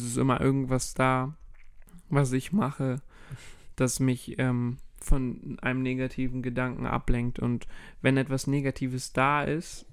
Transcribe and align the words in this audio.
es 0.00 0.06
ist 0.06 0.16
immer 0.16 0.40
irgendwas 0.40 0.94
da, 0.94 1.36
was 2.08 2.32
ich 2.32 2.52
mache, 2.52 3.00
das 3.76 4.00
mich 4.00 4.38
ähm, 4.38 4.78
von 5.00 5.58
einem 5.60 5.82
negativen 5.82 6.42
Gedanken 6.42 6.86
ablenkt. 6.86 7.38
Und 7.38 7.66
wenn 8.02 8.16
etwas 8.16 8.46
Negatives 8.46 9.12
da 9.12 9.42
ist, 9.42 9.86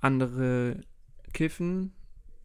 andere 0.00 0.80
kiffen, 1.32 1.92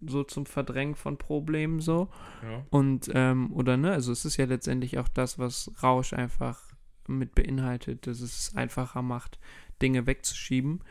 so 0.01 0.23
zum 0.23 0.45
Verdrängen 0.45 0.95
von 0.95 1.17
Problemen 1.17 1.79
so. 1.79 2.09
Ja. 2.43 2.65
Und, 2.69 3.09
ähm, 3.13 3.51
oder 3.53 3.77
ne, 3.77 3.91
also 3.91 4.11
es 4.11 4.25
ist 4.25 4.37
ja 4.37 4.45
letztendlich 4.45 4.97
auch 4.99 5.07
das, 5.07 5.39
was 5.39 5.71
Rausch 5.81 6.13
einfach 6.13 6.61
mit 7.07 7.35
beinhaltet, 7.35 8.05
dass 8.05 8.21
es 8.21 8.53
einfacher 8.55 9.01
macht, 9.01 9.39
Dinge 9.81 10.05
wegzuschieben. 10.05 10.83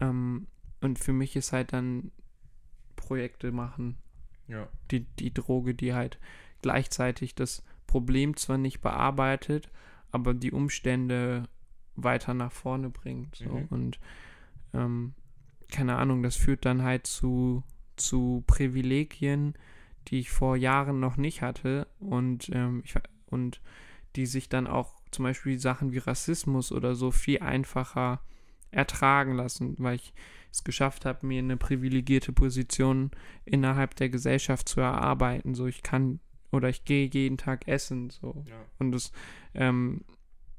Ähm, 0.00 0.46
und 0.80 0.98
für 0.98 1.12
mich 1.12 1.36
ist 1.36 1.52
halt 1.52 1.72
dann 1.72 2.10
Projekte 2.96 3.52
machen 3.52 3.96
Ja. 4.50 4.68
die, 4.90 5.04
die 5.18 5.32
Droge, 5.32 5.74
die 5.74 5.94
halt 5.94 6.18
gleichzeitig 6.62 7.34
das 7.34 7.64
Problem 7.86 8.36
zwar 8.36 8.58
nicht 8.58 8.80
bearbeitet, 8.80 9.70
aber 10.12 10.34
die 10.34 10.52
Umstände 10.52 11.44
weiter 11.96 12.34
nach 12.34 12.52
vorne 12.52 12.90
bringt. 12.90 13.36
So. 13.36 13.50
Mhm. 13.50 13.66
Und 13.70 14.00
ähm, 14.74 15.14
keine 15.70 15.96
Ahnung, 15.96 16.22
das 16.22 16.36
führt 16.36 16.64
dann 16.64 16.82
halt 16.82 17.06
zu, 17.06 17.62
zu 17.96 18.44
Privilegien, 18.46 19.54
die 20.08 20.20
ich 20.20 20.30
vor 20.30 20.56
Jahren 20.56 21.00
noch 21.00 21.16
nicht 21.16 21.42
hatte 21.42 21.86
und, 21.98 22.50
ähm, 22.52 22.82
ich, 22.84 22.94
und 23.26 23.60
die 24.16 24.26
sich 24.26 24.48
dann 24.48 24.66
auch 24.66 24.94
zum 25.10 25.24
Beispiel 25.24 25.58
Sachen 25.58 25.92
wie 25.92 25.98
Rassismus 25.98 26.72
oder 26.72 26.94
so 26.94 27.10
viel 27.10 27.40
einfacher 27.40 28.20
ertragen 28.70 29.34
lassen, 29.34 29.74
weil 29.78 29.96
ich 29.96 30.12
es 30.52 30.64
geschafft 30.64 31.04
habe, 31.04 31.26
mir 31.26 31.38
eine 31.38 31.56
privilegierte 31.56 32.32
Position 32.32 33.10
innerhalb 33.44 33.94
der 33.96 34.08
Gesellschaft 34.08 34.68
zu 34.68 34.80
erarbeiten. 34.80 35.54
So, 35.54 35.66
ich 35.66 35.82
kann 35.82 36.20
oder 36.50 36.68
ich 36.68 36.84
gehe 36.84 37.08
jeden 37.12 37.38
Tag 37.38 37.68
essen. 37.68 38.10
So. 38.10 38.44
Ja. 38.48 38.56
Und 38.78 38.92
das 38.92 39.12
ähm, 39.54 40.04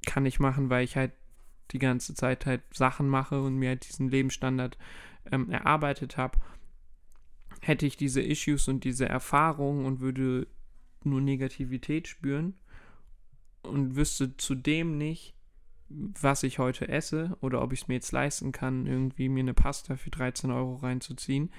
kann 0.05 0.25
ich 0.25 0.39
machen, 0.39 0.69
weil 0.69 0.83
ich 0.83 0.95
halt 0.95 1.11
die 1.71 1.79
ganze 1.79 2.13
Zeit 2.16 2.45
halt 2.45 2.61
Sachen 2.73 3.07
mache 3.07 3.41
und 3.41 3.55
mir 3.55 3.69
halt 3.69 3.88
diesen 3.88 4.09
Lebensstandard 4.09 4.77
ähm, 5.31 5.49
erarbeitet 5.49 6.17
habe. 6.17 6.39
Hätte 7.61 7.85
ich 7.85 7.97
diese 7.97 8.21
Issues 8.21 8.67
und 8.67 8.83
diese 8.83 9.07
Erfahrungen 9.07 9.85
und 9.85 9.99
würde 9.99 10.47
nur 11.03 11.21
Negativität 11.21 12.07
spüren 12.07 12.55
und 13.63 13.95
wüsste 13.95 14.35
zudem 14.38 14.97
nicht, 14.97 15.35
was 16.22 16.44
ich 16.44 16.59
heute 16.59 16.88
esse 16.88 17.38
oder 17.42 17.61
ob 17.61 17.73
ich 17.73 17.81
es 17.81 17.88
mir 17.88 17.95
jetzt 17.95 18.11
leisten 18.11 18.52
kann, 18.52 18.86
irgendwie 18.86 19.30
mir 19.30 19.42
eine 19.42 19.53
Pasta 19.53 19.95
für 19.95 20.09
13 20.09 20.52
Euro 20.52 20.75
reinzuziehen, 20.75 21.52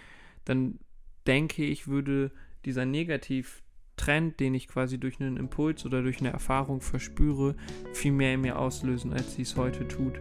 dann 0.45 0.79
denke 1.27 1.65
ich, 1.65 1.89
würde 1.89 2.33
dieser 2.65 2.85
Negativtrend, 2.85 4.39
den 4.41 4.55
ich 4.55 4.69
quasi 4.69 4.99
durch 4.99 5.21
einen 5.21 5.37
Impuls 5.37 5.85
oder 5.87 6.03
durch 6.03 6.21
eine 6.21 6.31
Erfahrung 6.31 6.81
verspüre, 6.81 7.57
viel 7.93 8.13
mehr 8.13 8.35
in 8.35 8.41
mir 8.41 8.59
auslösen, 8.59 9.13
als 9.13 9.35
sie 9.35 9.43
es 9.43 9.57
heute 9.57 9.87
tut. 9.87 10.21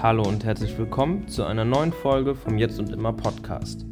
Hallo 0.00 0.22
und 0.22 0.44
herzlich 0.44 0.78
willkommen 0.78 1.26
zu 1.26 1.44
einer 1.44 1.64
neuen 1.64 1.92
Folge 1.92 2.34
vom 2.34 2.56
Jetzt 2.56 2.78
und 2.78 2.90
Immer 2.90 3.12
Podcast. 3.12 3.84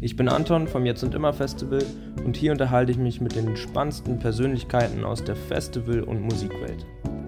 Ich 0.00 0.16
bin 0.16 0.28
Anton 0.28 0.66
vom 0.66 0.84
Jetzt 0.84 1.04
und 1.04 1.14
Immer 1.14 1.32
Festival 1.32 1.82
und 2.24 2.36
hier 2.36 2.52
unterhalte 2.52 2.92
ich 2.92 2.98
mich 2.98 3.20
mit 3.20 3.36
den 3.36 3.56
spannendsten 3.56 4.18
Persönlichkeiten 4.18 5.04
aus 5.04 5.22
der 5.22 5.36
Festival- 5.36 6.02
und 6.02 6.20
Musikwelt. 6.20 6.84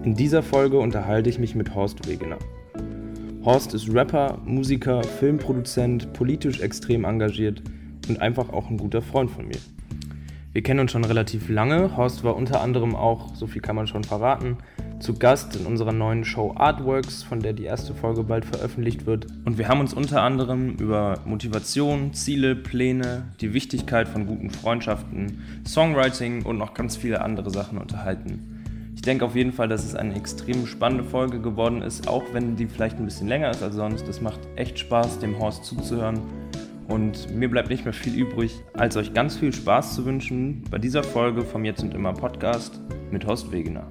In 0.07 0.15
dieser 0.15 0.41
Folge 0.41 0.79
unterhalte 0.79 1.29
ich 1.29 1.37
mich 1.37 1.53
mit 1.53 1.75
Horst 1.75 2.07
Wegener. 2.07 2.37
Horst 3.43 3.73
ist 3.73 3.93
Rapper, 3.93 4.37
Musiker, 4.45 5.03
Filmproduzent, 5.03 6.13
politisch 6.13 6.61
extrem 6.61 7.03
engagiert 7.03 7.61
und 8.07 8.21
einfach 8.21 8.47
auch 8.47 8.69
ein 8.69 8.77
guter 8.77 9.01
Freund 9.01 9.29
von 9.29 9.49
mir. 9.49 9.57
Wir 10.53 10.63
kennen 10.63 10.79
uns 10.79 10.93
schon 10.93 11.03
relativ 11.03 11.49
lange. 11.49 11.97
Horst 11.97 12.23
war 12.23 12.37
unter 12.37 12.61
anderem 12.61 12.95
auch, 12.95 13.35
so 13.35 13.47
viel 13.47 13.61
kann 13.61 13.75
man 13.75 13.87
schon 13.87 14.05
verraten, 14.05 14.55
zu 15.01 15.13
Gast 15.13 15.57
in 15.57 15.65
unserer 15.65 15.91
neuen 15.91 16.23
Show 16.23 16.53
Artworks, 16.55 17.23
von 17.23 17.41
der 17.41 17.51
die 17.51 17.65
erste 17.65 17.93
Folge 17.93 18.23
bald 18.23 18.45
veröffentlicht 18.45 19.05
wird. 19.05 19.27
Und 19.43 19.57
wir 19.57 19.67
haben 19.67 19.81
uns 19.81 19.93
unter 19.93 20.21
anderem 20.21 20.77
über 20.77 21.19
Motivation, 21.25 22.13
Ziele, 22.13 22.55
Pläne, 22.55 23.25
die 23.41 23.53
Wichtigkeit 23.53 24.07
von 24.07 24.25
guten 24.25 24.51
Freundschaften, 24.51 25.43
Songwriting 25.67 26.43
und 26.43 26.57
noch 26.57 26.73
ganz 26.73 26.95
viele 26.95 27.19
andere 27.19 27.49
Sachen 27.49 27.77
unterhalten. 27.77 28.56
Ich 29.07 29.09
denke 29.09 29.23
auf 29.23 29.37
jeden 29.37 29.53
Fall, 29.53 29.69
dass 29.69 29.85
es 29.85 29.95
eine 29.95 30.17
extrem 30.17 30.67
spannende 30.67 31.05
Folge 31.05 31.39
geworden 31.39 31.81
ist, 31.81 32.09
auch 32.09 32.25
wenn 32.33 32.57
die 32.57 32.67
vielleicht 32.67 32.97
ein 32.97 33.05
bisschen 33.05 33.29
länger 33.29 33.49
ist 33.51 33.63
als 33.63 33.75
sonst. 33.75 34.05
Es 34.09 34.19
macht 34.19 34.41
echt 34.57 34.77
Spaß, 34.77 35.19
dem 35.19 35.39
Horst 35.39 35.63
zuzuhören. 35.63 36.19
Und 36.89 37.33
mir 37.33 37.49
bleibt 37.49 37.69
nicht 37.69 37.85
mehr 37.85 37.93
viel 37.93 38.13
übrig, 38.13 38.59
als 38.73 38.97
euch 38.97 39.13
ganz 39.13 39.37
viel 39.37 39.53
Spaß 39.53 39.95
zu 39.95 40.03
wünschen 40.03 40.61
bei 40.69 40.77
dieser 40.77 41.03
Folge 41.05 41.43
vom 41.43 41.63
Jetzt 41.63 41.83
und 41.83 41.93
Immer 41.93 42.11
Podcast 42.11 42.81
mit 43.09 43.25
Horst 43.25 43.49
Wegener. 43.49 43.89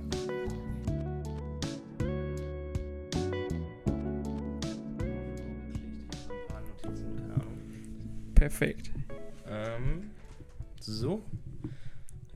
Perfekt. 8.34 8.90
Ähm, 9.48 10.10
so. 10.78 11.22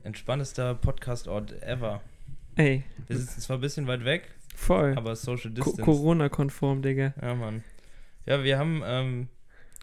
Entspanntester 0.03 0.73
Podcast-Ort 0.73 1.61
ever. 1.61 2.01
Ey, 2.55 2.83
Wir 3.07 3.17
sitzen 3.17 3.41
zwar 3.41 3.57
ein 3.57 3.61
bisschen 3.61 3.87
weit 3.87 4.03
weg, 4.05 4.29
voll. 4.55 4.93
aber 4.97 5.15
Social 5.15 5.51
Distance. 5.51 5.81
Corona-konform, 5.81 6.81
Digga. 6.81 7.13
Ja, 7.21 7.33
Mann. 7.35 7.63
Ja, 8.25 8.43
wir 8.43 8.57
haben 8.57 8.81
ähm, 8.85 9.27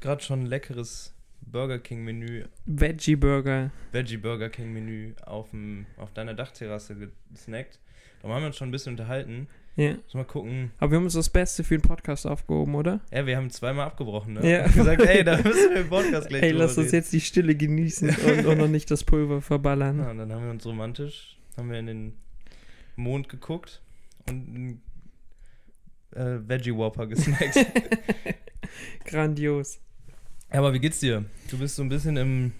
gerade 0.00 0.22
schon 0.22 0.42
ein 0.42 0.46
leckeres 0.46 1.14
Burger 1.40 1.78
King 1.78 2.04
Menü, 2.04 2.44
Veggie-Burger. 2.66 3.70
Veggie 3.92 4.16
Burger 4.18 4.50
King 4.50 4.72
Menü 4.72 5.14
auf, 5.24 5.50
dem, 5.50 5.86
auf 5.96 6.12
deiner 6.12 6.34
Dachterrasse 6.34 6.94
gesnackt. 7.30 7.80
Da 8.22 8.28
haben 8.28 8.42
wir 8.42 8.46
uns 8.48 8.56
schon 8.56 8.68
ein 8.68 8.72
bisschen 8.72 8.92
unterhalten. 8.92 9.48
Ja. 9.76 9.92
Muss 9.94 10.14
mal 10.14 10.24
gucken. 10.24 10.72
Aber 10.78 10.90
wir 10.90 10.96
haben 10.96 11.04
uns 11.04 11.14
das 11.14 11.30
Beste 11.30 11.62
für 11.62 11.76
den 11.78 11.82
Podcast 11.82 12.26
aufgehoben, 12.26 12.74
oder? 12.74 13.00
Ja, 13.12 13.24
wir 13.26 13.36
haben 13.36 13.48
zweimal 13.48 13.86
abgebrochen, 13.86 14.34
ne? 14.34 14.50
Ja. 14.50 14.64
Und 14.64 14.74
gesagt, 14.74 15.02
ey, 15.02 15.22
da 15.22 15.36
müssen 15.42 15.70
wir 15.72 15.80
im 15.82 15.88
Podcast 15.88 16.28
gleich 16.28 16.42
Ey, 16.42 16.50
lass 16.50 16.76
uns 16.76 16.90
jetzt 16.90 17.12
die 17.12 17.20
Stille 17.20 17.54
genießen 17.54 18.08
und, 18.08 18.46
und 18.46 18.58
noch 18.58 18.66
nicht 18.68 18.90
das 18.90 19.04
Pulver 19.04 19.40
verballern. 19.40 20.00
Ja, 20.00 20.10
und 20.10 20.18
dann 20.18 20.32
haben 20.32 20.42
wir 20.44 20.50
uns 20.50 20.66
romantisch, 20.66 21.38
haben 21.56 21.70
wir 21.70 21.78
in 21.78 21.86
den 21.86 22.12
Mond 22.98 23.28
geguckt 23.28 23.80
und 24.28 24.54
einen 24.54 24.82
äh, 26.14 26.48
Veggie 26.48 26.74
Whopper 26.74 27.06
gesnackt. 27.06 27.54
Grandios. 29.04 29.80
Aber 30.50 30.72
wie 30.72 30.80
geht's 30.80 31.00
dir? 31.00 31.24
Du 31.50 31.58
bist 31.58 31.76
so 31.76 31.82
ein 31.82 31.88
bisschen 31.88 32.16
im 32.16 32.52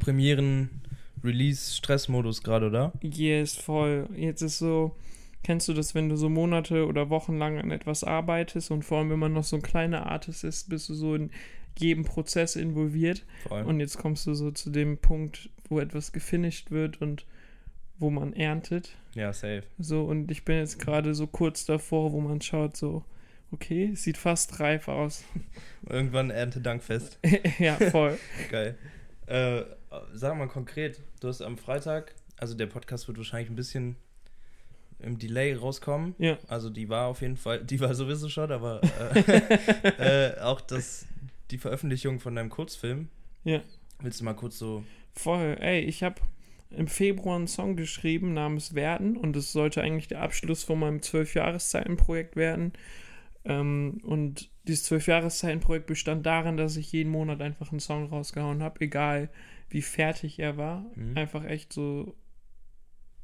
Premieren-Release-Stressmodus 0.00 2.42
gerade, 2.42 2.66
oder? 2.66 2.92
Yes, 3.00 3.56
voll. 3.56 4.08
Jetzt 4.16 4.42
ist 4.42 4.58
so, 4.58 4.96
kennst 5.42 5.68
du 5.68 5.72
das, 5.72 5.94
wenn 5.94 6.08
du 6.08 6.16
so 6.16 6.28
Monate 6.28 6.86
oder 6.86 7.10
Wochen 7.10 7.38
lang 7.38 7.58
an 7.58 7.70
etwas 7.70 8.04
arbeitest 8.04 8.70
und 8.70 8.84
vor 8.84 8.98
allem, 8.98 9.10
wenn 9.10 9.18
man 9.18 9.32
noch 9.32 9.44
so 9.44 9.56
ein 9.56 9.62
kleiner 9.62 10.06
Artist 10.06 10.44
ist, 10.44 10.68
bist 10.68 10.88
du 10.88 10.94
so 10.94 11.14
in 11.14 11.30
jedem 11.78 12.04
Prozess 12.04 12.56
involviert 12.56 13.24
Voll. 13.48 13.62
und 13.62 13.80
jetzt 13.80 13.98
kommst 13.98 14.26
du 14.26 14.34
so 14.34 14.50
zu 14.50 14.70
dem 14.70 14.98
Punkt, 14.98 15.50
wo 15.68 15.78
etwas 15.78 16.12
gefinisht 16.12 16.72
wird 16.72 17.00
und 17.00 17.24
wo 18.00 18.10
man 18.10 18.32
erntet. 18.32 18.96
ja, 19.14 19.32
safe. 19.32 19.62
So, 19.78 20.04
und 20.04 20.30
ich 20.30 20.44
bin 20.44 20.56
jetzt 20.56 20.78
gerade 20.78 21.14
so 21.14 21.26
kurz 21.26 21.66
davor, 21.66 22.12
wo 22.12 22.20
man 22.20 22.40
schaut, 22.40 22.76
so, 22.76 23.04
okay, 23.52 23.94
sieht 23.94 24.16
fast 24.16 24.58
reif 24.58 24.88
aus. 24.88 25.24
Irgendwann 25.88 26.30
Erntedankfest. 26.30 27.18
ja, 27.58 27.74
voll. 27.76 28.18
Geil. 28.50 28.76
Äh, 29.26 29.62
sag 30.14 30.36
mal 30.36 30.48
konkret, 30.48 31.00
du 31.20 31.28
hast 31.28 31.42
am 31.42 31.58
Freitag, 31.58 32.14
also 32.36 32.54
der 32.54 32.66
Podcast 32.66 33.06
wird 33.06 33.18
wahrscheinlich 33.18 33.50
ein 33.50 33.56
bisschen 33.56 33.96
im 34.98 35.18
Delay 35.18 35.54
rauskommen. 35.54 36.14
Ja. 36.18 36.38
Also 36.48 36.70
die 36.70 36.88
war 36.88 37.06
auf 37.06 37.20
jeden 37.20 37.36
Fall, 37.36 37.62
die 37.64 37.80
war 37.80 37.94
sowieso 37.94 38.28
schon, 38.28 38.50
aber 38.50 38.80
äh, 39.14 40.30
äh, 40.34 40.40
auch 40.40 40.60
das, 40.60 41.06
die 41.50 41.58
Veröffentlichung 41.58 42.18
von 42.18 42.34
deinem 42.34 42.50
Kurzfilm. 42.50 43.08
Ja. 43.44 43.60
Willst 44.00 44.20
du 44.20 44.24
mal 44.24 44.34
kurz 44.34 44.58
so. 44.58 44.84
Voll. 45.14 45.56
Ey, 45.60 45.80
ich 45.80 46.02
habe 46.02 46.20
im 46.70 46.86
Februar 46.86 47.36
einen 47.36 47.48
Song 47.48 47.76
geschrieben 47.76 48.32
namens 48.32 48.74
Werden 48.74 49.16
und 49.16 49.36
es 49.36 49.52
sollte 49.52 49.82
eigentlich 49.82 50.08
der 50.08 50.22
Abschluss 50.22 50.62
von 50.62 50.78
meinem 50.78 51.02
Zwölf-Jahreszeiten-Projekt 51.02 52.36
werden. 52.36 52.72
Ähm, 53.44 54.00
und 54.04 54.50
dieses 54.68 54.84
Zwölf-Jahreszeiten-Projekt 54.84 55.86
bestand 55.86 56.26
darin, 56.26 56.56
dass 56.56 56.76
ich 56.76 56.92
jeden 56.92 57.10
Monat 57.10 57.40
einfach 57.40 57.70
einen 57.70 57.80
Song 57.80 58.06
rausgehauen 58.06 58.62
habe, 58.62 58.80
egal 58.82 59.30
wie 59.68 59.82
fertig 59.82 60.38
er 60.38 60.56
war. 60.56 60.84
Mhm. 60.94 61.16
Einfach 61.16 61.44
echt 61.44 61.72
so, 61.72 62.14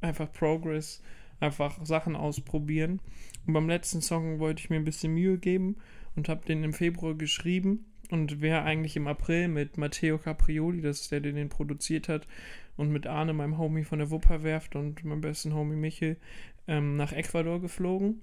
einfach 0.00 0.32
Progress, 0.32 1.02
einfach 1.38 1.84
Sachen 1.84 2.16
ausprobieren. 2.16 3.00
Und 3.46 3.52
beim 3.52 3.68
letzten 3.68 4.00
Song 4.00 4.38
wollte 4.40 4.60
ich 4.60 4.70
mir 4.70 4.76
ein 4.76 4.84
bisschen 4.84 5.14
Mühe 5.14 5.38
geben 5.38 5.76
und 6.16 6.28
habe 6.28 6.44
den 6.46 6.64
im 6.64 6.72
Februar 6.72 7.14
geschrieben 7.14 7.84
und 8.10 8.40
wäre 8.40 8.62
eigentlich 8.62 8.96
im 8.96 9.06
April 9.06 9.48
mit 9.48 9.78
Matteo 9.78 10.18
Caprioli, 10.18 10.80
das 10.80 11.02
ist 11.02 11.12
der, 11.12 11.20
der 11.20 11.32
den 11.32 11.48
produziert 11.48 12.08
hat, 12.08 12.26
und 12.76 12.90
mit 12.90 13.06
Arne, 13.06 13.32
meinem 13.32 13.58
Homie 13.58 13.84
von 13.84 13.98
der 13.98 14.10
Wupperwerft 14.10 14.76
und 14.76 15.04
meinem 15.04 15.22
besten 15.22 15.54
Homie 15.54 15.76
Michel, 15.76 16.16
ähm, 16.68 16.96
nach 16.96 17.12
Ecuador 17.12 17.60
geflogen. 17.60 18.20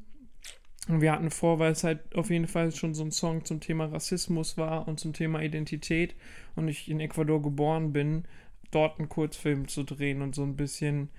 Und 0.90 1.02
wir 1.02 1.14
hatten 1.14 1.32
vor, 1.32 1.60
weil 1.60 1.72
es 1.72 1.84
halt 1.84 2.16
auf 2.16 2.30
jeden 2.30 2.48
Fall 2.48 2.72
schon 2.74 2.94
so 2.94 3.04
ein 3.04 3.12
Song 3.12 3.46
zum 3.46 3.62
Thema 3.62 3.86
Rassismus 3.86 4.58
war 4.58 4.88
und 4.88 5.00
zum 5.00 5.14
Thema 5.14 5.42
Identität 5.42 6.16
und 6.56 6.68
ich 6.68 6.90
in 6.90 7.00
Ecuador 7.00 7.42
geboren 7.42 7.94
bin, 7.94 8.26
dort 8.70 9.00
einen 9.00 9.08
Kurzfilm 9.08 9.68
zu 9.68 9.84
drehen 9.84 10.22
und 10.22 10.36
so 10.36 10.44
ein 10.44 10.58
bisschen 10.58 11.10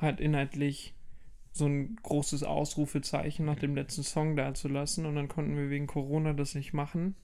halt 0.00 0.20
inhaltlich 0.20 0.94
so 1.52 1.66
ein 1.66 1.96
großes 2.02 2.42
Ausrufezeichen 2.42 3.46
nach 3.46 3.58
dem 3.58 3.76
letzten 3.76 4.02
Song 4.02 4.34
dazulassen. 4.34 5.06
Und 5.06 5.14
dann 5.14 5.28
konnten 5.28 5.56
wir 5.56 5.70
wegen 5.70 5.86
Corona 5.86 6.32
das 6.32 6.56
nicht 6.56 6.72
machen. 6.72 7.14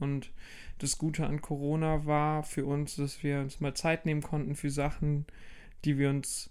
Und 0.00 0.32
das 0.78 0.98
Gute 0.98 1.26
an 1.26 1.40
Corona 1.40 2.06
war 2.06 2.42
für 2.42 2.64
uns, 2.64 2.96
dass 2.96 3.22
wir 3.22 3.40
uns 3.40 3.60
mal 3.60 3.74
Zeit 3.74 4.06
nehmen 4.06 4.22
konnten 4.22 4.54
für 4.54 4.70
Sachen, 4.70 5.26
die 5.84 5.98
wir 5.98 6.10
uns 6.10 6.50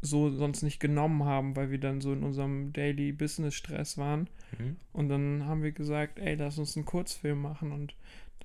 so 0.00 0.30
sonst 0.30 0.62
nicht 0.62 0.80
genommen 0.80 1.24
haben, 1.24 1.56
weil 1.56 1.70
wir 1.70 1.78
dann 1.78 2.00
so 2.00 2.12
in 2.12 2.22
unserem 2.22 2.72
Daily 2.72 3.12
Business 3.12 3.54
Stress 3.54 3.96
waren. 3.96 4.28
Mhm. 4.58 4.76
Und 4.92 5.08
dann 5.08 5.46
haben 5.46 5.62
wir 5.62 5.72
gesagt, 5.72 6.18
ey, 6.18 6.34
lass 6.34 6.58
uns 6.58 6.76
einen 6.76 6.84
Kurzfilm 6.84 7.40
machen. 7.40 7.72
Und 7.72 7.94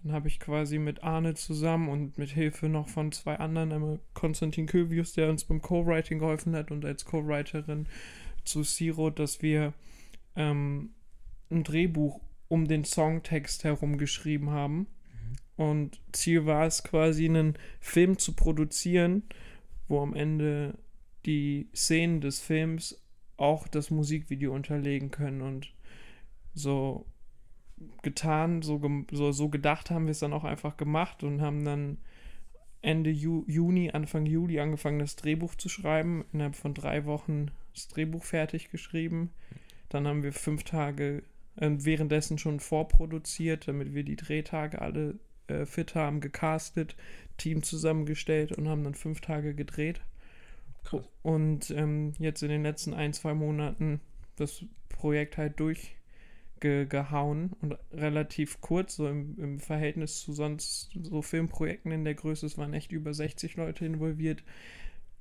dann 0.02 0.14
habe 0.14 0.30
ich 0.30 0.40
quasi 0.40 0.80
mit 0.80 1.04
Arne 1.04 1.34
zusammen 1.36 1.90
und 1.90 2.18
mit 2.18 2.30
Hilfe 2.30 2.70
noch 2.70 2.88
von 2.88 3.12
zwei 3.12 3.38
anderen, 3.38 3.74
einmal 3.74 4.00
Konstantin 4.14 4.68
Kövius, 4.68 5.14
der 5.14 5.30
uns 5.30 5.44
beim 5.44 5.62
Co-Writing 5.62 6.20
geholfen 6.20 6.56
hat 6.56 6.72
und 6.72 6.86
als 6.86 7.04
Co-Writerin 7.04 7.88
zu 8.46 8.64
Siro, 8.64 9.10
dass 9.10 9.42
wir 9.42 9.74
ähm, 10.38 10.92
ein 11.52 11.64
Drehbuch 11.66 12.22
um 12.50 12.68
den 12.68 12.84
Songtext 12.84 13.64
herum 13.64 13.98
geschrieben 13.98 14.50
haben. 14.50 14.88
Und 15.56 16.02
Ziel 16.12 16.46
war 16.46 16.66
es 16.66 16.84
quasi, 16.84 17.26
einen 17.26 17.58
Film 17.80 18.18
zu 18.18 18.34
produzieren, 18.34 19.24
wo 19.88 20.02
am 20.02 20.14
Ende 20.14 20.78
die 21.26 21.68
Szenen 21.76 22.22
des 22.22 22.40
Films 22.40 23.02
auch 23.38 23.68
das 23.68 23.92
Musikvideo 23.92 24.54
unterlegen 24.54 25.12
können. 25.12 25.42
Und 25.42 25.74
so 26.54 27.06
getan, 28.02 28.62
so, 28.62 28.80
gem- 28.80 29.08
so, 29.12 29.32
so 29.32 29.50
gedacht 29.50 29.92
haben 29.92 30.06
wir 30.06 30.12
es 30.12 30.20
dann 30.20 30.34
auch 30.34 30.44
einfach 30.44 30.78
gemacht 30.78 31.24
und 31.24 31.42
haben 31.42 31.64
dann 31.64 31.98
Ende 32.82 33.10
Ju 33.10 33.44
Juni, 33.48 33.92
Anfang 33.92 34.26
Juli 34.26 34.60
angefangen, 34.60 35.00
das 35.00 35.18
Drehbuch 35.18 35.56
zu 35.56 35.68
schreiben. 35.68 36.24
Innerhalb 36.32 36.56
von 36.56 36.74
drei 36.74 37.06
Wochen 37.06 37.52
das 37.74 37.90
Drehbuch 37.90 38.24
fertig 38.24 38.72
geschrieben. 38.72 39.32
Dann 39.90 40.08
haben 40.08 40.24
wir 40.24 40.32
fünf 40.32 40.64
Tage 40.64 41.24
äh, 41.60 41.70
währenddessen 41.72 42.38
schon 42.38 42.60
vorproduziert, 42.60 43.68
damit 43.68 43.94
wir 43.94 44.04
die 44.04 44.16
Drehtage 44.16 44.82
alle 44.82 45.20
äh, 45.48 45.66
fit 45.66 45.96
haben, 45.96 46.22
gecastet, 46.22 46.96
Team 47.38 47.64
zusammengestellt 47.64 48.52
und 48.52 48.68
haben 48.68 48.84
dann 48.84 48.96
fünf 48.96 49.22
Tage 49.22 49.54
gedreht. 49.54 50.02
Krass. 50.84 51.08
Und 51.22 51.72
ähm, 51.72 52.14
jetzt 52.20 52.42
in 52.44 52.50
den 52.50 52.64
letzten 52.64 52.94
ein, 52.94 53.14
zwei 53.14 53.34
Monaten 53.34 54.00
das 54.36 54.64
Projekt 54.88 55.38
halt 55.38 55.60
durchgehauen 55.60 57.52
und 57.62 57.78
relativ 57.92 58.62
kurz, 58.62 58.96
so 58.96 59.08
im, 59.08 59.38
im 59.40 59.60
Verhältnis 59.60 60.22
zu 60.22 60.34
sonst 60.34 60.92
so 61.04 61.22
Filmprojekten 61.22 61.92
in 61.92 62.06
der 62.06 62.16
Größe, 62.16 62.46
es 62.46 62.58
waren 62.58 62.74
echt 62.74 62.92
über 62.92 63.14
60 63.14 63.56
Leute 63.56 63.86
involviert. 63.86 64.44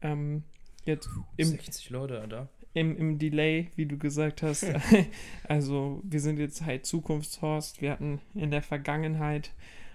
Ähm, 0.01 0.45
jetzt 0.85 1.09
im, 1.37 1.49
60 1.49 1.91
Leute, 1.91 2.21
Alter. 2.21 2.49
Im, 2.75 2.97
im 2.97 3.19
Delay, 3.19 3.71
wie 3.77 3.87
du 3.87 3.97
gesagt 3.99 4.43
hast. 4.43 4.67
also 5.49 6.01
wir 6.05 6.21
sind 6.21 6.39
jetzt 6.39 6.65
halt 6.65 6.87
Zukunftshorst. 6.87 7.81
Wir 7.83 7.91
hatten 7.93 8.21
in 8.35 8.51
der 8.51 8.63
Vergangenheit 8.63 9.53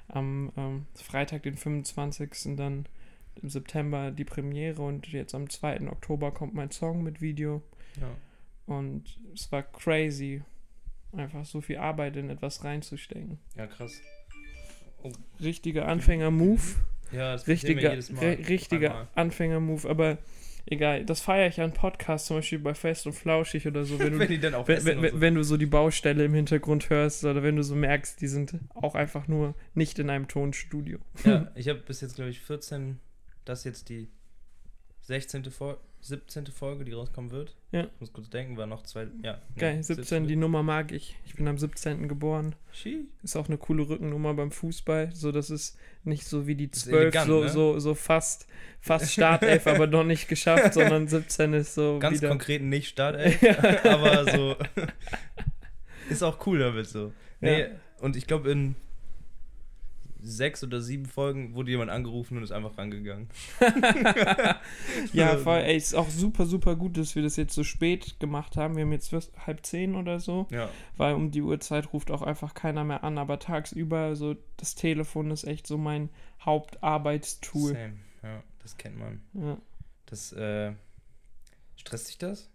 am 0.07 0.51
ähm, 0.57 0.85
Freitag, 0.95 1.43
den 1.43 1.55
25. 1.55 2.55
dann 2.57 2.85
im 3.41 3.49
September 3.49 4.11
die 4.11 4.25
Premiere 4.25 4.81
und 4.81 5.07
jetzt 5.07 5.33
am 5.33 5.49
2. 5.49 5.89
Oktober 5.89 6.31
kommt 6.31 6.53
mein 6.53 6.71
Song 6.71 7.03
mit 7.03 7.21
Video. 7.21 7.61
Ja. 7.99 8.09
Und 8.65 9.19
es 9.33 9.51
war 9.51 9.63
crazy, 9.63 10.41
einfach 11.13 11.43
so 11.45 11.61
viel 11.61 11.77
Arbeit 11.77 12.15
in 12.15 12.29
etwas 12.29 12.63
reinzustecken. 12.63 13.39
ja, 13.55 13.67
krass. 13.67 14.01
Richtiger 15.41 15.87
Anfänger-Move. 15.87 16.61
Ja, 17.11 17.33
das 17.33 17.47
Richtiger, 17.47 17.91
jedes 17.91 18.09
Mal. 18.11 18.23
ri- 18.23 18.47
richtiger. 18.47 19.07
Anfänger-Move, 19.15 19.89
aber 19.89 20.17
egal. 20.65 21.05
Das 21.05 21.21
feiere 21.21 21.47
ich 21.47 21.59
an 21.61 21.73
Podcasts, 21.73 22.27
zum 22.27 22.37
Beispiel 22.37 22.59
bei 22.59 22.73
Fest 22.73 23.05
und 23.05 23.13
Flauschig 23.13 23.67
oder 23.67 23.85
so, 23.85 23.99
wenn 23.99 24.13
du 24.13 24.19
Wenn 24.19 24.27
die 24.27 24.39
dann 24.39 24.53
auch 24.53 24.67
wenn, 24.67 24.85
wenn, 24.85 25.11
so. 25.11 25.21
wenn 25.21 25.35
du 25.35 25.43
so 25.43 25.57
die 25.57 25.65
Baustelle 25.65 26.25
im 26.25 26.33
Hintergrund 26.33 26.89
hörst 26.89 27.23
oder 27.25 27.43
wenn 27.43 27.55
du 27.55 27.63
so 27.63 27.75
merkst, 27.75 28.21
die 28.21 28.27
sind 28.27 28.59
auch 28.73 28.95
einfach 28.95 29.27
nur 29.27 29.55
nicht 29.73 29.99
in 29.99 30.09
einem 30.09 30.27
Tonstudio. 30.27 30.99
Ja, 31.25 31.51
ich 31.55 31.69
habe 31.69 31.79
bis 31.79 32.01
jetzt, 32.01 32.15
glaube 32.15 32.31
ich, 32.31 32.39
14, 32.39 32.99
das 33.45 33.59
ist 33.59 33.65
jetzt 33.65 33.89
die 33.89 34.09
16. 35.03 35.45
Fol 35.51 35.77
17. 36.01 36.47
Folge, 36.47 36.83
die 36.83 36.91
rauskommen 36.91 37.31
wird. 37.31 37.55
Ja. 37.71 37.85
Ich 37.85 38.01
muss 38.01 38.11
kurz 38.11 38.29
denken, 38.29 38.57
war 38.57 38.65
noch 38.65 38.83
zwei, 38.83 39.07
ja. 39.21 39.41
Geil, 39.57 39.77
nee, 39.77 39.81
17, 39.83 40.27
die 40.27 40.35
Nummer 40.35 40.61
mag 40.61 40.91
ich. 40.91 41.15
Ich 41.25 41.35
bin 41.35 41.47
am 41.47 41.57
17. 41.57 42.09
geboren. 42.09 42.55
Ski. 42.73 43.05
Ist 43.23 43.37
auch 43.37 43.47
eine 43.47 43.57
coole 43.57 43.87
Rückennummer 43.87 44.33
beim 44.33 44.51
Fußball. 44.51 45.11
So, 45.15 45.31
das 45.31 45.49
ist 45.49 45.77
nicht 46.03 46.25
so 46.25 46.45
wie 46.45 46.55
die 46.55 46.65
Ist 46.65 46.81
12, 46.85 47.01
elegant, 47.01 47.27
so, 47.27 47.43
ne? 47.43 47.49
so, 47.49 47.79
so 47.79 47.95
fast, 47.95 48.47
fast 48.81 49.11
Startelf, 49.13 49.65
aber 49.65 49.87
noch 49.87 50.03
nicht 50.03 50.27
geschafft, 50.27 50.73
sondern 50.73 51.07
17 51.07 51.53
ist 51.53 51.73
so 51.73 51.99
Ganz 51.99 52.17
wieder. 52.17 52.27
konkret 52.29 52.61
nicht 52.61 52.87
Startelf, 52.89 53.41
aber 53.85 54.29
so. 54.29 54.55
ist 56.09 56.21
auch 56.23 56.45
cool 56.45 56.59
damit 56.59 56.87
so. 56.87 57.13
Nee, 57.39 57.61
Ja. 57.61 57.67
und 58.01 58.17
ich 58.17 58.27
glaube, 58.27 58.51
in 58.51 58.75
sechs 60.23 60.63
oder 60.63 60.81
sieben 60.81 61.05
Folgen 61.05 61.53
wurde 61.53 61.71
jemand 61.71 61.91
angerufen 61.91 62.37
und 62.37 62.43
ist 62.43 62.51
einfach 62.51 62.77
rangegangen. 62.77 63.29
Ja, 65.11 65.37
voll, 65.37 65.59
ey, 65.59 65.75
ist 65.75 65.95
auch 65.95 66.09
super, 66.09 66.45
super 66.45 66.75
gut, 66.75 66.97
dass 66.97 67.15
wir 67.15 67.23
das 67.23 67.35
jetzt 67.35 67.53
so 67.53 67.63
spät 67.63 68.19
gemacht 68.19 68.55
haben. 68.57 68.75
Wir 68.75 68.83
haben 68.83 68.91
jetzt 68.91 69.09
fast 69.09 69.31
halb 69.45 69.65
zehn 69.65 69.95
oder 69.95 70.19
so. 70.19 70.47
Ja, 70.49 70.69
weil 70.97 71.13
um 71.13 71.31
die 71.31 71.41
Uhrzeit 71.41 71.91
ruft 71.93 72.11
auch 72.11 72.21
einfach 72.21 72.53
keiner 72.53 72.83
mehr 72.83 73.03
an, 73.03 73.17
aber 73.17 73.39
tagsüber, 73.39 74.15
so 74.15 74.35
das 74.57 74.75
Telefon 74.75 75.31
ist 75.31 75.43
echt 75.43 75.67
so 75.67 75.77
mein 75.77 76.09
Hauptarbeitstool. 76.41 77.73
same. 77.73 77.97
Ja, 78.23 78.43
das 78.61 78.77
kennt 78.77 78.97
man. 78.97 79.21
Ja. 79.33 79.57
Das, 80.05 80.31
äh, 80.33 80.73
stresst 81.75 82.07
sich 82.07 82.17
das? 82.17 82.49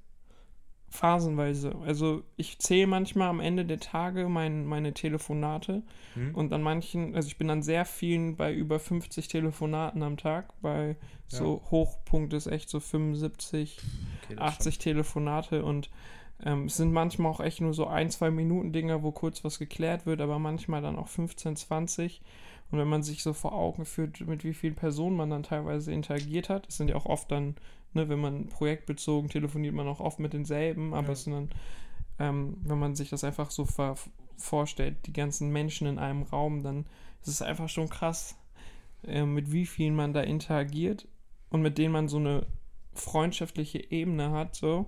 Phasenweise. 0.90 1.74
Also 1.84 2.22
ich 2.36 2.58
zähle 2.58 2.86
manchmal 2.86 3.28
am 3.28 3.40
Ende 3.40 3.64
der 3.64 3.78
Tage 3.80 4.28
mein, 4.28 4.64
meine 4.64 4.94
Telefonate 4.94 5.82
Hm? 6.14 6.34
und 6.34 6.52
an 6.52 6.62
manchen, 6.62 7.14
also 7.14 7.28
ich 7.28 7.36
bin 7.36 7.50
an 7.50 7.62
sehr 7.62 7.84
vielen 7.84 8.36
bei 8.36 8.52
über 8.54 8.78
50 8.78 9.28
Telefonaten 9.28 10.02
am 10.02 10.16
Tag, 10.16 10.52
bei 10.62 10.96
so 11.26 11.62
Hochpunkt 11.70 12.32
ist 12.32 12.46
echt 12.46 12.70
so 12.70 12.80
75, 12.80 13.78
Okay, 14.24 14.36
das 14.36 14.44
80 14.54 14.78
Telefonate 14.78 15.64
und 15.64 15.90
ähm, 16.42 16.66
es 16.66 16.76
sind 16.76 16.92
manchmal 16.92 17.32
auch 17.32 17.40
echt 17.40 17.60
nur 17.60 17.74
so 17.74 17.86
ein, 17.86 18.10
zwei 18.10 18.30
Minuten 18.30 18.72
Dinger, 18.72 19.02
wo 19.02 19.10
kurz 19.12 19.44
was 19.44 19.58
geklärt 19.58 20.06
wird, 20.06 20.20
aber 20.20 20.38
manchmal 20.38 20.80
dann 20.80 20.96
auch 20.96 21.08
15, 21.08 21.56
20. 21.56 22.22
Und 22.70 22.78
wenn 22.78 22.88
man 22.88 23.02
sich 23.02 23.22
so 23.22 23.32
vor 23.32 23.52
Augen 23.54 23.84
führt, 23.86 24.20
mit 24.26 24.44
wie 24.44 24.52
vielen 24.54 24.74
Personen 24.74 25.16
man 25.16 25.30
dann 25.30 25.42
teilweise 25.42 25.90
interagiert 25.92 26.48
hat, 26.48 26.68
es 26.68 26.76
sind 26.76 26.88
ja 26.90 26.96
auch 26.96 27.06
oft 27.06 27.30
dann, 27.30 27.56
ne, 27.94 28.08
wenn 28.08 28.20
man 28.20 28.46
projektbezogen 28.48 29.30
telefoniert, 29.30 29.74
man 29.74 29.88
auch 29.88 30.00
oft 30.00 30.18
mit 30.18 30.32
denselben, 30.32 30.94
aber 30.94 31.08
Ja. 31.08 31.12
es 31.12 31.24
sind 31.24 31.32
dann, 31.34 31.50
ähm, 32.18 32.56
wenn 32.64 32.78
man 32.78 32.94
sich 32.94 33.10
das 33.10 33.24
einfach 33.24 33.50
so 33.50 33.64
ver 33.64 33.96
vorstellt, 34.36 34.96
die 35.06 35.12
ganzen 35.12 35.50
Menschen 35.50 35.88
in 35.88 35.98
einem 35.98 36.22
Raum, 36.22 36.62
dann 36.62 36.86
ist 37.22 37.28
es 37.28 37.42
einfach 37.42 37.68
schon 37.68 37.88
krass, 37.88 38.36
äh, 39.02 39.24
mit 39.24 39.50
wie 39.50 39.66
vielen 39.66 39.96
man 39.96 40.12
da 40.12 40.20
interagiert 40.20 41.08
und 41.50 41.60
mit 41.62 41.76
denen 41.76 41.92
man 41.92 42.06
so 42.08 42.18
eine 42.18 42.46
freundschaftliche 42.94 43.90
Ebene 43.90 44.30
hat, 44.30 44.54
so, 44.54 44.86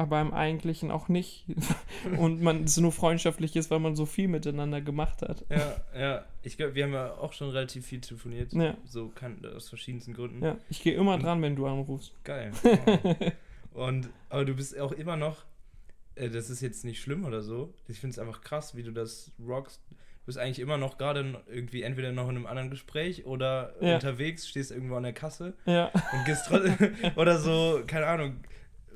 aber 0.00 0.18
im 0.22 0.32
Eigentlichen 0.32 0.90
auch 0.90 1.08
nicht. 1.08 1.44
und 2.16 2.40
man 2.40 2.64
es 2.64 2.78
nur 2.78 2.90
freundschaftlich 2.90 3.54
ist, 3.54 3.70
weil 3.70 3.80
man 3.80 3.94
so 3.94 4.06
viel 4.06 4.28
miteinander 4.28 4.80
gemacht 4.80 5.20
hat. 5.20 5.44
Ja, 5.50 5.76
ja. 6.00 6.24
Ich 6.42 6.56
glaube, 6.56 6.74
wir 6.74 6.84
haben 6.84 6.94
ja 6.94 7.12
auch 7.18 7.34
schon 7.34 7.50
relativ 7.50 7.84
viel 7.84 8.00
telefoniert. 8.00 8.54
Ja. 8.54 8.78
So 8.86 9.08
kann, 9.08 9.44
aus 9.54 9.68
verschiedensten 9.68 10.14
Gründen. 10.14 10.42
Ja, 10.42 10.56
ich 10.70 10.82
gehe 10.82 10.94
immer 10.94 11.18
dran, 11.18 11.42
wenn 11.42 11.54
du 11.54 11.66
anrufst. 11.66 12.12
Geil. 12.24 12.50
Wow. 12.62 13.32
Und, 13.74 14.08
aber 14.30 14.46
du 14.46 14.54
bist 14.54 14.78
auch 14.80 14.92
immer 14.92 15.18
noch, 15.18 15.44
äh, 16.14 16.30
das 16.30 16.48
ist 16.48 16.62
jetzt 16.62 16.82
nicht 16.86 17.02
schlimm 17.02 17.26
oder 17.26 17.42
so. 17.42 17.74
Ich 17.86 18.00
finde 18.00 18.12
es 18.14 18.18
einfach 18.18 18.40
krass, 18.40 18.74
wie 18.74 18.82
du 18.82 18.92
das 18.92 19.32
rockst. 19.46 19.82
Du 19.90 20.26
bist 20.26 20.38
eigentlich 20.38 20.60
immer 20.60 20.78
noch 20.78 20.96
gerade 20.96 21.42
irgendwie 21.46 21.82
entweder 21.82 22.10
noch 22.12 22.30
in 22.30 22.36
einem 22.36 22.46
anderen 22.46 22.70
Gespräch 22.70 23.26
oder 23.26 23.74
Ja. 23.82 23.96
unterwegs, 23.96 24.48
stehst 24.48 24.70
irgendwo 24.70 24.94
an 24.96 25.02
der 25.02 25.12
Kasse 25.12 25.52
Ja, 25.66 25.88
und 25.88 26.24
gehst 26.24 26.46
trotzdem, 26.48 26.94
oder 27.16 27.38
so, 27.38 27.82
keine 27.86 28.06
Ahnung, 28.06 28.36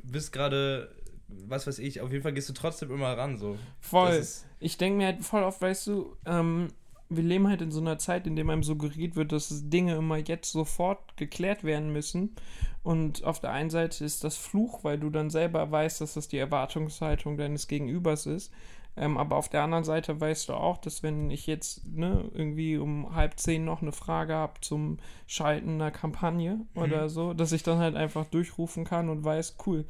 bist 0.05 0.33
gerade, 0.33 0.95
was 1.29 1.67
weiß 1.67 1.79
ich, 1.79 2.01
auf 2.01 2.11
jeden 2.13 2.23
Fall 2.23 2.33
gehst 2.33 2.49
du 2.49 2.53
trotzdem 2.53 2.91
immer 2.91 3.17
ran, 3.17 3.37
so. 3.37 3.59
voll. 3.81 4.25
Ich 4.61 4.77
denke 4.79 4.99
mir 4.99 5.07
halt 5.07 5.25
voll 5.25 5.43
oft, 5.43 5.61
weißt 5.61 5.87
du, 5.89 6.17
ähm, 6.27 6.69
wir 7.09 7.23
leben 7.23 7.49
halt 7.49 7.61
in 7.61 7.71
so 7.71 7.81
einer 7.81 7.99
Zeit, 7.99 8.27
in 8.27 8.37
der 8.37 8.49
einem 8.49 8.63
suggeriert 8.63 9.17
wird, 9.17 9.33
dass 9.33 9.69
Dinge 9.69 9.97
immer 9.97 10.17
jetzt 10.17 10.51
sofort 10.53 11.17
geklärt 11.17 11.65
werden 11.65 11.93
müssen. 11.93 12.35
Und 12.83 13.25
auf 13.25 13.41
der 13.41 13.51
einen 13.51 13.71
Seite 13.71 14.05
ist 14.05 14.25
das 14.25 14.37
Fluch, 14.37 14.85
weil 14.85 14.99
du 14.99 15.11
dann 15.11 15.31
selber 15.31 15.71
weißt, 15.71 16.01
dass 16.01 16.15
das 16.15 16.29
die 16.29 16.39
Erwartungshaltung 16.39 17.37
deines 17.37 17.69
Gegenübers 17.69 18.27
ist. 18.27 18.53
Ähm, 18.97 19.17
aber 19.19 19.37
auf 19.37 19.49
der 19.49 19.63
anderen 19.63 19.85
Seite 19.85 20.21
weißt 20.21 20.49
du 20.49 20.55
auch, 20.55 20.79
dass 20.79 21.03
wenn 21.03 21.31
ich 21.31 21.47
jetzt 21.47 21.85
ne, 21.87 22.31
irgendwie 22.33 22.77
um 22.79 23.15
halb 23.15 23.39
zehn 23.41 23.65
noch 23.65 23.83
eine 23.83 23.93
Frage 23.93 24.35
habe 24.35 24.61
zum 24.61 24.99
Schalten 25.27 25.71
einer 25.75 25.91
Kampagne 25.91 26.61
oder 26.75 27.09
so, 27.09 27.35
dass 27.35 27.53
ich 27.53 27.63
dann 27.65 27.79
halt 27.79 27.97
einfach 27.97 28.27
durchrufen 28.27 28.85
kann 28.85 29.09
und 29.09 29.25
weiß, 29.25 29.57
cool, 29.67 29.85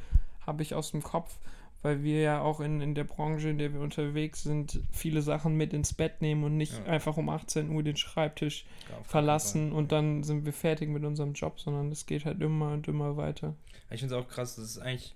habe 0.46 0.62
ich 0.62 0.74
aus 0.74 0.90
dem 0.92 1.02
Kopf. 1.02 1.38
weil 1.82 2.02
wir 2.02 2.22
ja 2.22 2.40
auch 2.40 2.60
in, 2.60 2.80
in 2.80 2.94
der 2.94 3.04
Branche, 3.04 3.50
in 3.50 3.58
der 3.58 3.74
wir 3.74 3.80
unterwegs 3.82 4.42
sind, 4.42 4.80
viele 4.90 5.20
Sachen 5.20 5.54
mit 5.54 5.74
ins 5.74 5.92
Bett 5.92 6.22
nehmen 6.22 6.42
und 6.42 6.56
nicht 6.56 6.72
Ja. 6.72 6.84
einfach 6.90 7.18
um 7.18 7.28
18 7.28 7.68
Uhr 7.68 7.82
den 7.82 7.98
Schreibtisch 7.98 8.64
Ja, 8.88 9.04
verlassen 9.04 9.70
und 9.70 9.92
dann 9.92 10.22
sind 10.22 10.46
wir 10.46 10.54
fertig 10.54 10.88
mit 10.88 11.04
unserem 11.04 11.34
Job, 11.34 11.60
sondern 11.60 11.92
es 11.92 12.06
geht 12.06 12.24
halt 12.24 12.40
immer 12.40 12.72
und 12.72 12.88
immer 12.88 13.18
weiter. 13.18 13.54
Ich 13.90 14.00
finde 14.00 14.14
es 14.16 14.18
auch 14.22 14.26
krass, 14.28 14.56
das 14.56 14.64
ist 14.64 14.78
eigentlich 14.78 15.14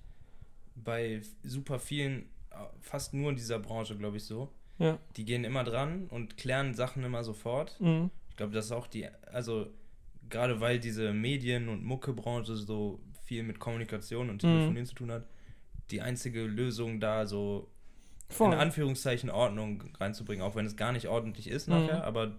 bei 0.77 1.23
super 1.43 1.79
vielen, 1.79 2.27
fast 2.81 3.15
nur 3.15 3.31
in 3.31 3.37
dieser 3.37 3.59
Branche, 3.59 3.97
glaube 3.97 4.17
ich, 4.17 4.25
so. 4.25 4.49
Ja. 4.79 4.99
Die 5.17 5.25
gehen 5.25 5.45
immer 5.45 5.65
dran 5.65 6.07
und 6.09 6.37
klären 6.37 6.75
Sachen 6.75 7.03
immer 7.05 7.25
sofort. 7.25 7.81
Mhm. 7.81 8.11
Ich 8.31 8.37
glaube, 8.37 8.53
das 8.53 8.67
ist 8.67 8.73
auch 8.73 8.87
die, 8.87 9.09
also 9.33 9.67
gerade 10.29 10.61
weil 10.61 10.79
diese 10.79 11.13
Medien- 11.13 11.69
und 11.69 11.85
Muckebranche 11.85 12.55
so 12.57 13.01
viel 13.25 13.43
mit 13.43 13.59
Kommunikation 13.59 14.31
und 14.31 14.37
Mhm. 14.37 14.49
Telefonieren 14.49 14.87
zu 14.87 14.95
tun 14.95 15.11
hat, 15.11 15.27
die 15.91 16.01
einzige 16.01 16.43
Lösung 16.43 17.01
da 17.01 17.27
so 17.27 17.69
Voll. 18.29 18.53
in 18.53 18.59
Anführungszeichen 18.59 19.31
Ordnung 19.31 19.83
reinzubringen, 19.99 20.45
auch 20.45 20.55
wenn 20.55 20.67
es 20.67 20.77
gar 20.77 20.93
nicht 20.93 21.09
ordentlich 21.09 21.49
ist 21.49 21.67
Mhm. 21.69 21.75
nachher, 21.75 22.05
aber 22.05 22.37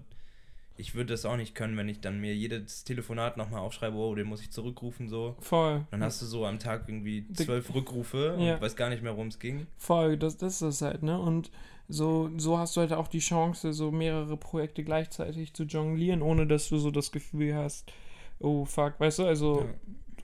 ich 0.79 0.95
würde 0.95 1.13
das 1.13 1.25
auch 1.25 1.35
nicht 1.37 1.55
können, 1.55 1.75
wenn 1.77 1.89
ich 1.89 1.99
dann 1.99 2.19
mir 2.21 2.33
jedes 2.33 2.83
Telefonat 2.83 3.37
nochmal 3.37 3.59
aufschreibe, 3.59 3.95
oh, 3.97 4.15
den 4.15 4.27
muss 4.27 4.41
ich 4.41 4.49
zurückrufen, 4.51 5.09
so. 5.09 5.35
Voll. 5.39 5.85
Dann 5.91 6.01
hast 6.03 6.21
du 6.21 6.25
so 6.25 6.45
am 6.45 6.57
Tag 6.59 6.85
irgendwie 6.87 7.25
zwölf 7.33 7.73
Rückrufe 7.73 8.37
Ja. 8.39 8.55
und 8.55 8.61
weiß 8.61 8.75
gar 8.75 8.89
nicht 8.89 9.03
mehr, 9.03 9.13
worum 9.13 9.27
es 9.27 9.39
ging. 9.39 9.67
Voll, 9.77 10.17
das, 10.17 10.37
das 10.37 10.55
ist 10.55 10.61
es 10.61 10.81
halt, 10.81 11.03
ne? 11.03 11.19
Und 11.19 11.51
so, 11.87 12.29
so 12.37 12.57
hast 12.57 12.75
du 12.77 12.81
halt 12.81 12.93
auch 12.93 13.07
die 13.07 13.19
Chance, 13.19 13.73
so 13.73 13.91
mehrere 13.91 14.37
Projekte 14.37 14.83
gleichzeitig 14.83 15.53
zu 15.53 15.63
jonglieren, 15.63 16.21
ohne 16.21 16.45
dass 16.47 16.69
du 16.69 16.77
so 16.77 16.91
das 16.91 17.11
Gefühl 17.11 17.55
hast, 17.55 17.91
oh 18.39 18.63
fuck, 18.65 18.99
weißt 18.99 19.19
du, 19.19 19.25
also 19.25 19.65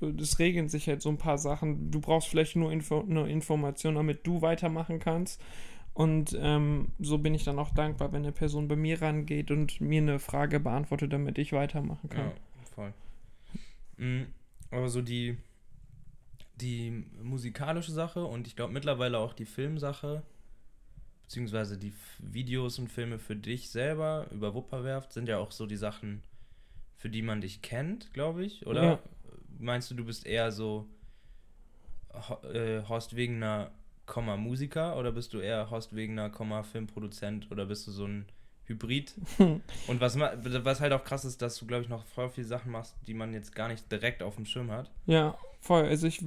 Ja. 0.02 0.08
es 0.20 0.40
regeln 0.40 0.70
sich 0.70 0.88
halt 0.88 1.02
so 1.02 1.10
ein 1.10 1.18
paar 1.18 1.38
Sachen. 1.38 1.90
Du 1.92 2.00
brauchst 2.02 2.28
vielleicht 2.28 2.56
nur, 2.56 2.72
Info, 2.72 3.04
nur 3.08 3.28
Information, 3.28 3.96
damit 3.96 4.26
du 4.28 4.42
weitermachen 4.42 5.00
kannst. 5.00 5.42
Und 5.96 6.38
ähm, 6.42 6.90
so 7.00 7.18
bin 7.18 7.34
ich 7.34 7.46
dann 7.46 7.58
auch 7.58 7.74
dankbar, 7.74 8.12
wenn 8.12 8.24
eine 8.24 8.34
Person 8.34 8.68
bei 8.68 8.76
mir 8.76 9.02
rangeht 9.02 9.50
und 9.50 9.80
mir 9.80 10.02
eine 10.02 10.20
Frage 10.20 10.60
beantwortet, 10.60 11.14
damit 11.14 11.38
ich 11.38 11.54
weitermachen 11.54 12.10
kann. 12.10 12.26
Ja, 12.26 12.34
voll. 12.76 12.94
Mhm. 13.96 14.28
Aber 14.72 14.90
so 14.90 15.02
die, 15.02 15.38
die 16.58 17.06
musikalische 17.24 17.94
Sache 17.94 18.26
und 18.26 18.46
ich 18.46 18.58
glaube 18.58 18.74
mittlerweile 18.74 19.20
auch 19.20 19.32
die 19.32 19.46
Filmsache, 19.46 20.22
beziehungsweise 21.24 21.78
die 21.78 21.94
Videos 22.20 22.78
und 22.78 22.92
Filme 22.92 23.18
für 23.18 23.38
dich 23.38 23.70
selber 23.70 24.28
über 24.32 24.54
Wupperwerft 24.54 25.14
sind 25.14 25.30
ja 25.30 25.38
auch 25.38 25.52
so 25.52 25.66
die 25.66 25.78
Sachen, 25.78 26.24
für 26.98 27.10
die 27.10 27.22
man 27.22 27.40
dich 27.40 27.62
kennt, 27.62 28.14
glaube 28.14 28.44
ich, 28.44 28.68
oder? 28.68 28.84
Ja. 28.84 29.00
Meinst 29.60 29.90
du, 29.92 29.96
du 29.96 30.04
bist 30.04 30.26
eher 30.26 30.52
so 30.52 30.90
äh, 32.52 32.82
Horst 32.84 33.16
Wegener, 33.16 33.72
Komma, 34.06 34.38
Musiker 34.38 34.98
oder 34.98 35.12
bist 35.12 35.34
du 35.34 35.40
eher 35.40 35.70
Horst 35.70 35.96
Wegener, 35.96 36.30
Komma, 36.30 36.64
Filmproduzent 36.64 37.52
oder 37.52 37.66
bist 37.66 37.88
du 37.88 37.92
so 37.92 38.06
ein 38.06 38.26
Hybrid? 38.66 39.14
Und 39.40 40.02
was, 40.02 40.18
was 40.18 40.82
halt 40.82 40.94
auch 40.94 41.04
krass 41.04 41.26
ist, 41.26 41.42
dass 41.42 41.58
du, 41.58 41.66
glaube 41.66 41.84
ich, 41.84 41.90
noch 41.90 42.06
voll 42.06 42.30
viele 42.30 42.48
Sachen 42.48 42.72
machst, 42.72 42.96
die 43.08 43.14
man 43.14 43.34
jetzt 43.34 43.56
gar 43.56 43.68
nicht 43.68 43.92
direkt 43.92 44.24
auf 44.24 44.36
dem 44.36 44.46
Schirm 44.46 44.72
hat. 44.72 44.92
Ja, 45.06 45.38
voll. 45.60 45.86
Also 45.86 46.08
ich, 46.08 46.24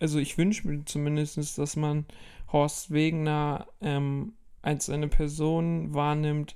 also 0.00 0.18
ich 0.18 0.38
wünsche 0.38 0.66
mir 0.66 0.84
zumindest, 0.84 1.58
dass 1.58 1.76
man 1.76 2.06
Horst 2.52 2.90
Wegener 2.90 3.66
ähm, 3.80 4.34
als 4.62 4.88
eine 4.90 5.08
Person 5.08 5.94
wahrnimmt, 5.94 6.54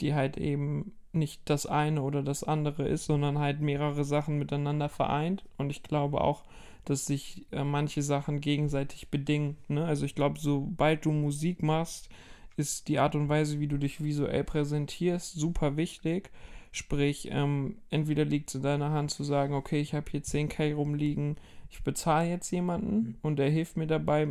die 0.00 0.14
halt 0.14 0.36
eben 0.36 0.92
nicht 1.12 1.42
das 1.44 1.66
eine 1.66 2.02
oder 2.02 2.22
das 2.22 2.44
andere 2.44 2.88
ist, 2.88 3.06
sondern 3.06 3.38
halt 3.38 3.60
mehrere 3.60 4.04
Sachen 4.04 4.38
miteinander 4.38 4.88
vereint. 4.88 5.44
Und 5.56 5.70
ich 5.70 5.82
glaube 5.82 6.20
auch, 6.20 6.42
dass 6.84 7.06
sich 7.06 7.46
äh, 7.52 7.64
manche 7.64 8.02
Sachen 8.02 8.40
gegenseitig 8.40 9.08
bedingen. 9.10 9.56
Ne? 9.68 9.84
Also 9.84 10.04
ich 10.04 10.14
glaube, 10.14 10.38
sobald 10.38 11.04
du 11.04 11.12
Musik 11.12 11.62
machst, 11.62 12.08
ist 12.56 12.88
die 12.88 12.98
Art 12.98 13.14
und 13.14 13.28
Weise, 13.28 13.58
wie 13.60 13.66
du 13.66 13.78
dich 13.78 14.02
visuell 14.02 14.44
präsentierst, 14.44 15.34
super 15.34 15.76
wichtig. 15.76 16.30
Sprich, 16.70 17.28
ähm, 17.30 17.76
entweder 17.90 18.24
liegt 18.24 18.48
es 18.50 18.56
in 18.56 18.62
deiner 18.62 18.90
Hand 18.90 19.10
zu 19.10 19.24
sagen, 19.24 19.54
okay, 19.54 19.80
ich 19.80 19.94
habe 19.94 20.10
hier 20.10 20.22
10k 20.22 20.74
rumliegen, 20.74 21.36
ich 21.70 21.82
bezahle 21.82 22.28
jetzt 22.28 22.50
jemanden 22.50 22.96
Mhm. 22.96 23.14
und 23.22 23.36
der 23.36 23.50
hilft 23.50 23.76
mir 23.76 23.86
dabei, 23.86 24.28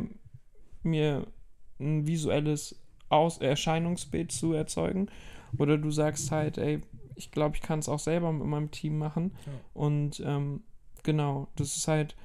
mir 0.82 1.26
ein 1.80 2.06
visuelles 2.06 2.80
Aus 3.08 3.38
Erscheinungsbild 3.38 4.32
zu 4.32 4.52
erzeugen. 4.54 5.08
Oder 5.58 5.78
du 5.78 5.90
sagst 5.90 6.30
halt, 6.30 6.58
ey, 6.58 6.80
ich 7.16 7.30
glaube, 7.30 7.56
ich 7.56 7.62
kann 7.62 7.78
es 7.78 7.88
auch 7.88 7.98
selber 7.98 8.32
mit 8.32 8.46
meinem 8.46 8.70
Team 8.70 8.98
machen. 8.98 9.32
Ja. 9.46 9.52
Und 9.72 10.22
ähm, 10.24 10.62
genau, 11.02 11.48
das 11.56 11.76
ist 11.76 11.86
halt 11.88 12.16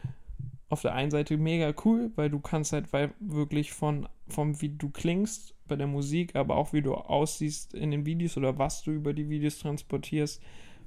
auf 0.69 0.81
der 0.81 0.93
einen 0.93 1.11
Seite 1.11 1.37
mega 1.37 1.73
cool, 1.83 2.11
weil 2.15 2.29
du 2.29 2.39
kannst 2.39 2.73
halt 2.73 2.93
weil 2.93 3.13
wirklich 3.19 3.71
von, 3.73 4.07
vom 4.27 4.61
wie 4.61 4.69
du 4.69 4.89
klingst 4.89 5.55
bei 5.67 5.75
der 5.75 5.87
Musik, 5.87 6.35
aber 6.35 6.55
auch 6.57 6.73
wie 6.73 6.81
du 6.81 6.93
aussiehst 6.93 7.73
in 7.73 7.91
den 7.91 8.05
Videos 8.05 8.37
oder 8.37 8.57
was 8.57 8.83
du 8.83 8.91
über 8.91 9.13
die 9.13 9.29
Videos 9.29 9.59
transportierst, 9.59 10.41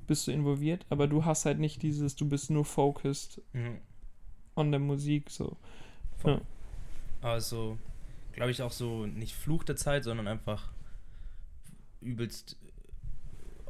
bist 0.06 0.26
du 0.26 0.32
involviert, 0.32 0.86
aber 0.88 1.06
du 1.08 1.24
hast 1.24 1.44
halt 1.46 1.58
nicht 1.58 1.82
dieses, 1.82 2.16
du 2.16 2.28
bist 2.28 2.50
nur 2.50 2.64
focused 2.64 3.40
Mhm. 3.52 3.78
on 4.56 4.70
der 4.70 4.80
Musik, 4.80 5.30
so. 5.30 5.56
Ja. 6.24 6.40
Aber 7.20 7.40
so, 7.40 7.78
glaube 8.32 8.50
ich, 8.50 8.62
auch 8.62 8.72
so 8.72 9.06
nicht 9.06 9.34
Fluch 9.34 9.64
der 9.64 9.76
Zeit, 9.76 10.04
sondern 10.04 10.28
einfach 10.28 10.72
übelst 12.00 12.56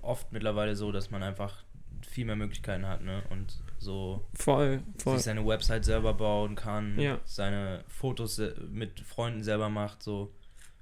oft 0.00 0.32
mittlerweile 0.32 0.74
so, 0.74 0.90
dass 0.92 1.10
man 1.10 1.22
einfach 1.22 1.64
viel 2.12 2.24
mehr 2.26 2.36
Möglichkeiten 2.36 2.86
hat, 2.86 3.02
ne? 3.02 3.22
Und 3.30 3.58
so 3.78 4.24
Voll, 4.34 4.82
voll. 5.02 5.16
sich 5.16 5.24
seine 5.24 5.44
Website 5.46 5.84
selber 5.84 6.14
bauen 6.14 6.54
kann, 6.54 6.98
Ja. 6.98 7.18
seine 7.24 7.82
Fotos 7.88 8.40
mit 8.70 9.00
Freunden 9.00 9.42
selber 9.42 9.68
macht, 9.68 10.02
so. 10.02 10.30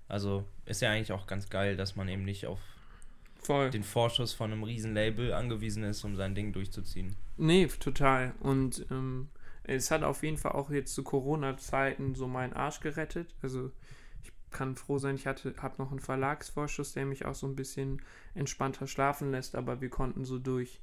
Also 0.08 0.44
ist 0.66 0.82
ja 0.82 0.90
eigentlich 0.90 1.12
auch 1.12 1.26
ganz 1.26 1.48
geil, 1.48 1.76
dass 1.76 1.94
man 1.96 2.08
eben 2.08 2.24
nicht 2.24 2.46
auf 2.46 2.58
Voll. 3.42 3.70
den 3.70 3.84
Vorschuss 3.84 4.32
von 4.34 4.52
einem 4.52 4.64
riesen 4.64 4.92
Label 4.92 5.32
angewiesen 5.32 5.84
ist, 5.84 6.04
um 6.04 6.16
sein 6.16 6.34
Ding 6.34 6.52
durchzuziehen. 6.52 7.14
Nee, 7.36 7.66
total. 7.68 8.34
Und 8.40 8.84
ähm, 8.90 9.28
es 9.62 9.90
hat 9.90 10.02
auf 10.02 10.22
jeden 10.24 10.36
Fall 10.36 10.52
auch 10.52 10.68
jetzt 10.70 10.94
zu 10.94 11.02
Corona-Zeiten 11.04 12.14
so 12.16 12.26
meinen 12.26 12.52
Arsch 12.52 12.80
gerettet. 12.80 13.34
Also 13.40 13.70
ich 14.24 14.32
kann 14.50 14.74
froh 14.76 14.98
sein, 14.98 15.14
ich 15.14 15.26
hatte, 15.28 15.54
habe 15.62 15.76
noch 15.78 15.90
einen 15.92 16.00
Verlagsvorschuss, 16.00 16.92
der 16.92 17.06
mich 17.06 17.24
auch 17.24 17.34
so 17.36 17.46
ein 17.46 17.54
bisschen 17.56 18.02
entspannter 18.34 18.86
schlafen 18.88 19.30
lässt, 19.30 19.54
aber 19.54 19.80
wir 19.80 19.90
konnten 19.90 20.24
so 20.24 20.38
durch, 20.40 20.80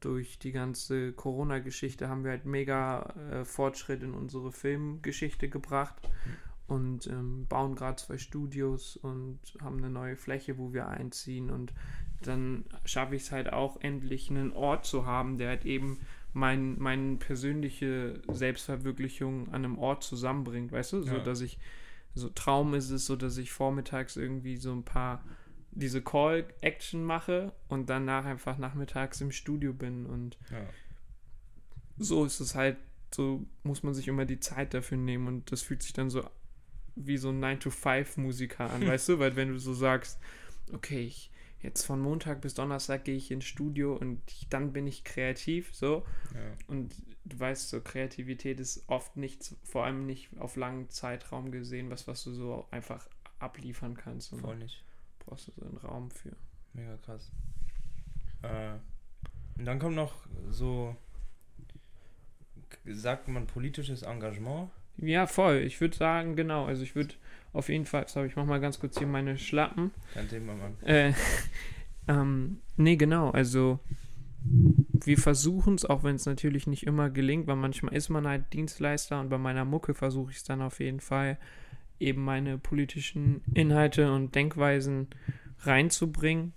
durch 0.00 0.38
die 0.38 0.52
ganze 0.52 1.12
Corona-Geschichte 1.12 2.08
haben 2.08 2.24
wir 2.24 2.32
halt 2.32 2.44
mega 2.44 3.14
äh, 3.30 3.44
Fortschritt 3.44 4.02
in 4.02 4.14
unsere 4.14 4.52
Filmgeschichte 4.52 5.48
gebracht 5.48 5.94
und 6.66 7.06
ähm, 7.06 7.46
bauen 7.48 7.74
gerade 7.74 7.96
zwei 7.96 8.18
Studios 8.18 8.96
und 8.96 9.38
haben 9.60 9.78
eine 9.78 9.90
neue 9.90 10.16
Fläche, 10.16 10.58
wo 10.58 10.72
wir 10.72 10.88
einziehen 10.88 11.50
und 11.50 11.72
dann 12.22 12.64
schaffe 12.84 13.14
ich 13.14 13.22
es 13.22 13.32
halt 13.32 13.52
auch 13.52 13.80
endlich 13.80 14.30
einen 14.30 14.52
Ort 14.52 14.84
zu 14.86 15.06
haben, 15.06 15.38
der 15.38 15.48
halt 15.50 15.64
eben 15.64 15.98
mein, 16.32 16.78
meine 16.78 17.16
persönliche 17.16 18.20
Selbstverwirklichung 18.28 19.48
an 19.48 19.64
einem 19.64 19.78
Ort 19.78 20.02
zusammenbringt, 20.02 20.72
weißt 20.72 20.94
du, 20.94 21.02
so 21.02 21.14
Ja. 21.16 21.20
dass 21.20 21.40
ich 21.40 21.58
so 22.14 22.30
Traum 22.30 22.72
ist 22.74 22.90
es 22.90 23.06
so, 23.06 23.14
dass 23.14 23.36
ich 23.36 23.52
vormittags 23.52 24.16
irgendwie 24.16 24.56
so 24.56 24.72
ein 24.72 24.84
paar 24.84 25.22
diese 25.76 26.02
Call-Action 26.02 27.04
mache 27.04 27.52
und 27.68 27.88
danach 27.90 28.24
einfach 28.24 28.58
nachmittags 28.58 29.20
im 29.20 29.30
Studio 29.30 29.72
bin 29.72 30.06
und 30.06 30.38
Ja. 30.50 30.66
so 31.98 32.24
ist 32.24 32.40
es 32.40 32.54
halt, 32.54 32.76
so 33.14 33.46
muss 33.62 33.82
man 33.82 33.94
sich 33.94 34.08
immer 34.08 34.24
die 34.24 34.40
Zeit 34.40 34.74
dafür 34.74 34.98
nehmen 34.98 35.28
und 35.28 35.52
das 35.52 35.62
fühlt 35.62 35.82
sich 35.82 35.92
dann 35.92 36.10
so 36.10 36.28
wie 36.94 37.18
so 37.18 37.28
ein 37.28 37.40
9-to-5-Musiker 37.44 38.70
an, 38.70 38.80
weißt 38.86 39.10
du? 39.10 39.18
Weil 39.18 39.36
wenn 39.36 39.48
du 39.48 39.58
so 39.58 39.74
sagst, 39.74 40.18
okay, 40.72 41.00
ich, 41.02 41.30
jetzt 41.60 41.84
von 41.84 42.00
Montag 42.00 42.40
bis 42.40 42.54
Donnerstag 42.54 43.04
gehe 43.04 43.16
ich 43.16 43.30
ins 43.30 43.44
Studio 43.44 43.96
und 43.96 44.22
ich, 44.30 44.48
dann 44.48 44.72
bin 44.72 44.86
ich 44.86 45.04
kreativ, 45.04 45.74
so. 45.74 46.06
Ja. 46.34 46.40
Und 46.68 46.94
du 47.26 47.38
weißt, 47.38 47.68
so 47.68 47.82
Kreativität 47.82 48.60
ist 48.60 48.84
oft 48.88 49.16
nichts, 49.18 49.54
vor 49.62 49.84
allem 49.84 50.06
nicht 50.06 50.30
auf 50.38 50.56
langen 50.56 50.88
Zeitraum 50.88 51.50
gesehen, 51.52 51.90
was, 51.90 52.06
was 52.08 52.24
du 52.24 52.32
so 52.32 52.66
einfach 52.70 53.06
abliefern 53.38 53.94
kannst. 53.94 54.34
Voll 54.34 54.56
nicht. 54.56 54.82
Brauchst 55.26 55.48
du 55.48 55.52
so 55.52 55.66
einen 55.66 55.76
Raum 55.78 56.10
für. 56.10 56.36
Mega 56.72 56.96
krass. 56.98 57.30
Äh, 58.42 58.74
und 59.58 59.64
dann 59.64 59.78
kommt 59.78 59.96
noch 59.96 60.14
so, 60.50 60.96
sagt 62.84 63.28
man 63.28 63.46
politisches 63.46 64.02
Engagement. 64.02 64.70
Ja, 64.98 65.26
voll. 65.26 65.58
Ich 65.58 65.80
würde 65.80 65.96
sagen, 65.96 66.36
genau. 66.36 66.64
Also 66.64 66.82
ich 66.82 66.94
würde 66.94 67.14
auf 67.52 67.68
jeden 67.68 67.86
Fall, 67.86 68.08
sorry, 68.08 68.28
ich 68.28 68.36
mach 68.36 68.46
mal 68.46 68.60
ganz 68.60 68.80
kurz 68.80 68.98
hier 68.98 69.06
meine 69.06 69.38
Schlappen. 69.38 69.90
Kein 70.14 70.28
Thema, 70.28 70.54
Mann. 70.54 70.76
Äh, 70.82 71.12
ähm, 72.08 72.60
nee, 72.76 72.96
genau. 72.96 73.30
Also 73.30 73.80
wir 75.04 75.18
versuchen 75.18 75.74
es, 75.74 75.84
auch 75.84 76.04
wenn 76.04 76.16
es 76.16 76.26
natürlich 76.26 76.66
nicht 76.66 76.86
immer 76.86 77.10
gelingt, 77.10 77.46
weil 77.46 77.56
manchmal 77.56 77.94
ist 77.94 78.08
man 78.08 78.26
halt 78.26 78.52
Dienstleister 78.52 79.20
und 79.20 79.28
bei 79.28 79.38
meiner 79.38 79.64
Mucke 79.64 79.94
versuche 79.94 80.30
ich 80.30 80.38
es 80.38 80.44
dann 80.44 80.62
auf 80.62 80.80
jeden 80.80 81.00
Fall, 81.00 81.38
eben 82.00 82.24
meine 82.24 82.58
politischen 82.58 83.42
Inhalte 83.54 84.12
und 84.12 84.34
Denkweisen 84.34 85.08
reinzubringen. 85.60 86.52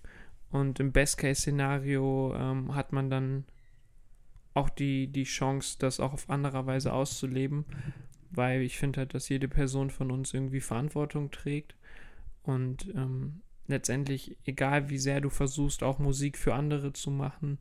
Und 0.52 0.80
im 0.80 0.92
Best-Case-Szenario 0.92 2.34
ähm, 2.36 2.76
hat 2.76 2.92
man 2.92 3.10
dann 3.10 3.46
auch 4.54 4.70
die, 4.70 5.08
die 5.08 5.26
Chance, 5.26 5.78
das 5.80 6.00
auch 6.00 6.14
auf 6.14 6.30
andere 6.30 6.66
Weise 6.66 6.92
auszuleben. 6.92 7.66
weil 8.32 8.62
ich 8.62 8.78
finde 8.78 9.00
halt, 9.00 9.14
dass 9.14 9.30
jede 9.30 9.48
Person 9.48 9.90
von 9.90 10.12
uns 10.12 10.34
irgendwie 10.34 10.62
Verantwortung 10.62 11.32
trägt 11.32 11.76
und 12.44 12.88
ähm, 12.96 13.42
letztendlich, 13.68 14.38
egal 14.46 14.90
wie 14.90 14.98
sehr 14.98 15.22
du 15.22 15.30
versuchst, 15.30 15.84
auch 15.84 16.00
Musik 16.00 16.38
für 16.38 16.54
andere 16.54 16.94
zu 16.94 17.12
machen, 17.12 17.60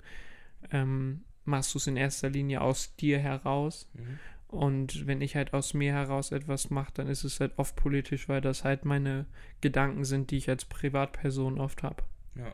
ähm, 0.70 1.24
machst 1.44 1.74
du 1.74 1.78
es 1.78 1.86
in 1.86 1.96
erster 1.96 2.30
Linie 2.30 2.60
aus 2.60 2.94
dir 2.96 3.18
heraus. 3.18 3.88
Mhm. 3.94 4.18
Und 4.48 5.06
wenn 5.06 5.20
ich 5.20 5.36
halt 5.36 5.52
aus 5.52 5.74
mir 5.74 5.92
heraus 5.92 6.32
etwas 6.32 6.70
mache, 6.70 6.92
dann 6.94 7.08
ist 7.08 7.22
es 7.24 7.38
halt 7.38 7.52
oft 7.58 7.76
politisch, 7.76 8.28
weil 8.28 8.40
das 8.40 8.64
halt 8.64 8.86
meine 8.86 9.26
Gedanken 9.60 10.04
sind, 10.04 10.30
die 10.30 10.38
ich 10.38 10.48
als 10.48 10.64
Privatperson 10.64 11.60
oft 11.60 11.82
habe. 11.82 12.02
Ja. 12.34 12.52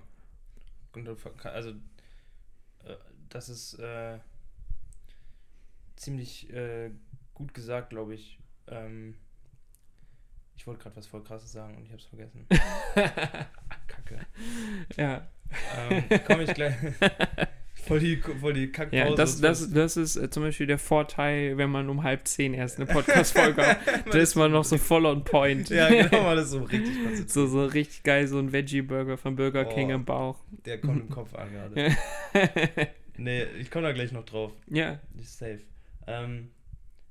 Also 1.45 1.71
äh, 1.71 2.97
das 3.29 3.49
ist 3.49 3.75
äh, 3.75 4.19
ziemlich 5.97 6.53
äh, 6.53 6.91
gut 7.33 7.55
gesagt, 7.55 7.91
glaube 7.91 8.15
ich. 8.15 8.41
Ähm, 8.67 9.17
ich 10.57 10.67
wollte 10.67 10.83
gerade 10.83 10.97
was 10.97 11.07
voll 11.07 11.23
krasses 11.23 11.53
sagen 11.53 11.77
und 11.77 11.85
ich 11.85 11.91
habe 11.91 12.01
es 12.01 12.07
vergessen. 12.07 12.47
Kacke. 13.87 14.27
Ja, 14.97 15.29
Ähm, 15.77 16.05
Komme 16.27 16.45
ich 16.45 16.55
gleich. 16.55 16.75
voll 17.87 18.01
die, 18.01 18.17
voll 18.17 18.53
die 18.55 18.71
Kackpause. 18.73 18.97
ja 19.11 19.15
das, 19.15 19.41
das, 19.41 19.71
das 19.71 19.97
ist 19.97 20.17
äh, 20.17 20.31
zum 20.31 20.43
Beispiel 20.43 20.67
der 20.67 20.79
Vorteil, 20.79 21.57
wenn 21.57 21.71
man 21.71 21.89
um 21.89 22.03
halb 22.03 22.27
zehn 22.27 22.55
erst 22.55 22.77
eine 22.79 22.87
Podcast-Folge 22.87 23.67
hat. 23.67 23.79
Da 24.13 24.19
ist 24.19 24.35
man 24.35 24.53
noch 24.53 24.65
so 24.65 24.79
voll 24.79 25.07
on 25.07 25.25
point. 25.25 25.69
ja, 25.71 25.89
genau, 25.89 26.23
mal 26.25 26.37
das 26.37 26.51
so 26.51 26.63
richtig 26.63 26.95
konzentriert. 26.97 27.31
So, 27.31 27.47
so 27.47 27.65
richtig 27.67 28.03
geil, 28.03 28.27
so 28.27 28.39
ein 28.39 28.53
Veggie-Burger 28.53 29.17
von 29.17 29.37
Burger 29.37 29.65
King 29.65 29.91
Oh. 29.91 29.95
im 29.95 30.05
Bauch. 30.05 30.39
Der 30.65 30.81
kommt 30.81 31.01
im 31.03 31.09
Kopf 31.11 31.35
an 31.35 31.49
gerade. 31.53 31.97
Nee, 33.17 33.45
ich 33.61 33.71
komme 33.71 33.87
da 33.87 33.93
gleich 33.93 34.11
noch 34.13 34.25
drauf. 34.25 34.53
ja, 34.69 34.99
Ist 35.21 35.39
safe. 35.39 35.61
Ähm, 36.09 36.51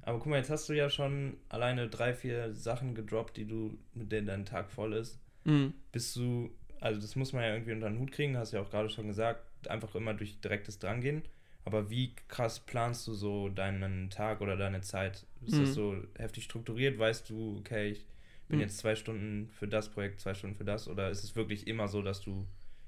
aber 0.01 0.17
guck 0.19 0.27
mal, 0.27 0.37
jetzt 0.37 0.49
hast 0.49 0.67
du 0.67 0.73
ja 0.73 0.89
schon 0.89 1.37
alleine 1.47 1.87
drei, 1.87 2.13
vier 2.13 2.53
Sachen 2.53 2.93
gedroppt, 2.93 3.37
die 3.37 3.45
du, 3.45 3.77
mit 3.93 4.11
denen 4.11 4.27
dein 4.27 4.45
Tag 4.45 4.69
voll 4.69 4.93
ist. 4.93 5.17
mhm. 5.45 5.73
Bist 5.93 6.15
du, 6.17 6.49
also 6.81 6.99
das 6.99 7.15
muss 7.15 7.31
man 7.31 7.43
ja 7.43 7.53
irgendwie 7.53 7.71
unter 7.71 7.89
den 7.89 7.99
Hut 7.99 8.11
kriegen, 8.11 8.35
hast 8.37 8.51
ja 8.51 8.59
auch 8.61 8.69
gerade 8.69 8.89
schon 8.89 9.07
gesagt, 9.07 9.45
einfach 9.69 9.95
immer 9.95 10.13
durch 10.13 10.39
direktes 10.41 10.79
Drangehen. 10.79 11.23
Aber 11.65 11.89
wie 11.89 12.13
krass 12.27 12.59
planst 12.59 13.07
du 13.07 13.13
so 13.13 13.49
deinen 13.49 14.09
Tag 14.09 14.41
oder 14.41 14.57
deine 14.57 14.81
Zeit? 14.81 15.25
Ist 15.45 15.53
Mhm. 15.53 15.61
das 15.61 15.73
so 15.73 15.95
heftig 16.17 16.43
strukturiert? 16.45 16.99
Weißt 16.99 17.29
du, 17.29 17.57
okay, 17.59 17.91
ich 17.91 18.05
bin 18.49 18.59
Mhm. 18.59 18.61
jetzt 18.61 18.79
zwei 18.79 18.95
Stunden 18.95 19.49
für 19.49 19.67
das 19.67 19.89
Projekt, 19.89 20.19
zwei 20.19 20.33
Stunden 20.33 20.55
für 20.55 20.65
das? 20.65 20.87
Oder 20.87 21.09
ist 21.09 21.23
es 21.23 21.35
wirklich 21.35 21.67
immer 21.67 21.87
so, 21.87 22.01
dass 22.01 22.21
du 22.21 22.45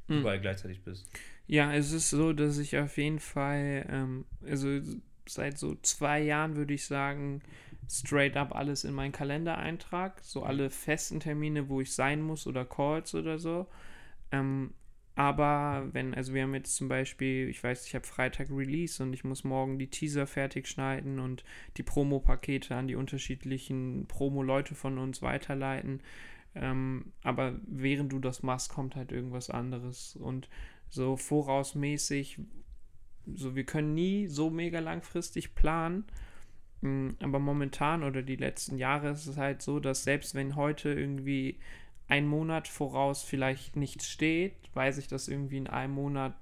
Mhm. 0.08 0.20
überall 0.20 0.40
gleichzeitig 0.42 0.84
bist? 0.84 1.08
Ja, 1.48 1.74
es 1.74 1.92
ist 1.92 2.10
so, 2.10 2.34
dass 2.34 2.58
ich 2.58 2.78
auf 2.78 2.98
jeden 2.98 3.20
Fall, 3.20 3.86
ähm, 3.90 4.26
also 4.46 4.80
seit 5.28 5.58
so 5.58 5.76
zwei 5.82 6.22
Jahren 6.22 6.56
würde 6.56 6.74
ich 6.74 6.86
sagen, 6.86 7.42
straight 7.90 8.36
up 8.36 8.56
alles 8.56 8.84
in 8.84 8.94
meinen 8.94 9.12
Kalender 9.12 9.58
eintrag. 9.58 10.20
So 10.24 10.44
alle 10.44 10.70
festen 10.70 11.20
Termine, 11.20 11.70
wo 11.70 11.82
ich 11.82 11.94
sein 11.94 12.22
muss 12.22 12.48
oder 12.48 12.66
Calls 12.66 13.14
oder 13.14 13.38
so. 13.38 13.68
Ähm, 14.32 14.74
aber 15.16 15.88
wenn, 15.94 16.14
also 16.14 16.34
wir 16.34 16.44
haben 16.44 16.54
jetzt 16.54 16.76
zum 16.76 16.90
Beispiel, 16.90 17.48
ich 17.48 17.64
weiß, 17.64 17.88
ich 17.88 17.96
habe 17.96 18.06
Freitag 18.06 18.50
Release 18.52 19.02
und 19.02 19.14
ich 19.14 19.24
muss 19.24 19.46
morgen 19.46 19.80
die 19.80 19.90
Teaser 19.90 20.28
fertig 20.28 20.68
schneiden 20.68 21.20
und 21.20 21.46
die 21.78 21.84
Promo-Pakete 21.84 22.76
an 22.76 22.88
die 22.88 22.96
unterschiedlichen 22.96 24.08
Promo-Leute 24.08 24.76
von 24.76 24.98
uns 24.98 25.22
weiterleiten. 25.22 26.02
Ähm, 26.54 27.14
aber 27.24 27.60
während 27.66 28.12
du 28.12 28.20
das 28.20 28.44
machst, 28.44 28.70
kommt 28.70 28.96
halt 28.98 29.14
irgendwas 29.14 29.50
anderes. 29.50 30.18
Und 30.18 30.50
so 30.90 31.16
vorausmäßig, 31.16 32.40
so 33.36 33.56
wir 33.56 33.66
können 33.66 33.94
nie 33.94 34.28
so 34.28 34.50
mega 34.50 34.80
langfristig 34.80 35.56
planen. 35.56 36.06
Mm, 36.82 37.12
Aber 37.22 37.40
momentan 37.40 38.04
oder 38.04 38.22
die 38.22 38.36
letzten 38.36 38.78
Jahre 38.78 39.12
ist 39.12 39.28
es 39.28 39.38
halt 39.38 39.62
so, 39.62 39.80
dass 39.80 40.04
selbst 40.04 40.36
wenn 40.36 40.56
heute 40.58 40.90
irgendwie 40.90 41.60
ein 42.08 42.28
Monat 42.28 42.68
voraus 42.68 43.24
vielleicht 43.24 43.76
nichts 43.76 44.08
steht, 44.08 44.54
weiß 44.74 44.98
ich, 44.98 45.08
dass 45.08 45.28
irgendwie 45.28 45.58
in 45.58 45.68
einem 45.68 45.94
Monat 45.94 46.36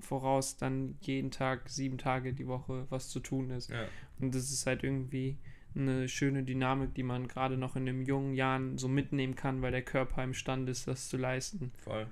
voraus 0.00 0.56
dann 0.56 0.96
jeden 1.02 1.30
Tag, 1.30 1.68
sieben 1.68 1.98
Tage 1.98 2.32
die 2.32 2.46
Woche 2.46 2.86
was 2.88 3.08
zu 3.08 3.20
tun 3.20 3.50
ist. 3.50 3.70
Ja. 3.70 3.86
Und 4.18 4.34
das 4.34 4.50
ist 4.50 4.66
halt 4.66 4.82
irgendwie 4.82 5.36
eine 5.74 6.08
schöne 6.08 6.42
Dynamik, 6.42 6.94
die 6.94 7.02
man 7.02 7.28
gerade 7.28 7.56
noch 7.56 7.76
in 7.76 7.86
den 7.86 8.04
jungen 8.04 8.34
Jahren 8.34 8.78
so 8.78 8.88
mitnehmen 8.88 9.36
kann, 9.36 9.62
weil 9.62 9.70
der 9.70 9.82
Körper 9.82 10.24
imstande 10.24 10.72
ist, 10.72 10.88
das 10.88 11.08
zu 11.08 11.16
leisten. 11.16 11.70
Voll. 11.78 12.06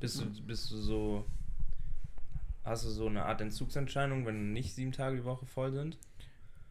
Bist 0.00 0.20
du, 0.20 0.42
bist 0.42 0.70
du 0.70 0.76
so. 0.76 1.26
Hast 2.64 2.84
du 2.84 2.88
so 2.88 3.06
eine 3.06 3.24
Art 3.24 3.40
Entzugsentscheidung, 3.40 4.26
wenn 4.26 4.52
nicht 4.52 4.74
sieben 4.74 4.92
Tage 4.92 5.18
die 5.18 5.24
Woche 5.24 5.46
voll 5.46 5.72
sind? 5.72 5.98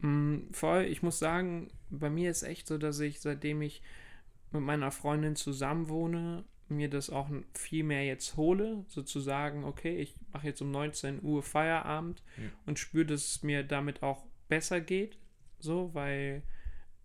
Mm, 0.00 0.52
voll, 0.52 0.84
ich 0.84 1.02
muss 1.02 1.18
sagen, 1.18 1.70
bei 1.90 2.10
mir 2.10 2.30
ist 2.30 2.42
echt 2.42 2.66
so, 2.66 2.76
dass 2.76 3.00
ich, 3.00 3.20
seitdem 3.20 3.62
ich 3.62 3.82
mit 4.56 4.64
meiner 4.64 4.90
Freundin 4.90 5.36
zusammen 5.36 5.88
wohne, 5.88 6.44
mir 6.68 6.90
das 6.90 7.10
auch 7.10 7.28
viel 7.54 7.84
mehr 7.84 8.04
jetzt 8.04 8.36
hole, 8.36 8.84
sozusagen, 8.88 9.62
okay, 9.64 9.98
ich 9.98 10.16
mache 10.32 10.48
jetzt 10.48 10.60
um 10.60 10.70
19 10.72 11.22
Uhr 11.22 11.42
Feierabend 11.42 12.22
Mhm. 12.36 12.50
und 12.66 12.78
spüre, 12.78 13.06
dass 13.06 13.24
es 13.24 13.42
mir 13.42 13.62
damit 13.62 14.02
auch 14.02 14.24
besser 14.48 14.80
geht, 14.80 15.16
so, 15.60 15.90
weil 15.94 16.42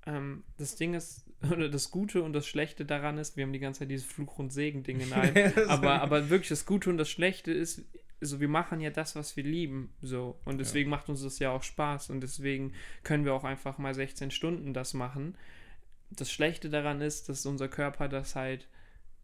ähm, 0.07 0.43
das 0.57 0.75
Ding 0.77 0.95
ist, 0.95 1.27
oder 1.51 1.69
das 1.69 1.91
Gute 1.91 2.23
und 2.23 2.33
das 2.33 2.47
Schlechte 2.47 2.85
daran 2.85 3.17
ist, 3.19 3.37
wir 3.37 3.43
haben 3.43 3.53
die 3.53 3.59
ganze 3.59 3.79
Zeit 3.81 3.91
dieses 3.91 4.05
Fluch- 4.07 4.39
und 4.39 4.51
Segen-Ding 4.51 4.99
in 4.99 5.13
einem, 5.13 5.53
aber, 5.67 6.01
aber 6.01 6.29
wirklich 6.31 6.49
das 6.49 6.65
Gute 6.65 6.89
und 6.89 6.97
das 6.97 7.09
Schlechte 7.09 7.51
ist, 7.51 7.83
so 8.19 8.39
wir 8.39 8.47
machen 8.49 8.79
ja 8.79 8.89
das, 8.91 9.15
was 9.15 9.35
wir 9.37 9.43
lieben, 9.43 9.93
so 10.01 10.39
und 10.45 10.57
deswegen 10.59 10.89
macht 10.89 11.09
uns 11.09 11.21
das 11.23 11.37
ja 11.39 11.51
auch 11.51 11.63
Spaß 11.63 12.09
und 12.11 12.21
deswegen 12.21 12.73
können 13.03 13.25
wir 13.25 13.33
auch 13.33 13.43
einfach 13.43 13.77
mal 13.79 13.93
16 13.95 14.29
Stunden 14.31 14.73
das 14.73 14.93
machen. 14.95 15.35
Das 16.11 16.31
Schlechte 16.31 16.69
daran 16.69 17.01
ist, 17.01 17.29
dass 17.29 17.45
unser 17.45 17.67
Körper 17.67 18.07
das 18.09 18.35
halt 18.35 18.67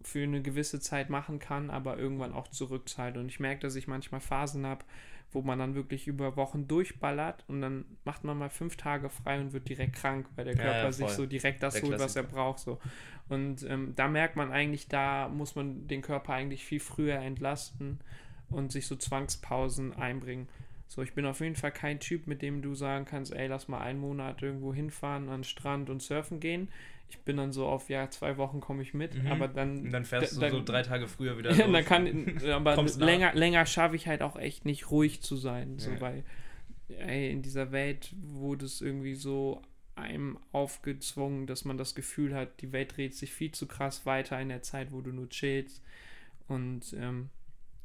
für 0.02 0.24
eine 0.24 0.42
gewisse 0.42 0.80
Zeit 0.80 1.10
machen 1.10 1.40
kann, 1.40 1.70
aber 1.70 1.98
irgendwann 1.98 2.34
auch 2.34 2.48
zurückzahlt. 2.48 3.18
Und 3.18 3.28
ich 3.30 3.40
merke, 3.40 3.62
dass 3.62 3.76
ich 3.76 3.88
manchmal 3.88 4.22
Phasen 4.22 4.66
habe, 4.66 4.86
wo 5.32 5.42
man 5.42 5.60
dann 5.60 5.76
wirklich 5.76 6.08
über 6.08 6.38
Wochen 6.38 6.68
durchballert 6.68 7.44
und 7.48 7.62
dann 7.62 7.86
macht 8.06 8.24
man 8.24 8.38
mal 8.38 8.50
fünf 8.50 8.78
Tage 8.78 9.10
frei 9.10 9.42
und 9.42 9.52
wird 9.54 9.68
direkt 9.68 9.94
krank, 9.96 10.28
weil 10.36 10.46
der 10.46 10.56
Ja, 10.56 10.62
Körper 10.64 10.78
ja, 10.84 10.92
sich 10.92 11.08
voll. 11.08 11.16
so 11.16 11.26
direkt 11.26 11.62
das 11.64 11.74
Der 11.74 11.82
holt, 11.82 12.00
was 12.00 12.16
er 12.16 12.24
Klassiker. 12.24 12.24
braucht. 12.24 12.60
So. 12.60 12.80
Und 13.28 13.64
ähm, 13.64 13.94
da 13.96 14.08
merkt 14.08 14.36
man 14.38 14.52
eigentlich, 14.52 14.88
da 14.88 15.28
muss 15.28 15.56
man 15.56 15.88
den 15.88 16.02
Körper 16.02 16.34
eigentlich 16.34 16.64
viel 16.64 16.80
früher 16.80 17.18
entlasten 17.20 18.00
und 18.50 18.72
sich 18.72 18.88
so 18.88 18.96
Zwangspausen 18.96 19.94
einbringen. 19.94 20.48
So, 20.88 21.02
ich 21.02 21.14
bin 21.14 21.26
auf 21.26 21.42
jeden 21.42 21.56
Fall 21.56 21.72
kein 21.72 22.00
Typ, 22.00 22.28
mit 22.28 22.42
dem 22.42 22.62
du 22.62 22.74
sagen 22.74 23.06
kannst, 23.06 23.34
ey, 23.34 23.48
lass 23.48 23.68
mal 23.68 23.80
einen 23.82 24.00
Monat 24.00 24.42
irgendwo 24.42 24.74
hinfahren, 24.74 25.28
an 25.30 25.40
den 25.40 25.44
Strand 25.44 25.90
und 25.90 26.02
surfen 26.02 26.40
gehen. 26.40 26.70
Ich 27.10 27.20
bin 27.20 27.38
dann 27.38 27.52
so 27.54 27.68
auf, 27.68 27.90
ja, 27.90 28.10
zwei 28.10 28.38
Wochen 28.38 28.60
komme 28.60 28.82
ich 28.82 28.94
mit, 28.94 29.16
Mhm. 29.16 29.28
aber 29.28 29.48
dann. 29.48 29.78
Und 29.80 29.92
dann 29.92 30.06
fährst 30.06 30.42
da- 30.42 30.50
du 30.50 30.58
so 30.58 30.64
drei 30.64 30.84
Tage 30.84 31.08
früher 31.08 31.38
wieder. 31.38 31.52
ja, 31.56 31.68
dann 31.68 31.86
kann, 31.86 32.42
aber 32.52 32.76
länger, 33.00 33.34
länger 33.34 33.66
schaffe 33.66 33.96
ich 33.96 34.08
halt 34.08 34.22
auch 34.22 34.38
echt 34.38 34.66
nicht 34.66 34.92
ruhig 34.92 35.22
zu 35.22 35.36
sein, 35.36 35.78
so, 35.80 35.92
Ja. 35.92 36.02
weil 36.02 36.24
ey, 36.90 37.32
in 37.32 37.42
dieser 37.42 37.72
Welt 37.74 38.14
wurde 38.22 38.66
es 38.66 38.80
irgendwie 38.82 39.16
so 39.16 39.62
einem 39.96 40.38
aufgezwungen, 40.54 41.48
dass 41.48 41.66
man 41.66 41.78
das 41.78 41.96
Gefühl 41.96 42.34
hat, 42.36 42.62
die 42.62 42.72
Welt 42.72 42.96
dreht 42.96 43.16
sich 43.16 43.34
viel 43.34 43.52
zu 43.52 43.68
krass 43.68 44.06
weiter 44.06 44.40
in 44.40 44.50
der 44.50 44.62
Zeit, 44.62 44.92
wo 44.92 45.02
du 45.02 45.12
nur 45.12 45.28
chillst. 45.30 45.82
Und 46.48 46.94
ähm, 46.98 47.30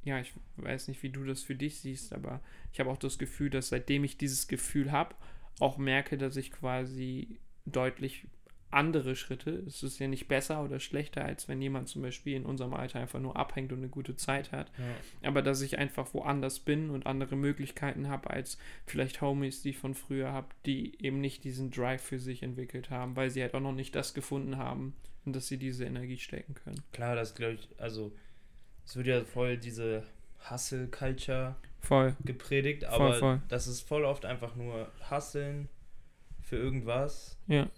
ja, 0.04 0.18
ich 0.20 0.32
weiß 0.56 0.88
nicht, 0.88 1.02
wie 1.02 1.10
du 1.10 1.24
das 1.24 1.42
für 1.42 1.54
dich 1.54 1.78
siehst, 1.80 2.12
aber 2.12 2.40
ich 2.72 2.80
habe 2.80 2.90
auch 2.90 2.98
das 2.98 3.18
Gefühl, 3.18 3.50
dass 3.50 3.68
seitdem 3.68 4.04
ich 4.04 4.16
dieses 4.18 4.48
Gefühl 4.48 4.90
habe, 4.92 5.14
auch 5.60 5.78
merke, 5.78 6.18
dass 6.18 6.36
ich 6.36 6.50
quasi 6.50 7.38
deutlich 7.66 8.26
andere 8.70 9.16
Schritte, 9.16 9.50
es 9.66 9.82
ist 9.82 9.98
ja 9.98 10.08
nicht 10.08 10.28
besser 10.28 10.64
oder 10.64 10.80
schlechter, 10.80 11.22
als 11.26 11.46
wenn 11.46 11.60
jemand 11.60 11.88
zum 11.88 12.00
Beispiel 12.00 12.34
in 12.34 12.46
unserem 12.46 12.72
Alter 12.72 13.00
einfach 13.00 13.20
nur 13.20 13.36
abhängt 13.36 13.70
und 13.70 13.78
eine 13.80 13.90
gute 13.90 14.16
Zeit 14.16 14.50
hat, 14.50 14.72
Ja. 14.78 15.28
aber 15.28 15.42
dass 15.42 15.60
ich 15.60 15.76
einfach 15.76 16.14
woanders 16.14 16.58
bin 16.58 16.88
und 16.88 17.06
andere 17.06 17.36
Möglichkeiten 17.36 18.08
habe 18.08 18.30
als 18.30 18.56
vielleicht 18.86 19.20
Homies, 19.20 19.60
die 19.60 19.70
ich 19.70 19.78
von 19.78 19.92
früher 19.94 20.32
habe, 20.32 20.48
die 20.64 20.96
eben 21.04 21.20
nicht 21.20 21.44
diesen 21.44 21.70
Drive 21.70 22.00
für 22.00 22.18
sich 22.18 22.42
entwickelt 22.42 22.88
haben, 22.88 23.14
weil 23.14 23.28
sie 23.28 23.42
halt 23.42 23.52
auch 23.54 23.60
noch 23.60 23.74
nicht 23.74 23.94
das 23.94 24.14
gefunden 24.14 24.56
haben, 24.56 24.94
in 25.26 25.34
das 25.34 25.48
sie 25.48 25.58
diese 25.58 25.84
Energie 25.84 26.18
stecken 26.18 26.54
können. 26.54 26.82
Klar, 26.92 27.14
das 27.14 27.34
glaube 27.34 27.54
ich, 27.54 27.68
also 27.78 28.10
es 28.84 28.96
wird 28.96 29.06
ja 29.06 29.24
voll 29.24 29.56
diese 29.56 30.02
Hustle-Culture 30.50 31.56
Voll. 31.80 32.16
gepredigt, 32.24 32.84
Voll, 32.84 32.92
aber 32.94 33.14
voll. 33.14 33.42
das 33.48 33.66
ist 33.66 33.80
voll 33.82 34.04
oft 34.04 34.24
einfach 34.24 34.54
nur 34.56 34.90
Hustlen 35.10 35.68
für 36.40 36.56
irgendwas, 36.56 37.38
Ja. 37.46 37.68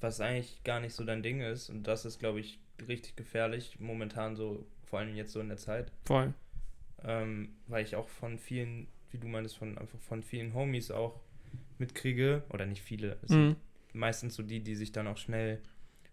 was 0.00 0.20
eigentlich 0.20 0.62
gar 0.64 0.80
nicht 0.80 0.94
so 0.94 1.04
dein 1.04 1.22
Ding 1.22 1.40
ist. 1.40 1.68
Und 1.70 1.84
das 1.84 2.04
ist, 2.04 2.18
glaube 2.18 2.40
ich, 2.40 2.58
richtig 2.88 3.16
gefährlich, 3.16 3.78
momentan 3.78 4.36
so, 4.36 4.66
vor 4.84 4.98
allem 5.00 5.14
jetzt 5.14 5.32
so 5.32 5.40
in 5.40 5.48
der 5.48 5.56
Zeit. 5.58 5.92
Voll. 6.04 6.32
Ähm, 7.02 7.54
weil 7.66 7.84
ich 7.84 7.96
auch 7.96 8.08
von 8.08 8.38
vielen, 8.38 8.86
wie 9.10 9.18
du 9.18 9.26
meinst, 9.26 9.56
von 9.56 9.76
einfach 9.78 9.98
von 10.00 10.22
vielen 10.22 10.54
Homies 10.54 10.90
auch 10.90 11.20
mitkriege, 11.78 12.42
oder 12.50 12.66
nicht 12.66 12.82
viele, 12.82 13.16
es 13.22 13.30
Mhm. 13.30 13.34
sind 13.34 13.56
meistens 13.94 14.34
so 14.34 14.42
die, 14.42 14.60
die 14.60 14.74
sich 14.76 14.92
dann 14.92 15.06
auch 15.06 15.16
schnell 15.16 15.60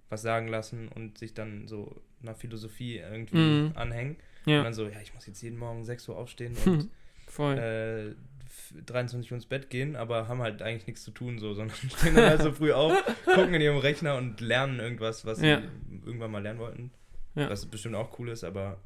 was 0.09 0.21
sagen 0.21 0.47
lassen 0.47 0.87
und 0.87 1.17
sich 1.17 1.33
dann 1.33 1.67
so 1.67 2.01
einer 2.21 2.35
Philosophie 2.35 2.97
irgendwie 2.97 3.37
Mhm. 3.37 3.71
anhängen. 3.75 4.17
Und 4.45 4.51
Ja. 4.53 4.63
dann 4.63 4.73
so, 4.73 4.87
ja, 4.87 4.99
ich 5.01 5.13
muss 5.13 5.25
jetzt 5.25 5.41
jeden 5.41 5.57
Morgen 5.57 5.83
6 5.83 6.07
Uhr 6.09 6.17
aufstehen 6.17 6.55
und 6.65 6.89
Voll. 7.27 7.57
äh, 7.57 8.15
23 8.85 9.31
Uhr 9.31 9.35
ins 9.35 9.45
Bett 9.45 9.69
gehen, 9.69 9.95
aber 9.95 10.27
haben 10.27 10.41
halt 10.41 10.61
eigentlich 10.61 10.87
nichts 10.87 11.03
zu 11.03 11.11
tun, 11.11 11.37
so, 11.39 11.53
sondern 11.53 11.75
stehen 11.97 12.15
dann 12.15 12.29
halt 12.29 12.41
so 12.41 12.51
früh 12.51 12.71
auf, 12.73 12.93
gucken 13.25 13.53
in 13.53 13.61
ihrem 13.61 13.77
Rechner 13.77 14.15
und 14.15 14.41
lernen 14.41 14.79
irgendwas, 14.79 15.25
was 15.25 15.41
Ja. 15.41 15.61
sie 15.61 15.67
irgendwann 16.05 16.31
mal 16.31 16.41
lernen 16.41 16.59
wollten. 16.59 16.91
Ja. 17.35 17.49
Was 17.49 17.65
bestimmt 17.65 17.95
auch 17.95 18.17
cool 18.19 18.29
ist, 18.29 18.43
aber 18.43 18.79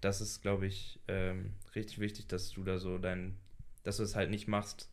das 0.00 0.20
ist, 0.20 0.42
glaube 0.42 0.66
ich, 0.66 1.00
ähm, 1.08 1.54
richtig 1.74 1.98
wichtig, 1.98 2.26
dass 2.28 2.50
du 2.52 2.62
da 2.62 2.78
so 2.78 2.98
dein, 2.98 3.36
dass 3.82 3.96
du 3.96 4.02
es 4.02 4.14
halt 4.14 4.30
nicht 4.30 4.46
machst, 4.48 4.88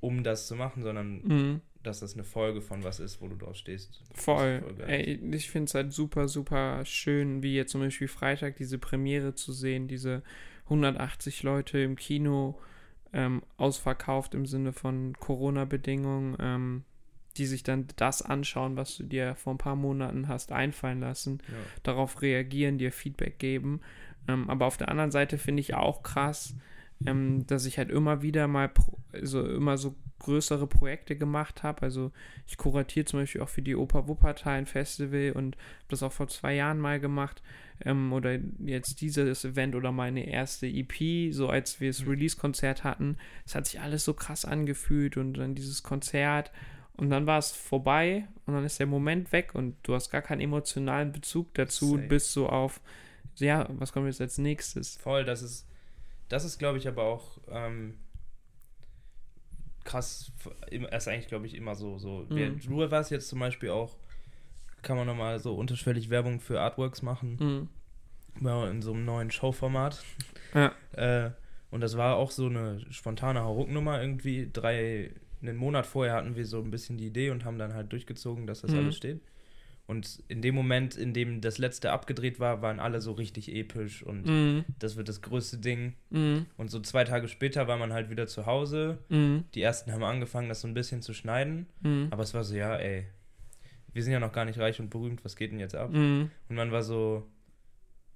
um 0.00 0.22
das 0.22 0.46
zu 0.46 0.54
machen, 0.54 0.82
sondern 0.82 1.22
Mhm. 1.22 1.60
Dass 1.86 2.00
das 2.00 2.14
eine 2.14 2.24
Folge 2.24 2.60
von 2.60 2.84
was 2.84 3.00
ist, 3.00 3.20
wo 3.20 3.28
du 3.28 3.36
drauf 3.36 3.56
stehst. 3.56 4.00
Voll. 4.14 4.62
Ey, 4.86 5.20
ich 5.32 5.50
finde 5.50 5.66
es 5.66 5.74
halt 5.74 5.92
super, 5.92 6.28
super 6.28 6.84
schön, 6.84 7.42
wie 7.42 7.54
jetzt 7.54 7.72
zum 7.72 7.80
Beispiel 7.80 8.08
Freitag 8.08 8.56
diese 8.56 8.78
Premiere 8.78 9.34
zu 9.34 9.52
sehen, 9.52 9.88
diese 9.88 10.22
180 10.64 11.42
Leute 11.42 11.78
im 11.78 11.96
Kino 11.96 12.58
ähm, 13.12 13.42
ausverkauft 13.56 14.34
im 14.34 14.46
Sinne 14.46 14.72
von 14.72 15.14
Corona-Bedingungen, 15.18 16.36
ähm, 16.40 16.84
die 17.36 17.46
sich 17.46 17.62
dann 17.62 17.86
das 17.96 18.22
anschauen, 18.22 18.76
was 18.76 18.96
du 18.96 19.04
dir 19.04 19.34
vor 19.36 19.54
ein 19.54 19.58
paar 19.58 19.76
Monaten 19.76 20.26
hast 20.28 20.52
einfallen 20.52 21.00
lassen, 21.00 21.38
Ja. 21.48 21.54
darauf 21.82 22.22
reagieren, 22.22 22.78
dir 22.78 22.92
Feedback 22.92 23.38
geben. 23.38 23.80
Ähm, 24.28 24.50
aber 24.50 24.66
auf 24.66 24.76
der 24.76 24.88
anderen 24.88 25.10
Seite 25.10 25.38
finde 25.38 25.60
ich 25.60 25.74
auch 25.74 26.02
krass, 26.02 26.54
ähm, 27.04 27.46
dass 27.46 27.66
ich 27.66 27.78
halt 27.78 27.90
immer 27.90 28.22
wieder 28.22 28.48
mal, 28.48 28.68
pro, 28.68 28.98
also 29.12 29.46
immer 29.46 29.76
so 29.76 29.94
größere 30.18 30.66
Projekte 30.66 31.16
gemacht 31.16 31.62
habe. 31.62 31.82
Also 31.82 32.10
ich 32.46 32.56
kuratiere 32.56 33.04
zum 33.04 33.20
Beispiel 33.20 33.42
auch 33.42 33.48
für 33.48 33.62
die 33.62 33.76
Oper 33.76 34.08
Wuppertal 34.08 34.58
ein 34.58 34.66
Festival 34.66 35.32
und 35.32 35.56
habe 35.56 35.88
das 35.88 36.02
auch 36.02 36.12
vor 36.12 36.28
zwei 36.28 36.54
Jahren 36.54 36.78
mal 36.78 36.98
gemacht. 37.00 37.42
Ähm, 37.84 38.12
oder 38.12 38.38
jetzt 38.64 39.00
dieses 39.00 39.44
Event 39.44 39.74
oder 39.74 39.92
meine 39.92 40.26
erste 40.26 40.66
EP, 40.66 41.32
so 41.32 41.48
als 41.48 41.80
wir 41.80 41.90
das 41.90 42.06
Release-Konzert 42.06 42.84
hatten. 42.84 43.18
Es 43.44 43.54
hat 43.54 43.66
sich 43.66 43.80
alles 43.80 44.04
so 44.04 44.14
krass 44.14 44.44
angefühlt 44.44 45.16
und 45.16 45.34
dann 45.34 45.54
dieses 45.54 45.82
Konzert. 45.82 46.50
Und 46.96 47.10
dann 47.10 47.26
war 47.26 47.38
es 47.38 47.52
vorbei 47.52 48.26
und 48.46 48.54
dann 48.54 48.64
ist 48.64 48.80
der 48.80 48.86
Moment 48.86 49.30
weg 49.32 49.54
und 49.54 49.76
du 49.82 49.94
hast 49.94 50.10
gar 50.10 50.22
keinen 50.22 50.40
emotionalen 50.40 51.12
Bezug 51.12 51.52
dazu 51.52 51.92
und 51.92 52.08
bist 52.08 52.32
so 52.32 52.48
auf, 52.48 52.80
ja, 53.36 53.68
was 53.78 53.92
kommt 53.92 54.06
jetzt 54.06 54.22
als 54.22 54.38
nächstes? 54.38 54.96
Voll, 54.96 55.24
das 55.24 55.42
ist, 55.42 55.66
das 56.28 56.44
ist, 56.44 56.58
glaube 56.58 56.78
ich, 56.78 56.88
aber 56.88 57.02
auch 57.04 57.38
ähm, 57.48 57.98
krass, 59.84 60.32
im- 60.70 60.84
ist 60.86 61.08
eigentlich, 61.08 61.28
glaube 61.28 61.46
ich, 61.46 61.54
immer 61.54 61.74
so. 61.74 61.98
so. 61.98 62.26
Mhm. 62.28 62.60
du 62.60 62.90
warst 62.90 63.10
jetzt 63.10 63.28
zum 63.28 63.38
Beispiel 63.38 63.70
auch, 63.70 63.96
kann 64.82 64.96
man 64.96 65.06
nochmal 65.06 65.38
so 65.38 65.54
unterschwellig 65.54 66.10
Werbung 66.10 66.40
für 66.40 66.60
Artworks 66.60 67.02
machen, 67.02 67.36
Mhm. 67.40 68.44
war 68.44 68.68
in 68.70 68.82
so 68.82 68.92
einem 68.92 69.04
neuen 69.04 69.30
Showformat. 69.30 70.02
Ja. 70.54 70.72
Äh, 70.92 71.30
und 71.70 71.82
das 71.82 71.98
war 71.98 72.16
auch 72.16 72.30
so 72.30 72.46
eine 72.46 72.80
spontane 72.90 73.42
Hauruck-Nummer 73.42 74.00
irgendwie. 74.00 74.48
Drei, 74.50 75.10
einen 75.42 75.56
Monat 75.58 75.84
vorher 75.84 76.14
hatten 76.14 76.34
wir 76.34 76.46
so 76.46 76.62
ein 76.62 76.70
bisschen 76.70 76.96
die 76.96 77.06
Idee 77.08 77.28
und 77.30 77.44
haben 77.44 77.58
dann 77.58 77.74
halt 77.74 77.92
durchgezogen, 77.92 78.46
dass 78.46 78.62
das 78.62 78.70
Mhm. 78.70 78.78
alles 78.78 78.96
steht. 78.96 79.20
Und 79.86 80.20
in 80.26 80.42
dem 80.42 80.54
Moment, 80.56 80.96
in 80.96 81.14
dem 81.14 81.40
das 81.40 81.58
letzte 81.58 81.92
abgedreht 81.92 82.40
war, 82.40 82.60
waren 82.60 82.80
alle 82.80 83.00
so 83.00 83.12
richtig 83.12 83.54
episch 83.54 84.02
und 84.02 84.26
Mhm. 84.26 84.64
das 84.80 84.96
wird 84.96 85.08
das 85.08 85.22
größte 85.22 85.58
Ding. 85.58 85.94
Mhm. 86.10 86.46
Und 86.56 86.70
so 86.72 86.80
zwei 86.80 87.04
Tage 87.04 87.28
später 87.28 87.68
war 87.68 87.76
man 87.76 87.92
halt 87.92 88.10
wieder 88.10 88.26
zu 88.26 88.46
Hause. 88.46 88.98
Mhm. 89.10 89.44
Die 89.54 89.62
ersten 89.62 89.92
haben 89.92 90.02
angefangen, 90.02 90.48
das 90.48 90.60
so 90.62 90.66
ein 90.68 90.74
bisschen 90.74 91.02
zu 91.02 91.14
schneiden. 91.14 91.66
Mhm. 91.82 92.08
Aber 92.10 92.24
es 92.24 92.34
war 92.34 92.42
so, 92.42 92.56
ja, 92.56 92.74
ey, 92.76 93.06
wir 93.92 94.02
sind 94.02 94.12
ja 94.12 94.18
noch 94.20 94.32
gar 94.32 94.44
nicht 94.44 94.58
reich 94.58 94.80
und 94.80 94.90
berühmt, 94.90 95.24
was 95.24 95.36
geht 95.36 95.52
denn 95.52 95.60
jetzt 95.60 95.76
ab? 95.76 95.92
Mhm. 95.92 96.30
Und 96.48 96.56
man 96.56 96.72
war 96.72 96.82
so, 96.82 97.26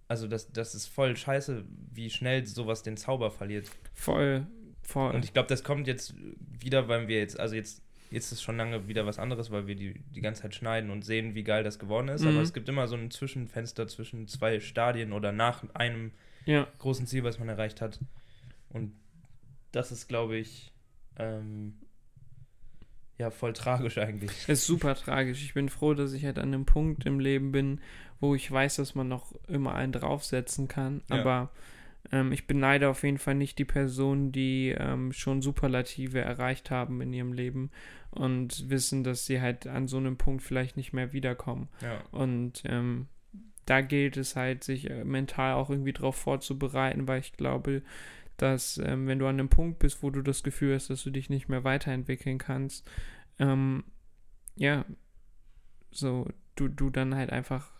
also 0.08 0.26
das, 0.26 0.50
das 0.52 0.74
ist 0.74 0.86
voll 0.88 1.16
scheiße, 1.16 1.64
wie 1.94 2.10
schnell 2.10 2.44
sowas 2.46 2.82
den 2.82 2.96
Zauber 2.96 3.30
verliert. 3.30 3.70
Voll, 3.94 4.44
voll. 4.82 5.14
Und 5.14 5.24
ich 5.24 5.32
glaube, 5.32 5.48
das 5.48 5.62
kommt 5.62 5.86
jetzt 5.86 6.14
wieder, 6.60 6.88
weil 6.88 7.06
wir 7.06 7.18
jetzt, 7.18 7.38
also 7.38 7.54
jetzt, 7.54 7.80
jetzt 8.10 8.32
ist 8.32 8.42
schon 8.42 8.56
lange 8.56 8.88
wieder 8.88 9.06
was 9.06 9.18
anderes, 9.18 9.50
weil 9.50 9.66
wir 9.66 9.76
die, 9.76 9.94
die 10.14 10.20
ganze 10.20 10.42
Zeit 10.42 10.54
schneiden 10.54 10.90
und 10.90 11.04
sehen, 11.04 11.34
wie 11.34 11.44
geil 11.44 11.62
das 11.62 11.78
geworden 11.78 12.08
ist. 12.08 12.22
Mhm. 12.22 12.28
Aber 12.28 12.42
es 12.42 12.52
gibt 12.52 12.68
immer 12.68 12.88
so 12.88 12.96
ein 12.96 13.10
Zwischenfenster 13.10 13.86
zwischen 13.86 14.26
zwei 14.26 14.60
Stadien 14.60 15.12
oder 15.12 15.32
nach 15.32 15.62
einem 15.74 16.12
ja, 16.44 16.66
großen 16.78 17.06
Ziel, 17.06 17.24
was 17.24 17.38
man 17.38 17.48
erreicht 17.48 17.80
hat. 17.80 18.00
Und 18.68 18.92
das 19.72 19.92
ist, 19.92 20.08
glaube 20.08 20.36
ich, 20.36 20.72
ähm, 21.18 21.74
ja, 23.18 23.30
voll 23.30 23.52
tragisch 23.52 23.98
eigentlich. 23.98 24.48
ist 24.48 24.66
super 24.66 24.94
tragisch. 24.94 25.42
Ich 25.44 25.54
bin 25.54 25.68
froh, 25.68 25.94
dass 25.94 26.12
ich 26.12 26.24
halt 26.24 26.38
an 26.38 26.54
einem 26.54 26.64
Punkt 26.64 27.06
im 27.06 27.20
Leben 27.20 27.52
bin, 27.52 27.80
wo 28.18 28.34
ich 28.34 28.50
weiß, 28.50 28.76
dass 28.76 28.94
man 28.94 29.08
noch 29.08 29.32
immer 29.46 29.74
einen 29.74 29.92
draufsetzen 29.92 30.68
kann. 30.68 31.02
Ja. 31.10 31.20
Aber 31.20 31.50
ähm, 32.12 32.32
ich 32.32 32.46
beneide 32.46 32.88
auf 32.88 33.02
jeden 33.02 33.18
Fall 33.18 33.34
nicht 33.34 33.58
die 33.58 33.64
Personen, 33.64 34.32
die 34.32 34.74
ähm, 34.76 35.12
schon 35.12 35.42
Superlative 35.42 36.20
erreicht 36.20 36.70
haben 36.70 37.00
in 37.00 37.12
ihrem 37.12 37.32
Leben 37.32 37.70
und 38.10 38.68
wissen, 38.68 39.04
dass 39.04 39.26
sie 39.26 39.40
halt 39.40 39.66
an 39.66 39.86
so 39.86 39.98
einem 39.98 40.16
Punkt 40.16 40.42
vielleicht 40.42 40.76
nicht 40.76 40.92
mehr 40.92 41.12
wiederkommen. 41.12 41.68
Ja, 41.82 42.02
Und 42.10 42.62
ähm, 42.64 43.06
da 43.66 43.82
gilt 43.82 44.16
es 44.16 44.34
halt, 44.34 44.64
sich 44.64 44.90
äh, 44.90 45.04
mental 45.04 45.54
auch 45.54 45.70
irgendwie 45.70 45.92
drauf 45.92 46.16
vorzubereiten, 46.16 47.06
weil 47.06 47.20
ich 47.20 47.32
glaube, 47.34 47.82
dass 48.36 48.78
ähm, 48.78 49.06
wenn 49.06 49.18
du 49.18 49.26
an 49.26 49.38
einem 49.38 49.50
Punkt 49.50 49.78
bist, 49.78 50.02
wo 50.02 50.10
du 50.10 50.22
das 50.22 50.42
Gefühl 50.42 50.74
hast, 50.74 50.90
dass 50.90 51.04
du 51.04 51.10
dich 51.10 51.30
nicht 51.30 51.48
mehr 51.48 51.62
weiterentwickeln 51.62 52.38
kannst, 52.38 52.90
ähm, 53.38 53.84
ja, 54.56 54.84
so 55.90 56.26
du, 56.56 56.68
du 56.68 56.90
dann 56.90 57.14
halt 57.14 57.30
einfach 57.30 57.70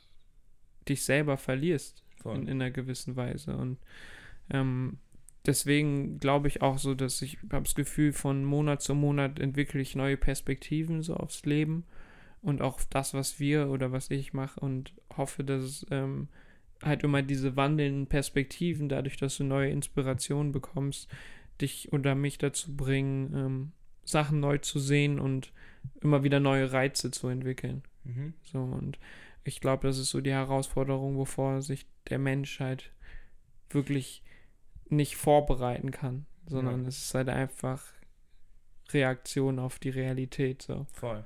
dich 0.88 1.04
selber 1.04 1.36
verlierst. 1.36 2.04
In, 2.26 2.48
in 2.48 2.60
einer 2.60 2.70
gewissen 2.70 3.16
Weise. 3.16 3.56
Und 3.56 3.78
ähm, 4.50 4.98
deswegen 5.46 6.18
glaube 6.18 6.48
ich 6.48 6.62
auch 6.62 6.78
so, 6.78 6.94
dass 6.94 7.22
ich 7.22 7.38
habe 7.50 7.64
das 7.64 7.74
Gefühl, 7.74 8.12
von 8.12 8.44
Monat 8.44 8.82
zu 8.82 8.94
Monat 8.94 9.38
entwickle 9.38 9.80
ich 9.80 9.96
neue 9.96 10.16
Perspektiven 10.16 11.02
so 11.02 11.14
aufs 11.14 11.44
Leben 11.44 11.84
und 12.42 12.62
auch 12.62 12.74
auf 12.74 12.86
das, 12.86 13.14
was 13.14 13.40
wir 13.40 13.68
oder 13.68 13.92
was 13.92 14.10
ich 14.10 14.32
mache 14.32 14.60
und 14.60 14.94
hoffe, 15.16 15.44
dass 15.44 15.62
es 15.62 15.86
ähm, 15.90 16.28
halt 16.82 17.02
immer 17.02 17.22
diese 17.22 17.56
wandelnden 17.56 18.06
Perspektiven, 18.06 18.88
dadurch, 18.88 19.16
dass 19.16 19.36
du 19.36 19.44
neue 19.44 19.70
Inspirationen 19.70 20.52
bekommst, 20.52 21.10
dich 21.60 21.92
oder 21.92 22.14
mich 22.14 22.38
dazu 22.38 22.74
bringen, 22.74 23.34
ähm, 23.34 23.72
Sachen 24.04 24.40
neu 24.40 24.58
zu 24.58 24.78
sehen 24.78 25.20
und 25.20 25.52
immer 26.00 26.24
wieder 26.24 26.40
neue 26.40 26.72
Reize 26.72 27.10
zu 27.10 27.28
entwickeln. 27.28 27.82
Mhm. 28.04 28.34
So, 28.42 28.60
und 28.60 28.98
ich 29.44 29.60
glaube, 29.60 29.86
das 29.86 29.98
ist 29.98 30.10
so 30.10 30.20
die 30.20 30.32
Herausforderung, 30.32 31.16
wovor 31.16 31.62
sich 31.62 31.86
der 32.08 32.18
Mensch 32.18 32.60
halt 32.60 32.90
wirklich 33.70 34.22
nicht 34.88 35.16
vorbereiten 35.16 35.90
kann, 35.90 36.26
sondern 36.46 36.82
Ja. 36.82 36.88
es 36.88 36.98
ist 36.98 37.14
halt 37.14 37.28
einfach 37.28 37.82
Reaktion 38.92 39.58
auf 39.58 39.78
die 39.78 39.90
Realität. 39.90 40.62
So. 40.62 40.86
Voll. 40.92 41.24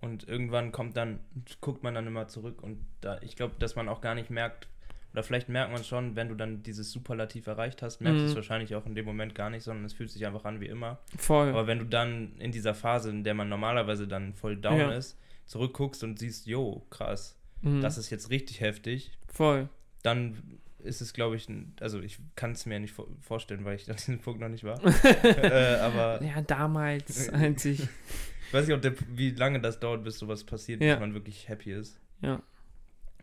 Und 0.00 0.26
irgendwann 0.26 0.72
kommt 0.72 0.96
dann, 0.96 1.20
guckt 1.60 1.82
man 1.82 1.94
dann 1.94 2.06
immer 2.06 2.26
zurück 2.28 2.62
und 2.62 2.84
da, 3.00 3.20
ich 3.22 3.36
glaube, 3.36 3.54
dass 3.58 3.76
man 3.76 3.88
auch 3.88 4.00
gar 4.00 4.14
nicht 4.14 4.30
merkt, 4.30 4.68
oder 5.12 5.22
vielleicht 5.22 5.50
merkt 5.50 5.70
man 5.70 5.80
es 5.82 5.86
schon, 5.86 6.16
wenn 6.16 6.28
du 6.28 6.34
dann 6.34 6.62
dieses 6.62 6.90
Superlativ 6.90 7.46
erreicht 7.46 7.82
hast, 7.82 8.00
merkst 8.00 8.20
du 8.22 8.24
es 8.24 8.32
Mhm. 8.32 8.36
wahrscheinlich 8.36 8.74
auch 8.74 8.86
in 8.86 8.94
dem 8.94 9.04
Moment 9.04 9.34
gar 9.34 9.50
nicht, 9.50 9.62
sondern 9.62 9.84
es 9.84 9.92
fühlt 9.92 10.10
sich 10.10 10.26
einfach 10.26 10.44
an 10.46 10.60
wie 10.60 10.66
immer. 10.66 10.98
Voll. 11.18 11.50
Aber 11.50 11.66
wenn 11.66 11.78
du 11.78 11.84
dann 11.84 12.34
in 12.38 12.50
dieser 12.50 12.74
Phase, 12.74 13.10
in 13.10 13.22
der 13.22 13.34
man 13.34 13.48
normalerweise 13.50 14.08
dann 14.08 14.32
voll 14.34 14.56
down 14.56 14.78
Ja. 14.78 14.92
ist, 14.92 15.18
zurückguckst 15.52 16.02
und 16.04 16.18
siehst, 16.18 16.46
jo, 16.46 16.84
krass, 16.90 17.36
Mhm. 17.62 17.80
das 17.80 17.96
ist 17.98 18.10
jetzt 18.10 18.30
richtig 18.30 18.60
heftig, 18.60 19.12
Voll. 19.28 19.68
dann 20.02 20.58
ist 20.80 21.00
es, 21.00 21.12
glaube 21.12 21.36
ich, 21.36 21.46
also 21.78 22.00
ich 22.00 22.18
kann 22.34 22.50
es 22.52 22.66
mir 22.66 22.80
nicht 22.80 22.92
vor 22.92 23.06
vorstellen, 23.20 23.64
weil 23.64 23.76
ich 23.76 23.88
an 23.88 23.94
diesem 23.96 24.18
Punkt 24.18 24.40
noch 24.40 24.48
nicht 24.48 24.64
war. 24.64 24.80
äh, 25.24 25.76
aber 25.76 26.20
Ja, 26.24 26.42
damals, 26.42 27.28
als 27.28 27.64
ich. 27.66 27.80
ich 27.82 28.52
weiß 28.52 28.66
nicht, 28.66 28.74
ob 28.74 28.82
der, 28.82 28.94
wie 29.16 29.30
lange 29.30 29.60
das 29.60 29.78
dauert, 29.78 30.02
bis 30.02 30.18
sowas 30.18 30.42
passiert, 30.42 30.80
Ja. 30.82 30.94
bis 30.94 31.00
man 31.00 31.14
wirklich 31.14 31.48
happy 31.48 31.72
ist. 31.72 32.00
Ja. 32.20 32.42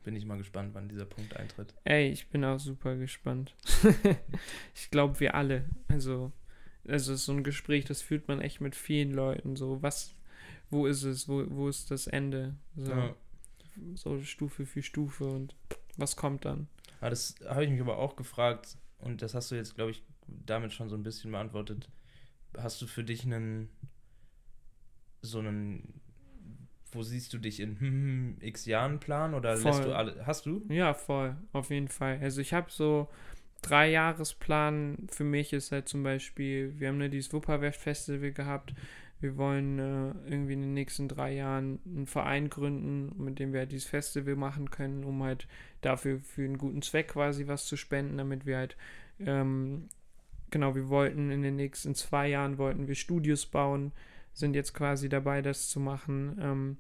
Bin 0.06 0.16
ich 0.16 0.26
mal 0.26 0.38
gespannt, 0.38 0.70
wann 0.74 0.88
dieser 0.88 1.06
Punkt 1.06 1.36
eintritt. 1.36 1.74
Ey, 1.84 2.10
ich 2.10 2.30
bin 2.30 2.46
auch 2.46 2.60
super 2.60 2.96
gespannt. 2.96 3.54
ich 4.74 4.90
glaube, 4.92 5.20
wir 5.20 5.36
alle. 5.36 5.66
Also, 5.90 6.32
also 6.88 7.16
so 7.16 7.34
ein 7.34 7.44
Gespräch, 7.44 7.84
das 7.84 8.02
führt 8.02 8.30
man 8.30 8.40
echt 8.40 8.62
mit 8.62 8.76
vielen 8.76 9.12
Leuten. 9.12 9.58
So, 9.58 9.82
was, 9.84 10.14
wo 10.70 10.86
ist 10.86 11.04
es? 11.04 11.28
Wo, 11.28 11.44
wo 11.50 11.68
ist 11.68 11.92
das 11.92 12.08
Ende? 12.08 12.56
So, 12.76 12.92
Ja. 12.92 13.16
so 13.96 14.22
Stufe 14.22 14.66
für 14.66 14.82
Stufe 14.82 15.26
und 15.26 15.56
was 15.98 16.16
kommt 16.16 16.46
dann? 16.46 16.68
Ah, 17.02 17.10
das 17.10 17.36
habe 17.48 17.64
ich 17.66 17.72
mich 17.72 17.82
aber 17.82 17.98
auch 17.98 18.16
gefragt 18.16 18.78
und 19.00 19.22
das 19.22 19.34
hast 19.34 19.52
du 19.52 19.56
jetzt, 19.56 19.76
glaube 19.76 19.92
ich, 19.92 20.04
damit 20.28 20.74
schon 20.74 20.90
so 20.90 20.96
ein 20.96 21.04
bisschen 21.04 21.32
beantwortet. 21.32 21.90
Hast 22.58 22.82
du 22.82 22.88
für 22.88 23.04
dich 23.04 23.24
einen 23.26 23.70
so 25.22 25.40
einen 25.40 26.02
wo 26.92 27.04
siehst 27.04 27.34
du 27.34 27.38
dich 27.38 27.60
in 27.60 27.80
hm, 27.80 28.38
x 28.42 28.66
Jahren 28.66 29.00
Plan 29.00 29.34
oder 29.34 29.56
lässt 29.56 29.64
Voll. 29.64 29.86
du 29.86 29.94
alle 29.96 30.26
hast 30.26 30.46
du? 30.46 30.66
Ja, 30.70 30.94
voll, 30.94 31.36
auf 31.54 31.70
jeden 31.70 31.88
Fall. 31.88 32.20
Also 32.22 32.42
ich 32.42 32.54
habe 32.54 32.72
so 32.72 33.08
drei 33.62 33.92
Jahresplan 33.92 35.08
für 35.12 35.24
mich 35.24 35.54
ist 35.54 35.72
halt 35.72 35.88
zum 35.88 36.02
Beispiel, 36.04 36.80
wir 36.80 36.88
haben 36.88 36.98
ne 36.98 37.10
dieses 37.10 37.32
Wupperwerft 37.34 37.80
Festival 37.80 38.32
gehabt. 38.32 38.74
Wir 39.20 39.38
wollen 39.38 39.80
äh, 39.80 40.14
irgendwie 40.30 40.54
in 40.54 40.62
den 40.62 40.74
nächsten 40.74 41.08
drei 41.08 41.34
Jahren 41.34 41.80
einen 41.86 42.08
Verein 42.08 42.50
gründen, 42.50 43.22
mit 43.24 43.40
dem 43.40 43.52
wir 43.52 43.62
halt 43.62 43.72
dieses 43.72 43.88
Festival 43.88 44.36
machen 44.36 44.70
können, 44.72 45.04
um 45.04 45.22
halt 45.24 45.48
dafür 45.82 46.20
für 46.20 46.44
einen 46.44 46.58
guten 46.58 46.82
Zweck 46.82 47.10
quasi 47.10 47.48
was 47.48 47.66
zu 47.66 47.76
spenden, 47.76 48.18
damit 48.18 48.46
wir 48.46 48.58
halt 48.58 48.78
ähm, 49.20 49.90
genau, 50.52 50.76
wir 50.76 50.90
wollten 50.90 51.32
in 51.32 51.42
den 51.42 51.56
nächsten 51.56 51.96
zwei 51.96 52.28
Jahren 52.28 52.58
wollten 52.58 52.88
wir 52.88 52.96
Studios 52.96 53.46
bauen, 53.46 53.92
sind 54.34 54.56
jetzt 54.56 54.74
quasi 54.74 55.10
dabei, 55.10 55.42
das 55.42 55.70
zu 55.70 55.80
machen. 55.80 56.38
Ähm, 56.42 56.78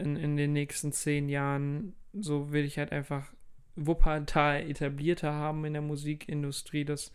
in, 0.00 0.16
in 0.16 0.36
den 0.36 0.52
nächsten 0.52 0.92
zehn 0.92 1.28
Jahren, 1.28 1.94
so 2.12 2.52
will 2.52 2.64
ich 2.64 2.78
halt 2.78 2.92
einfach 2.92 3.32
Wuppertal 3.76 4.68
etablierter 4.68 5.32
haben 5.32 5.64
in 5.64 5.72
der 5.72 5.82
Musikindustrie, 5.82 6.84
dass 6.84 7.12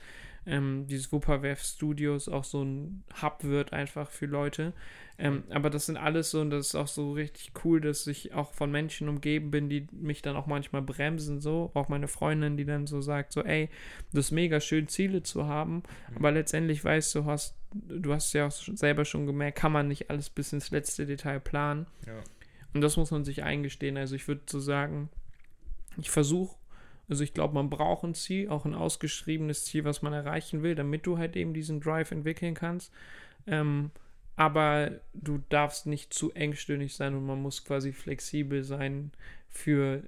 ähm, 0.49 0.87
dieses 0.87 1.11
Wupperwerf 1.11 1.61
Studios 1.61 2.27
auch 2.27 2.43
so 2.43 2.63
ein 2.63 3.03
Hub 3.21 3.43
wird 3.43 3.71
einfach 3.73 4.09
für 4.09 4.25
Leute. 4.25 4.73
Ähm, 5.17 5.43
aber 5.49 5.69
das 5.69 5.85
sind 5.85 5.97
alles 5.97 6.31
so 6.31 6.39
und 6.41 6.49
das 6.49 6.67
ist 6.67 6.75
auch 6.75 6.87
so 6.87 7.11
richtig 7.11 7.51
cool, 7.63 7.81
dass 7.81 8.07
ich 8.07 8.33
auch 8.33 8.53
von 8.53 8.71
Menschen 8.71 9.09
umgeben 9.09 9.51
bin, 9.51 9.69
die 9.69 9.87
mich 9.91 10.21
dann 10.21 10.37
auch 10.37 10.47
manchmal 10.47 10.81
bremsen, 10.81 11.41
so. 11.41 11.71
Auch 11.73 11.89
meine 11.89 12.07
Freundin, 12.07 12.55
die 12.55 12.65
dann 12.65 12.87
so 12.87 13.01
sagt, 13.01 13.33
so, 13.33 13.43
ey, 13.43 13.69
das 14.13 14.25
ist 14.25 14.31
mega 14.31 14.61
schön, 14.61 14.87
Ziele 14.87 15.21
zu 15.21 15.45
haben, 15.45 15.75
mhm. 15.75 16.17
aber 16.17 16.31
letztendlich 16.31 16.83
weißt 16.83 17.15
du, 17.15 17.25
hast, 17.25 17.57
du 17.73 18.13
hast 18.13 18.31
ja 18.33 18.47
auch 18.47 18.51
selber 18.51 19.03
schon 19.03 19.25
gemerkt, 19.25 19.57
kann 19.57 19.73
man 19.73 19.89
nicht 19.89 20.09
alles 20.09 20.29
bis 20.29 20.53
ins 20.53 20.71
letzte 20.71 21.05
Detail 21.05 21.39
planen. 21.39 21.85
Ja. 22.07 22.13
Und 22.73 22.81
das 22.81 22.97
muss 22.97 23.11
man 23.11 23.25
sich 23.25 23.43
eingestehen. 23.43 23.97
Also 23.97 24.15
ich 24.15 24.27
würde 24.27 24.41
so 24.45 24.59
sagen, 24.59 25.09
ich 25.97 26.09
versuche 26.09 26.55
also 27.09 27.23
ich 27.23 27.33
glaube, 27.33 27.55
man 27.55 27.69
braucht 27.69 28.03
ein 28.03 28.13
Ziel, 28.13 28.49
auch 28.49 28.65
ein 28.65 28.75
ausgeschriebenes 28.75 29.65
Ziel, 29.65 29.83
was 29.83 30.01
man 30.01 30.13
erreichen 30.13 30.61
will, 30.61 30.75
damit 30.75 31.05
du 31.05 31.17
halt 31.17 31.35
eben 31.35 31.53
diesen 31.53 31.81
Drive 31.81 32.11
entwickeln 32.11 32.53
kannst. 32.53 32.93
Ähm, 33.47 33.91
aber 34.35 35.01
du 35.13 35.39
darfst 35.49 35.85
nicht 35.85 36.13
zu 36.13 36.31
engstirnig 36.33 36.95
sein 36.95 37.15
und 37.15 37.25
man 37.25 37.41
muss 37.41 37.65
quasi 37.65 37.91
flexibel 37.91 38.63
sein 38.63 39.11
für 39.49 40.03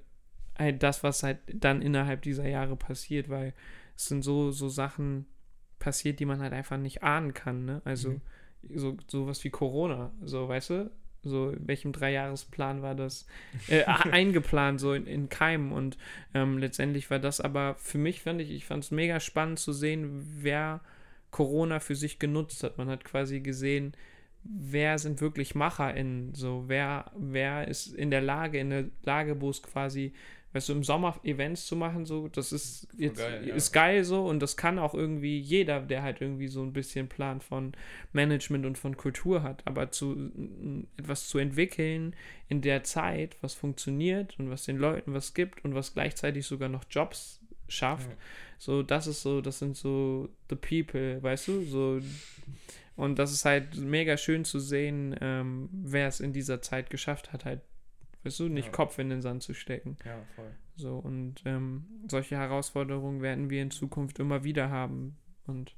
halt 0.56 0.82
das, 0.82 1.02
was 1.02 1.22
halt 1.22 1.38
dann 1.52 1.82
innerhalb 1.82 2.22
dieser 2.22 2.48
Jahre 2.48 2.76
passiert, 2.76 3.28
weil 3.28 3.52
es 3.96 4.06
sind 4.06 4.22
so, 4.22 4.50
so 4.50 4.68
Sachen 4.68 5.26
passiert, 5.78 6.20
die 6.20 6.24
man 6.24 6.40
halt 6.40 6.52
einfach 6.52 6.78
nicht 6.78 7.02
ahnen 7.02 7.34
kann, 7.34 7.64
ne? 7.64 7.82
Also 7.84 8.10
mhm. 8.10 8.20
so 8.74 8.96
sowas 9.08 9.42
wie 9.44 9.50
Corona, 9.50 10.12
so, 10.22 10.48
weißt 10.48 10.70
du? 10.70 10.90
So, 11.24 11.50
in 11.50 11.68
welchem 11.68 11.92
Dreijahresplan 11.92 12.82
war 12.82 12.94
das 12.94 13.26
äh, 13.68 13.84
eingeplant, 13.84 14.80
so 14.80 14.92
in, 14.92 15.06
in 15.06 15.28
Keimen. 15.28 15.72
Und 15.72 15.98
ähm, 16.34 16.58
letztendlich 16.58 17.10
war 17.10 17.18
das 17.18 17.40
aber 17.40 17.76
für 17.76 17.98
mich, 17.98 18.22
fand 18.22 18.40
ich, 18.40 18.50
ich 18.50 18.66
fand 18.66 18.84
es 18.84 18.90
mega 18.90 19.20
spannend 19.20 19.58
zu 19.58 19.72
sehen, 19.72 20.26
wer 20.40 20.80
Corona 21.30 21.80
für 21.80 21.96
sich 21.96 22.18
genutzt 22.18 22.62
hat. 22.62 22.78
Man 22.78 22.88
hat 22.88 23.04
quasi 23.04 23.40
gesehen, 23.40 23.94
wer 24.44 24.98
sind 24.98 25.20
wirklich 25.20 25.54
MacherInnen, 25.54 26.34
so, 26.34 26.64
wer, 26.66 27.10
wer 27.16 27.68
ist 27.68 27.88
in 27.88 28.10
der 28.10 28.20
Lage, 28.20 28.58
in 28.58 28.70
der 28.70 28.84
Lage, 29.04 29.40
wo 29.40 29.50
es 29.50 29.62
quasi 29.62 30.12
weißt 30.52 30.68
du, 30.68 30.72
im 30.74 30.84
Sommer 30.84 31.18
Events 31.24 31.66
zu 31.66 31.76
machen, 31.76 32.04
so, 32.04 32.28
das 32.28 32.52
ist 32.52 32.88
jetzt 32.96 33.18
geil, 33.18 33.48
ja. 33.48 33.54
ist 33.54 33.72
geil 33.72 34.04
so 34.04 34.26
und 34.26 34.40
das 34.40 34.56
kann 34.56 34.78
auch 34.78 34.94
irgendwie 34.94 35.38
jeder, 35.38 35.80
der 35.80 36.02
halt 36.02 36.20
irgendwie 36.20 36.48
so 36.48 36.62
ein 36.62 36.72
bisschen 36.72 37.08
Plan 37.08 37.40
von 37.40 37.72
Management 38.12 38.66
und 38.66 38.78
von 38.78 38.96
Kultur 38.96 39.42
hat. 39.42 39.62
Aber 39.66 39.90
zu 39.90 40.30
etwas 40.98 41.28
zu 41.28 41.38
entwickeln 41.38 42.14
in 42.48 42.60
der 42.60 42.84
Zeit, 42.84 43.36
was 43.40 43.54
funktioniert 43.54 44.38
und 44.38 44.50
was 44.50 44.64
den 44.64 44.76
Leuten 44.76 45.14
was 45.14 45.34
gibt 45.34 45.64
und 45.64 45.74
was 45.74 45.94
gleichzeitig 45.94 46.46
sogar 46.46 46.68
noch 46.68 46.84
Jobs 46.90 47.40
schafft, 47.68 48.10
ja. 48.10 48.16
so, 48.58 48.82
das 48.82 49.06
ist 49.06 49.22
so, 49.22 49.40
das 49.40 49.58
sind 49.58 49.76
so 49.76 50.28
the 50.50 50.56
people, 50.56 51.22
weißt 51.22 51.48
du, 51.48 51.62
so 51.62 52.00
und 52.94 53.18
das 53.18 53.32
ist 53.32 53.46
halt 53.46 53.76
mega 53.76 54.18
schön 54.18 54.44
zu 54.44 54.60
sehen, 54.60 55.16
ähm, 55.20 55.70
wer 55.72 56.08
es 56.08 56.20
in 56.20 56.34
dieser 56.34 56.60
Zeit 56.60 56.90
geschafft 56.90 57.32
hat, 57.32 57.46
halt 57.46 57.60
Weißt 58.24 58.40
du, 58.40 58.48
nicht 58.48 58.66
ja. 58.66 58.72
Kopf 58.72 58.98
in 58.98 59.10
den 59.10 59.22
Sand 59.22 59.42
zu 59.42 59.54
stecken. 59.54 59.96
Ja, 60.04 60.22
voll. 60.36 60.50
So, 60.76 60.96
und 60.98 61.42
ähm, 61.44 61.86
solche 62.08 62.36
Herausforderungen 62.36 63.20
werden 63.20 63.50
wir 63.50 63.62
in 63.62 63.70
Zukunft 63.70 64.18
immer 64.18 64.44
wieder 64.44 64.70
haben. 64.70 65.16
Und 65.46 65.74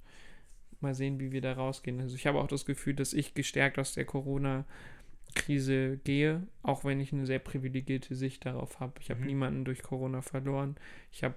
mal 0.84 0.94
sehen, 0.94 1.18
wie 1.18 1.32
wir 1.32 1.40
da 1.40 1.54
rausgehen. 1.54 2.00
Also 2.00 2.14
ich 2.14 2.26
habe 2.26 2.38
auch 2.38 2.46
das 2.46 2.64
Gefühl, 2.64 2.94
dass 2.94 3.12
ich 3.12 3.34
gestärkt 3.34 3.78
aus 3.78 3.94
der 3.94 4.04
Corona-Krise 4.04 5.98
gehe, 6.04 6.46
auch 6.62 6.84
wenn 6.84 7.00
ich 7.00 7.12
eine 7.12 7.26
sehr 7.26 7.40
privilegierte 7.40 8.14
Sicht 8.14 8.46
darauf 8.46 8.78
habe. 8.78 8.94
Ich 9.00 9.10
habe 9.10 9.20
mhm. 9.20 9.26
niemanden 9.26 9.64
durch 9.64 9.82
Corona 9.82 10.22
verloren. 10.22 10.76
Ich 11.10 11.24
habe 11.24 11.34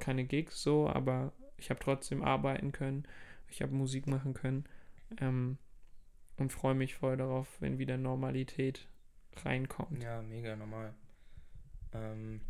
keine 0.00 0.24
Gigs 0.24 0.62
so, 0.62 0.88
aber 0.88 1.32
ich 1.58 1.68
habe 1.70 1.80
trotzdem 1.80 2.22
arbeiten 2.22 2.72
können. 2.72 3.04
Ich 3.50 3.60
habe 3.60 3.74
Musik 3.74 4.06
machen 4.06 4.32
können. 4.32 4.64
Ähm, 5.20 5.58
und 6.36 6.52
freue 6.52 6.74
mich 6.74 6.94
voll 6.96 7.16
darauf, 7.16 7.48
wenn 7.60 7.78
wieder 7.78 7.96
Normalität 7.96 8.88
reinkommt. 9.44 10.02
Ja, 10.02 10.22
mega 10.22 10.56
normal. 10.56 10.94
Ähm, 11.92 12.40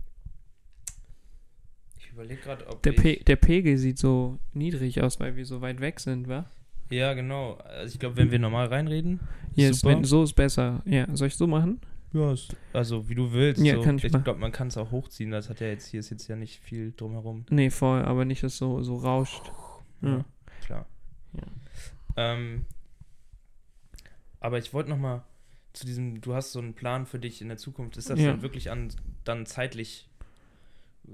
ich 1.99 2.11
überlege 2.11 2.41
gerade, 2.41 2.67
ob. 2.69 2.83
Der, 2.83 2.93
Pe 2.93 3.17
der 3.17 3.37
Pegel 3.37 3.79
sieht 3.79 3.99
so 3.99 4.39
niedrig 4.53 5.03
aus, 5.03 5.21
weil 5.21 5.37
wir 5.37 5.47
so 5.47 5.61
weit 5.61 5.81
weg 5.81 6.01
sind, 6.01 6.29
wa? 6.29 6.47
Ja, 6.91 7.15
genau. 7.15 7.55
Also 7.55 7.95
ich 7.95 8.01
glaube, 8.01 8.17
wenn 8.17 8.31
wir 8.31 8.39
normal 8.39 8.67
reinreden. 8.67 9.21
Ja, 9.55 9.69
yes, 9.69 9.85
wenn, 9.85 10.05
so 10.05 10.23
ist 10.23 10.35
besser. 10.35 10.83
Ja, 10.85 11.07
soll 11.17 11.29
ich 11.29 11.37
so 11.37 11.47
machen? 11.47 11.81
Ja, 12.13 12.33
also 12.73 13.09
wie 13.09 13.15
du 13.15 13.33
willst. 13.33 13.61
Ja, 13.61 13.75
so. 13.75 13.83
kann 13.83 13.99
ich 13.99 14.05
ich 14.05 14.13
glaube, 14.13 14.39
man 14.39 14.53
kann 14.53 14.69
es 14.69 14.77
auch 14.77 14.93
hochziehen. 14.93 15.33
Das 15.33 15.49
hat 15.49 15.61
ja 15.61 15.67
jetzt 15.67 15.87
hier 15.87 16.01
ist 16.01 16.11
jetzt 16.11 16.29
ja 16.29 16.37
nicht 16.37 16.61
viel 16.61 16.93
drumherum. 16.93 17.45
Nee, 17.51 17.71
voll, 17.71 18.05
aber 18.05 18.25
nicht, 18.25 18.43
dass 18.43 18.53
es 18.53 18.59
so, 18.59 18.83
so 18.83 18.97
rauscht. 18.97 19.51
Ja, 20.01 20.09
ja. 20.09 20.25
klar. 20.65 20.87
Ja. 21.33 21.43
Ähm, 22.17 22.67
aber 24.39 24.59
ich 24.59 24.73
wollte 24.73 24.91
noch 24.91 24.99
mal 24.99 25.25
zu 25.75 25.85
diesem, 25.85 26.21
du 26.21 26.35
hast 26.35 26.53
so 26.53 26.61
einen 26.61 26.73
Plan 26.73 27.05
für 27.05 27.19
dich 27.19 27.43
in 27.43 27.49
der 27.49 27.59
Zukunft, 27.59 27.97
ist 27.97 28.09
das 28.09 28.19
ja. 28.19 28.31
dann 28.31 28.43
wirklich 28.43 28.71
an 28.71 28.89
dann 29.25 29.45
zeitlich 29.45 30.09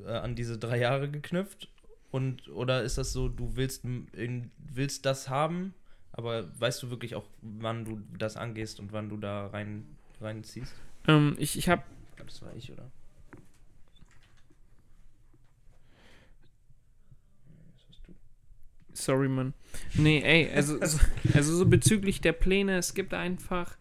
äh, 0.06 0.12
an 0.12 0.36
diese 0.36 0.58
drei 0.58 0.78
Jahre 0.78 1.10
geknüpft? 1.10 1.68
Und 2.12 2.48
oder 2.48 2.82
ist 2.82 2.98
das 2.98 3.12
so, 3.12 3.28
du 3.28 3.56
willst, 3.56 3.84
willst 3.84 5.06
das 5.06 5.28
haben, 5.28 5.74
aber 6.12 6.48
weißt 6.60 6.82
du 6.82 6.90
wirklich 6.90 7.14
auch, 7.14 7.24
wann 7.40 7.84
du 7.84 8.00
das 8.18 8.36
angehst 8.36 8.80
und 8.80 8.92
wann 8.92 9.08
du 9.08 9.16
da 9.16 9.46
rein 9.46 9.86
reinziehst? 10.20 10.74
Ähm, 11.08 11.36
ich 11.38 11.56
ich 11.56 11.68
habe. 11.68 11.82
Ich 12.10 12.16
glaube, 12.16 12.30
das 12.30 12.42
war 12.42 12.54
ich, 12.54 12.70
oder? 12.70 12.90
Sorry, 18.92 19.28
Mann. 19.28 19.54
Nee, 19.94 20.20
ey, 20.20 20.52
also, 20.54 20.78
also 20.78 21.56
so 21.56 21.64
bezüglich 21.64 22.20
der 22.20 22.34
Pläne, 22.34 22.76
es 22.76 22.92
gibt 22.92 23.14
einfach 23.14 23.78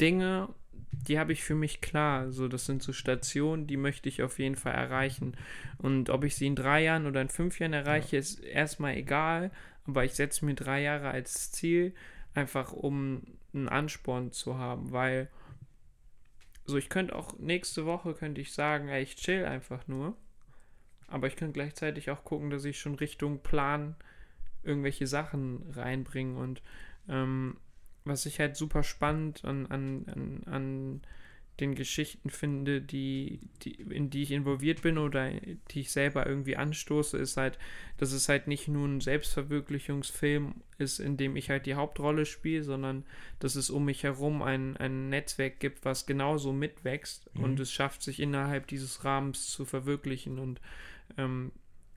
Dinge, 0.00 0.48
die 0.92 1.18
habe 1.18 1.32
ich 1.32 1.42
für 1.42 1.54
mich 1.54 1.80
klar. 1.80 2.30
So, 2.30 2.48
das 2.48 2.66
sind 2.66 2.82
so 2.82 2.92
Stationen, 2.92 3.66
die 3.66 3.76
möchte 3.76 4.08
ich 4.08 4.22
auf 4.22 4.38
jeden 4.38 4.56
Fall 4.56 4.74
erreichen. 4.74 5.36
Und 5.78 6.10
ob 6.10 6.24
ich 6.24 6.36
sie 6.36 6.46
in 6.46 6.56
drei 6.56 6.82
Jahren 6.82 7.06
oder 7.06 7.20
in 7.20 7.28
fünf 7.28 7.58
Jahren 7.58 7.72
erreiche, 7.72 8.16
ja. 8.16 8.20
ist 8.20 8.40
erstmal 8.40 8.96
egal. 8.96 9.50
Aber 9.86 10.04
ich 10.04 10.14
setze 10.14 10.44
mir 10.44 10.54
drei 10.54 10.82
Jahre 10.82 11.10
als 11.10 11.52
Ziel, 11.52 11.94
einfach 12.34 12.72
um 12.72 13.22
einen 13.52 13.68
Ansporn 13.68 14.32
zu 14.32 14.58
haben, 14.58 14.92
weil 14.92 15.28
so 16.64 16.76
ich 16.76 16.88
könnte 16.88 17.16
auch 17.16 17.36
nächste 17.38 17.84
Woche 17.84 18.14
könnte 18.14 18.40
ich 18.40 18.52
sagen, 18.52 18.88
ey, 18.88 19.02
ich 19.02 19.16
chill 19.16 19.44
einfach 19.44 19.88
nur. 19.88 20.16
Aber 21.08 21.26
ich 21.26 21.34
könnte 21.34 21.54
gleichzeitig 21.54 22.10
auch 22.10 22.22
gucken, 22.24 22.50
dass 22.50 22.64
ich 22.64 22.78
schon 22.78 22.94
Richtung 22.94 23.42
Plan 23.42 23.96
irgendwelche 24.62 25.06
Sachen 25.06 25.64
reinbringe 25.72 26.38
und 26.38 26.62
ähm, 27.08 27.56
was 28.04 28.26
ich 28.26 28.40
halt 28.40 28.56
super 28.56 28.82
spannend 28.82 29.44
an, 29.44 29.66
an, 29.66 30.06
an, 30.08 30.42
an 30.46 31.00
den 31.60 31.74
Geschichten 31.74 32.30
finde, 32.30 32.80
die, 32.80 33.40
die, 33.62 33.72
in 33.72 34.08
die 34.10 34.22
ich 34.22 34.30
involviert 34.30 34.82
bin 34.82 34.98
oder 34.98 35.30
die 35.70 35.80
ich 35.80 35.92
selber 35.92 36.26
irgendwie 36.26 36.56
anstoße, 36.56 37.18
ist 37.18 37.36
halt, 37.36 37.58
dass 37.98 38.12
es 38.12 38.28
halt 38.28 38.46
nicht 38.46 38.68
nur 38.68 38.88
ein 38.88 39.00
Selbstverwirklichungsfilm 39.00 40.54
ist, 40.78 41.00
in 41.00 41.16
dem 41.16 41.36
ich 41.36 41.50
halt 41.50 41.66
die 41.66 41.74
Hauptrolle 41.74 42.24
spiele, 42.24 42.64
sondern 42.64 43.04
dass 43.38 43.56
es 43.56 43.68
um 43.68 43.84
mich 43.84 44.02
herum 44.02 44.42
ein, 44.42 44.76
ein 44.78 45.10
Netzwerk 45.10 45.60
gibt, 45.60 45.84
was 45.84 46.06
genauso 46.06 46.52
mitwächst 46.52 47.30
mhm. 47.34 47.44
und 47.44 47.60
es 47.60 47.70
schafft, 47.70 48.02
sich 48.02 48.20
innerhalb 48.20 48.66
dieses 48.66 49.04
Rahmens 49.04 49.50
zu 49.50 49.64
verwirklichen 49.64 50.38
und 50.38 50.60
ähm, 51.18 51.52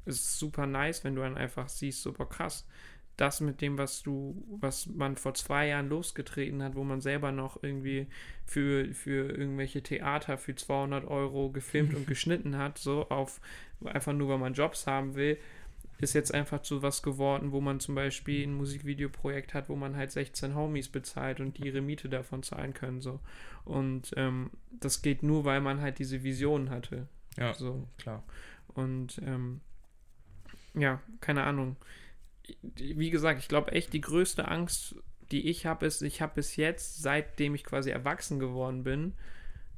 es 0.06 0.16
ist 0.16 0.40
super 0.40 0.68
nice, 0.68 1.06
wenn 1.06 1.16
du 1.16 1.22
dann 1.22 1.38
einfach 1.38 1.70
siehst, 1.70 2.02
super 2.02 2.26
krass 2.26 2.68
das 3.18 3.42
mit 3.42 3.62
dem, 3.62 3.78
was 3.78 4.02
du, 4.02 4.44
was 4.60 4.88
man 4.88 5.16
vor 5.18 5.34
zwei 5.36 5.68
Jahren 5.68 5.90
losgetreten 5.90 6.64
hat, 6.64 6.76
wo 6.76 6.84
man 6.84 7.00
selber 7.00 7.32
noch 7.32 7.62
irgendwie 7.62 8.08
für, 8.46 8.94
für 8.94 9.30
irgendwelche 9.30 9.84
Theater 9.84 10.38
für 10.38 10.56
200 10.56 11.06
Euro 11.06 11.52
gefilmt 11.52 11.94
und 11.94 12.08
geschnitten 12.08 12.58
hat, 12.58 12.78
so 12.78 13.10
auf, 13.10 13.40
einfach 13.86 14.14
nur, 14.14 14.30
weil 14.30 14.40
man 14.40 14.54
Jobs 14.54 14.88
haben 14.88 15.16
will, 15.16 15.38
ist 16.00 16.14
jetzt 16.14 16.34
einfach 16.34 16.64
zu 16.64 16.82
was 16.82 17.04
geworden, 17.04 17.52
wo 17.52 17.62
man 17.62 17.80
zum 17.80 17.94
Beispiel 17.96 18.46
ein 18.46 18.56
Musikvideoprojekt 18.56 19.54
hat, 19.54 19.70
wo 19.70 19.76
man 19.76 19.96
halt 19.96 20.12
16 20.12 20.56
Homies 20.56 20.90
bezahlt 20.90 21.40
und 21.40 21.58
die 21.58 21.68
ihre 21.68 21.82
Miete 21.82 22.10
davon 22.10 22.42
zahlen 22.42 22.74
können, 22.74 23.00
so. 23.00 23.20
Und 23.64 24.12
ähm, 24.18 24.50
das 24.72 25.02
geht 25.02 25.24
nur, 25.24 25.46
weil 25.46 25.62
man 25.62 25.82
halt 25.82 26.00
diese 26.00 26.24
Vision 26.24 26.72
hatte. 26.72 27.08
Ja, 27.38 27.54
so. 27.54 27.88
klar. 27.98 28.24
Und 28.74 29.22
ähm, 29.24 29.62
ja, 30.74 31.00
keine 31.22 31.44
Ahnung 31.44 31.78
wie 32.62 33.10
gesagt, 33.10 33.40
ich 33.40 33.48
glaube 33.48 33.72
echt, 33.72 33.94
die 33.94 34.02
größte 34.02 34.48
Angst, 34.48 34.96
die 35.32 35.50
ich 35.50 35.66
habe, 35.66 35.86
ist, 35.86 36.02
ich 36.02 36.22
habe 36.22 36.36
bis 36.36 36.56
jetzt, 36.56 37.02
seitdem 37.02 37.56
ich 37.56 37.64
quasi 37.64 37.90
erwachsen 37.90 38.40
geworden 38.40 38.84
bin, 38.84 39.14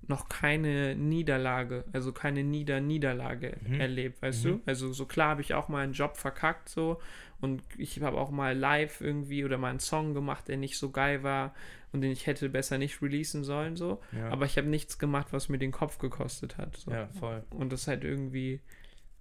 noch 0.08 0.30
keine 0.30 0.96
Niederlage, 0.96 1.84
also 1.92 2.12
keine 2.14 2.44
Nieder-Niederlage 2.44 3.58
Mhm. 3.68 3.80
erlebt, 3.80 4.22
weißt 4.22 4.46
Mhm. 4.46 4.50
du? 4.50 4.62
Also 4.66 4.94
so 4.94 5.06
klar 5.06 5.30
habe 5.30 5.42
ich 5.42 5.54
auch 5.56 5.68
mal 5.68 5.84
einen 5.84 5.94
Job 5.94 6.18
verkackt 6.18 6.70
so 6.70 7.02
und 7.42 7.64
ich 7.78 8.00
habe 8.02 8.18
auch 8.18 8.30
mal 8.30 8.56
live 8.56 9.02
irgendwie 9.02 9.44
oder 9.44 9.58
mal 9.58 9.70
einen 9.70 9.80
Song 9.80 10.14
gemacht, 10.14 10.48
der 10.48 10.58
nicht 10.58 10.78
so 10.78 10.92
geil 10.92 11.24
war 11.24 11.56
und 11.92 12.02
den 12.02 12.12
ich 12.12 12.28
hätte 12.28 12.50
besser 12.50 12.78
nicht 12.78 13.02
releasen 13.02 13.44
sollen 13.44 13.76
so, 13.76 14.00
Ja, 14.12 14.30
aber 14.30 14.46
ich 14.46 14.58
habe 14.58 14.68
nichts 14.68 15.00
gemacht, 15.00 15.28
was 15.32 15.50
mir 15.50 15.58
den 15.58 15.72
Kopf 15.72 15.98
gekostet 15.98 16.58
hat. 16.58 16.76
So. 16.78 16.92
ja 16.92 17.08
voll. 17.20 17.44
Und 17.50 17.72
das 17.72 17.82
ist 17.82 17.88
halt 17.88 18.04
irgendwie, 18.04 18.60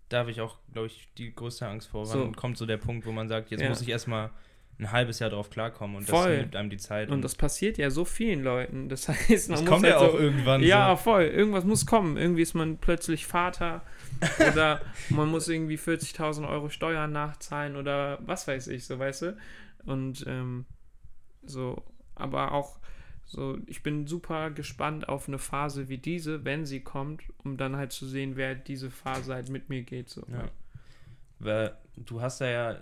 Da 0.09 0.19
habe 0.19 0.31
ich 0.31 0.41
auch, 0.41 0.59
glaube 0.73 0.89
ich, 0.89 1.09
die 1.19 1.35
größte 1.35 1.67
Angst 1.67 1.89
vor. 1.89 2.07
So. 2.07 2.21
Wann 2.21 2.37
kommt 2.37 2.57
so 2.59 2.67
der 2.67 2.77
Punkt, 2.77 3.07
wo 3.07 3.13
man 3.13 3.29
sagt, 3.29 3.51
jetzt 3.51 3.61
Ja. 3.63 3.69
muss 3.69 3.81
ich 3.81 3.89
erstmal 3.89 4.31
ein 4.79 4.91
halbes 4.91 5.21
Jahr 5.21 5.31
drauf 5.31 5.51
klarkommen 5.51 5.97
und 5.97 6.09
Voll. 6.09 6.31
das 6.31 6.41
nimmt 6.41 6.57
einem 6.57 6.69
die 6.71 6.79
Zeit. 6.79 7.09
und 7.09 7.23
das 7.23 7.37
passiert 7.37 7.79
ja 7.79 7.91
so 7.91 8.05
vielen 8.05 8.43
Leuten. 8.43 8.89
Das 8.89 9.09
heißt, 9.09 9.49
man 9.49 9.57
das 9.57 9.61
muss 9.61 9.65
kommt 9.71 9.85
halt 9.85 9.95
ja 9.95 10.01
so, 10.01 10.07
auch 10.07 10.15
irgendwann. 10.15 10.63
Ja, 10.63 10.91
so. 10.97 11.03
voll. 11.05 11.23
Irgendwas 11.23 11.65
muss 11.65 11.87
kommen. 11.87 12.17
Irgendwie 12.17 12.43
ist 12.43 12.55
man 12.55 12.79
plötzlich 12.79 13.25
Vater 13.27 13.83
oder 14.53 14.81
man 15.11 15.29
muss 15.31 15.49
irgendwie 15.49 15.77
40.000 15.79 16.49
Euro 16.49 16.71
Steuern 16.71 17.13
nachzahlen 17.13 17.77
oder 17.77 18.19
was 18.27 18.49
weiß 18.49 18.67
ich, 18.69 18.85
so 18.85 18.99
weißt 18.99 19.23
du. 19.23 19.37
Und 19.87 20.25
ähm, 20.27 20.67
so, 21.45 21.83
aber 22.17 22.53
auch 22.53 22.79
so, 23.27 23.59
ich 23.67 23.83
bin 23.83 24.07
super 24.07 24.51
gespannt 24.51 25.09
auf 25.09 25.29
eine 25.29 25.39
Phase 25.39 25.89
wie 25.89 25.99
diese, 25.99 26.45
wenn 26.45 26.67
sie 26.67 26.81
kommt, 26.81 27.23
um 27.39 27.57
dann 27.57 27.77
halt 27.77 27.93
zu 27.93 28.07
sehen, 28.07 28.37
wer 28.37 28.55
diese 28.55 28.91
Phase 28.91 29.35
halt 29.35 29.49
mit 29.49 29.69
mir 29.69 29.83
geht. 29.83 30.11
So. 30.11 30.23
Ja. 30.31 30.49
Weil 31.39 31.77
du 31.97 32.21
hast 32.21 32.41
da 32.41 32.47
ja 32.47 32.81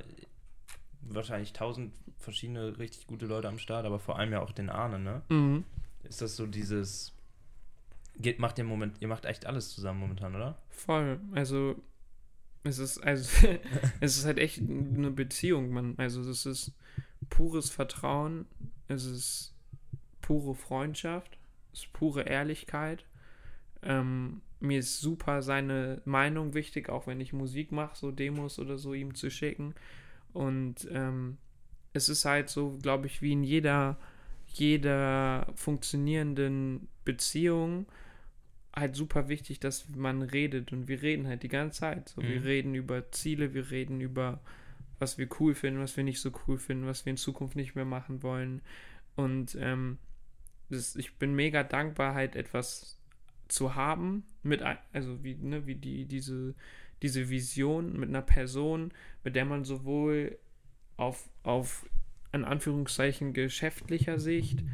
wahrscheinlich 1.03 1.53
tausend 1.53 1.95
verschiedene 2.19 2.79
richtig 2.79 3.07
gute 3.07 3.27
Leute 3.27 3.49
am 3.49 3.59
Start, 3.59 3.87
aber 3.87 3.99
vor 3.99 4.19
allem 4.19 4.33
ja 4.33 4.41
auch 4.41 4.53
den 4.53 4.71
Arne, 4.71 4.99
ne? 4.99 5.23
Mhm. 5.29 5.65
Ist 6.05 6.23
das 6.23 6.37
so 6.37 6.47
dieses. 6.47 7.13
Geht, 8.19 8.39
macht 8.39 8.59
ihr 8.59 8.65
Moment, 8.65 9.01
ihr 9.01 9.09
macht 9.09 9.25
echt 9.25 9.47
alles 9.47 9.71
zusammen 9.71 10.01
momentan, 10.01 10.35
oder? 10.37 10.59
Voll. 10.69 11.19
Also 11.33 11.77
es 12.63 12.79
ist 12.79 12.99
also 12.99 13.31
es 14.01 14.19
ist 14.19 14.25
halt 14.25 14.39
echt 14.39 14.59
eine 14.61 15.11
Beziehung, 15.11 15.71
man. 15.71 15.95
Also 15.97 16.21
es 16.23 16.47
ist 16.47 16.73
pures 17.31 17.71
Vertrauen, 17.71 18.47
es 18.89 19.05
ist 19.05 19.52
pure 20.23 20.55
Freundschaft, 20.55 21.39
es 21.73 21.81
ist 21.81 21.93
pure 21.93 22.23
Ehrlichkeit. 22.23 23.05
Ähm, 23.83 24.41
mir 24.61 24.79
ist 24.79 25.01
super 25.01 25.43
seine 25.43 26.01
Meinung 26.05 26.55
wichtig, 26.55 26.89
auch 26.89 27.07
wenn 27.07 27.21
ich 27.21 27.33
Musik 27.33 27.73
mache, 27.73 27.97
so 27.97 28.11
Demos 28.13 28.59
oder 28.59 28.79
so 28.79 28.95
ihm 28.95 29.15
zu 29.15 29.31
schicken. 29.31 29.75
Und 30.33 30.89
ähm, 30.91 31.37
es 31.93 32.09
ist 32.09 32.25
halt 32.25 32.49
so, 32.49 32.79
glaube 32.81 33.07
ich, 33.07 33.21
wie 33.23 33.33
in 33.33 33.45
jeder, 33.45 33.99
jeder 34.47 35.47
funktionierenden 35.57 36.89
Beziehung 37.05 37.87
halt 38.75 38.97
super 38.97 39.29
wichtig, 39.29 39.61
dass 39.61 39.89
man 39.91 40.23
redet 40.23 40.73
und 40.73 40.89
wir 40.89 41.03
reden 41.03 41.27
halt 41.27 41.43
die 41.43 41.49
ganze 41.49 41.81
Zeit. 41.81 42.09
So, 42.11 42.23
Wir 42.23 42.41
Mhm. 42.41 42.45
reden 42.45 42.75
über 42.75 43.11
Ziele, 43.11 43.53
wir 43.55 43.71
reden 43.71 44.01
über 44.01 44.41
was 44.99 45.19
wir 45.19 45.29
cool 45.41 45.55
finden, 45.57 45.81
was 45.81 45.97
wir 45.97 46.05
nicht 46.05 46.21
so 46.21 46.31
cool 46.47 46.59
finden, 46.59 46.87
was 46.87 47.05
wir 47.05 47.11
in 47.11 47.17
Zukunft 47.17 47.57
nicht 47.57 47.75
mehr 47.75 47.85
machen 47.85 48.23
wollen. 48.23 48.63
Und 49.17 49.57
ähm, 49.61 49.99
das, 50.73 50.97
ich 50.97 51.17
bin 51.17 51.35
mega 51.35 51.63
dankbar, 51.63 52.15
halt 52.15 52.37
etwas 52.37 52.99
zu 53.49 53.75
haben, 53.75 54.25
mit, 54.43 54.63
also 54.93 55.23
wie, 55.23 55.35
ne, 55.35 55.67
wie 55.67 55.75
die, 55.75 56.07
diese, 56.07 56.55
diese 57.03 57.29
Vision 57.29 57.99
mit 57.99 58.09
einer 58.09 58.23
Person, 58.23 58.93
mit 59.25 59.37
der 59.37 59.45
man 59.45 59.65
sowohl 59.65 60.39
auf, 60.97 61.29
auf 61.43 61.87
in 62.33 62.45
Anführungszeichen 62.45 63.35
geschäftlicher 63.35 64.19
Sicht 64.19 64.65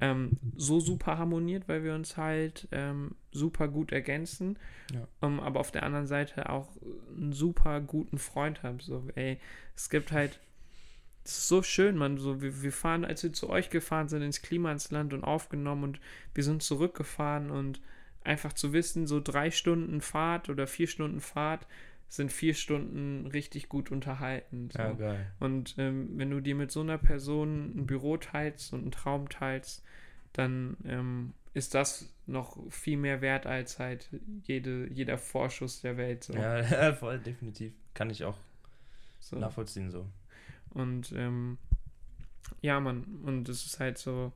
ähm, 0.00 0.38
so 0.56 0.80
super 0.80 1.18
harmoniert, 1.18 1.68
weil 1.68 1.84
wir 1.84 1.94
uns 1.94 2.16
halt 2.16 2.66
ähm, 2.72 3.14
super 3.32 3.68
gut 3.68 3.92
ergänzen, 3.92 4.58
Ja. 4.92 5.06
ähm, 5.22 5.40
aber 5.40 5.60
auf 5.60 5.70
der 5.70 5.82
anderen 5.82 6.06
Seite 6.06 6.48
auch 6.48 6.68
einen 7.16 7.32
super 7.32 7.80
guten 7.80 8.18
Freund 8.18 8.62
haben. 8.62 8.80
So, 8.80 9.06
ey, 9.14 9.38
es 9.76 9.90
gibt 9.90 10.12
halt, 10.12 10.40
es 11.24 11.38
ist 11.38 11.48
so 11.48 11.62
schön, 11.62 11.96
man, 11.96 12.18
so, 12.18 12.42
wir, 12.42 12.62
wir 12.62 12.72
fahren, 12.72 13.04
als 13.04 13.22
wir 13.22 13.32
zu 13.32 13.48
euch 13.48 13.70
gefahren 13.70 14.08
sind, 14.08 14.22
ins 14.22 14.42
Klimansland 14.42 15.14
und 15.14 15.24
aufgenommen 15.24 15.84
und 15.84 16.00
wir 16.34 16.44
sind 16.44 16.62
zurückgefahren 16.62 17.50
und 17.50 17.80
einfach 18.22 18.52
zu 18.52 18.72
wissen, 18.72 19.06
so 19.06 19.20
drei 19.20 19.50
Stunden 19.50 20.00
Fahrt 20.00 20.48
oder 20.48 20.66
vier 20.66 20.86
Stunden 20.86 21.20
Fahrt 21.20 21.66
sind 22.08 22.30
vier 22.30 22.54
Stunden 22.54 23.26
richtig 23.26 23.68
gut 23.68 23.90
unterhalten. 23.90 24.68
So. 24.70 24.78
Ja, 24.78 24.92
geil. 24.92 25.26
Und 25.40 25.74
ähm, 25.78 26.10
wenn 26.16 26.30
du 26.30 26.40
dir 26.40 26.54
mit 26.54 26.70
so 26.70 26.80
einer 26.80 26.98
Person 26.98 27.76
ein 27.76 27.86
Büro 27.86 28.16
teilst 28.18 28.72
und 28.72 28.82
einen 28.82 28.92
Traum 28.92 29.28
teilst, 29.28 29.82
dann 30.32 30.76
ähm, 30.84 31.32
ist 31.54 31.74
das 31.74 32.08
noch 32.26 32.58
viel 32.70 32.96
mehr 32.96 33.20
wert 33.20 33.46
als 33.46 33.78
halt 33.78 34.08
jede, 34.42 34.88
jeder 34.92 35.18
Vorschuss 35.18 35.80
der 35.80 35.96
Welt. 35.96 36.24
So. 36.24 36.34
Ja, 36.34 36.92
voll, 36.94 37.18
definitiv. 37.18 37.72
Kann 37.94 38.10
ich 38.10 38.24
auch 38.24 38.36
so. 39.20 39.36
nachvollziehen 39.36 39.90
so. 39.90 40.06
Und 40.74 41.12
ähm, 41.16 41.58
ja, 42.60 42.80
man, 42.80 43.04
und 43.22 43.48
es 43.48 43.64
ist 43.64 43.80
halt 43.80 43.98
so, 43.98 44.32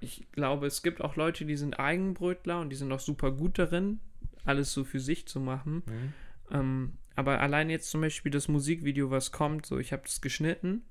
ich 0.00 0.30
glaube, 0.32 0.66
es 0.66 0.82
gibt 0.82 1.02
auch 1.02 1.16
Leute, 1.16 1.44
die 1.44 1.56
sind 1.56 1.78
Eigenbrötler 1.80 2.60
und 2.60 2.70
die 2.70 2.76
sind 2.76 2.92
auch 2.92 3.00
super 3.00 3.32
gut 3.32 3.58
darin, 3.58 4.00
alles 4.44 4.72
so 4.72 4.84
für 4.84 5.00
sich 5.00 5.26
zu 5.26 5.40
machen. 5.40 5.82
Mhm. 5.86 6.12
Ähm, 6.50 6.92
aber 7.16 7.40
allein 7.40 7.70
jetzt 7.70 7.90
zum 7.90 8.00
Beispiel 8.00 8.30
das 8.30 8.48
Musikvideo, 8.48 9.10
was 9.10 9.32
kommt, 9.32 9.66
so, 9.66 9.78
ich 9.78 9.92
habe 9.92 10.02
das 10.02 10.20
geschnitten 10.20 10.82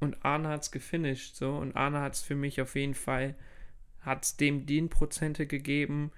und 0.00 0.24
Arne 0.24 0.48
hat 0.48 0.62
es 0.62 0.70
gefinisht, 0.70 1.36
so, 1.36 1.56
und 1.56 1.76
Arne 1.76 2.00
hat 2.00 2.14
es 2.14 2.22
für 2.22 2.34
mich 2.34 2.60
auf 2.60 2.74
jeden 2.74 2.94
Fall, 2.94 3.36
hat 4.00 4.24
es 4.24 4.36
dem 4.36 4.66
die 4.66 4.80
Prozente 4.82 5.46
gegeben, 5.46 6.10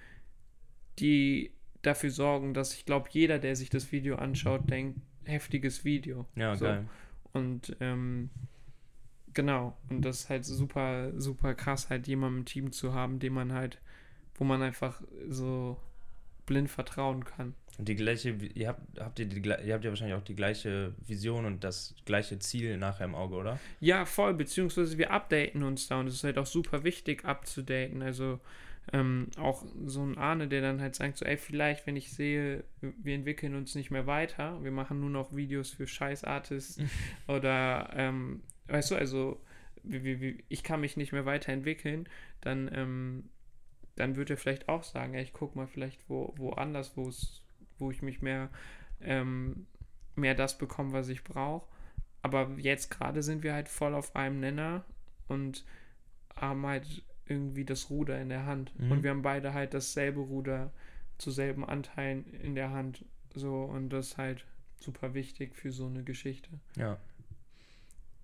die 1.00 1.52
dafür 1.82 2.11
sorgen, 2.11 2.54
dass 2.54 2.74
ich 2.74 2.87
glaube, 2.87 3.08
jeder, 3.11 3.40
der 3.40 3.56
sich 3.56 3.70
das 3.70 3.90
Video 3.90 4.14
anschaut, 4.16 4.70
denkt, 4.70 5.00
heftiges 5.24 5.85
Video. 5.85 6.26
Ja, 6.37 6.56
So. 6.56 6.64
geil. 6.64 6.87
Und 7.32 7.76
ähm, 7.80 8.30
genau, 9.32 9.76
und 9.88 10.04
das 10.04 10.20
ist 10.20 10.30
halt 10.30 10.44
super, 10.44 11.12
super 11.18 11.54
krass, 11.54 11.88
halt 11.90 12.06
jemanden 12.06 12.40
im 12.40 12.44
Team 12.44 12.72
zu 12.72 12.92
haben, 12.94 13.18
dem 13.18 13.35
man 13.35 13.52
halt, 13.52 13.78
wo 14.35 14.44
man 14.44 14.62
einfach 14.62 15.00
so 15.28 15.78
blind 16.46 16.70
vertrauen 16.70 17.24
kann. 17.24 17.54
Und 17.78 17.88
die 17.88 17.94
gleiche, 17.96 18.30
ihr 18.30 18.68
habt, 18.68 19.00
habt 19.00 19.18
ihr, 19.18 19.26
die, 19.26 19.40
ihr 19.40 19.72
habt 19.74 19.85
ja 19.85 19.90
wahrscheinlich 19.90 20.16
auch 20.16 20.24
die 20.24 20.35
gleiche 20.35 20.94
Vision 21.06 21.46
und 21.46 21.64
das 21.64 21.94
gleiche 22.04 22.38
Ziel 22.38 22.76
nachher 22.76 23.06
im 23.06 23.14
Auge, 23.14 23.37
oder? 23.37 23.58
Ja, 23.80 24.04
voll, 24.04 24.35
beziehungsweise 24.35 24.98
wir 24.98 25.11
updaten 25.11 25.62
uns 25.62 25.88
da 25.88 25.98
und 26.00 26.08
es 26.08 26.14
ist 26.14 26.24
halt 26.24 26.37
auch 26.37 26.46
super 26.46 26.85
wichtig 26.85 27.24
abzudaten. 27.24 28.02
Also 28.02 28.40
ähm, 28.92 29.29
auch 29.38 29.64
so 29.87 30.03
ein 30.03 30.18
Ahne, 30.18 30.49
der 30.49 30.61
dann 30.61 30.81
halt 30.81 30.95
sagt, 30.95 31.18
so, 31.18 31.25
ey, 31.25 31.37
vielleicht, 31.37 31.87
wenn 31.87 31.97
ich 31.97 32.12
sehe, 32.12 32.64
wir 32.81 33.14
entwickeln 33.14 33.55
uns 33.55 33.75
nicht 33.75 33.90
mehr 33.90 34.07
weiter, 34.07 34.62
wir 34.62 34.73
machen 34.73 35.01
nur 35.01 35.11
noch 35.11 35.35
Videos 35.35 35.71
für 35.71 35.87
Scheiß-Artists 35.87 36.81
oder, 37.29 37.90
ähm, 37.95 38.42
weißt 38.66 38.90
du, 38.90 38.97
also 38.97 39.40
ich 40.49 40.62
kann 40.62 40.81
mich 40.81 40.97
nicht 40.97 41.12
mehr 41.12 41.27
weiterentwickeln, 41.27 42.09
dann, 42.40 42.71
ähm, 42.73 43.25
dann 43.97 44.16
wird 44.16 44.31
er 44.31 44.37
vielleicht 44.37 44.68
auch 44.68 44.85
sagen, 44.85 45.14
ey, 45.14 45.23
ich 45.23 45.33
guck 45.33 45.57
mal 45.57 45.66
vielleicht 45.66 46.09
wo, 46.09 46.33
woanders, 46.37 46.97
wo 46.97 47.09
es, 47.09 47.42
wo 47.79 47.90
ich 47.90 48.03
mich 48.03 48.23
mehr, 48.23 48.49
ähm, 49.01 49.66
mehr 50.14 50.35
das 50.35 50.59
bekomme, 50.59 50.92
was 50.92 51.09
ich 51.09 51.25
brauche. 51.25 51.66
Aber 52.23 52.51
jetzt 52.59 52.90
gerade 52.90 53.23
sind 53.23 53.42
wir 53.42 53.55
halt 53.55 53.68
voll 53.68 53.95
auf 53.95 54.14
einem 54.14 54.38
Nenner 54.38 54.85
und 55.27 55.64
haben 56.37 56.64
halt 56.64 57.05
irgendwie 57.26 57.64
das 57.64 57.90
Ruder 57.90 58.20
in 58.20 58.28
der 58.28 58.46
Hand. 58.46 58.72
Mhm. 58.78 58.92
Und 58.92 59.02
wir 59.02 59.11
haben 59.11 59.22
beide 59.22 59.54
halt 59.54 59.74
dasselbe 59.74 60.20
Ruder 60.20 60.72
zu 61.18 61.30
selben 61.30 61.64
Anteilen 61.64 62.24
in 62.42 62.54
der 62.54 62.70
Hand. 62.70 63.04
So, 63.35 63.62
und 63.64 63.90
das 63.90 64.08
ist 64.08 64.18
halt 64.18 64.44
super 64.80 65.14
wichtig 65.14 65.54
für 65.54 65.70
so 65.72 65.87
eine 65.87 66.02
Geschichte. 66.02 66.50
Ja. 66.76 66.98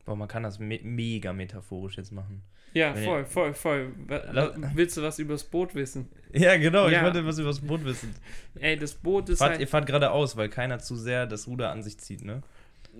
Boah, 0.04 0.16
man 0.16 0.28
kann 0.28 0.42
das 0.42 0.58
me 0.58 0.80
mega 0.82 1.32
metaphorisch 1.32 1.96
jetzt 1.96 2.12
machen. 2.12 2.42
Ja, 2.74 2.94
Wenn 2.94 3.04
voll, 3.04 3.24
voll, 3.24 3.54
voll. 3.54 3.92
La- 4.08 4.54
Willst 4.74 4.96
du 4.96 5.02
was 5.02 5.18
übers 5.18 5.44
Boot 5.44 5.74
wissen? 5.74 6.08
Ja, 6.32 6.56
genau. 6.58 6.88
Ja. 6.88 7.02
was 7.24 7.38
über 7.38 7.48
das 7.48 7.60
Boot 7.60 7.84
wissen. 7.84 8.14
Ey, 8.60 8.76
das 8.76 8.94
Boot 8.94 9.30
ist 9.30 9.38
Fahrt, 9.38 9.52
halt. 9.52 9.60
Ihr 9.60 9.68
fahrt 9.68 9.86
geradeaus, 9.86 10.36
weil 10.36 10.50
keiner 10.50 10.78
zu 10.78 10.94
sehr 10.96 11.26
das 11.26 11.46
Ruder 11.46 11.70
an 11.70 11.82
sich 11.82 11.98
zieht, 11.98 12.22
ne? 12.22 12.42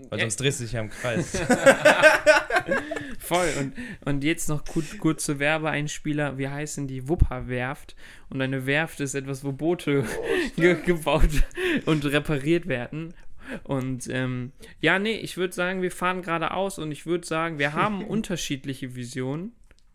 Weil 0.08 0.20
sonst 0.20 0.37
drehst 0.40 0.61
du 0.61 0.64
dich 0.64 0.72
ja 0.72 0.80
im 0.80 0.88
Kreis. 0.88 1.32
Voll. 3.18 3.48
Und, 3.59 3.74
und 4.04 4.24
jetzt 4.24 4.48
noch 4.48 4.64
kur 4.64 4.83
kurze 4.98 5.38
Werbeeinspieler. 5.38 6.38
Wir 6.38 6.52
heißen 6.52 6.87
die 6.87 7.09
Wupper-Werft. 7.09 7.96
Und 8.31 8.40
eine 8.40 8.66
Werft 8.66 9.00
ist 9.00 9.14
etwas, 9.14 9.44
wo 9.44 9.52
Boote 9.52 10.04
ge 10.57 10.77
gebaut 10.85 11.29
und 11.87 12.04
repariert 12.06 12.66
werden. 12.69 13.14
Und 13.64 14.08
ähm, 14.10 14.52
ja, 14.81 14.98
nee, 14.98 15.16
ich 15.16 15.37
würde 15.37 15.54
sagen, 15.54 15.81
wir 15.83 15.90
fahren 15.90 16.23
geradeaus 16.23 16.79
und 16.79 16.92
ich 16.92 17.06
würde 17.06 17.27
sagen, 17.27 17.58
wir 17.58 17.73
haben 17.73 18.04
unterschiedliche 18.06 18.94
Visionen, 18.94 19.52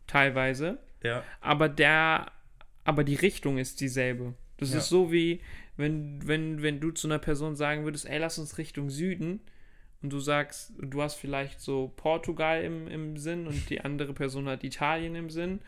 teilweise, 0.07 0.79
ja. 1.03 1.23
aber 1.39 1.69
der, 1.69 2.31
aber 2.83 3.03
die 3.03 3.15
Richtung 3.15 3.57
ist 3.59 3.79
dieselbe. 3.79 4.33
Das 4.57 4.71
Ja. 4.71 4.79
ist 4.79 4.89
so 4.89 5.11
wie, 5.11 5.41
wenn, 5.77 6.19
wenn, 6.27 6.63
wenn 6.63 6.79
du 6.79 6.91
zu 6.91 7.07
einer 7.07 7.19
Person 7.19 7.55
sagen 7.55 7.83
würdest, 7.83 8.07
ey, 8.07 8.17
lass 8.17 8.39
uns 8.39 8.57
Richtung 8.57 8.89
Süden 8.89 9.41
und 10.03 10.11
du 10.11 10.19
sagst, 10.19 10.73
du 10.77 11.01
hast 11.01 11.15
vielleicht 11.15 11.61
so 11.61 11.91
Portugal 11.95 12.61
im, 12.61 12.87
im 12.89 13.17
Sinn 13.17 13.47
und 13.47 13.69
die 13.69 13.81
andere 13.81 14.13
Person 14.13 14.47
hat 14.49 14.63
Italien 14.63 15.15
im 15.15 15.29
Sinn 15.29 15.61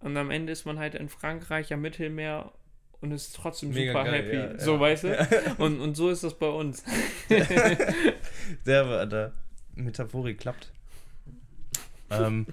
Und 0.00 0.16
am 0.16 0.30
Ende 0.30 0.52
ist 0.52 0.66
man 0.66 0.78
halt 0.78 0.96
in 0.96 1.08
Frankreich 1.08 1.72
am 1.72 1.80
Mittelmeer 1.80 2.52
und 3.00 3.12
ist 3.12 3.36
trotzdem 3.36 3.70
Mega 3.70 3.92
super 3.92 4.04
geil, 4.04 4.22
happy. 4.24 4.36
ja, 4.36 4.58
so, 4.58 4.74
ja. 4.74 4.80
weißt 4.80 5.04
du? 5.04 5.54
Und, 5.58 5.80
und 5.80 5.96
so 5.96 6.10
ist 6.10 6.24
das 6.24 6.36
bei 6.36 6.48
uns. 6.48 6.82
Der, 8.66 9.06
der 9.06 9.32
Metaphorik 9.76 10.38
klappt. 10.38 10.72
ähm, 12.10 12.46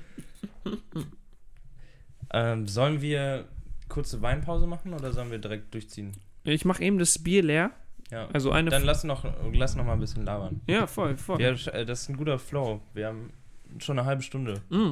ähm, 2.32 2.68
sollen 2.68 3.02
wir 3.02 3.46
kurze 3.90 4.22
Weinpause 4.22 4.68
machen 4.68 4.94
oder 4.94 5.12
sollen 5.14 5.32
wir 5.32 5.40
direkt 5.40 5.74
durchziehen? 5.74 6.12
Ich 6.44 6.66
mache 6.66 6.84
eben 6.84 7.00
das 7.00 7.18
Bier 7.18 7.42
leer. 7.42 7.72
Ja. 8.12 8.28
Also 8.34 8.52
eine. 8.52 8.70
Dann 8.70 8.84
lass 8.84 9.04
noch, 9.04 9.26
lass 9.54 9.76
noch 9.76 9.86
mal 9.86 9.94
ein 9.94 10.00
bisschen 10.00 10.26
labern. 10.26 10.62
ja, 10.68 10.86
voll, 10.88 11.18
voll. 11.18 11.42
Ja, 11.42 11.50
äh, 11.52 11.86
das 11.86 12.02
ist 12.04 12.10
ein 12.10 12.18
guter 12.18 12.38
Flow. 12.40 12.82
Wir 12.94 13.08
haben 13.08 13.32
schon 13.80 13.98
eine 14.00 14.08
halbe 14.08 14.22
Stunde. 14.22 14.62
Mm. 14.70 14.92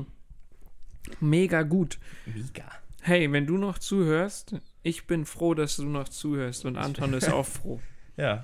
Mega 1.19 1.61
gut. 1.63 1.99
Mega. 2.25 2.63
Hey, 3.01 3.31
wenn 3.31 3.45
du 3.45 3.57
noch 3.57 3.77
zuhörst, 3.79 4.55
ich 4.81 5.05
bin 5.07 5.25
froh, 5.25 5.53
dass 5.53 5.75
du 5.75 5.83
noch 5.85 6.07
zuhörst 6.09 6.65
und 6.65 6.77
Anton 6.77 7.13
ist 7.13 7.31
auch 7.31 7.45
froh. 7.45 7.79
Ja. 8.15 8.43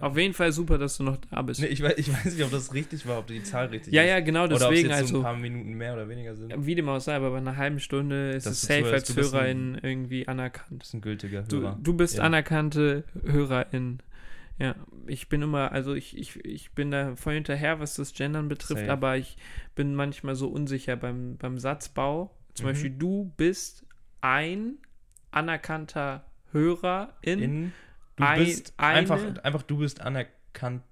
Auf 0.00 0.16
jeden 0.16 0.32
Fall 0.32 0.52
super, 0.52 0.78
dass 0.78 0.96
du 0.98 1.02
noch 1.02 1.16
da 1.28 1.42
bist. 1.42 1.60
Nee, 1.60 1.66
ich, 1.66 1.82
weiß, 1.82 1.94
ich 1.96 2.12
weiß 2.12 2.26
nicht, 2.36 2.44
ob 2.44 2.52
das 2.52 2.72
richtig 2.72 3.04
war, 3.08 3.18
ob 3.18 3.26
die 3.26 3.42
Zahl 3.42 3.66
richtig 3.66 3.92
ja, 3.92 4.02
ist. 4.02 4.08
ja, 4.10 4.20
genau 4.20 4.44
Oder 4.44 4.54
ob 4.54 4.60
es 4.60 4.68
deswegen. 4.68 4.90
jetzt 4.90 4.98
so 4.98 5.04
Also, 5.04 5.16
ein 5.18 5.22
paar 5.24 5.36
Minuten 5.36 5.72
mehr 5.72 5.92
oder 5.94 6.08
weniger 6.08 6.36
sind. 6.36 6.54
wie 6.64 6.76
dem 6.76 6.88
auch 6.88 7.00
sei, 7.00 7.16
aber 7.16 7.32
bei 7.32 7.38
einer 7.38 7.56
halben 7.56 7.80
Stunde 7.80 8.30
ist 8.30 8.46
Dass 8.46 8.52
es 8.52 8.60
du 8.60 8.66
safe 8.68 8.92
als 8.92 9.12
du 9.12 9.14
ein- 9.14 9.24
Hörerin 9.24 9.78
irgendwie 9.82 10.28
anerkannt. 10.28 10.80
Das 10.82 10.88
ist 10.90 10.94
ein 10.94 11.00
gültiger 11.00 11.42
Du, 11.42 11.62
Hörer. 11.62 11.78
du 11.82 11.94
bist 11.94 12.18
Ja. 12.18 12.22
anerkannte 12.22 13.02
Hörerin. 13.24 13.98
Ja, 14.58 14.74
ich 15.06 15.28
bin 15.28 15.40
immer, 15.42 15.70
also 15.72 15.94
ich, 15.94 16.16
ich, 16.18 16.44
ich 16.44 16.72
bin 16.72 16.90
da 16.90 17.14
voll 17.16 17.34
hinterher, 17.34 17.78
was 17.78 17.94
das 17.94 18.12
Gendern 18.12 18.48
betrifft, 18.48 18.80
Safe. 18.80 18.90
aber 18.92 19.16
ich 19.16 19.36
bin 19.76 19.94
manchmal 19.94 20.34
so 20.34 20.48
unsicher 20.48 20.96
beim, 20.96 21.36
beim 21.36 21.58
Satzbau. 21.58 22.34
Zum 22.54 22.66
Mhm. 22.66 22.70
Beispiel, 22.70 22.90
du 22.90 23.32
bist 23.36 23.86
ein 24.20 24.78
anerkannter 25.30 26.24
Hörerin. 26.52 27.38
In, 27.38 27.72
du 28.16 28.24
ein- 28.24 28.38
bist 28.40 28.74
eine- 28.78 28.98
einfach, 28.98 29.44
einfach, 29.44 29.62
du 29.62 29.78
bist 29.78 30.00
anerkannt. 30.00 30.82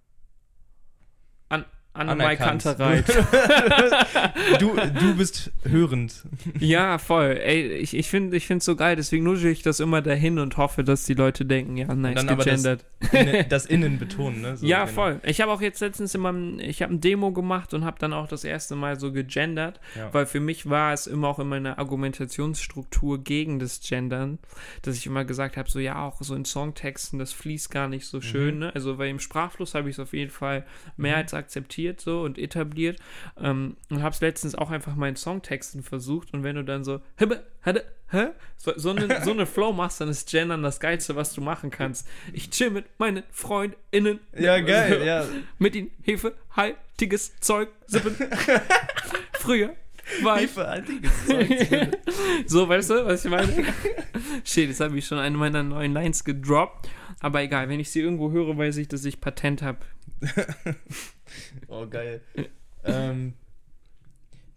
Annemai 1.97 2.37
anerkannt. 2.39 2.63
Kantereit. 2.63 3.05
du, 4.61 4.77
du 5.01 5.15
bist 5.17 5.51
hörend. 5.65 6.25
ja, 6.61 6.99
voll. 6.99 7.39
Ey, 7.43 7.69
ich, 7.75 7.95
ich 7.97 8.09
finde 8.09 8.37
ich 8.37 8.51
es 8.51 8.65
so 8.65 8.77
geil, 8.77 8.97
deswegen 8.97 9.25
nudge 9.25 9.49
ich 9.51 9.63
das 9.63 9.81
immer 9.81 10.03
dahin 10.03 10.39
und 10.39 10.57
hoffe, 10.57 10.85
dass 10.85 11.05
die 11.05 11.15
Leute 11.15 11.45
denken, 11.45 11.77
ja, 11.77 11.93
nice, 11.95 12.15
dann 12.15 12.29
aber 12.29 12.45
das- 12.45 12.63
gegendert. 12.63 12.85
Innen, 13.13 13.45
das 13.49 13.67
Innen 13.67 13.99
betonen, 13.99 14.41
ne? 14.41 14.57
So, 14.57 14.67
ja, 14.67 14.85
genau. 14.85 14.95
voll. 14.95 15.21
Ich 15.25 15.41
habe 15.41 15.53
auch 15.53 15.61
jetzt 15.61 15.81
letztens 15.81 16.15
immer, 16.15 16.35
ich 16.59 16.83
habe 16.83 16.95
ein 16.95 17.01
Demo 17.01 17.31
gemacht 17.33 17.75
und 17.75 17.85
habe 17.85 17.99
dann 17.99 18.13
auch 18.13 18.27
das 18.27 18.43
erste 18.45 18.75
Mal 18.75 18.99
so 18.99 19.13
gegendert, 19.13 19.81
Ja. 19.97 20.13
weil 20.13 20.27
für 20.27 20.41
mich 20.41 20.69
war 20.69 20.93
es 20.93 21.07
immer 21.07 21.29
auch 21.29 21.39
in 21.39 21.49
meiner 21.49 21.79
Argumentationsstruktur 21.79 23.23
gegen 23.23 23.59
das 23.59 23.81
Gendern, 23.81 24.39
dass 24.83 24.97
ich 24.97 25.07
immer 25.07 25.25
gesagt 25.25 25.57
habe, 25.57 25.71
so 25.71 25.79
ja, 25.79 26.03
auch 26.03 26.21
so 26.23 26.35
in 26.35 26.45
Songtexten, 26.45 27.19
das 27.19 27.33
fließt 27.33 27.71
gar 27.71 27.89
nicht 27.89 28.07
so 28.07 28.21
schön, 28.21 28.55
Mhm. 28.55 28.61
ne? 28.61 28.73
Also 28.75 28.99
weil 28.99 29.11
im 29.11 29.21
Sprachfluss 29.21 29.75
habe 29.75 29.89
ich 29.91 29.97
es 29.97 30.01
auf 30.01 30.13
jeden 30.13 30.31
Fall 30.31 30.65
mehr 30.97 31.13
Mhm. 31.17 31.19
als 31.23 31.35
akzeptiert 31.35 31.86
so 31.97 32.23
und 32.23 32.39
etabliert 32.39 32.99
ähm, 33.41 33.77
und 33.91 34.03
habe 34.03 34.15
es 34.15 34.21
letztens 34.21 34.55
auch 34.55 34.71
einfach 34.71 34.97
in 34.97 35.17
Songtexten 35.17 35.83
versucht 35.83 36.33
und 36.33 36.43
wenn 36.43 36.57
du 36.57 36.65
dann 36.65 36.85
so? 36.85 37.01
So, 38.57 38.73
so, 38.77 38.91
eine, 38.91 39.25
so 39.25 39.33
eine 39.33 39.47
Flow 39.47 39.73
machst, 39.73 40.01
dann 40.01 40.09
ist 40.09 40.31
Gendern 40.31 40.63
das 40.63 40.81
Geilste, 40.81 41.17
was 41.17 41.35
du 41.35 41.41
machen 41.41 41.71
kannst. 41.71 42.07
Ich 42.33 42.51
chill 42.51 42.71
mit 42.71 42.85
meinen 42.99 43.25
FreundInnen. 43.31 44.21
Ja, 44.39 44.59
geil, 44.61 45.05
ja. 45.05 45.25
Mit 45.59 45.75
ihnen 45.75 45.91
hefehaltiges 46.03 47.39
Zeug 47.41 47.69
sippen. 47.87 48.15
Früher 49.33 49.75
war 50.23 50.37
ich 50.37 50.53
Hilfehaltiges 50.53 51.27
Zeug. 51.27 51.99
so, 52.47 52.69
weißt 52.69 52.91
du, 52.91 53.07
was 53.07 53.25
ich 53.25 53.31
meine? 53.31 53.53
Shit, 54.45 54.69
jetzt 54.69 54.81
habe 54.81 54.97
ich 54.97 55.07
schon 55.07 55.19
eine 55.19 55.37
meiner 55.37 55.63
neuen 55.63 55.93
Lines 55.93 56.25
gedroppt. 56.25 56.89
Aber 57.21 57.43
egal, 57.43 57.69
wenn 57.69 57.81
ich 57.81 57.91
sie 57.91 58.01
irgendwo 58.01 58.31
höre, 58.31 58.57
weiß 58.57 58.77
ich, 58.77 58.89
dass 58.89 59.05
ich 59.05 59.21
Patent 59.21 59.63
habe. 59.63 59.79
Oh, 61.69 61.87
geil. 61.87 62.23
ähm, 62.85 63.35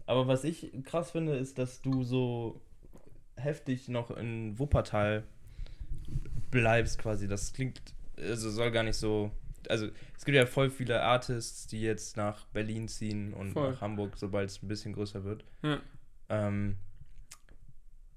aber 0.05 0.27
was 0.27 0.43
ich 0.43 0.71
krass 0.85 1.11
finde, 1.11 1.35
ist, 1.35 1.57
dass 1.57 1.81
du 1.81 2.03
so 2.03 2.61
heftig 3.35 3.87
noch 3.89 4.11
in 4.11 4.57
Wuppertal 4.59 5.23
bleibst 6.51 6.99
quasi. 6.99 7.27
Das 7.27 7.53
klingt, 7.53 7.81
also 8.17 8.49
soll 8.49 8.71
gar 8.71 8.83
nicht 8.83 8.97
so. 8.97 9.31
Also 9.67 9.87
es 10.17 10.25
gibt 10.25 10.35
ja 10.35 10.45
voll 10.45 10.69
viele 10.69 11.01
Artists, 11.01 11.67
die 11.67 11.81
jetzt 11.81 12.17
nach 12.17 12.45
Berlin 12.47 12.87
ziehen 12.87 13.33
und 13.33 13.51
Voll. 13.51 13.71
nach 13.71 13.81
Hamburg, 13.81 14.17
sobald 14.17 14.49
es 14.49 14.63
ein 14.63 14.67
bisschen 14.67 14.93
größer 14.93 15.23
wird. 15.23 15.43
Ja. 15.63 15.79
Ähm, 16.29 16.77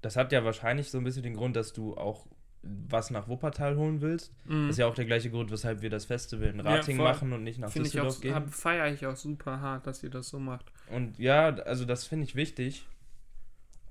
das 0.01 0.15
hat 0.15 0.31
ja 0.31 0.43
wahrscheinlich 0.43 0.89
so 0.89 0.97
ein 0.97 1.03
bisschen 1.03 1.23
den 1.23 1.35
Grund, 1.35 1.55
dass 1.55 1.73
du 1.73 1.95
auch 1.97 2.27
was 2.63 3.11
nach 3.11 3.27
Wuppertal 3.27 3.75
holen 3.75 4.01
willst. 4.01 4.31
Mhm. 4.45 4.63
Das 4.67 4.71
ist 4.71 4.77
ja 4.79 4.87
auch 4.87 4.95
der 4.95 5.05
gleiche 5.05 5.29
Grund, 5.29 5.51
weshalb 5.51 5.81
wir 5.81 5.89
das 5.89 6.05
Festival 6.05 6.47
in 6.47 6.57
Ja, 6.59 6.63
Rating 6.63 6.95
voll. 6.97 7.05
machen 7.05 7.33
und 7.33 7.43
nicht 7.43 7.59
nach 7.59 7.69
Finde 7.69 7.89
ich 7.89 7.99
auch, 7.99 8.05
Düsseldorf 8.05 8.43
gehen. 8.43 8.51
feiere 8.51 8.91
ich 8.93 9.05
auch 9.05 9.15
super 9.17 9.59
hart, 9.59 9.85
dass 9.85 10.01
ihr 10.03 10.09
das 10.09 10.29
so 10.29 10.39
macht. 10.39 10.71
Und 10.89 11.19
ja, 11.19 11.49
also 11.49 11.83
das 11.85 12.05
finde 12.05 12.25
ich 12.25 12.35
wichtig. 12.35 12.87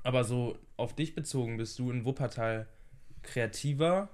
Aber 0.05 0.25
so 0.25 0.59
auf 0.77 0.95
dich 0.97 1.15
bezogen, 1.15 1.59
bist 1.59 1.79
du 1.79 1.91
in 1.91 2.05
Wuppertal 2.05 2.67
kreativer 3.23 4.09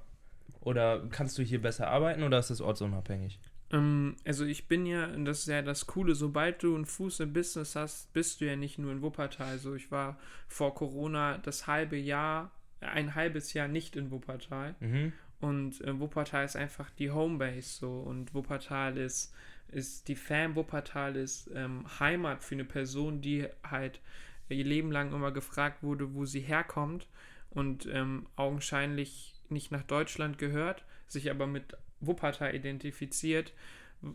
oder 0.61 1.06
kannst 1.11 1.38
du 1.38 1.42
hier 1.42 1.62
besser 1.62 1.88
arbeiten 1.88 2.22
oder 2.22 2.38
ist 2.38 2.50
es 2.50 2.61
ortsunabhängig? 2.61 3.40
Ähm, 3.70 4.16
also 4.26 4.44
ich 4.44 4.68
bin 4.68 4.86
ja, 4.86 5.06
und 5.06 5.24
das 5.24 5.40
ist 5.40 5.46
ja 5.46 5.62
das 5.62 5.86
Coole, 5.86 6.14
sobald 6.14 6.62
du 6.62 6.74
einen 6.74 6.84
Fuß 6.84 7.20
im 7.20 7.32
Business 7.32 7.74
hast, 7.76 8.12
bist 8.12 8.40
du 8.40 8.46
ja 8.46 8.56
nicht 8.56 8.78
nur 8.78 8.92
in 8.92 9.02
Wuppertal. 9.02 9.46
Also 9.48 9.74
ich 9.74 9.90
war 9.90 10.18
vor 10.46 10.74
Corona 10.74 11.38
das 11.38 11.66
halbe 11.66 11.96
Jahr, 11.96 12.50
ein 12.81 13.14
halbes 13.14 13.53
Jahr 13.53 13.68
nicht 13.68 13.97
in 13.97 14.11
Wuppertal. 14.11 14.74
Mhm. 14.81 15.12
Und 15.41 15.81
äh, 15.83 15.99
Wuppertal 15.99 16.45
ist 16.45 16.57
einfach 16.57 16.91
die 16.91 17.11
Homebase 17.11 17.79
so. 17.79 18.01
Und 18.01 18.35
Wuppertal 18.35 18.97
ist, 18.97 19.33
ist 19.68 20.09
die 20.09 20.16
Fan 20.16 20.57
Wuppertal 20.57 21.16
ist 21.16 21.51
ähm, 21.55 21.85
Heimat 22.01 22.43
für 22.43 22.55
eine 22.55 22.64
Person, 22.64 23.20
die 23.20 23.47
halt 23.62 24.01
ihr 24.49 24.64
Leben 24.64 24.91
lang 24.91 25.12
immer 25.12 25.31
gefragt 25.31 25.83
wurde, 25.83 26.14
wo 26.14 26.24
sie 26.24 26.41
herkommt 26.41 27.07
und 27.51 27.87
ähm, 27.87 28.26
augenscheinlich 28.37 29.35
nicht 29.51 29.70
nach 29.70 29.83
Deutschland 29.83 30.39
gehört, 30.39 30.85
sich 31.07 31.31
aber 31.31 31.47
mit 31.47 31.76
Wuppertal 32.01 32.55
identifiziert, 32.55 33.53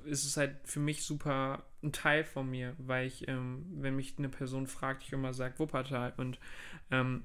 ist 0.05 0.25
es 0.25 0.37
halt 0.37 0.55
für 0.63 0.79
mich 0.79 1.03
super 1.03 1.63
ein 1.83 1.91
Teil 1.91 2.23
von 2.23 2.49
mir, 2.49 2.73
weil 2.77 3.07
ich, 3.07 3.27
ähm, 3.27 3.65
wenn 3.75 3.95
mich 3.95 4.15
eine 4.17 4.29
Person 4.29 4.67
fragt, 4.67 5.03
ich 5.03 5.11
immer 5.11 5.33
sage 5.33 5.59
Wuppertal 5.59 6.13
und 6.17 6.39
ähm, 6.91 7.23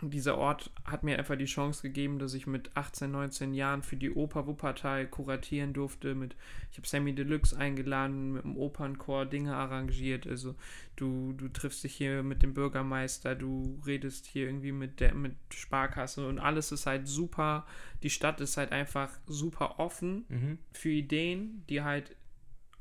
dieser 0.00 0.38
Ort 0.38 0.70
hat 0.84 1.02
mir 1.02 1.18
einfach 1.18 1.36
die 1.36 1.46
Chance 1.46 1.82
gegeben, 1.82 2.18
dass 2.18 2.34
ich 2.34 2.46
mit 2.46 2.70
18, 2.76 3.10
19 3.10 3.52
Jahren 3.54 3.82
für 3.82 3.96
die 3.96 4.10
Oper 4.10 4.46
Wuppertal 4.46 5.06
kuratieren 5.06 5.72
durfte. 5.72 6.14
Mit, 6.14 6.36
ich 6.70 6.78
habe 6.78 6.86
Sammy 6.86 7.14
Deluxe 7.14 7.56
eingeladen, 7.56 8.32
mit 8.32 8.44
dem 8.44 8.56
Opernchor 8.56 9.26
Dinge 9.26 9.56
arrangiert. 9.56 10.26
Also 10.26 10.54
du, 10.96 11.32
du 11.32 11.48
triffst 11.48 11.82
dich 11.82 11.94
hier 11.94 12.22
mit 12.22 12.42
dem 12.42 12.54
Bürgermeister, 12.54 13.34
du 13.34 13.80
redest 13.86 14.26
hier 14.26 14.46
irgendwie 14.46 14.72
mit 14.72 15.00
der 15.00 15.14
mit 15.14 15.34
Sparkasse 15.52 16.26
und 16.26 16.38
alles 16.38 16.70
ist 16.72 16.86
halt 16.86 17.08
super. 17.08 17.66
Die 18.02 18.10
Stadt 18.10 18.40
ist 18.40 18.56
halt 18.56 18.72
einfach 18.72 19.10
super 19.26 19.78
offen 19.78 20.24
Mhm. 20.28 20.58
für 20.72 20.90
Ideen, 20.90 21.64
die 21.68 21.82
halt 21.82 22.14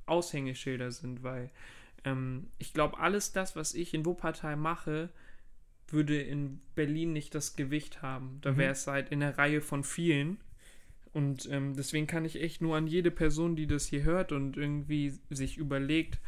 Aushängeschilder 0.06 0.92
sind, 0.92 1.24
weil 1.24 1.50
ähm, 2.06 2.48
ich 2.58 2.74
glaube, 2.74 3.00
alles 3.00 3.32
das, 3.34 3.56
was 3.56 3.74
ich 3.74 3.94
in 3.94 4.06
Wuppertal 4.06 4.56
mache, 4.56 5.10
würde 5.90 6.22
in 6.22 6.60
Berlin 6.76 7.14
nicht 7.14 7.34
das 7.36 7.56
Gewicht 7.56 8.02
haben. 8.02 8.40
Da 8.42 8.52
Mhm. 8.52 8.58
wäre 8.58 8.72
es 8.72 8.88
halt 8.88 9.10
in 9.10 9.20
der 9.22 9.38
Reihe 9.38 9.62
von 9.62 9.84
vielen. 9.84 10.38
Und 11.14 11.50
ähm, 11.52 11.76
deswegen 11.76 12.06
kann 12.08 12.26
ich 12.26 12.42
echt 12.42 12.62
nur 12.62 12.76
an 12.78 12.88
jede 12.88 13.10
Person, 13.12 13.56
die 13.56 13.68
das 13.68 13.88
hier 13.88 14.04
hört 14.04 14.32
und 14.32 14.58
irgendwie 14.58 15.18
sich 15.30 15.58
überlegt, 15.58 16.20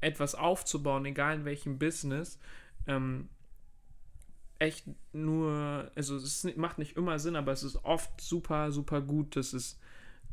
etwas 0.00 0.34
aufzubauen, 0.34 1.04
egal 1.06 1.36
in 1.36 1.44
welchem 1.44 1.78
Business, 1.78 2.38
ähm, 2.86 3.28
echt 4.58 4.84
nur, 5.12 5.90
also 5.94 6.16
es 6.16 6.46
macht 6.56 6.78
nicht 6.78 6.96
immer 6.96 7.18
Sinn, 7.18 7.36
aber 7.36 7.52
es 7.52 7.62
ist 7.62 7.84
oft 7.84 8.20
super, 8.20 8.70
super 8.72 9.00
gut, 9.00 9.36
dass 9.36 9.52
es 9.52 9.78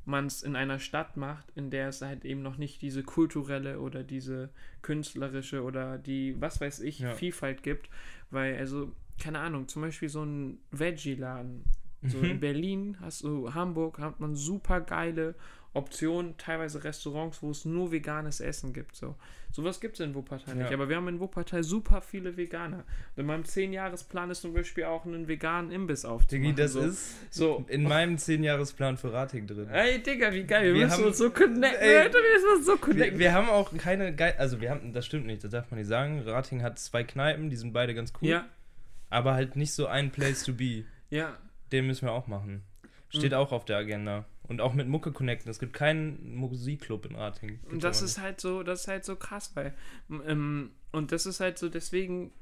man 0.06 0.26
es 0.26 0.42
in 0.44 0.56
einer 0.56 0.80
Stadt 0.80 1.16
macht, 1.18 1.46
in 1.56 1.70
der 1.70 1.90
es 1.90 2.02
halt 2.02 2.26
eben 2.26 2.42
noch 2.42 2.58
nicht 2.58 2.82
diese 2.82 3.04
kulturelle 3.04 3.80
oder 3.80 4.04
diese 4.04 4.50
künstlerische 4.82 5.64
oder 5.64 5.98
die, 5.98 6.36
was 6.40 6.60
weiß 6.60 6.80
ich, 6.82 7.00
Ja. 7.00 7.14
Vielfalt 7.14 7.64
gibt. 7.64 7.90
Weil, 8.30 8.58
also, 8.58 8.92
keine 9.20 9.40
Ahnung, 9.40 9.68
zum 9.68 9.84
Beispiel 9.84 10.10
so 10.10 10.24
ein 10.24 10.60
Veggie-Laden. 10.72 11.64
So 12.08 12.18
Mhm. 12.18 12.24
in 12.26 12.40
Berlin 12.40 12.98
hast 13.00 13.24
du, 13.24 13.54
Hamburg 13.54 14.00
hat 14.00 14.20
man 14.20 14.36
super 14.36 14.82
geile 14.82 15.36
Optionen, 15.74 16.36
teilweise 16.38 16.84
Restaurants, 16.84 17.42
wo 17.42 17.50
es 17.52 17.64
nur 17.64 17.92
veganes 17.94 18.42
Essen 18.42 18.74
gibt. 18.74 18.94
So. 18.96 19.16
Sowas 19.54 19.80
gibt 19.80 20.00
es 20.00 20.06
in 20.06 20.14
Wuppertal 20.16 20.56
nicht. 20.56 20.70
Ja. 20.70 20.76
Aber 20.76 20.90
wir 20.90 20.98
haben 20.98 21.08
in 21.08 21.20
Wuppertal 21.22 21.64
super 21.64 22.02
viele 22.02 22.36
Veganer. 22.36 22.80
Und 23.16 23.22
in 23.22 23.26
meinem 23.26 23.44
10-Jahres-Plan 23.44 24.30
ist 24.32 24.42
zum 24.42 24.54
Beispiel 24.54 24.84
auch 24.84 25.06
einen 25.06 25.30
veganen 25.30 25.72
Imbiss 25.72 26.04
aufzumachen. 26.04 26.44
Digi, 26.44 26.56
das 26.62 26.74
so. 26.74 26.82
ist 26.82 27.34
so. 27.34 27.66
in 27.70 27.84
meinem 27.84 28.16
10-Jahres-Plan 28.18 28.98
für 28.98 29.14
Rating 29.14 29.48
drin. 29.48 29.70
Ey, 29.70 30.04
Digga, 30.04 30.34
wie 30.34 30.44
geil. 30.44 30.66
Wir, 30.66 30.74
Wir 30.74 30.86
müssen 30.86 30.98
haben- 30.98 31.04
uns 31.06 31.18
so 31.18 31.30
connecten. 31.30 31.64
Ey, 31.82 31.98
Alter, 32.00 32.18
wir 32.18 32.34
müssen 32.34 32.58
uns 32.58 32.66
so 32.66 32.72
Wir, 32.74 32.78
connecten. 32.80 33.20
wir 33.20 33.34
haben 33.34 33.50
auch 33.50 33.78
keine 33.78 34.14
geil, 34.14 34.36
also 34.38 34.60
wir 34.60 34.70
haben, 34.72 34.92
das 34.92 35.06
stimmt 35.06 35.26
nicht, 35.26 35.44
das 35.44 35.52
darf 35.52 35.72
man 35.72 35.80
nicht 35.80 35.88
sagen. 35.88 36.22
Rating 36.26 36.64
hat 36.64 36.80
zwei 36.80 37.04
Kneipen, 37.06 37.50
die 37.50 37.56
sind 37.56 37.72
beide 37.72 37.94
ganz 37.96 38.12
cool. 38.22 38.28
ja, 38.30 38.46
Aber 39.10 39.34
halt 39.36 39.56
nicht 39.56 39.72
so 39.74 39.88
ein 39.88 40.12
Place 40.12 40.44
to 40.44 40.54
be. 40.54 40.84
Ja. 41.10 41.38
Den 41.72 41.88
müssen 41.88 42.06
wir 42.08 42.12
auch 42.12 42.28
machen. 42.28 42.64
Steht 43.10 43.32
Mhm. 43.32 43.38
auch 43.38 43.52
auf 43.54 43.64
der 43.66 43.78
Agenda. 43.78 44.26
Und 44.52 44.60
auch 44.60 44.74
mit 44.74 44.86
Mucke 44.86 45.14
connecten. 45.14 45.50
Es 45.50 45.60
gibt 45.60 45.72
keinen 45.72 46.36
Musikclub 46.36 47.06
in 47.06 47.16
Ratingen. 47.16 47.62
Und 47.72 47.86
das 47.86 48.02
ist 48.02 48.20
halt 48.20 48.42
so, 48.42 48.64
das 48.64 48.82
ist 48.82 48.88
halt 48.90 49.06
so 49.06 49.16
krass, 49.16 49.56
weil, 49.56 49.74
ähm, 50.10 50.72
und 50.92 51.14
das 51.14 51.26
ist 51.26 51.40
halt 51.40 51.58
so, 51.58 51.70
deswegen, 51.70 52.34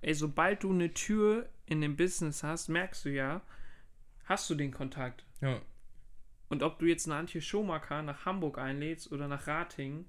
ey, 0.00 0.14
sobald 0.14 0.62
du 0.62 0.70
eine 0.70 0.94
Tür 0.94 1.48
in 1.66 1.80
dem 1.80 1.96
Business 1.96 2.44
hast, 2.44 2.68
merkst 2.68 3.04
du 3.04 3.08
ja, 3.10 3.40
hast 4.26 4.48
du 4.48 4.54
den 4.54 4.70
Kontakt. 4.70 5.26
Ja. 5.40 5.60
Und 6.48 6.62
ob 6.62 6.78
du 6.78 6.86
jetzt 6.86 7.08
eine 7.08 7.16
Antje 7.16 7.40
Schumacher 7.40 8.00
nach 8.02 8.26
Hamburg 8.26 8.58
einlädst 8.58 9.10
oder 9.10 9.26
nach 9.26 9.48
Ratingen, 9.48 10.06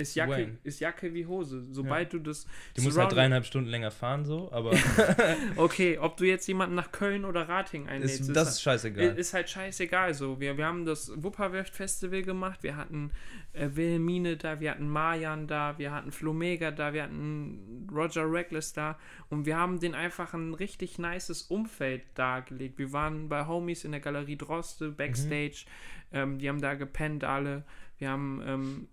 ist 0.00 0.14
Jacke, 0.14 0.58
ist 0.62 0.80
Jacke 0.80 1.12
wie 1.14 1.26
Hose. 1.26 1.64
Sobald 1.70 2.12
du 2.12 2.18
das. 2.18 2.46
Die 2.76 2.80
muss 2.80 2.96
halt 2.96 3.12
dreieinhalb 3.12 3.44
Stunden 3.44 3.68
länger 3.68 3.90
fahren, 3.90 4.24
so, 4.24 4.50
aber 4.52 4.72
Okay, 5.56 5.98
ob 5.98 6.16
du 6.16 6.24
jetzt 6.24 6.46
jemanden 6.46 6.74
nach 6.74 6.92
Köln 6.92 7.24
oder 7.24 7.48
Ratingen 7.48 7.88
einlädst, 7.88 8.20
ist, 8.20 8.36
das 8.36 8.50
ist 8.50 8.62
scheißegal. 8.62 9.16
Ist 9.16 9.34
halt 9.34 9.48
scheißegal 9.48 10.14
so. 10.14 10.40
Wir, 10.40 10.56
wir 10.56 10.66
haben 10.66 10.84
das 10.84 11.12
Wupperwerft 11.16 11.74
Festival 11.74 12.22
gemacht, 12.22 12.62
wir 12.62 12.76
hatten 12.76 13.10
äh, 13.52 13.68
Wilhelmine 13.72 14.36
da, 14.36 14.60
wir 14.60 14.70
hatten 14.72 14.88
Marjan 14.88 15.46
da, 15.46 15.78
wir 15.78 15.92
hatten 15.92 16.12
Flomega 16.12 16.70
da, 16.70 16.92
wir 16.92 17.02
hatten 17.02 17.88
Roger 17.92 18.30
Reckless 18.30 18.72
da 18.72 18.98
und 19.28 19.46
wir 19.46 19.56
haben 19.56 19.80
den 19.80 19.94
einfach 19.94 20.34
ein 20.34 20.54
richtig 20.54 20.98
nices 20.98 21.42
Umfeld 21.42 22.02
dargelegt. 22.14 22.78
Wir 22.78 22.92
waren 22.92 23.28
bei 23.28 23.46
Homies 23.46 23.84
in 23.84 23.92
der 23.92 24.00
Galerie 24.00 24.36
Droste, 24.36 24.90
Backstage, 24.90 25.64
ähm, 26.12 26.38
die 26.38 26.48
haben 26.48 26.60
da 26.60 26.74
gepennt 26.74 27.24
alle. 27.24 27.64
Wir 27.98 28.10
haben 28.10 28.42
ähm, 28.46 28.88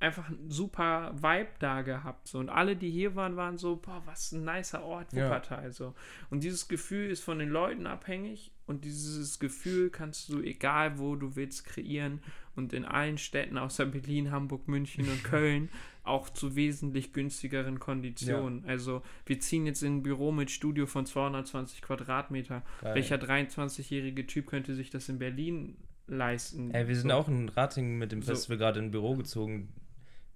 einfach 0.00 0.28
einen 0.28 0.50
super 0.50 1.14
Vibe 1.16 1.48
da 1.60 1.82
gehabt. 1.82 2.28
So. 2.28 2.38
Und 2.38 2.48
alle, 2.50 2.76
die 2.76 2.90
hier 2.90 3.14
waren, 3.14 3.36
waren 3.36 3.56
so, 3.56 3.76
boah, 3.76 4.02
was 4.04 4.32
ein 4.32 4.44
nicer 4.44 4.84
Ort, 4.84 5.12
Ja. 5.12 5.26
Wuppertal. 5.26 5.72
So. 5.72 5.94
Und 6.30 6.42
dieses 6.42 6.68
Gefühl 6.68 7.08
ist 7.10 7.22
von 7.22 7.38
den 7.38 7.48
Leuten 7.48 7.86
abhängig 7.86 8.52
und 8.66 8.84
dieses 8.84 9.38
Gefühl 9.38 9.90
kannst 9.90 10.28
du, 10.28 10.40
egal 10.42 10.98
wo 10.98 11.16
du 11.16 11.36
willst, 11.36 11.64
kreieren 11.64 12.20
und 12.54 12.72
in 12.72 12.84
allen 12.84 13.18
Städten 13.18 13.56
außer 13.56 13.86
Berlin, 13.86 14.30
Hamburg, 14.30 14.68
München 14.68 15.08
und 15.08 15.24
Köln 15.24 15.70
auch 16.02 16.28
zu 16.28 16.54
wesentlich 16.54 17.14
günstigeren 17.14 17.80
Konditionen. 17.80 18.62
Also 18.66 19.00
wir 19.24 19.40
ziehen 19.40 19.64
jetzt 19.64 19.82
in 19.82 19.96
ein 19.98 20.02
Büro 20.02 20.32
mit 20.32 20.50
Studio 20.50 20.84
von 20.86 21.06
220 21.06 21.80
Quadratmeter. 21.80 22.62
Geil. 22.82 22.94
Welcher 22.96 23.16
23-jährige 23.16 24.26
Typ 24.26 24.46
könnte 24.48 24.74
sich 24.74 24.90
das 24.90 25.08
in 25.08 25.18
Berlin 25.18 25.76
leisten? 26.06 26.72
Ey, 26.72 26.86
wir 26.88 26.94
sind 26.96 27.08
So. 27.08 27.14
auch 27.16 27.28
in 27.28 27.48
Ratingen 27.48 27.96
mit 27.96 28.12
dem 28.12 28.20
So. 28.20 28.32
Festival 28.32 28.58
gerade 28.58 28.80
in 28.80 28.86
ein 28.86 28.90
Büro 28.90 29.14
gezogen. 29.14 29.72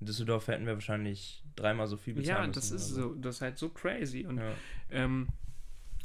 In 0.00 0.06
Düsseldorf 0.06 0.46
hätten 0.48 0.66
wir 0.66 0.74
wahrscheinlich 0.74 1.42
dreimal 1.56 1.86
so 1.88 1.96
viel 1.96 2.14
bezahlen 2.14 2.36
Ja, 2.36 2.46
müssen. 2.46 2.52
das 2.54 2.70
ist 2.70 2.92
oder 2.92 3.02
so, 3.02 3.14
das 3.14 3.36
ist 3.36 3.42
halt 3.42 3.58
so 3.58 3.68
crazy. 3.68 4.26
Und, 4.26 4.38
Ja. 4.38 4.52
ähm, 4.90 5.28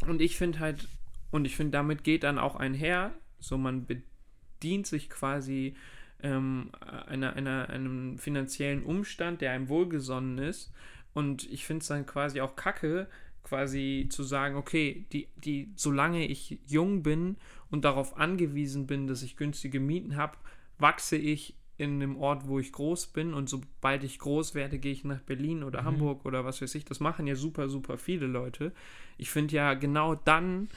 und 0.08 0.22
ich 0.22 0.36
finde 0.38 0.60
halt, 0.60 0.88
und 1.32 1.46
ich 1.46 1.56
finde, 1.56 1.72
damit 1.72 2.04
geht 2.04 2.24
dann 2.24 2.40
auch 2.40 2.56
einher, 2.56 3.14
so 3.40 3.58
man 3.58 3.86
bedient 3.86 4.88
sich 4.88 5.10
quasi 5.10 5.76
ähm, 6.22 6.72
einer, 7.08 7.34
einer, 7.36 7.70
einem 7.70 8.18
finanziellen 8.18 8.84
Umstand, 8.84 9.42
der 9.42 9.52
einem 9.52 9.70
wohlgesonnen 9.70 10.38
ist. 10.38 10.72
Und 11.14 11.50
ich 11.52 11.66
finde 11.66 11.82
es 11.82 11.88
dann 11.88 12.06
quasi 12.06 12.42
auch 12.42 12.56
kacke, 12.56 13.08
quasi 13.44 14.08
zu 14.10 14.24
sagen, 14.24 14.56
okay, 14.56 15.06
die, 15.12 15.28
die, 15.36 15.72
solange 15.76 16.26
ich 16.26 16.60
jung 16.66 17.04
bin 17.04 17.38
und 17.70 17.84
darauf 17.86 18.18
angewiesen 18.18 18.88
bin, 18.88 19.06
dass 19.06 19.22
ich 19.22 19.36
günstige 19.38 19.80
Mieten 19.80 20.16
habe, 20.16 20.38
wachse 20.80 21.18
ich 21.18 21.56
in 21.84 22.02
einem 22.02 22.18
Ort, 22.18 22.48
wo 22.48 22.60
ich 22.60 22.72
groß 22.72 23.08
bin 23.08 23.34
und 23.34 23.50
sobald 23.50 24.04
ich 24.04 24.20
groß 24.20 24.56
werde, 24.56 24.80
gehe 24.80 24.92
ich 24.92 25.04
nach 25.04 25.22
Berlin 25.22 25.64
oder 25.64 25.82
Mhm. 25.82 25.86
Hamburg 25.86 26.26
oder 26.26 26.46
was 26.46 26.62
weiß 26.62 26.74
ich. 26.76 26.86
Das 26.86 27.00
machen 27.00 27.28
ja 27.28 27.36
super, 27.36 27.70
super 27.70 27.98
viele 27.98 28.28
Leute. 28.28 28.72
Ich 29.18 29.30
finde 29.30 29.56
ja, 29.56 29.74
genau 29.74 30.16
dann 30.16 30.70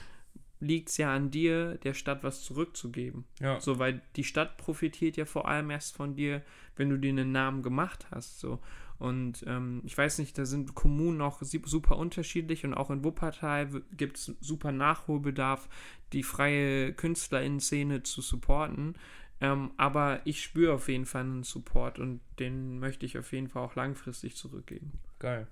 liegt 0.58 0.88
es 0.88 0.96
ja 0.96 1.14
an 1.14 1.30
dir, 1.30 1.76
der 1.84 1.94
Stadt 1.94 2.24
was 2.24 2.42
zurückzugeben. 2.42 3.24
Ja. 3.40 3.60
So, 3.60 3.78
weil 3.78 4.00
die 4.16 4.24
Stadt 4.24 4.56
profitiert 4.56 5.16
ja 5.16 5.24
vor 5.26 5.48
allem 5.48 5.70
erst 5.70 5.94
von 5.94 6.16
dir, 6.16 6.42
wenn 6.76 6.88
du 6.88 6.98
dir 6.98 7.10
einen 7.10 7.30
Namen 7.32 7.62
gemacht 7.62 8.06
hast. 8.10 8.40
So. 8.40 8.58
Und 8.98 9.44
ähm, 9.46 9.82
ich 9.84 9.96
weiß 9.96 10.18
nicht, 10.18 10.38
da 10.38 10.46
sind 10.46 10.74
Kommunen 10.74 11.20
auch 11.20 11.42
super 11.42 11.98
unterschiedlich 11.98 12.64
und 12.64 12.72
auch 12.72 12.88
in 12.90 13.04
Wuppertal 13.04 13.68
gibt 13.94 14.16
es 14.16 14.34
super 14.40 14.72
Nachholbedarf, 14.72 15.68
die 16.14 16.22
freie 16.22 16.94
KünstlerInnen-Szene 16.94 18.02
zu 18.04 18.22
supporten. 18.22 18.94
Ähm, 19.40 19.72
aber 19.76 20.20
ich 20.24 20.42
spüre 20.42 20.72
auf 20.74 20.88
jeden 20.88 21.04
Fall 21.06 21.22
einen 21.22 21.42
Support 21.42 21.98
und 21.98 22.20
den 22.38 22.78
möchte 22.78 23.04
ich 23.04 23.18
auf 23.18 23.32
jeden 23.32 23.48
Fall 23.48 23.62
auch 23.64 23.74
langfristig 23.74 24.34
zurückgeben. 24.36 24.92
Geil. 25.18 25.46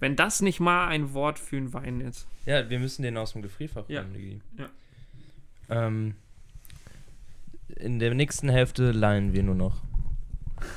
Wenn 0.00 0.16
das 0.16 0.40
nicht 0.42 0.60
mal 0.60 0.88
ein 0.88 1.12
Wort 1.12 1.38
für 1.38 1.56
einen 1.56 1.72
Wein 1.72 2.00
ist. 2.00 2.26
Ja, 2.46 2.68
wir 2.70 2.78
müssen 2.80 3.02
den 3.02 3.16
aus 3.16 3.32
dem 3.34 3.42
Gefrierfach 3.42 3.88
Ja. 3.88 4.02
Digi. 4.02 4.40
Ja. 4.58 4.68
Ähm, 5.68 6.14
in 7.76 7.98
der 8.00 8.14
nächsten 8.14 8.48
Hälfte 8.48 8.90
leihen 8.92 9.32
wir 9.32 9.42
nur 9.42 9.54
noch. 9.54 9.82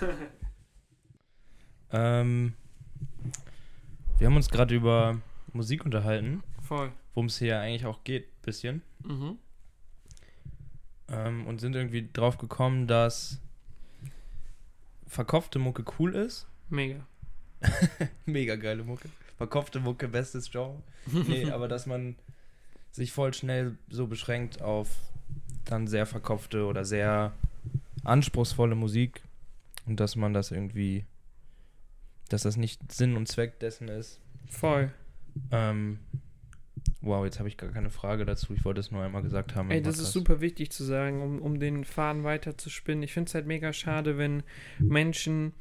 ähm, 1.91 2.53
wir 4.17 4.27
haben 4.27 4.35
uns 4.35 4.49
gerade 4.49 4.75
über 4.75 5.19
Musik 5.53 5.85
unterhalten, 5.85 6.43
Voll. 6.61 6.91
worum 7.13 7.27
es 7.27 7.37
hier 7.39 7.59
eigentlich 7.59 7.85
auch 7.85 8.03
geht, 8.03 8.41
bisschen. 8.41 8.81
Mhm. 9.03 9.37
Ähm, 11.13 11.45
und 11.45 11.61
sind 11.61 11.75
irgendwie 11.75 12.09
drauf 12.11 12.37
gekommen, 12.37 12.87
dass 12.87 13.39
verkopfte 15.07 15.59
Mucke 15.59 15.85
cool 15.99 16.15
ist. 16.15 16.47
Mega. 16.69 17.05
Mega 18.25 18.55
geile 18.55 18.83
Mucke. 18.83 19.09
Verkopfte 19.37 19.79
Mucke, 19.79 20.07
bestes 20.07 20.51
Genre. 20.51 20.81
Nee, 21.05 21.49
aber 21.51 21.67
dass 21.67 21.85
man 21.85 22.15
sich 22.91 23.11
voll 23.11 23.33
schnell 23.33 23.77
so 23.89 24.07
beschränkt 24.07 24.61
auf 24.61 24.89
dann 25.65 25.87
sehr 25.87 26.05
verkopfte 26.05 26.65
oder 26.65 26.85
sehr 26.85 27.33
anspruchsvolle 28.03 28.75
Musik 28.75 29.21
und 29.85 29.99
dass 29.99 30.15
man 30.15 30.33
das 30.33 30.51
irgendwie, 30.51 31.05
dass 32.29 32.43
das 32.43 32.57
nicht 32.57 32.91
Sinn 32.91 33.15
und 33.15 33.27
Zweck 33.27 33.59
dessen 33.59 33.87
ist. 33.87 34.19
Voll. 34.49 34.91
Ähm, 35.51 35.99
wow, 37.03 37.25
jetzt 37.25 37.39
habe 37.39 37.49
ich 37.49 37.57
gar 37.57 37.69
keine 37.69 37.89
Frage 37.89 38.25
dazu. 38.25 38.53
Ich 38.53 38.65
wollte 38.65 38.79
es 38.79 38.91
nur 38.91 39.03
einmal 39.03 39.21
gesagt 39.21 39.55
haben. 39.55 39.69
Ey, 39.69 39.81
das 39.81 39.99
ist 39.99 40.13
super 40.13 40.41
wichtig 40.41 40.71
zu 40.71 40.83
sagen, 40.83 41.21
um, 41.21 41.41
um 41.41 41.59
den 41.59 41.83
Faden 41.83 42.23
weiter 42.23 42.57
zu 42.57 42.69
spinnen. 42.69 43.03
Ich 43.03 43.13
finde 43.13 43.27
es 43.27 43.35
halt 43.35 43.45
mega 43.45 43.73
schade, 43.73 44.17
wenn 44.17 44.43
Menschen 44.79 45.53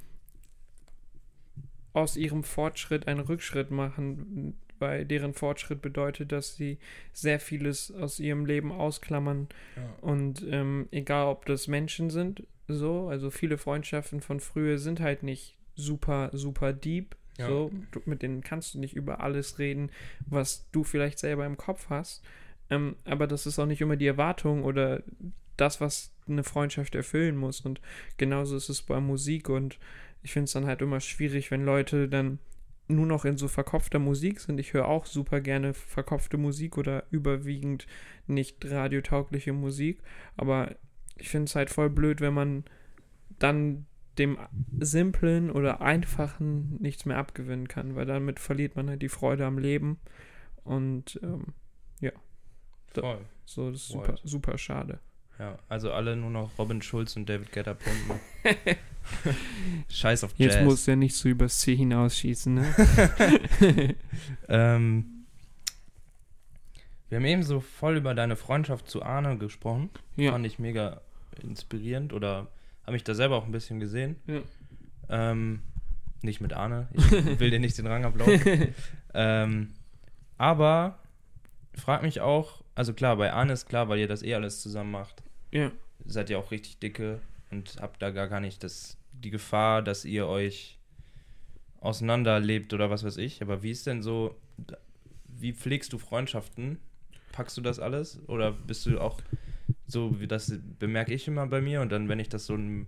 aus 1.92 2.16
ihrem 2.16 2.44
Fortschritt 2.44 3.08
einen 3.08 3.20
Rückschritt 3.20 3.70
machen, 3.70 4.56
weil 4.78 5.04
deren 5.04 5.34
Fortschritt 5.34 5.82
bedeutet, 5.82 6.32
dass 6.32 6.56
sie 6.56 6.78
sehr 7.12 7.38
vieles 7.38 7.90
aus 7.90 8.18
ihrem 8.18 8.46
Leben 8.46 8.72
ausklammern. 8.72 9.48
Ja. 9.76 9.82
Und 10.00 10.46
ähm, 10.48 10.88
egal, 10.90 11.26
ob 11.26 11.46
das 11.46 11.68
Menschen 11.68 12.10
sind, 12.10 12.46
so, 12.68 13.08
also 13.08 13.30
viele 13.30 13.58
Freundschaften 13.58 14.20
von 14.20 14.40
früher 14.40 14.78
sind 14.78 15.00
halt 15.00 15.22
nicht 15.22 15.56
super, 15.74 16.30
super 16.32 16.72
deep. 16.72 17.16
Ja. 17.42 17.48
So, 17.48 17.70
du, 17.90 18.00
mit 18.04 18.22
denen 18.22 18.42
kannst 18.42 18.74
du 18.74 18.78
nicht 18.78 18.94
über 18.94 19.20
alles 19.20 19.58
reden, 19.58 19.90
was 20.26 20.68
du 20.72 20.84
vielleicht 20.84 21.18
selber 21.18 21.46
im 21.46 21.56
Kopf 21.56 21.90
hast. 21.90 22.22
Ähm, 22.70 22.96
aber 23.04 23.26
das 23.26 23.46
ist 23.46 23.58
auch 23.58 23.66
nicht 23.66 23.80
immer 23.80 23.96
die 23.96 24.06
Erwartung 24.06 24.64
oder 24.64 25.02
das, 25.56 25.80
was 25.80 26.14
eine 26.26 26.44
Freundschaft 26.44 26.94
erfüllen 26.94 27.36
muss. 27.36 27.60
Und 27.60 27.80
genauso 28.16 28.56
ist 28.56 28.68
es 28.68 28.82
bei 28.82 29.00
Musik. 29.00 29.48
Und 29.48 29.78
ich 30.22 30.32
finde 30.32 30.44
es 30.44 30.52
dann 30.52 30.66
halt 30.66 30.82
immer 30.82 31.00
schwierig, 31.00 31.50
wenn 31.50 31.64
Leute 31.64 32.08
dann 32.08 32.38
nur 32.88 33.06
noch 33.06 33.24
in 33.24 33.36
so 33.36 33.48
verkopfter 33.48 33.98
Musik 33.98 34.40
sind. 34.40 34.58
Ich 34.58 34.72
höre 34.72 34.88
auch 34.88 35.06
super 35.06 35.40
gerne 35.40 35.74
verkopfte 35.74 36.36
Musik 36.36 36.78
oder 36.78 37.04
überwiegend 37.10 37.86
nicht 38.26 38.64
radiotaugliche 38.64 39.52
Musik. 39.52 40.00
Aber 40.36 40.74
ich 41.16 41.28
finde 41.28 41.46
es 41.46 41.54
halt 41.54 41.70
voll 41.70 41.90
blöd, 41.90 42.20
wenn 42.20 42.34
man 42.34 42.64
dann 43.38 43.86
dem 44.18 44.38
simplen 44.78 45.50
oder 45.50 45.80
einfachen 45.80 46.76
nichts 46.80 47.06
mehr 47.06 47.18
abgewinnen 47.18 47.68
kann, 47.68 47.96
weil 47.96 48.06
damit 48.06 48.40
verliert 48.40 48.76
man 48.76 48.88
halt 48.88 49.02
die 49.02 49.08
Freude 49.08 49.46
am 49.46 49.58
Leben. 49.58 49.98
Und 50.64 51.18
ähm, 51.22 51.54
Voll. 53.00 53.18
so, 53.44 53.70
das 53.70 53.80
ist 53.80 53.88
super, 53.88 54.14
super 54.22 54.58
schade. 54.58 55.00
Ja, 55.38 55.58
also 55.68 55.92
alle 55.92 56.14
nur 56.14 56.30
noch 56.30 56.58
Robin 56.58 56.82
Schulz 56.82 57.16
und 57.16 57.28
David 57.28 57.52
Guetta 57.52 57.74
pumpen. 57.74 58.20
Scheiß 59.88 60.24
auf 60.24 60.34
Jetzt 60.36 60.56
Jazz. 60.56 60.64
muss 60.64 60.86
ja 60.86 60.94
nicht 60.94 61.16
so 61.16 61.28
übers 61.28 61.58
Ziel 61.58 61.76
hinausschießen, 61.76 62.54
ne? 62.54 62.74
ähm, 64.48 65.26
wir 67.08 67.18
haben 67.18 67.24
eben 67.24 67.42
so 67.42 67.60
voll 67.60 67.96
über 67.96 68.14
deine 68.14 68.36
Freundschaft 68.36 68.88
zu 68.88 69.02
Arne 69.02 69.36
gesprochen. 69.36 69.90
ja. 70.16 70.32
Fand 70.32 70.46
ich 70.46 70.58
mega 70.58 71.00
inspirierend 71.42 72.12
oder 72.12 72.48
habe 72.82 72.92
mich 72.92 73.04
da 73.04 73.14
selber 73.14 73.36
auch 73.36 73.44
ein 73.44 73.52
bisschen 73.52 73.80
gesehen. 73.80 74.16
Ja. 74.26 74.40
Ähm, 75.08 75.62
nicht 76.22 76.40
mit 76.40 76.52
Arne. 76.52 76.88
Ich 76.92 77.10
will 77.40 77.50
dir 77.50 77.60
nicht 77.60 77.76
den 77.78 77.86
Rang 77.86 78.04
ablaufen. 78.04 78.74
ähm, 79.14 79.74
aber 80.38 80.98
frag 81.74 82.02
mich 82.02 82.20
auch, 82.20 82.62
also 82.74 82.94
klar, 82.94 83.16
bei 83.16 83.32
Arne 83.32 83.52
ist 83.52 83.68
klar, 83.68 83.88
weil 83.88 83.98
ihr 83.98 84.08
das 84.08 84.22
eh 84.22 84.34
alles 84.34 84.60
zusammen 84.60 84.90
macht. 84.90 85.22
ja. 85.50 85.70
Seid 86.04 86.30
ihr 86.30 86.38
auch 86.40 86.50
richtig 86.50 86.80
dicke 86.80 87.20
und 87.52 87.76
habt 87.80 88.02
da 88.02 88.10
gar, 88.10 88.26
gar 88.26 88.40
nicht 88.40 88.64
das, 88.64 88.98
die 89.12 89.30
Gefahr, 89.30 89.82
dass 89.82 90.04
ihr 90.04 90.26
euch 90.26 90.80
auseinanderlebt 91.78 92.74
oder 92.74 92.90
was 92.90 93.04
weiß 93.04 93.18
ich. 93.18 93.40
Aber 93.40 93.62
wie 93.62 93.70
ist 93.70 93.86
denn 93.86 94.02
so, 94.02 94.34
wie 95.28 95.52
pflegst 95.52 95.92
du 95.92 95.98
Freundschaften? 95.98 96.78
Packst 97.30 97.56
du 97.56 97.60
das 97.60 97.78
alles? 97.78 98.18
Oder 98.26 98.50
bist 98.50 98.84
du 98.86 99.00
auch 99.00 99.20
so, 99.86 100.20
wie 100.20 100.26
das 100.26 100.58
bemerke 100.78 101.12
ich 101.12 101.28
immer 101.28 101.46
bei 101.46 101.60
mir 101.60 101.80
und 101.80 101.90
dann, 101.90 102.08
wenn 102.08 102.18
ich 102.18 102.28
das 102.28 102.46
so 102.46 102.54
ein 102.54 102.86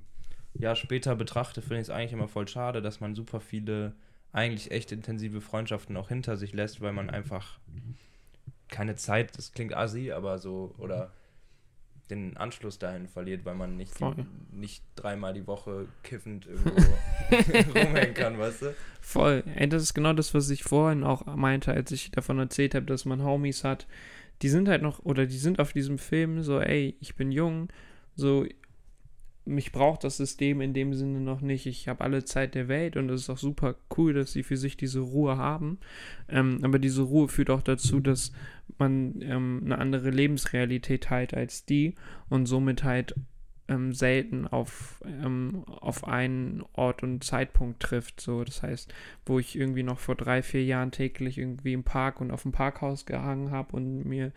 Jahr 0.55 0.77
später 0.77 1.17
betrachte, 1.17 1.61
finde 1.61 1.77
ich 1.77 1.83
es 1.83 1.91
eigentlich 1.91 2.13
immer 2.13 2.29
voll 2.29 2.49
schade, 2.49 2.81
dass 2.81 3.01
man 3.01 3.15
super 3.15 3.41
viele 3.41 3.95
eigentlich 4.33 4.71
echt 4.71 4.93
intensive 4.93 5.41
Freundschaften 5.41 5.97
auch 5.97 6.09
hinter 6.09 6.37
sich 6.37 6.53
lässt, 6.53 6.81
weil 6.81 6.93
man 6.93 7.11
einfach 7.11 7.59
keine 8.69 8.97
Zeit, 8.97 9.37
das 9.39 9.53
klingt 9.53 9.77
assi, 9.77 10.11
aber 10.11 10.39
so, 10.39 10.75
oder 10.79 11.13
den 12.11 12.37
Anschluss 12.37 12.79
dahin 12.79 13.09
verliert, 13.09 13.45
weil 13.45 13.55
man 13.55 13.77
nicht, 13.77 13.99
die, 13.99 14.27
nicht 14.53 14.85
dreimal 14.95 15.33
die 15.33 15.47
Woche 15.47 15.87
kiffend 16.03 16.47
irgendwo 16.47 16.71
rumhängen 17.79 18.15
kann, 18.15 18.39
weißt 18.39 18.63
du? 18.63 18.75
Voll. 19.01 19.43
Ey, 19.55 19.69
das 19.69 19.83
ist 19.83 19.95
genau 19.95 20.13
das, 20.13 20.35
was 20.35 20.51
ich 20.51 20.65
vorhin 20.65 21.03
auch 21.03 21.25
meinte, 21.25 21.73
als 21.73 21.93
ich 21.93 22.11
davon 22.11 22.39
erzählt 22.39 22.75
habe, 22.75 22.85
dass 22.87 23.05
man 23.05 23.23
Homies 23.23 23.65
hat. 23.65 23.87
Die 24.43 24.49
sind 24.49 24.69
halt 24.69 24.83
noch, 24.83 25.01
oder 25.05 25.27
die 25.27 25.39
sind 25.39 25.61
auf 25.61 25.73
diesem 25.73 25.99
Film 25.99 26.43
so, 26.43 26.61
ey, 26.61 26.97
ich 27.01 27.15
bin 27.15 27.33
jung, 27.33 27.69
so, 28.15 28.47
mich 29.47 29.73
braucht 29.73 30.05
das 30.05 30.17
System 30.17 30.61
in 30.61 30.73
dem 30.73 30.95
Sinne 30.95 31.21
noch 31.21 31.41
nicht. 31.41 31.67
Ich 31.67 31.89
habe 31.89 32.03
alle 32.03 32.25
Zeit 32.25 32.55
der 32.55 32.69
Welt 32.69 32.97
und 32.97 33.11
es 33.11 33.23
ist 33.23 33.31
auch 33.31 33.39
super 33.39 33.77
cool, 33.97 34.15
dass 34.15 34.33
sie 34.33 34.43
für 34.43 34.57
sich 34.57 34.77
diese 34.77 35.01
Ruhe 35.01 35.37
haben. 35.37 35.79
Ähm, 36.29 36.61
aber 36.63 36.79
diese 36.79 37.03
Ruhe 37.03 37.29
führt 37.29 37.51
auch 37.51 37.63
dazu, 37.63 38.01
dass 38.01 38.33
man 38.79 39.21
ähm, 39.21 39.63
eine 39.65 39.79
andere 39.79 40.11
Lebensrealität 40.11 41.11
hat 41.11 41.35
als 41.35 41.67
die 41.67 41.95
und 42.31 42.47
somit 42.47 42.85
halt 42.85 43.15
ähm, 43.69 43.93
selten 43.93 44.47
auf, 44.47 45.01
ähm, 45.05 45.65
auf 45.67 46.07
einen 46.07 46.63
Ort 46.75 47.03
und 47.03 47.25
Zeitpunkt 47.25 47.81
trifft. 47.81 48.21
So, 48.21 48.45
das 48.45 48.63
heißt, 48.63 48.93
wo 49.27 49.39
ich 49.39 49.57
irgendwie 49.57 49.83
noch 49.83 49.99
vor 49.99 50.15
drei, 50.15 50.43
vier 50.43 50.65
Jahren 50.65 50.91
täglich 50.91 51.39
irgendwie 51.39 51.73
im 51.73 51.85
Park 51.85 52.21
und 52.21 52.31
auf 52.31 52.43
dem 52.43 52.53
Parkhaus 52.53 53.07
gehangen 53.07 53.51
habe 53.51 53.77
und 53.77 54.05
mir 54.05 54.33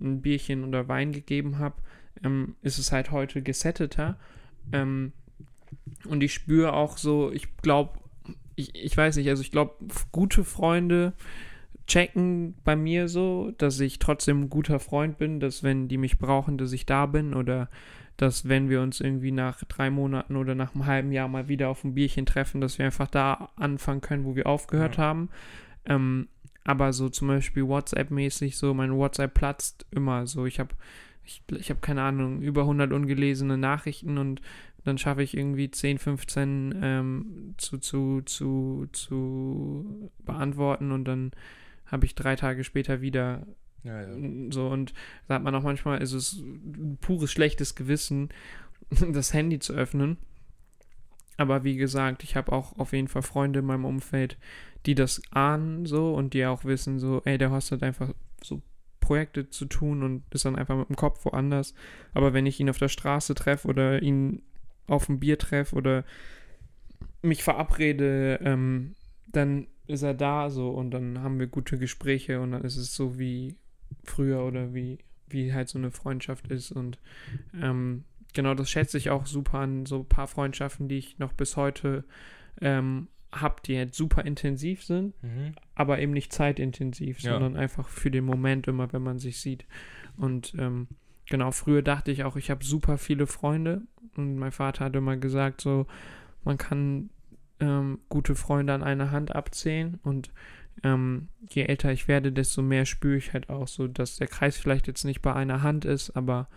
ein 0.00 0.20
Bierchen 0.22 0.64
oder 0.64 0.88
Wein 0.88 1.12
gegeben 1.12 1.58
habe, 1.58 1.76
ähm, 2.22 2.54
ist 2.62 2.78
es 2.78 2.92
halt 2.92 3.10
heute 3.10 3.42
gesetteter 3.42 4.16
ähm, 4.72 5.12
und 6.06 6.22
ich 6.22 6.32
spüre 6.32 6.72
auch 6.72 6.98
so, 6.98 7.32
ich 7.32 7.56
glaube, 7.58 7.98
ich, 8.56 8.74
ich 8.74 8.96
weiß 8.96 9.16
nicht, 9.16 9.28
also 9.28 9.42
ich 9.42 9.50
glaube, 9.50 9.74
gute 10.12 10.44
Freunde 10.44 11.12
checken 11.86 12.54
bei 12.64 12.76
mir 12.76 13.08
so, 13.08 13.52
dass 13.58 13.80
ich 13.80 13.98
trotzdem 13.98 14.42
ein 14.42 14.50
guter 14.50 14.78
Freund 14.78 15.18
bin, 15.18 15.40
dass 15.40 15.62
wenn 15.62 15.88
die 15.88 15.96
mich 15.96 16.18
brauchen, 16.18 16.58
dass 16.58 16.72
ich 16.72 16.86
da 16.86 17.06
bin 17.06 17.34
oder 17.34 17.68
dass 18.18 18.48
wenn 18.48 18.68
wir 18.68 18.82
uns 18.82 19.00
irgendwie 19.00 19.30
nach 19.30 19.64
drei 19.64 19.90
Monaten 19.90 20.36
oder 20.36 20.54
nach 20.54 20.74
einem 20.74 20.86
halben 20.86 21.12
Jahr 21.12 21.28
mal 21.28 21.48
wieder 21.48 21.68
auf 21.68 21.84
ein 21.84 21.94
Bierchen 21.94 22.26
treffen, 22.26 22.60
dass 22.60 22.76
wir 22.78 22.84
einfach 22.84 23.06
da 23.06 23.48
anfangen 23.56 24.00
können, 24.00 24.24
wo 24.24 24.34
wir 24.34 24.46
aufgehört 24.46 24.96
ja. 24.96 25.04
haben. 25.04 25.30
Ähm, 25.86 26.28
aber 26.64 26.92
so 26.92 27.08
zum 27.08 27.28
Beispiel 27.28 27.66
WhatsApp-mäßig, 27.66 28.56
so 28.56 28.74
mein 28.74 28.94
WhatsApp 28.94 29.32
platzt 29.34 29.86
immer 29.92 30.26
so. 30.26 30.46
Ich 30.46 30.58
habe 30.58 30.74
ich, 31.24 31.42
ich 31.56 31.70
habe 31.70 31.80
keine 31.80 32.02
Ahnung, 32.02 32.42
über 32.42 32.62
100 32.62 32.92
ungelesene 32.92 33.56
Nachrichten 33.56 34.18
und 34.18 34.42
dann 34.84 34.98
schaffe 34.98 35.22
ich 35.22 35.36
irgendwie 35.36 35.70
10, 35.70 35.98
15 35.98 36.74
ähm, 36.82 37.54
zu, 37.56 37.78
zu, 37.78 38.22
zu, 38.22 38.88
zu 38.92 40.10
beantworten 40.24 40.90
und 40.90 41.04
dann 41.04 41.30
habe 41.86 42.04
ich 42.04 42.14
drei 42.16 42.34
Tage 42.34 42.64
später 42.64 43.00
wieder 43.00 43.46
ja, 43.84 44.02
ja. 44.02 44.50
so 44.50 44.68
und 44.68 44.92
da 45.26 45.34
hat 45.34 45.42
man 45.42 45.54
auch 45.54 45.62
manchmal, 45.62 46.02
ist 46.02 46.12
es 46.12 46.34
ein 46.34 46.98
pures 47.00 47.30
schlechtes 47.30 47.74
Gewissen, 47.74 48.30
das 48.90 49.32
Handy 49.32 49.58
zu 49.58 49.72
öffnen. 49.72 50.18
Aber 51.36 51.62
wie 51.62 51.76
gesagt, 51.76 52.24
ich 52.24 52.34
habe 52.34 52.52
auch 52.52 52.76
auf 52.78 52.92
jeden 52.92 53.06
Fall 53.06 53.22
Freunde 53.22 53.60
in 53.60 53.64
meinem 53.64 53.84
Umfeld, 53.84 54.36
die 54.86 54.96
das 54.96 55.22
ahnen 55.30 55.86
so 55.86 56.14
und 56.14 56.34
die 56.34 56.44
auch 56.44 56.64
wissen 56.64 56.98
so, 56.98 57.22
ey, 57.24 57.38
der 57.38 57.52
Host 57.52 57.70
hat 57.70 57.82
einfach 57.82 58.12
so 58.42 58.60
Projekte 58.98 59.48
zu 59.48 59.66
tun 59.66 60.02
und 60.02 60.22
ist 60.34 60.44
dann 60.44 60.56
einfach 60.56 60.76
mit 60.76 60.88
dem 60.88 60.96
Kopf 60.96 61.24
woanders. 61.24 61.74
Aber 62.12 62.34
wenn 62.34 62.44
ich 62.44 62.58
ihn 62.58 62.68
auf 62.68 62.78
der 62.78 62.88
Straße 62.88 63.34
treffe 63.34 63.68
oder 63.68 64.02
ihn 64.02 64.42
auf 64.88 65.06
dem 65.06 65.20
Bier 65.20 65.38
treffe 65.38 65.76
oder 65.76 66.04
mich 67.22 67.44
verabrede, 67.44 68.40
ähm, 68.42 68.96
dann 69.28 69.68
ist 69.86 70.02
er 70.02 70.14
da 70.14 70.50
so 70.50 70.70
und 70.70 70.90
dann 70.90 71.22
haben 71.22 71.38
wir 71.38 71.46
gute 71.46 71.78
Gespräche 71.78 72.40
und 72.40 72.52
dann 72.52 72.62
ist 72.62 72.76
es 72.76 72.94
so 72.94 73.18
wie 73.18 73.56
früher 74.04 74.44
oder 74.44 74.74
wie, 74.74 74.98
wie 75.28 75.52
halt 75.52 75.68
so 75.68 75.78
eine 75.78 75.90
Freundschaft 75.90 76.48
ist 76.48 76.72
und 76.72 76.98
ähm, 77.60 78.04
genau 78.34 78.54
das 78.54 78.70
schätze 78.70 78.98
ich 78.98 79.10
auch 79.10 79.26
super 79.26 79.58
an 79.58 79.86
so 79.86 80.00
ein 80.00 80.08
paar 80.08 80.26
Freundschaften, 80.26 80.88
die 80.88 80.98
ich 80.98 81.18
noch 81.18 81.32
bis 81.32 81.56
heute 81.56 82.04
ähm, 82.60 83.08
habe, 83.32 83.56
die 83.64 83.74
jetzt 83.74 83.96
super 83.96 84.24
intensiv 84.24 84.84
sind, 84.84 85.20
mhm. 85.22 85.52
aber 85.74 85.98
eben 85.98 86.12
nicht 86.12 86.32
zeitintensiv, 86.32 87.20
ja. 87.20 87.32
sondern 87.32 87.56
einfach 87.56 87.88
für 87.88 88.10
den 88.10 88.24
Moment 88.24 88.66
immer, 88.68 88.92
wenn 88.92 89.02
man 89.02 89.18
sich 89.18 89.40
sieht. 89.40 89.66
Und 90.16 90.54
ähm, 90.58 90.88
genau, 91.26 91.50
früher 91.50 91.82
dachte 91.82 92.10
ich 92.10 92.24
auch, 92.24 92.36
ich 92.36 92.50
habe 92.50 92.64
super 92.64 92.96
viele 92.96 93.26
Freunde 93.26 93.82
und 94.16 94.36
mein 94.36 94.52
Vater 94.52 94.86
hat 94.86 94.96
immer 94.96 95.16
gesagt, 95.16 95.60
so, 95.60 95.86
man 96.44 96.56
kann 96.56 97.10
ähm, 97.60 97.98
gute 98.08 98.34
Freunde 98.34 98.72
an 98.72 98.82
einer 98.82 99.10
Hand 99.10 99.34
abzählen 99.34 99.98
und 100.02 100.32
ähm, 100.82 101.28
je 101.48 101.64
älter 101.64 101.92
ich 101.92 102.08
werde, 102.08 102.32
desto 102.32 102.62
mehr 102.62 102.86
spüre 102.86 103.16
ich 103.16 103.32
halt 103.32 103.48
auch 103.48 103.68
so, 103.68 103.88
dass 103.88 104.16
der 104.16 104.28
Kreis 104.28 104.56
vielleicht 104.56 104.86
jetzt 104.86 105.04
nicht 105.04 105.22
bei 105.22 105.34
einer 105.34 105.62
Hand 105.62 105.84
ist, 105.84 106.10
aber 106.16 106.48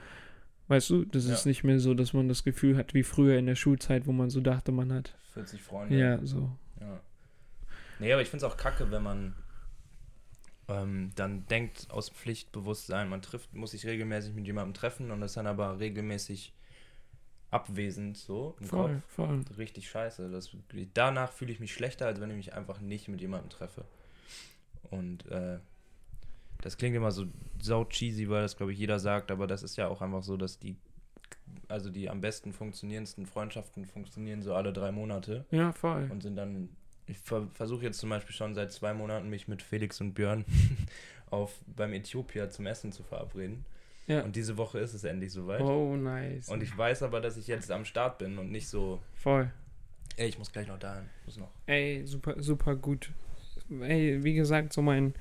Weißt 0.72 0.89
du, 0.89 1.03
das 1.03 1.28
ja. 1.28 1.34
ist 1.34 1.45
nicht 1.45 1.65
mehr 1.65 1.82
so, 1.82 1.93
dass 1.93 2.13
man 2.13 2.30
das 2.30 2.45
Gefühl 2.45 2.78
hat 2.78 2.93
wie 2.93 3.03
früher 3.03 3.38
in 3.38 3.45
der 3.45 3.55
Schulzeit, 3.55 4.07
wo 4.07 4.13
man 4.13 4.30
so 4.30 4.39
dachte, 4.39 4.72
man 4.72 4.93
hat 4.93 5.13
40 5.34 5.61
Freunde. 5.61 5.97
Ja, 5.97 6.26
so. 6.26 6.49
Ja. 6.80 7.01
Nee, 7.99 8.13
aber 8.13 8.22
ich 8.22 8.30
finde 8.30 8.45
es 8.45 8.49
auch 8.49 8.55
kacke, 8.55 8.89
wenn 8.89 9.03
man 9.03 9.36
ähm, 10.69 11.11
dann 11.15 11.45
denkt 11.47 11.88
aus 11.89 12.09
Pflichtbewusstsein, 12.09 13.09
man 13.09 13.22
trifft, 13.22 13.53
muss 13.53 13.72
sich 13.72 13.86
regelmäßig 13.86 14.34
mit 14.34 14.47
jemandem 14.47 14.74
treffen 14.74 15.11
und 15.11 15.22
ist 15.24 15.36
dann 15.36 15.45
aber 15.45 15.78
regelmäßig 15.78 16.53
abwesend 17.49 18.15
so 18.15 18.55
im 18.61 18.67
voll, 18.67 18.93
Kopf. 18.93 19.03
Voll. 19.09 19.43
Richtig 19.57 19.89
scheiße. 19.89 20.32
Das, 20.32 20.55
danach 20.93 21.34
fühle 21.34 21.51
ich 21.51 21.59
mich 21.59 21.74
schlechter, 21.74 22.05
als 22.05 22.22
wenn 22.22 22.30
ich 22.30 22.38
mich 22.38 22.53
einfach 22.53 22.80
nicht 22.80 23.09
mit 23.09 23.19
jemandem 23.19 23.49
treffe. 23.49 23.84
Und 24.92 25.26
äh, 25.32 25.58
das 26.62 26.78
klingt 26.78 26.96
immer 26.96 27.12
so 27.12 27.26
sau 27.60 27.86
cheesy, 27.86 28.30
weil 28.30 28.44
das, 28.44 28.56
glaube 28.56 28.72
ich, 28.72 28.80
jeder 28.80 29.00
sagt, 29.00 29.32
aber 29.32 29.48
das 29.48 29.64
ist 29.64 29.78
ja 29.78 29.88
auch 29.88 30.02
einfach 30.02 30.24
so, 30.24 30.38
dass 30.38 30.60
die, 30.60 30.76
also 31.68 31.89
die 31.89 32.10
am 32.10 32.22
besten 32.22 32.54
funktionierendsten 32.54 33.26
Freundschaften 33.26 33.86
funktionieren 33.86 34.42
so 34.42 34.54
alle 34.54 34.72
drei 34.72 34.92
Monate. 34.92 35.46
Ja, 35.52 35.72
voll. 35.72 36.08
Und 36.12 36.22
sind 36.22 36.36
dann, 36.36 36.70
ich 37.08 37.18
ver 37.18 37.48
versuche 37.54 37.84
jetzt 37.84 38.00
zum 38.00 38.10
Beispiel 38.10 38.36
schon 38.36 38.54
seit 38.54 38.72
zwei 38.72 38.94
Monaten, 38.94 39.30
mich 39.30 39.48
mit 39.48 39.64
Felix 39.64 40.00
und 40.02 40.14
Björn 40.14 40.46
auf, 41.32 41.60
beim 41.66 41.94
Äthiopia 41.94 42.50
zum 42.50 42.68
Essen 42.68 42.92
zu 42.92 43.04
verabreden. 43.04 43.66
Ja. 44.08 44.24
Und 44.24 44.36
diese 44.36 44.58
Woche 44.58 44.80
ist 44.80 44.94
es 44.94 45.04
endlich 45.04 45.32
soweit. 45.32 45.62
Oh, 45.62 45.96
nice. 45.96 46.50
Und 46.50 46.62
ich 46.62 46.76
weiß 46.78 47.04
aber, 47.04 47.22
dass 47.22 47.38
ich 47.38 47.48
jetzt 47.48 47.72
am 47.72 47.86
Start 47.86 48.18
bin 48.18 48.38
und 48.38 48.52
nicht 48.52 48.68
so. 48.68 49.02
Voll. 49.16 49.52
Ey, 50.18 50.28
ich 50.28 50.38
muss 50.38 50.52
gleich 50.52 50.68
noch 50.68 50.80
dahin. 50.80 51.06
Muss 51.26 51.38
noch. 51.38 51.52
Ey, 51.66 52.06
super, 52.06 52.36
super 52.42 52.76
gut. 52.76 53.12
Ey, 53.82 54.24
wie 54.24 54.34
gesagt, 54.34 54.74
so 54.74 54.82
mein 54.82 55.13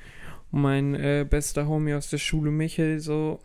mein 0.51 0.95
äh, 0.95 1.25
bester 1.29 1.69
Homie 1.69 1.95
aus 1.95 2.11
der 2.11 2.19
Schule, 2.19 2.51
Michel, 2.51 2.99
so 2.99 3.41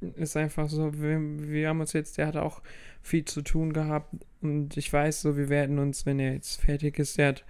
ist 0.00 0.36
einfach 0.36 0.68
so, 0.68 1.00
wir, 1.00 1.18
wir 1.20 1.68
haben 1.68 1.80
uns 1.80 1.92
jetzt, 1.92 2.18
der 2.18 2.28
hat 2.28 2.36
auch 2.36 2.62
viel 3.02 3.24
zu 3.24 3.42
tun 3.42 3.72
gehabt 3.72 4.14
und 4.42 4.76
ich 4.76 4.92
weiß 4.92 5.22
so, 5.22 5.36
wir 5.36 5.48
werden 5.48 5.78
uns, 5.78 6.06
wenn 6.06 6.20
er 6.20 6.34
jetzt 6.34 6.60
fertig 6.60 6.98
ist, 6.98 7.18
der 7.18 7.28
hat 7.28 7.44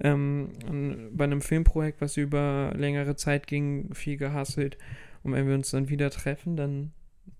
ähm, 0.00 1.10
bei 1.12 1.24
einem 1.24 1.42
Filmprojekt, 1.42 2.00
was 2.00 2.16
über 2.16 2.72
längere 2.76 3.16
Zeit 3.16 3.46
ging, 3.46 3.92
viel 3.94 4.16
gehasselt 4.16 4.78
und 5.22 5.32
wenn 5.32 5.46
wir 5.46 5.54
uns 5.54 5.70
dann 5.70 5.88
wieder 5.88 6.10
treffen, 6.10 6.56
dann 6.56 6.92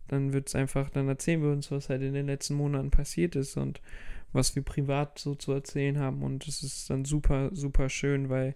dann 0.08 0.32
es 0.32 0.54
einfach, 0.54 0.88
dann 0.88 1.06
erzählen 1.06 1.42
wir 1.42 1.50
uns, 1.50 1.70
was 1.70 1.90
halt 1.90 2.00
in 2.00 2.14
den 2.14 2.26
letzten 2.26 2.54
Monaten 2.54 2.90
passiert 2.90 3.36
ist 3.36 3.58
und 3.58 3.82
was 4.32 4.56
wir 4.56 4.62
privat 4.62 5.18
so 5.18 5.34
zu 5.34 5.52
erzählen 5.52 5.98
haben 5.98 6.22
und 6.22 6.48
es 6.48 6.62
ist 6.62 6.88
dann 6.88 7.04
super, 7.04 7.50
super 7.52 7.90
schön, 7.90 8.30
weil 8.30 8.54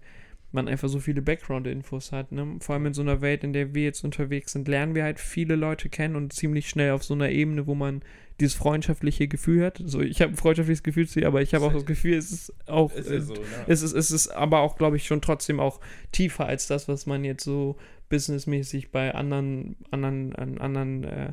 man 0.53 0.69
einfach 0.69 0.89
so 0.89 1.01
viele 1.01 1.23
Background-Infos 1.23 2.13
hat. 2.13 2.33
Ne? 2.33 2.57
Vor 2.61 2.75
allem 2.75 2.87
in 2.87 2.95
so 2.95 3.03
einer 3.03 3.21
Welt, 3.21 3.45
in 3.45 3.53
der 3.53 3.75
wir 3.75 3.85
jetzt 3.85 4.05
unterwegs 4.05 4.53
sind, 4.53 4.69
lernen 4.69 4.95
wir 4.95 5.05
halt 5.05 5.19
viele 5.19 5.57
Leute 5.57 5.89
kennen 5.89 6.17
und 6.17 6.33
ziemlich 6.33 6.69
schnell 6.69 6.93
auf 6.93 7.05
so 7.05 7.15
einer 7.15 7.31
Ebene, 7.31 7.67
wo 7.67 7.75
man 7.75 8.03
dieses 8.41 8.55
freundschaftliche 8.55 9.29
Gefühl 9.29 9.65
hat. 9.65 9.81
So, 9.85 10.01
ich 10.01 10.21
habe 10.21 10.33
ein 10.33 10.37
freundschaftliches 10.37 10.83
Gefühl 10.83 11.09
zu 11.09 11.21
ihr, 11.21 11.27
aber 11.27 11.43
ich 11.43 11.55
habe 11.55 11.65
auch 11.65 11.73
das 11.73 11.87
Gefühl, 11.87 12.15
es 12.15 12.33
ist 12.33 12.55
auch, 12.67 12.93
ist 12.93 13.11
äh, 13.11 13.21
so, 13.21 13.35
ne? 13.35 13.41
es, 13.67 13.83
ist, 13.83 13.93
es 13.93 14.11
ist 14.11 14.29
aber 14.29 14.61
auch, 14.61 14.77
glaube 14.77 14.97
ich, 14.97 15.07
schon 15.07 15.21
trotzdem 15.21 15.61
auch 15.61 15.81
tiefer 16.11 16.47
als 16.47 16.67
das, 16.67 16.89
was 16.89 17.07
man 17.07 17.25
jetzt 17.25 17.45
so 17.45 17.77
businessmäßig 18.09 18.91
bei 18.91 19.15
anderen, 19.15 19.77
anderen, 19.91 20.35
an 20.35 20.59
anderen 20.59 21.05
äh, 21.05 21.33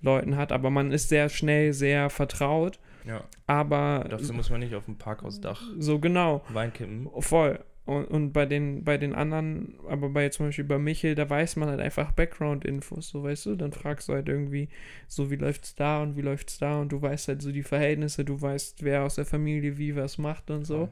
Leuten 0.00 0.36
hat. 0.36 0.52
Aber 0.52 0.70
man 0.70 0.90
ist 0.90 1.08
sehr 1.08 1.28
schnell 1.28 1.72
sehr 1.72 2.10
vertraut. 2.10 2.78
Ja. 3.04 3.24
Aber. 3.46 4.06
Dafür 4.08 4.34
muss 4.34 4.50
man 4.50 4.60
nicht 4.60 4.74
auf 4.74 4.84
dem 4.84 4.96
Parkhausdach 4.96 5.62
so 5.78 5.98
genau. 5.98 6.44
Wein 6.50 6.72
kippen. 6.72 7.08
Voll. 7.20 7.60
Und, 7.88 8.04
und 8.04 8.32
bei 8.34 8.44
den, 8.44 8.84
bei 8.84 8.98
den 8.98 9.14
anderen, 9.14 9.72
aber 9.88 10.10
bei 10.10 10.28
zum 10.28 10.44
Beispiel 10.44 10.66
bei 10.66 10.78
Michel, 10.78 11.14
da 11.14 11.30
weiß 11.30 11.56
man 11.56 11.70
halt 11.70 11.80
einfach 11.80 12.12
Background-Infos, 12.12 13.08
so 13.08 13.22
weißt 13.22 13.46
du, 13.46 13.56
dann 13.56 13.72
fragst 13.72 14.10
du 14.10 14.12
halt 14.12 14.28
irgendwie, 14.28 14.68
so 15.06 15.30
wie 15.30 15.36
läuft's 15.36 15.74
da 15.74 16.02
und 16.02 16.14
wie 16.14 16.20
läuft's 16.20 16.58
da? 16.58 16.82
Und 16.82 16.92
du 16.92 17.00
weißt 17.00 17.28
halt 17.28 17.40
so 17.40 17.50
die 17.50 17.62
Verhältnisse, 17.62 18.26
du 18.26 18.38
weißt, 18.38 18.82
wer 18.82 19.04
aus 19.04 19.14
der 19.14 19.24
Familie 19.24 19.78
wie 19.78 19.96
was 19.96 20.18
macht 20.18 20.50
und 20.50 20.66
so. 20.66 20.90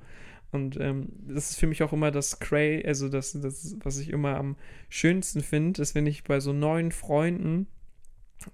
Und 0.52 0.80
ähm, 0.80 1.10
das 1.28 1.50
ist 1.50 1.58
für 1.58 1.66
mich 1.66 1.82
auch 1.82 1.92
immer 1.92 2.10
das 2.10 2.38
Cray, 2.40 2.82
also 2.86 3.10
das, 3.10 3.32
das, 3.42 3.76
was 3.84 3.98
ich 3.98 4.08
immer 4.08 4.38
am 4.38 4.56
schönsten 4.88 5.42
finde, 5.42 5.82
ist, 5.82 5.94
wenn 5.94 6.06
ich 6.06 6.24
bei 6.24 6.40
so 6.40 6.54
neuen 6.54 6.92
Freunden, 6.92 7.66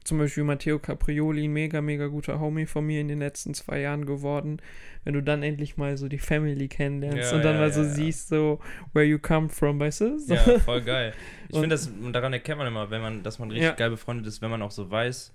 zum 0.05 0.19
Beispiel 0.19 0.45
Matteo 0.45 0.79
Caprioli, 0.79 1.45
ein 1.45 1.53
mega, 1.53 1.81
mega 1.83 2.07
guter 2.07 2.41
Homie 2.41 2.67
von 2.67 2.87
mir 2.87 3.01
in 3.01 3.09
den 3.09 3.19
letzten 3.19 3.53
zwei 3.55 3.81
Jahren 3.81 4.07
geworden, 4.07 4.61
wenn 5.05 5.15
du 5.15 5.23
dann 5.23 5.43
endlich 5.43 5.77
mal 5.77 5.97
so 5.97 6.09
die 6.09 6.19
Family 6.19 6.69
kennenlernst 6.69 7.31
Ja, 7.33 7.37
und 7.37 7.45
dann 7.45 7.55
ja, 7.57 7.61
mal 7.61 7.73
so 7.73 7.83
ja, 7.83 7.89
ja. 7.89 7.93
siehst, 7.95 8.29
so, 8.29 8.61
where 8.93 9.05
you 9.05 9.19
come 9.19 9.49
from, 9.49 9.79
weißt 9.81 10.01
du? 10.03 10.19
So. 10.19 10.35
Ja, 10.35 10.59
voll 10.61 10.81
geil. 10.83 11.13
Ich 11.49 11.55
Und- 11.55 11.61
finde 11.63 11.75
das, 11.75 11.89
und 11.89 12.13
daran 12.13 12.33
erkennt 12.33 12.59
man 12.59 12.67
immer, 12.69 12.91
wenn 12.91 13.03
man, 13.03 13.23
dass 13.23 13.39
man 13.39 13.51
richtig 13.51 13.77
geil 13.77 13.91
befreundet 13.91 14.27
ist, 14.27 14.41
wenn 14.41 14.51
man 14.51 14.63
auch 14.63 14.71
so 14.71 14.91
weiß, 14.91 15.33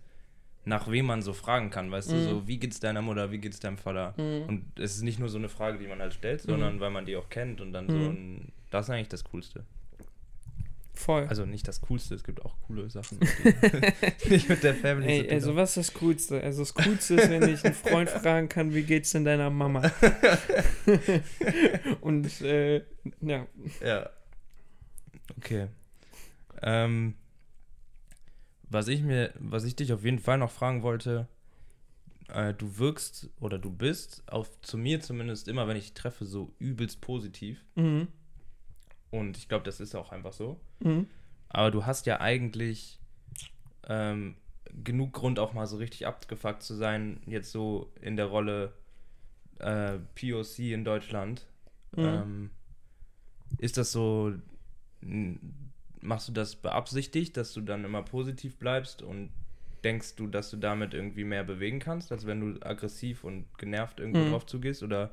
nach 0.66 0.90
wem 0.92 1.06
man 1.06 1.22
so 1.22 1.32
fragen 1.34 1.70
kann, 1.70 1.92
weißt 1.92 2.12
du, 2.12 2.16
Mhm. 2.16 2.24
so, 2.28 2.48
wie 2.48 2.58
geht's 2.58 2.80
deiner 2.80 3.02
Mutter, 3.02 3.32
wie 3.32 3.38
geht's 3.38 3.60
deinem 3.60 3.78
Vater? 3.78 4.14
Mhm. 4.18 4.48
Und 4.50 4.66
es 4.80 4.96
ist 4.96 5.02
nicht 5.04 5.20
nur 5.20 5.30
so 5.30 5.38
eine 5.38 5.48
Frage, 5.50 5.78
die 5.78 5.88
man 5.88 6.00
halt 6.00 6.14
stellt, 6.14 6.46
Mhm. 6.46 6.52
sondern 6.52 6.80
weil 6.80 6.90
man 6.90 7.06
die 7.06 7.16
auch 7.16 7.30
kennt 7.30 7.62
und 7.62 7.72
dann 7.74 7.88
so 7.88 7.96
Mhm. 7.96 8.06
ein, 8.06 8.52
das 8.72 8.86
ist 8.88 8.90
eigentlich 8.90 9.08
das 9.10 9.24
Coolste. 9.24 9.64
Voll. 10.98 11.28
Also 11.28 11.46
nicht 11.46 11.68
das 11.68 11.82
Coolste, 11.82 12.16
es 12.16 12.24
gibt 12.24 12.44
auch 12.44 12.60
coole 12.62 12.90
Sachen, 12.90 13.20
nicht 14.30 14.50
mit 14.50 14.64
der 14.64 14.74
Family 14.74 15.08
Ey, 15.08 15.30
also 15.32 15.56
was 15.56 15.78
ist 15.78 15.90
das 15.90 16.00
Coolste? 16.00 16.42
Also 16.42 16.64
das 16.64 16.74
Coolste 16.74 17.16
ist, 17.16 17.30
wenn 17.30 17.48
ich 17.48 17.64
einen 17.64 17.76
Freund 17.76 18.10
fragen 18.10 18.50
kann, 18.50 18.74
wie 18.74 18.82
geht's 18.82 19.12
denn 19.12 19.24
deiner 19.24 19.50
Mama? 19.50 19.92
Und 22.02 22.42
äh, 22.42 22.84
ja, 23.22 23.48
Ja. 23.80 24.10
Okay. 25.38 25.68
Ähm, 26.64 27.14
was 28.70 28.88
ich 28.88 29.04
mir, 29.04 29.34
was 29.40 29.66
ich 29.66 29.76
dich 29.76 29.94
auf 29.94 30.04
jeden 30.04 30.20
Fall 30.20 30.40
noch 30.40 30.52
fragen 30.52 30.82
wollte, 30.82 31.28
äh, 32.30 32.54
du 32.54 32.80
wirkst 32.80 33.30
oder 33.40 33.60
du 33.60 33.70
bist, 33.70 34.24
auf, 34.28 34.60
zu 34.62 34.78
mir 34.78 35.00
zumindest 35.00 35.48
immer, 35.48 35.68
wenn 35.68 35.78
ich 35.78 35.86
dich 35.86 35.94
treffe, 35.94 36.26
so 36.26 36.54
übelst 36.58 37.02
positiv. 37.02 37.64
mhm. 37.76 38.08
Und 39.12 39.38
ich 39.38 39.48
glaube, 39.48 39.64
das 39.66 39.80
ist 39.80 39.96
auch 39.96 40.12
einfach 40.12 40.34
so. 40.34 40.60
Mhm. 40.80 41.08
Aber 41.50 41.72
du 41.72 41.86
hast 41.86 42.06
ja 42.06 42.20
eigentlich 42.20 43.00
ähm, 43.88 44.36
genug 44.84 45.14
Grund, 45.14 45.40
auch 45.40 45.54
mal 45.54 45.66
so 45.68 45.78
richtig 45.78 46.06
abgefuckt 46.08 46.62
zu 46.62 46.76
sein, 46.76 47.22
jetzt 47.26 47.52
so 47.52 47.92
in 48.02 48.18
der 48.18 48.26
Rolle 48.26 48.74
äh, 49.60 49.98
POC 50.16 50.60
in 50.74 50.84
Deutschland. 50.84 51.48
Mhm. 51.96 52.04
Ähm, 52.06 52.50
ist 53.60 53.78
das 53.78 53.92
so, 53.92 54.34
machst 56.02 56.28
du 56.28 56.34
das 56.34 56.56
beabsichtigt, 56.56 57.38
dass 57.38 57.54
du 57.54 57.62
dann 57.62 57.86
immer 57.86 58.04
positiv 58.04 58.58
bleibst 58.58 59.02
und 59.02 59.32
denkst 59.84 60.16
du, 60.16 60.28
dass 60.28 60.50
du 60.50 60.58
damit 60.58 60.94
irgendwie 60.94 61.24
mehr 61.24 61.44
bewegen 61.44 61.80
kannst, 61.80 62.12
als 62.12 62.26
wenn 62.26 62.42
du 62.42 62.66
aggressiv 62.66 63.24
und 63.24 63.46
genervt 63.58 64.00
irgendwo 64.00 64.20
Mhm. 64.20 64.32
drauf 64.32 64.46
zugehst? 64.46 64.84
Oder 64.84 65.12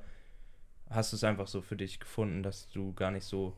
hast 0.90 1.12
du 1.12 1.16
es 1.16 1.24
einfach 1.24 1.47
so 1.47 1.62
für 1.62 1.76
dich 1.76 2.01
gefunden, 2.01 2.42
dass 2.42 2.68
du 2.70 2.92
gar 2.95 3.11
nicht 3.11 3.24
so. 3.24 3.57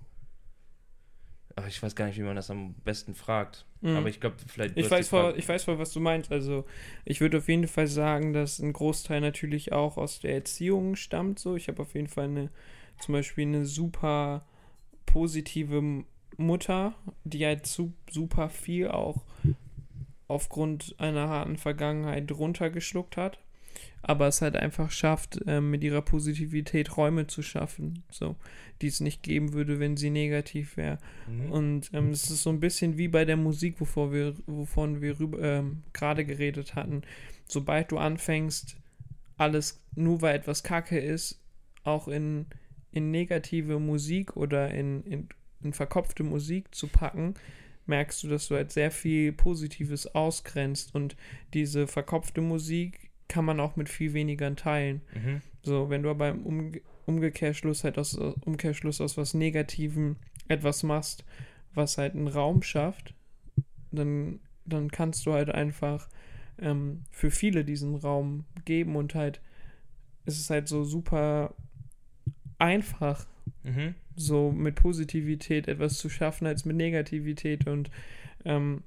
Ach, 1.58 1.66
ich 1.66 1.82
weiß 1.82 1.96
gar 1.96 2.06
nicht, 2.06 2.18
wie 2.18 2.22
man 2.22 2.36
das 2.36 2.50
am 2.50 2.74
besten 2.84 3.14
fragt. 3.14 3.64
Mhm. 3.80 3.96
Aber 3.96 4.08
ich 4.10 4.20
glaube, 4.20 4.36
vielleicht. 4.46 4.76
Ich 4.76 4.90
weiß, 4.90 5.08
voll, 5.08 5.34
ich 5.38 5.48
weiß 5.48 5.64
voll, 5.64 5.78
was 5.78 5.90
du 5.92 6.00
meinst. 6.00 6.30
Also, 6.30 6.66
ich 7.06 7.22
würde 7.22 7.38
auf 7.38 7.48
jeden 7.48 7.66
Fall 7.66 7.86
sagen, 7.86 8.34
dass 8.34 8.58
ein 8.58 8.74
Großteil 8.74 9.22
natürlich 9.22 9.72
auch 9.72 9.96
aus 9.96 10.20
der 10.20 10.34
Erziehung 10.34 10.96
stammt. 10.96 11.38
So, 11.38 11.56
ich 11.56 11.68
habe 11.68 11.80
auf 11.80 11.94
jeden 11.94 12.08
Fall 12.08 12.24
eine, 12.24 12.50
zum 12.98 13.14
Beispiel 13.14 13.46
eine 13.46 13.64
super 13.64 14.44
positive 15.06 16.04
Mutter, 16.36 16.94
die 17.24 17.46
halt 17.46 17.66
su 17.66 17.92
super 18.10 18.50
viel 18.50 18.88
auch 18.88 19.24
aufgrund 20.28 20.94
einer 20.98 21.28
harten 21.28 21.56
Vergangenheit 21.56 22.30
runtergeschluckt 22.32 23.16
hat. 23.16 23.38
Aber 24.02 24.28
es 24.28 24.42
halt 24.42 24.56
einfach 24.56 24.90
schafft, 24.90 25.40
ähm, 25.46 25.70
mit 25.70 25.82
ihrer 25.82 26.02
Positivität 26.02 26.96
Räume 26.96 27.26
zu 27.26 27.42
schaffen, 27.42 28.04
so, 28.10 28.36
die 28.80 28.86
es 28.86 29.00
nicht 29.00 29.22
geben 29.22 29.52
würde, 29.52 29.80
wenn 29.80 29.96
sie 29.96 30.10
negativ 30.10 30.76
wäre. 30.76 30.98
Mhm. 31.26 31.50
Und 31.50 31.90
ähm, 31.92 32.10
es 32.10 32.30
ist 32.30 32.42
so 32.42 32.50
ein 32.50 32.60
bisschen 32.60 32.98
wie 32.98 33.08
bei 33.08 33.24
der 33.24 33.36
Musik, 33.36 33.80
wovor 33.80 34.12
wir, 34.12 34.34
wovon 34.46 35.00
wir 35.00 35.18
ähm, 35.40 35.82
gerade 35.92 36.24
geredet 36.24 36.74
hatten. 36.74 37.02
Sobald 37.48 37.90
du 37.90 37.98
anfängst, 37.98 38.76
alles 39.36 39.82
nur 39.94 40.22
weil 40.22 40.36
etwas 40.36 40.62
Kacke 40.62 40.98
ist, 40.98 41.40
auch 41.84 42.08
in, 42.08 42.46
in 42.92 43.10
negative 43.10 43.78
Musik 43.78 44.36
oder 44.36 44.70
in, 44.70 45.02
in, 45.04 45.28
in 45.62 45.72
verkopfte 45.72 46.22
Musik 46.22 46.74
zu 46.74 46.88
packen, 46.88 47.34
merkst 47.86 48.22
du, 48.22 48.28
dass 48.28 48.48
du 48.48 48.56
halt 48.56 48.72
sehr 48.72 48.90
viel 48.90 49.32
Positives 49.32 50.14
ausgrenzt. 50.14 50.94
Und 50.94 51.16
diese 51.54 51.86
verkopfte 51.86 52.40
Musik 52.40 53.05
kann 53.28 53.44
man 53.44 53.60
auch 53.60 53.76
mit 53.76 53.88
viel 53.88 54.12
weniger 54.12 54.54
teilen. 54.56 55.02
Mhm. 55.14 55.42
So, 55.62 55.90
wenn 55.90 56.02
du 56.02 56.10
aber 56.10 56.28
im 56.30 56.44
Umge 56.44 56.80
Umkehrschluss 57.06 57.84
halt 57.84 57.98
aus 57.98 58.14
Umkehrschluss 58.14 59.00
aus 59.00 59.16
was 59.16 59.32
Negativem 59.32 60.16
etwas 60.48 60.82
machst, 60.82 61.24
was 61.72 61.98
halt 61.98 62.14
einen 62.14 62.26
Raum 62.26 62.62
schafft, 62.62 63.14
dann, 63.92 64.40
dann 64.64 64.90
kannst 64.90 65.24
du 65.24 65.32
halt 65.32 65.48
einfach 65.50 66.08
ähm, 66.58 67.04
für 67.12 67.30
viele 67.30 67.64
diesen 67.64 67.94
Raum 67.94 68.44
geben 68.64 68.96
und 68.96 69.14
halt 69.14 69.40
es 70.24 70.36
ist 70.38 70.50
halt 70.50 70.66
so 70.66 70.82
super 70.84 71.54
einfach, 72.58 73.26
Mhm. 73.62 73.94
so 74.16 74.50
mit 74.50 74.74
Positivität 74.74 75.68
etwas 75.68 75.98
zu 75.98 76.08
schaffen 76.08 76.46
als 76.46 76.64
mit 76.64 76.76
Negativität 76.76 77.68
und 77.68 77.90
ähm, 78.44 78.82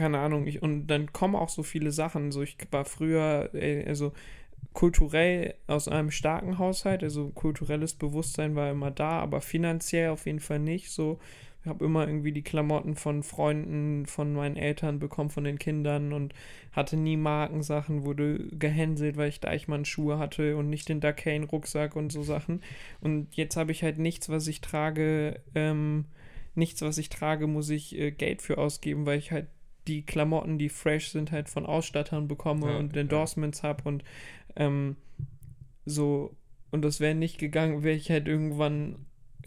keine 0.00 0.18
Ahnung, 0.18 0.46
ich, 0.46 0.62
und 0.62 0.86
dann 0.86 1.12
kommen 1.12 1.36
auch 1.36 1.50
so 1.50 1.62
viele 1.62 1.92
Sachen. 1.92 2.32
So, 2.32 2.40
ich 2.40 2.56
war 2.70 2.86
früher, 2.86 3.50
äh, 3.52 3.84
also 3.86 4.12
kulturell 4.72 5.56
aus 5.66 5.88
einem 5.88 6.10
starken 6.10 6.58
Haushalt, 6.58 7.02
also 7.02 7.28
kulturelles 7.28 7.92
Bewusstsein 7.94 8.56
war 8.56 8.70
immer 8.70 8.90
da, 8.90 9.20
aber 9.20 9.42
finanziell 9.42 10.08
auf 10.08 10.24
jeden 10.24 10.40
Fall 10.40 10.58
nicht. 10.58 10.90
So, 10.90 11.18
ich 11.62 11.68
habe 11.68 11.84
immer 11.84 12.06
irgendwie 12.06 12.32
die 12.32 12.40
Klamotten 12.40 12.94
von 12.96 13.22
Freunden, 13.22 14.06
von 14.06 14.32
meinen 14.32 14.56
Eltern 14.56 15.00
bekommen, 15.00 15.28
von 15.28 15.44
den 15.44 15.58
Kindern 15.58 16.14
und 16.14 16.32
hatte 16.72 16.96
nie 16.96 17.18
Markensachen, 17.18 18.06
wurde 18.06 18.48
gehänselt, 18.52 19.18
weil 19.18 19.28
ich 19.28 19.40
Deichmann-Schuhe 19.40 20.18
hatte 20.18 20.56
und 20.56 20.70
nicht 20.70 20.88
den 20.88 21.00
Duckane-Rucksack 21.00 21.94
und 21.94 22.10
so 22.10 22.22
Sachen. 22.22 22.62
Und 23.02 23.36
jetzt 23.36 23.56
habe 23.56 23.72
ich 23.72 23.82
halt 23.82 23.98
nichts, 23.98 24.30
was 24.30 24.46
ich 24.46 24.62
trage, 24.62 25.40
ähm, 25.54 26.06
nichts, 26.54 26.80
was 26.80 26.96
ich 26.96 27.10
trage, 27.10 27.46
muss 27.46 27.68
ich 27.68 27.98
äh, 27.98 28.12
Geld 28.12 28.40
für 28.40 28.56
ausgeben, 28.56 29.04
weil 29.04 29.18
ich 29.18 29.30
halt 29.30 29.48
die 29.86 30.02
Klamotten, 30.02 30.58
die 30.58 30.68
fresh 30.68 31.10
sind, 31.10 31.32
halt 31.32 31.48
von 31.48 31.66
Ausstattern 31.66 32.28
bekomme 32.28 32.72
Ja, 32.72 32.78
und 32.78 32.94
ja. 32.94 33.02
Endorsements 33.02 33.62
habe 33.62 33.82
und 33.84 34.04
ähm, 34.56 34.96
so, 35.84 36.36
und 36.70 36.82
das 36.82 37.00
wäre 37.00 37.14
nicht 37.14 37.38
gegangen, 37.38 37.82
wäre 37.82 37.96
ich 37.96 38.10
halt 38.10 38.28
irgendwann 38.28 39.06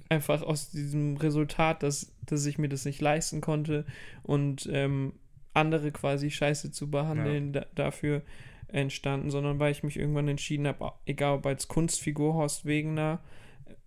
einfach 0.10 0.42
aus 0.42 0.72
diesem 0.72 1.18
Resultat, 1.18 1.84
dass, 1.84 2.14
dass 2.26 2.46
ich 2.46 2.58
mir 2.58 2.70
das 2.70 2.86
nicht 2.86 3.02
leisten 3.02 3.42
konnte 3.42 3.86
und 4.24 4.70
ähm, 4.72 5.14
andere 5.54 5.92
quasi 5.92 6.32
scheiße 6.32 6.72
zu 6.72 6.90
behandeln 6.90 7.54
da, 7.54 7.66
dafür 7.76 8.24
entstanden, 8.68 9.30
sondern 9.30 9.60
weil 9.60 9.72
ich 9.72 9.84
mich 9.84 9.98
irgendwann 9.98 10.28
entschieden 10.28 10.68
habe, 10.68 10.94
egal 11.06 11.38
ob 11.38 11.46
als 11.46 11.68
Kunstfigur 11.68 12.34
Horst 12.34 12.66
Wegener, 12.66 13.20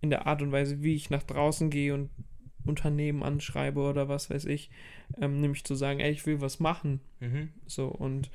in 0.01 0.09
der 0.09 0.27
Art 0.27 0.41
und 0.41 0.51
Weise, 0.51 0.81
wie 0.81 0.95
ich 0.95 1.09
nach 1.09 1.23
draußen 1.23 1.69
gehe 1.69 1.93
und 1.93 2.09
Unternehmen 2.65 3.23
anschreibe 3.23 3.81
oder 3.81 4.09
was 4.09 4.29
weiß 4.29 4.45
ich, 4.45 4.69
ähm, 5.19 5.41
nämlich 5.41 5.63
zu 5.63 5.75
sagen, 5.75 5.99
ey, 5.99 6.11
ich 6.11 6.25
will 6.25 6.41
was 6.41 6.59
machen. 6.59 6.99
Mhm. 7.19 7.49
So, 7.65 7.87
und 7.87 8.29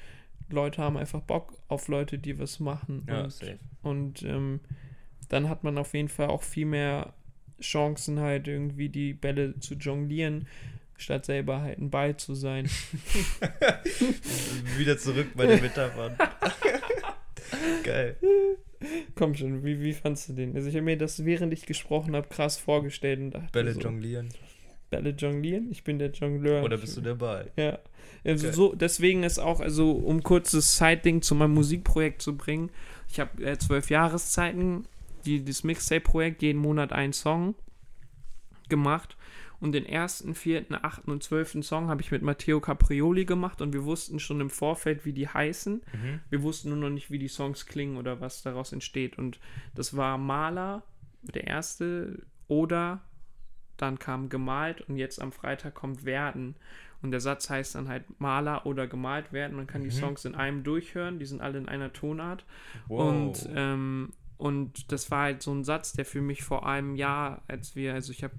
Leute 0.49 0.83
haben 0.83 0.97
einfach 0.97 1.20
Bock 1.20 1.55
auf 1.68 1.89
Leute, 1.89 2.18
die 2.18 2.39
was 2.39 2.61
machen. 2.61 3.07
Ja, 3.09 3.25
und 3.25 3.33
safe. 3.33 3.59
und 3.83 4.23
ähm, 4.23 4.61
dann 5.29 5.49
hat 5.49 5.64
man 5.64 5.79
auf 5.79 5.95
jeden 5.95 6.09
Fall 6.09 6.29
auch 6.29 6.43
viel 6.43 6.66
mehr 6.66 7.14
Chancen, 7.61 8.20
halt 8.20 8.49
irgendwie 8.49 8.89
die 8.89 9.14
Bälle 9.14 9.59
zu 9.61 9.75
jonglieren, 9.75 10.47
statt 10.97 11.25
selber 11.25 11.62
halt 11.62 11.79
ein 11.79 11.91
Ball 11.91 12.16
zu 12.16 12.35
sein. 12.35 12.66
Wieder 14.77 14.99
zurück 14.99 15.29
bei 15.35 15.47
den 15.47 15.62
Metaphern. 15.62 16.16
Geil. 17.85 18.16
Komm 19.14 19.35
schon, 19.35 19.64
wie, 19.64 19.81
wie 19.81 19.93
fandst 19.93 20.29
du 20.29 20.33
den? 20.33 20.57
Also 20.57 20.68
ich 20.68 20.75
habe 20.75 20.85
mir 20.85 20.99
das, 20.99 21.25
während 21.25 21.53
ich 21.53 21.66
gesprochen 21.66 22.16
habe, 22.16 22.29
krass 22.29 22.57
vorgestellt 22.57 23.20
und 23.20 23.31
dachte 23.31 23.49
Bälle 23.53 23.75
so, 23.75 23.81
jonglieren. 23.81 24.29
Bälle 24.93 25.11
jonglieren? 25.11 25.70
Ich 25.70 25.82
bin 25.82 25.99
der 25.99 26.11
Jongleur. 26.11 26.62
Oder 26.62 26.76
bist 26.76 26.97
du 26.97 27.01
der 27.01 27.14
Ball? 27.14 27.51
Ja. 27.57 27.78
Also 28.24 28.47
Okay. 28.47 28.55
so, 28.55 28.74
deswegen 28.74 29.24
ist 29.24 29.38
auch, 29.40 29.61
also 29.61 29.90
um 29.93 30.22
kurzes 30.22 30.76
Side-Ding 30.76 31.22
zu 31.22 31.34
meinem 31.34 31.55
Musikprojekt 31.55 32.22
zu 32.22 32.36
bringen, 32.36 32.70
ich 33.11 33.18
habe 33.18 33.43
äh, 33.45 33.59
zwölf 33.59 33.90
Jahreszeiten, 33.90 34.86
die, 35.24 35.45
das 35.45 35.64
Mixtape-Projekt, 35.64 36.43
jeden 36.43 36.61
Monat 36.61 36.93
einen 36.93 37.12
Song 37.12 37.55
gemacht. 38.68 39.16
Und 39.61 39.72
den 39.72 39.86
ersten, 39.86 40.34
vierten, 40.34 40.74
achten 40.74 41.11
und 41.11 41.22
zwölften 41.22 41.62
Song 41.62 41.88
habe 41.88 42.03
ich 42.03 42.11
mit 42.11 42.22
Matteo 42.22 42.61
Caprioli 42.61 43.24
gemacht 43.24 43.62
und 43.62 43.72
wir 43.72 43.84
wussten 43.84 44.18
schon 44.18 44.40
im 44.40 44.51
Vorfeld, 44.51 45.05
wie 45.05 45.12
die 45.12 45.28
heißen. 45.28 45.74
Mhm. 45.74 46.20
Wir 46.30 46.43
wussten 46.43 46.70
nur 46.70 46.78
noch 46.78 46.90
nicht, 46.90 47.12
wie 47.12 47.18
die 47.18 47.28
Songs 47.28 47.66
klingen 47.66 47.97
oder 47.97 48.20
was 48.20 48.43
daraus 48.43 48.72
entsteht. 48.72 49.18
Und 49.18 49.38
das 49.76 49.97
war 49.97 50.18
Maler, 50.18 50.82
der 51.22 51.47
erste, 51.47 52.18
oder 52.49 53.03
dann 53.77 53.99
kam 53.99 54.29
gemalt 54.29 54.83
und 54.83 54.97
jetzt 54.97 55.20
am 55.20 55.33
Freitag 55.33 55.75
kommt 55.75 56.05
werden. 56.05 56.55
Und 57.03 57.11
der 57.11 57.20
Satz 57.20 57.51
heißt 57.51 57.75
dann 57.75 57.89
halt 57.89 58.20
Maler 58.20 58.64
oder 58.64 58.87
gemalt 58.87 59.33
werden. 59.33 59.57
Man 59.57 59.66
kann 59.66 59.83
die 59.83 59.89
Mhm. 59.89 59.93
Songs 59.93 60.25
in 60.25 60.35
einem 60.37 60.62
durchhören, 60.62 61.18
die 61.18 61.27
sind 61.27 61.41
alle 61.41 61.59
in 61.59 61.68
einer 61.68 61.93
Tonart. 61.93 62.45
Wow. 62.87 63.09
Und, 63.11 63.49
ähm, 63.55 64.11
Und 64.39 64.91
das 64.91 65.11
war 65.12 65.23
halt 65.23 65.43
so 65.43 65.53
ein 65.53 65.62
Satz, 65.62 65.93
der 65.93 66.05
für 66.05 66.20
mich 66.20 66.43
vor 66.43 66.66
einem 66.66 66.97
Jahr, 66.97 67.43
als 67.47 67.77
wir, 67.77 67.95
also 67.95 68.11
ich 68.11 68.25
habe 68.25 68.35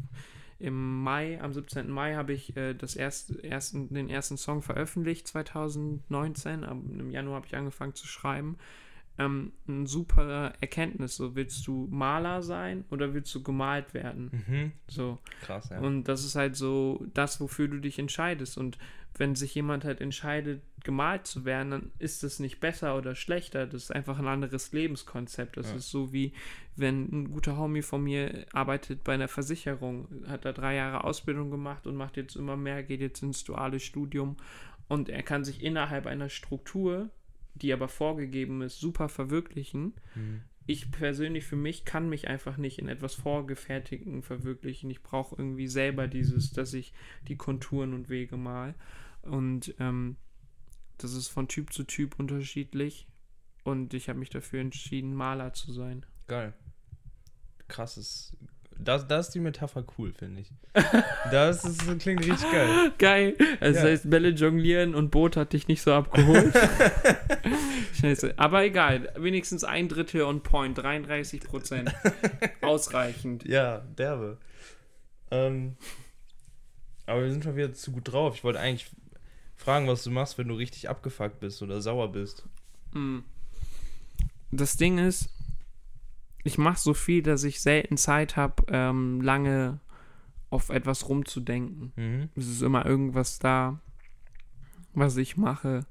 im 0.60 1.02
Mai, 1.02 1.42
am 1.42 1.54
17. 1.54 1.90
Mai 1.90 2.16
habe 2.16 2.34
ich 2.34 2.58
äh, 2.58 2.74
das 2.74 2.96
erste, 2.98 3.42
ersten, 3.44 3.94
den 3.94 4.10
ersten 4.10 4.36
Song 4.38 4.62
veröffentlicht, 4.62 5.28
2019. 5.30 6.64
Im 6.64 7.10
Januar 7.10 7.38
habe 7.38 7.48
ich 7.48 7.56
angefangen 7.56 7.94
zu 7.96 8.08
schreiben 8.08 8.58
ähm, 9.18 9.54
eine 9.68 9.86
super 9.88 10.54
Erkenntnis. 10.60 11.16
So, 11.16 11.36
willst 11.36 11.66
du 11.68 11.88
Maler 11.92 12.42
sein 12.42 12.84
oder 12.90 13.14
willst 13.14 13.34
du 13.36 13.44
gemalt 13.44 13.94
werden? 13.94 14.44
Mhm. 14.48 14.72
So. 14.88 15.20
Krass, 15.42 15.70
ja. 15.70 15.80
Und 15.80 16.06
das 16.06 16.24
ist 16.26 16.36
halt 16.36 16.56
so 16.56 17.06
das, 17.14 17.40
wofür 17.40 17.68
du 17.68 17.80
dich 17.80 18.00
entscheidest. 18.00 18.58
Und 18.58 18.78
wenn 19.16 19.36
sich 19.36 19.54
jemand 19.54 19.86
halt 19.86 20.02
entscheidet, 20.02 20.64
gemalt 20.84 21.28
zu 21.28 21.46
werden, 21.46 21.70
dann 21.72 21.92
ist 22.00 22.24
das 22.24 22.40
nicht 22.40 22.60
besser 22.60 22.98
oder 22.98 23.14
schlechter. 23.14 23.68
Das 23.68 23.84
ist 23.84 23.92
einfach 23.92 24.18
ein 24.18 24.28
anderes 24.28 24.72
Lebenskonzept. 24.72 25.56
Das 25.58 25.70
Ja. 25.70 25.76
ist 25.76 25.92
so 25.92 26.12
wie, 26.12 26.34
wenn 26.76 27.04
ein 27.12 27.32
guter 27.32 27.56
Homie 27.56 27.84
von 27.84 28.04
mir 28.04 28.48
arbeitet 28.54 29.04
bei 29.04 29.14
einer 29.14 29.28
Versicherung, 29.28 30.08
hat 30.28 30.46
da 30.46 30.52
drei 30.52 30.76
Jahre 30.76 31.04
Ausbildung 31.04 31.52
gemacht 31.52 31.86
und 31.86 31.96
macht 31.96 32.18
jetzt 32.18 32.36
immer 32.36 32.58
mehr, 32.58 32.82
geht 32.82 33.02
jetzt 33.02 33.22
ins 33.22 33.44
duale 33.44 33.80
Studium. 33.80 34.36
Und 34.88 35.10
er 35.10 35.22
kann 35.24 35.44
sich 35.46 35.64
innerhalb 35.64 36.08
einer 36.08 36.30
Struktur, 36.30 37.10
die 37.56 37.74
aber 37.74 37.88
vorgegeben 37.88 38.62
ist, 38.62 38.80
super 38.80 39.10
verwirklichen 39.10 39.94
Mhm. 40.16 40.42
ich 40.66 40.92
persönlich 40.92 41.46
für 41.46 41.56
mich 41.56 41.86
kann 41.86 42.08
mich 42.10 42.28
einfach 42.28 42.58
nicht 42.58 42.80
in 42.80 42.88
etwas 42.88 43.16
Vorgefertigten 43.16 44.24
verwirklichen. 44.24 44.90
Ich 44.90 45.04
brauche 45.04 45.36
irgendwie 45.36 45.68
selber 45.68 46.08
dieses, 46.08 46.52
dass 46.52 46.74
ich 46.74 46.94
die 47.28 47.36
Konturen 47.36 47.94
und 47.94 48.10
Wege 48.10 48.38
mal. 48.38 48.74
Und 49.24 49.76
ähm, 49.80 50.16
das 50.98 51.14
ist 51.14 51.28
von 51.28 51.48
Typ 51.48 51.74
zu 51.74 51.84
Typ 51.84 52.18
unterschiedlich. 52.20 53.08
Und 53.64 53.94
ich 53.94 54.10
habe 54.10 54.20
mich 54.20 54.30
dafür 54.30 54.62
entschieden, 54.62 55.14
Maler 55.14 55.54
zu 55.54 55.72
sein. 55.74 56.06
Geil. 56.28 56.54
Krasses. 57.68 58.36
Das, 58.78 59.08
das 59.08 59.28
ist 59.28 59.36
die 59.36 59.40
Metapher 59.40 59.84
cool, 59.98 60.14
finde 60.14 60.42
ich. 60.42 60.52
Das 61.32 61.64
ist, 61.64 62.00
klingt 62.00 62.26
richtig 62.26 62.52
geil. 62.52 62.92
Geil. 62.98 63.36
Also 63.60 63.80
Ja. 63.80 63.84
Das 63.84 63.84
heißt, 63.84 64.10
Bälle 64.10 64.30
jonglieren 64.30 64.96
und 64.96 65.12
Boot 65.12 65.38
hat 65.38 65.54
dich 65.54 65.68
nicht 65.68 65.82
so 65.82 65.94
abgeholt. 65.94 66.54
Scheiße. 68.00 68.34
Aber 68.38 68.64
egal. 68.64 69.12
Wenigstens 69.18 69.64
ein 69.64 69.88
Drittel 69.88 70.24
on 70.24 70.42
point. 70.42 70.78
33 70.78 71.42
Prozent. 71.42 71.94
Ausreichend. 72.62 73.46
Ja, 73.46 73.80
derbe. 73.98 74.38
Ähm, 75.32 75.78
aber 77.06 77.24
wir 77.24 77.32
sind 77.32 77.44
schon 77.44 77.56
wieder 77.56 77.74
zu 77.74 77.92
gut 77.92 78.12
drauf. 78.12 78.36
Ich 78.36 78.44
wollte 78.44 78.60
eigentlich 78.60 78.90
fragen, 79.56 79.88
was 79.88 80.04
du 80.04 80.12
machst, 80.12 80.38
wenn 80.38 80.48
du 80.48 80.56
richtig 80.56 80.90
abgefuckt 80.90 81.40
bist 81.40 81.62
oder 81.62 81.82
sauer 81.82 82.12
bist. 82.12 82.46
Mm. 82.92 83.20
Das 84.52 84.78
Ding 84.78 85.00
ist, 85.00 85.30
ich 86.44 86.58
mache 86.58 86.80
so 86.80 86.94
viel, 86.94 87.24
dass 87.24 87.44
ich 87.44 87.62
selten 87.62 87.98
Zeit 87.98 88.36
habe, 88.36 88.64
ähm, 88.68 89.22
lange 89.22 89.80
auf 90.50 90.70
etwas 90.70 91.10
rumzudenken. 91.10 91.94
Mhm. 91.96 92.30
Es 92.36 92.48
ist 92.48 92.62
immer 92.62 92.86
irgendwas 92.86 93.40
da, 93.40 93.80
was 94.94 95.18
ich 95.18 95.38
mache, 95.38 95.86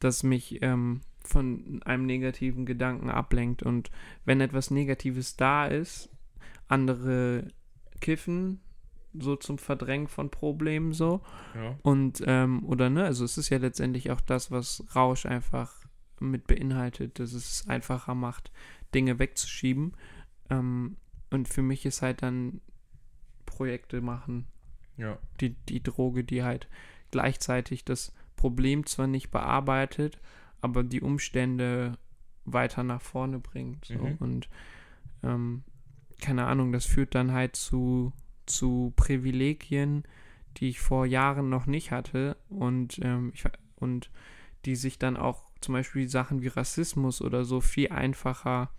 das 0.00 0.22
mich 0.22 0.62
ähm, 0.62 1.02
von 1.24 1.80
einem 1.84 2.06
negativen 2.06 2.64
Gedanken 2.64 3.10
ablenkt. 3.10 3.62
Und 3.62 3.90
wenn 4.24 4.40
etwas 4.40 4.70
Negatives 4.70 5.36
da 5.36 5.66
ist, 5.66 6.08
andere 6.68 7.48
kiffen, 8.00 8.60
so 9.14 9.36
zum 9.36 9.58
Verdrängen 9.58 10.08
von 10.08 10.30
Problemen 10.30 10.92
so. 10.92 11.20
Ja. 11.54 11.76
Und, 11.82 12.22
ähm, 12.26 12.64
oder 12.64 12.88
ne, 12.88 13.04
also 13.04 13.24
es 13.24 13.36
ist 13.36 13.50
ja 13.50 13.58
letztendlich 13.58 14.10
auch 14.10 14.20
das, 14.20 14.50
was 14.50 14.84
Rausch 14.94 15.26
einfach 15.26 15.74
mit 16.18 16.46
beinhaltet, 16.46 17.18
dass 17.18 17.32
es 17.32 17.68
einfacher 17.68 18.14
macht, 18.14 18.50
Dinge 18.94 19.18
wegzuschieben. 19.18 19.94
Ähm, 20.50 20.96
und 21.30 21.48
für 21.48 21.62
mich 21.62 21.86
ist 21.86 22.02
halt 22.02 22.22
dann 22.22 22.60
Projekte 23.46 24.00
machen, 24.00 24.46
Ja. 24.96 25.18
die, 25.40 25.50
die 25.68 25.82
Droge, 25.82 26.24
die 26.24 26.42
halt 26.42 26.68
gleichzeitig 27.10 27.84
das 27.84 28.14
Problem 28.36 28.86
zwar 28.86 29.06
nicht 29.06 29.30
bearbeitet, 29.30 30.18
aber 30.60 30.82
die 30.82 31.00
Umstände 31.00 31.98
weiter 32.44 32.82
nach 32.82 33.00
vorne 33.02 33.38
bringt. 33.38 33.84
So. 33.86 33.94
Mhm. 33.98 34.16
Und 34.18 34.48
ähm, 35.22 35.62
keine 36.20 36.46
Ahnung, 36.46 36.72
das 36.72 36.86
führt 36.86 37.14
dann 37.14 37.32
halt 37.32 37.56
zu, 37.56 38.12
zu 38.46 38.92
Privilegien, 38.96 40.04
die 40.56 40.68
ich 40.68 40.80
vor 40.80 41.06
Jahren 41.06 41.48
noch 41.48 41.66
nicht 41.66 41.90
hatte 41.90 42.36
und, 42.48 42.98
ähm, 43.02 43.32
ich, 43.34 43.44
und 43.76 44.10
die 44.64 44.76
sich 44.76 44.98
dann 44.98 45.16
auch 45.16 45.50
zum 45.60 45.74
Beispiel 45.74 46.08
Sachen 46.08 46.42
wie 46.42 46.48
Rassismus 46.48 47.22
oder 47.22 47.44
so 47.44 47.60
viel 47.60 47.90
einfacher 47.90 48.70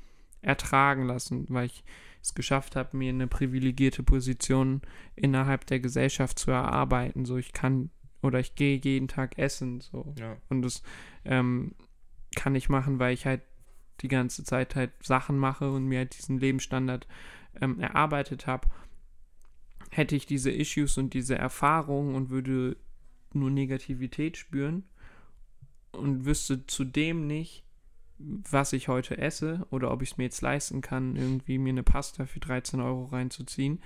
ertragen 0.44 1.06
lassen, 1.06 1.46
weil 1.50 1.68
ich 1.68 1.84
es 2.22 2.36
geschafft 2.36 2.76
habe, 2.76 2.96
mir 2.96 3.10
eine 3.10 3.28
privilegierte 3.28 4.04
Position 4.04 4.82
innerhalb 5.16 5.66
der 5.66 5.80
Gesellschaft 5.80 6.40
zu 6.40 6.52
erarbeiten. 6.52 7.26
So, 7.26 7.38
ich 7.38 7.52
kann 7.52 7.90
oder 8.22 8.40
ich 8.40 8.56
gehe 8.56 8.80
jeden 8.82 9.08
Tag 9.08 9.38
essen. 9.38 9.82
So. 9.82 10.14
Ja. 10.18 10.38
Und 10.50 10.62
das 10.62 10.82
ähm, 11.26 11.76
kann 12.36 12.56
ich 12.56 12.70
machen, 12.70 13.00
weil 13.00 13.14
ich 13.14 13.26
halt 13.26 13.42
die 14.02 14.08
ganze 14.08 14.44
Zeit 14.44 14.76
halt 14.76 14.92
Sachen 15.02 15.38
mache 15.38 15.72
und 15.72 15.86
mir 15.86 16.00
halt 16.00 16.18
diesen 16.18 16.40
Lebensstandard 16.40 17.08
ähm, 17.62 17.80
erarbeitet 17.80 18.48
habe. 18.48 18.68
Hätte 19.92 20.16
ich 20.16 20.26
diese 20.26 20.50
Issues 20.50 20.98
und 20.98 21.14
diese 21.14 21.38
Erfahrungen 21.38 22.16
und 22.16 22.30
würde 22.30 22.78
nur 23.34 23.52
Negativität 23.52 24.38
spüren 24.38 24.86
und 25.92 26.26
wüsste 26.26 26.66
zudem 26.66 27.28
nicht, 27.28 27.64
was 28.50 28.74
ich 28.74 28.88
heute 28.88 29.18
esse 29.18 29.66
oder 29.70 29.92
ob 29.92 30.02
ich 30.02 30.12
es 30.12 30.18
mir 30.18 30.26
jetzt 30.26 30.42
leisten 30.42 30.82
kann, 30.82 31.16
irgendwie 31.16 31.58
mir 31.58 31.70
eine 31.70 31.84
Pasta 31.84 32.26
für 32.26 32.40
13 32.40 32.82
Euro 32.82 33.06
reinzuziehen, 33.06 33.82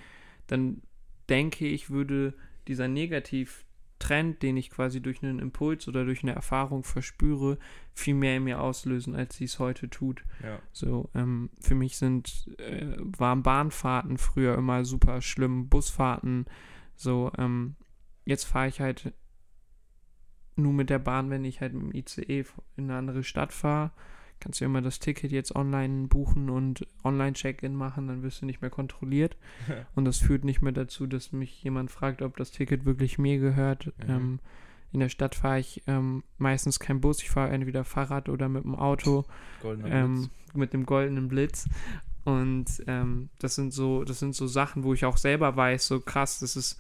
dann 0.47 0.81
denke 1.29 1.67
ich, 1.67 1.89
würde 1.89 2.33
dieser 2.67 2.87
Negativtrend, 2.87 4.41
den 4.41 4.57
ich 4.57 4.69
quasi 4.69 5.01
durch 5.01 5.23
einen 5.23 5.39
Impuls 5.39 5.87
oder 5.87 6.05
durch 6.05 6.23
eine 6.23 6.33
Erfahrung 6.33 6.83
verspüre, 6.83 7.57
viel 7.93 8.13
mehr 8.13 8.37
in 8.37 8.43
mir 8.43 8.61
auslösen, 8.61 9.15
als 9.15 9.35
sie 9.35 9.45
es 9.45 9.59
heute 9.59 9.89
tut. 9.89 10.23
Ja. 10.43 10.59
So, 10.71 11.09
ähm, 11.15 11.49
für 11.59 11.75
mich 11.75 11.97
sind, 11.97 12.49
äh, 12.59 12.95
waren 12.99 13.43
Bahnfahrten 13.43 14.17
früher 14.17 14.57
immer 14.57 14.85
super 14.85 15.21
schlimm, 15.21 15.69
Busfahrten, 15.69 16.45
so, 16.95 17.31
ähm, 17.37 17.75
jetzt 18.25 18.45
fahre 18.45 18.67
ich 18.67 18.81
halt 18.81 19.13
nur 20.57 20.73
mit 20.73 20.89
der 20.89 20.99
Bahn, 20.99 21.29
wenn 21.29 21.45
ich 21.45 21.61
halt 21.61 21.73
mit 21.73 21.83
dem 21.83 21.95
ICE 21.95 22.45
in 22.75 22.85
eine 22.85 22.95
andere 22.97 23.23
Stadt 23.23 23.53
fahre. 23.53 23.91
Kannst 24.39 24.61
du 24.61 24.65
immer 24.65 24.81
das 24.81 24.99
Ticket 24.99 25.31
jetzt 25.31 25.55
online 25.55 26.07
buchen 26.07 26.49
und 26.49 26.85
Online-Check-In 27.03 27.75
machen, 27.75 28.07
dann 28.07 28.23
wirst 28.23 28.41
du 28.41 28.45
nicht 28.45 28.61
mehr 28.61 28.69
kontrolliert. 28.69 29.35
Und 29.95 30.05
das 30.05 30.19
führt 30.19 30.43
nicht 30.43 30.61
mehr 30.61 30.71
dazu, 30.71 31.07
dass 31.07 31.31
mich 31.31 31.63
jemand 31.63 31.89
fragt, 31.89 32.21
ob 32.21 32.37
das 32.37 32.51
Ticket 32.51 32.85
wirklich 32.85 33.17
mir 33.17 33.39
gehört. 33.39 33.87
Mhm. 33.97 34.09
Ähm, 34.09 34.39
in 34.93 34.99
der 34.99 35.09
Stadt 35.09 35.35
fahre 35.35 35.59
ich 35.59 35.83
ähm, 35.87 36.23
meistens 36.37 36.79
kein 36.79 37.01
Bus, 37.01 37.21
ich 37.21 37.29
fahre 37.29 37.51
entweder 37.51 37.83
Fahrrad 37.83 38.29
oder 38.29 38.47
mit 38.47 38.63
dem 38.63 38.75
Auto 38.75 39.25
ähm, 39.63 40.29
mit 40.53 40.73
dem 40.73 40.85
goldenen 40.85 41.27
Blitz. 41.27 41.67
Und 42.23 42.83
ähm, 42.87 43.29
das 43.39 43.55
sind 43.55 43.73
so, 43.73 44.03
das 44.03 44.19
sind 44.19 44.35
so 44.35 44.47
Sachen, 44.47 44.83
wo 44.83 44.93
ich 44.93 45.05
auch 45.05 45.17
selber 45.17 45.55
weiß, 45.55 45.87
so 45.87 45.99
krass, 45.99 46.39
das 46.39 46.55
ist, 46.55 46.79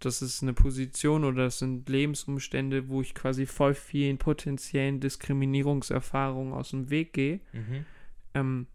das 0.00 0.22
ist 0.22 0.42
eine 0.42 0.54
Position 0.54 1.24
oder 1.24 1.44
das 1.44 1.58
sind 1.58 1.88
Lebensumstände, 1.88 2.88
wo 2.88 3.00
ich 3.00 3.14
quasi 3.14 3.46
voll 3.46 3.74
vielen 3.74 4.18
potenziellen 4.18 5.00
Diskriminierungserfahrungen 5.00 6.52
aus 6.52 6.70
dem 6.70 6.90
Weg 6.90 7.12
gehe. 7.12 7.40
Mhm. 7.52 7.86
Ähm, 8.34 8.66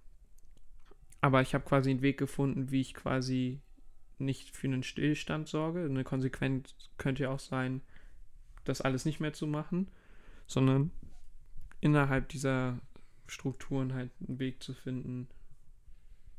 aber 1.21 1.41
ich 1.41 1.53
habe 1.53 1.63
quasi 1.63 1.89
einen 1.91 2.01
Weg 2.01 2.17
gefunden, 2.17 2.71
wie 2.71 2.81
ich 2.81 2.93
quasi 2.93 3.61
nicht 4.19 4.55
für 4.55 4.67
einen 4.67 4.83
Stillstand 4.83 5.47
sorge. 5.47 5.85
Eine 5.85 6.03
Konsequenz 6.03 6.75
könnte 6.97 7.23
ja 7.23 7.29
auch 7.29 7.39
sein, 7.39 7.81
das 8.65 8.81
alles 8.81 9.05
nicht 9.05 9.19
mehr 9.19 9.33
zu 9.33 9.47
machen, 9.47 9.89
sondern 10.47 10.91
innerhalb 11.79 12.29
dieser 12.29 12.79
Strukturen 13.27 13.93
halt 13.93 14.11
einen 14.27 14.39
Weg 14.39 14.61
zu 14.61 14.73
finden, 14.73 15.27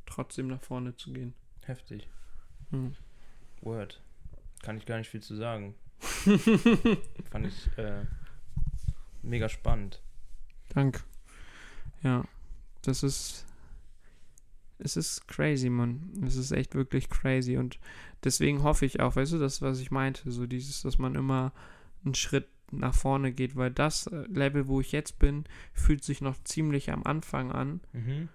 trotzdem 0.05 0.49
nach 0.49 0.61
vorne 0.61 0.97
zu 0.97 1.13
gehen. 1.13 1.35
Heftig. 1.63 2.09
Hm. 2.71 2.95
Word. 3.63 4.04
Kann 4.63 4.77
ich 4.77 4.87
gar 4.87 4.99
nicht 4.99 5.11
viel 5.11 5.23
zu 5.23 5.37
sagen. 5.37 5.75
Fand 7.31 7.47
ich 7.47 7.79
äh, 7.79 8.05
mega 9.23 9.49
spannend. 9.49 10.03
Danke. 10.71 11.03
Ja, 12.03 12.25
das 12.83 13.03
ist. 13.03 13.47
Es 14.79 14.97
ist 14.97 15.29
crazy, 15.29 15.71
Mann. 15.71 16.13
Es 16.27 16.37
ist 16.37 16.51
echt 16.51 16.75
wirklich 16.75 17.09
crazy. 17.09 17.57
Und 17.57 17.79
deswegen 18.25 18.63
hoffe 18.63 18.85
ich 18.85 19.01
auch, 19.01 19.17
weißt 19.17 19.33
du, 19.33 19.39
das, 19.39 19.63
was 19.63 19.81
ich 19.81 19.91
meinte, 19.91 20.31
so 20.33 20.47
dieses, 20.47 20.83
dass 20.83 20.99
man 20.99 21.15
immer 21.15 21.53
einen 22.05 22.15
Schritt 22.15 22.49
nach 22.73 22.95
vorne 22.95 23.33
geht, 23.33 23.57
weil 23.57 23.71
das 23.71 24.09
äh, 24.09 24.25
Level, 24.29 24.67
wo 24.67 24.81
ich 24.81 24.93
jetzt 24.93 25.19
bin, 25.19 25.45
fühlt 25.73 26.03
sich 26.03 26.21
noch 26.21 26.43
ziemlich 26.43 26.91
am 26.91 27.05
Anfang 27.05 27.53
an. 27.53 27.81
Mhm. 27.93 28.29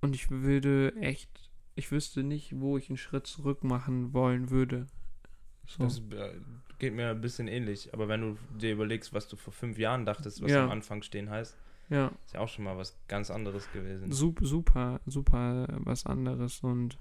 Und 0.00 0.14
ich 0.14 0.30
würde 0.30 0.94
echt, 1.00 1.50
ich 1.74 1.90
wüsste 1.90 2.22
nicht, 2.22 2.58
wo 2.58 2.78
ich 2.78 2.88
einen 2.88 2.96
Schritt 2.96 3.26
zurück 3.26 3.64
machen 3.64 4.12
wollen 4.14 4.50
würde. 4.50 4.86
So. 5.68 5.84
Das 5.84 5.98
äh, 5.98 6.32
geht 6.78 6.94
mir 6.94 7.10
ein 7.10 7.20
bisschen 7.20 7.46
ähnlich. 7.46 7.92
Aber 7.94 8.08
wenn 8.08 8.20
du 8.22 8.38
dir 8.58 8.72
überlegst, 8.72 9.12
was 9.12 9.28
du 9.28 9.36
vor 9.36 9.52
fünf 9.52 9.78
Jahren 9.78 10.06
dachtest, 10.06 10.42
was 10.42 10.50
Ja. 10.50 10.64
am 10.64 10.70
Anfang 10.70 11.02
stehen 11.02 11.30
heißt, 11.30 11.56
Ja. 11.90 12.10
Ist 12.26 12.34
ja 12.34 12.40
auch 12.40 12.48
schon 12.48 12.64
mal 12.64 12.76
was 12.76 12.98
ganz 13.08 13.30
anderes 13.30 13.70
gewesen. 13.72 14.12
Super, 14.12 14.44
super, 14.44 15.00
super 15.06 15.66
was 15.84 16.04
anderes 16.04 16.60
und 16.60 16.98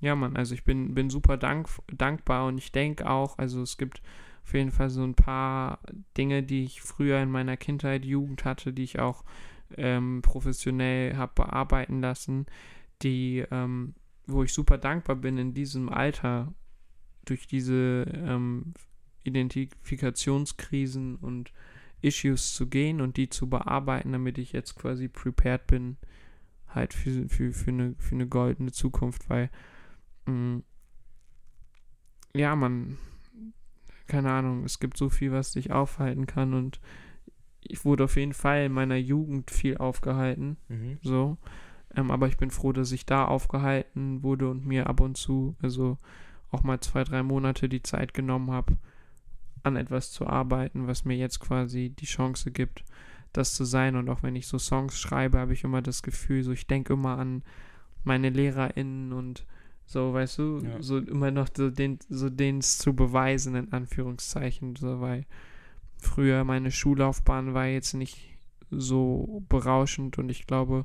ja, 0.00 0.14
Mann, 0.14 0.36
also 0.36 0.54
ich 0.54 0.62
bin, 0.62 0.94
bin 0.94 1.10
super 1.10 1.36
dank, 1.36 1.68
dankbar 1.92 2.46
und 2.46 2.58
ich 2.58 2.70
denke 2.70 3.10
auch, 3.10 3.36
also 3.38 3.62
es 3.62 3.76
gibt 3.76 4.00
auf 4.44 4.54
jeden 4.54 4.70
Fall 4.70 4.90
so 4.90 5.02
ein 5.02 5.14
paar 5.16 5.80
Dinge, 6.16 6.44
die 6.44 6.62
ich 6.62 6.80
früher 6.80 7.20
in 7.20 7.30
meiner 7.30 7.56
Kindheit, 7.56 8.04
Jugend 8.04 8.44
hatte, 8.44 8.72
die 8.72 8.84
ich 8.84 9.00
auch 9.00 9.24
ähm, 9.76 10.22
professionell 10.22 11.16
habe 11.16 11.32
bearbeiten 11.34 12.00
lassen, 12.00 12.46
die, 13.02 13.44
ähm, 13.50 13.94
wo 14.26 14.44
ich 14.44 14.52
super 14.52 14.78
dankbar 14.78 15.16
bin 15.16 15.36
in 15.36 15.52
diesem 15.54 15.88
Alter 15.88 16.54
durch 17.28 17.46
diese 17.46 18.06
ähm, 18.12 18.74
Identifikationskrisen 19.24 21.16
und 21.16 21.52
Issues 22.00 22.54
zu 22.54 22.68
gehen 22.68 23.00
und 23.00 23.16
die 23.16 23.28
zu 23.28 23.48
bearbeiten, 23.48 24.12
damit 24.12 24.38
ich 24.38 24.52
jetzt 24.52 24.76
quasi 24.76 25.08
prepared 25.08 25.66
bin, 25.66 25.96
halt 26.68 26.94
für, 26.94 27.28
für, 27.28 27.52
für, 27.52 27.70
eine, 27.70 27.94
für 27.98 28.14
eine 28.14 28.28
goldene 28.28 28.72
Zukunft, 28.72 29.28
weil 29.28 29.50
mh, 30.26 30.32
mm, 30.32 30.62
ja, 32.34 32.54
man, 32.54 32.98
keine 34.06 34.30
Ahnung, 34.30 34.64
es 34.64 34.78
gibt 34.78 34.96
so 34.96 35.08
viel, 35.08 35.32
was 35.32 35.52
dich 35.52 35.72
aufhalten 35.72 36.26
kann 36.26 36.54
und 36.54 36.80
ich 37.62 37.84
wurde 37.84 38.04
auf 38.04 38.16
jeden 38.16 38.34
Fall 38.34 38.66
in 38.66 38.72
meiner 38.72 38.96
Jugend 38.96 39.50
viel 39.50 39.78
aufgehalten, 39.78 40.56
Mhm. 40.68 40.98
so, 41.02 41.36
ähm, 41.96 42.10
aber 42.10 42.28
ich 42.28 42.36
bin 42.36 42.50
froh, 42.50 42.72
dass 42.72 42.92
ich 42.92 43.06
da 43.06 43.24
aufgehalten 43.24 44.22
wurde 44.22 44.48
und 44.50 44.66
mir 44.66 44.86
ab 44.86 45.00
und 45.00 45.16
zu, 45.16 45.56
also 45.60 45.98
auch 46.50 46.62
mal 46.62 46.80
zwei, 46.80 47.04
drei 47.04 47.22
Monate 47.22 47.68
die 47.68 47.82
Zeit 47.82 48.14
genommen 48.14 48.50
habe, 48.50 48.76
an 49.62 49.76
etwas 49.76 50.12
zu 50.12 50.26
arbeiten, 50.26 50.86
was 50.86 51.04
mir 51.04 51.16
jetzt 51.16 51.40
quasi 51.40 51.90
die 51.90 52.06
Chance 52.06 52.50
gibt, 52.50 52.84
das 53.32 53.54
zu 53.54 53.64
sein. 53.64 53.96
Und 53.96 54.08
auch 54.08 54.22
wenn 54.22 54.36
ich 54.36 54.46
so 54.46 54.58
Songs 54.58 54.98
schreibe, 54.98 55.38
habe 55.38 55.52
ich 55.52 55.64
immer 55.64 55.82
das 55.82 56.02
Gefühl, 56.02 56.42
so 56.42 56.52
ich 56.52 56.66
denke 56.66 56.94
immer 56.94 57.18
an 57.18 57.42
meine 58.04 58.30
LehrerInnen 58.30 59.12
und 59.12 59.44
so, 59.84 60.12
weißt 60.12 60.38
du, 60.38 60.58
Ja. 60.64 60.82
so 60.82 60.98
immer 60.98 61.30
noch 61.30 61.48
so 61.54 61.70
den, 61.70 61.98
so 62.08 62.28
denen 62.30 62.58
es 62.58 62.78
zu 62.78 62.94
beweisen, 62.94 63.54
in 63.54 63.72
Anführungszeichen, 63.72 64.76
so, 64.76 65.00
weil 65.00 65.24
früher 65.98 66.44
meine 66.44 66.70
Schullaufbahn 66.70 67.54
war 67.54 67.66
jetzt 67.66 67.94
nicht 67.94 68.36
so 68.70 69.42
berauschend 69.48 70.18
und 70.18 70.28
ich 70.28 70.46
glaube, 70.46 70.84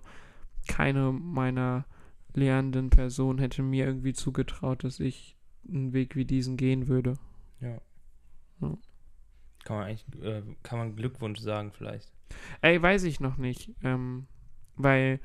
keine 0.68 1.12
meiner 1.12 1.86
lehrenden 2.34 2.90
Personen 2.90 3.40
hätte 3.40 3.62
mir 3.62 3.86
irgendwie 3.86 4.14
zugetraut, 4.14 4.84
dass 4.86 5.00
ich 5.00 5.36
einen 5.68 5.94
Weg 5.94 6.16
wie 6.16 6.26
diesen 6.26 6.58
gehen 6.58 6.88
würde. 6.88 7.18
Ja. 7.62 7.80
Ja. 8.62 8.78
Kann 9.64 9.78
man 9.78 9.86
eigentlich, 9.88 10.06
äh, 10.22 10.42
kann 10.64 10.80
man 10.80 10.96
Glückwunsch 10.96 11.40
sagen 11.40 11.72
vielleicht. 11.72 12.12
Ey, 12.62 12.82
weiß 12.82 13.04
ich 13.04 13.20
noch 13.20 13.38
nicht. 13.38 13.72
Ähm, 13.84 14.28
weil 14.76 15.20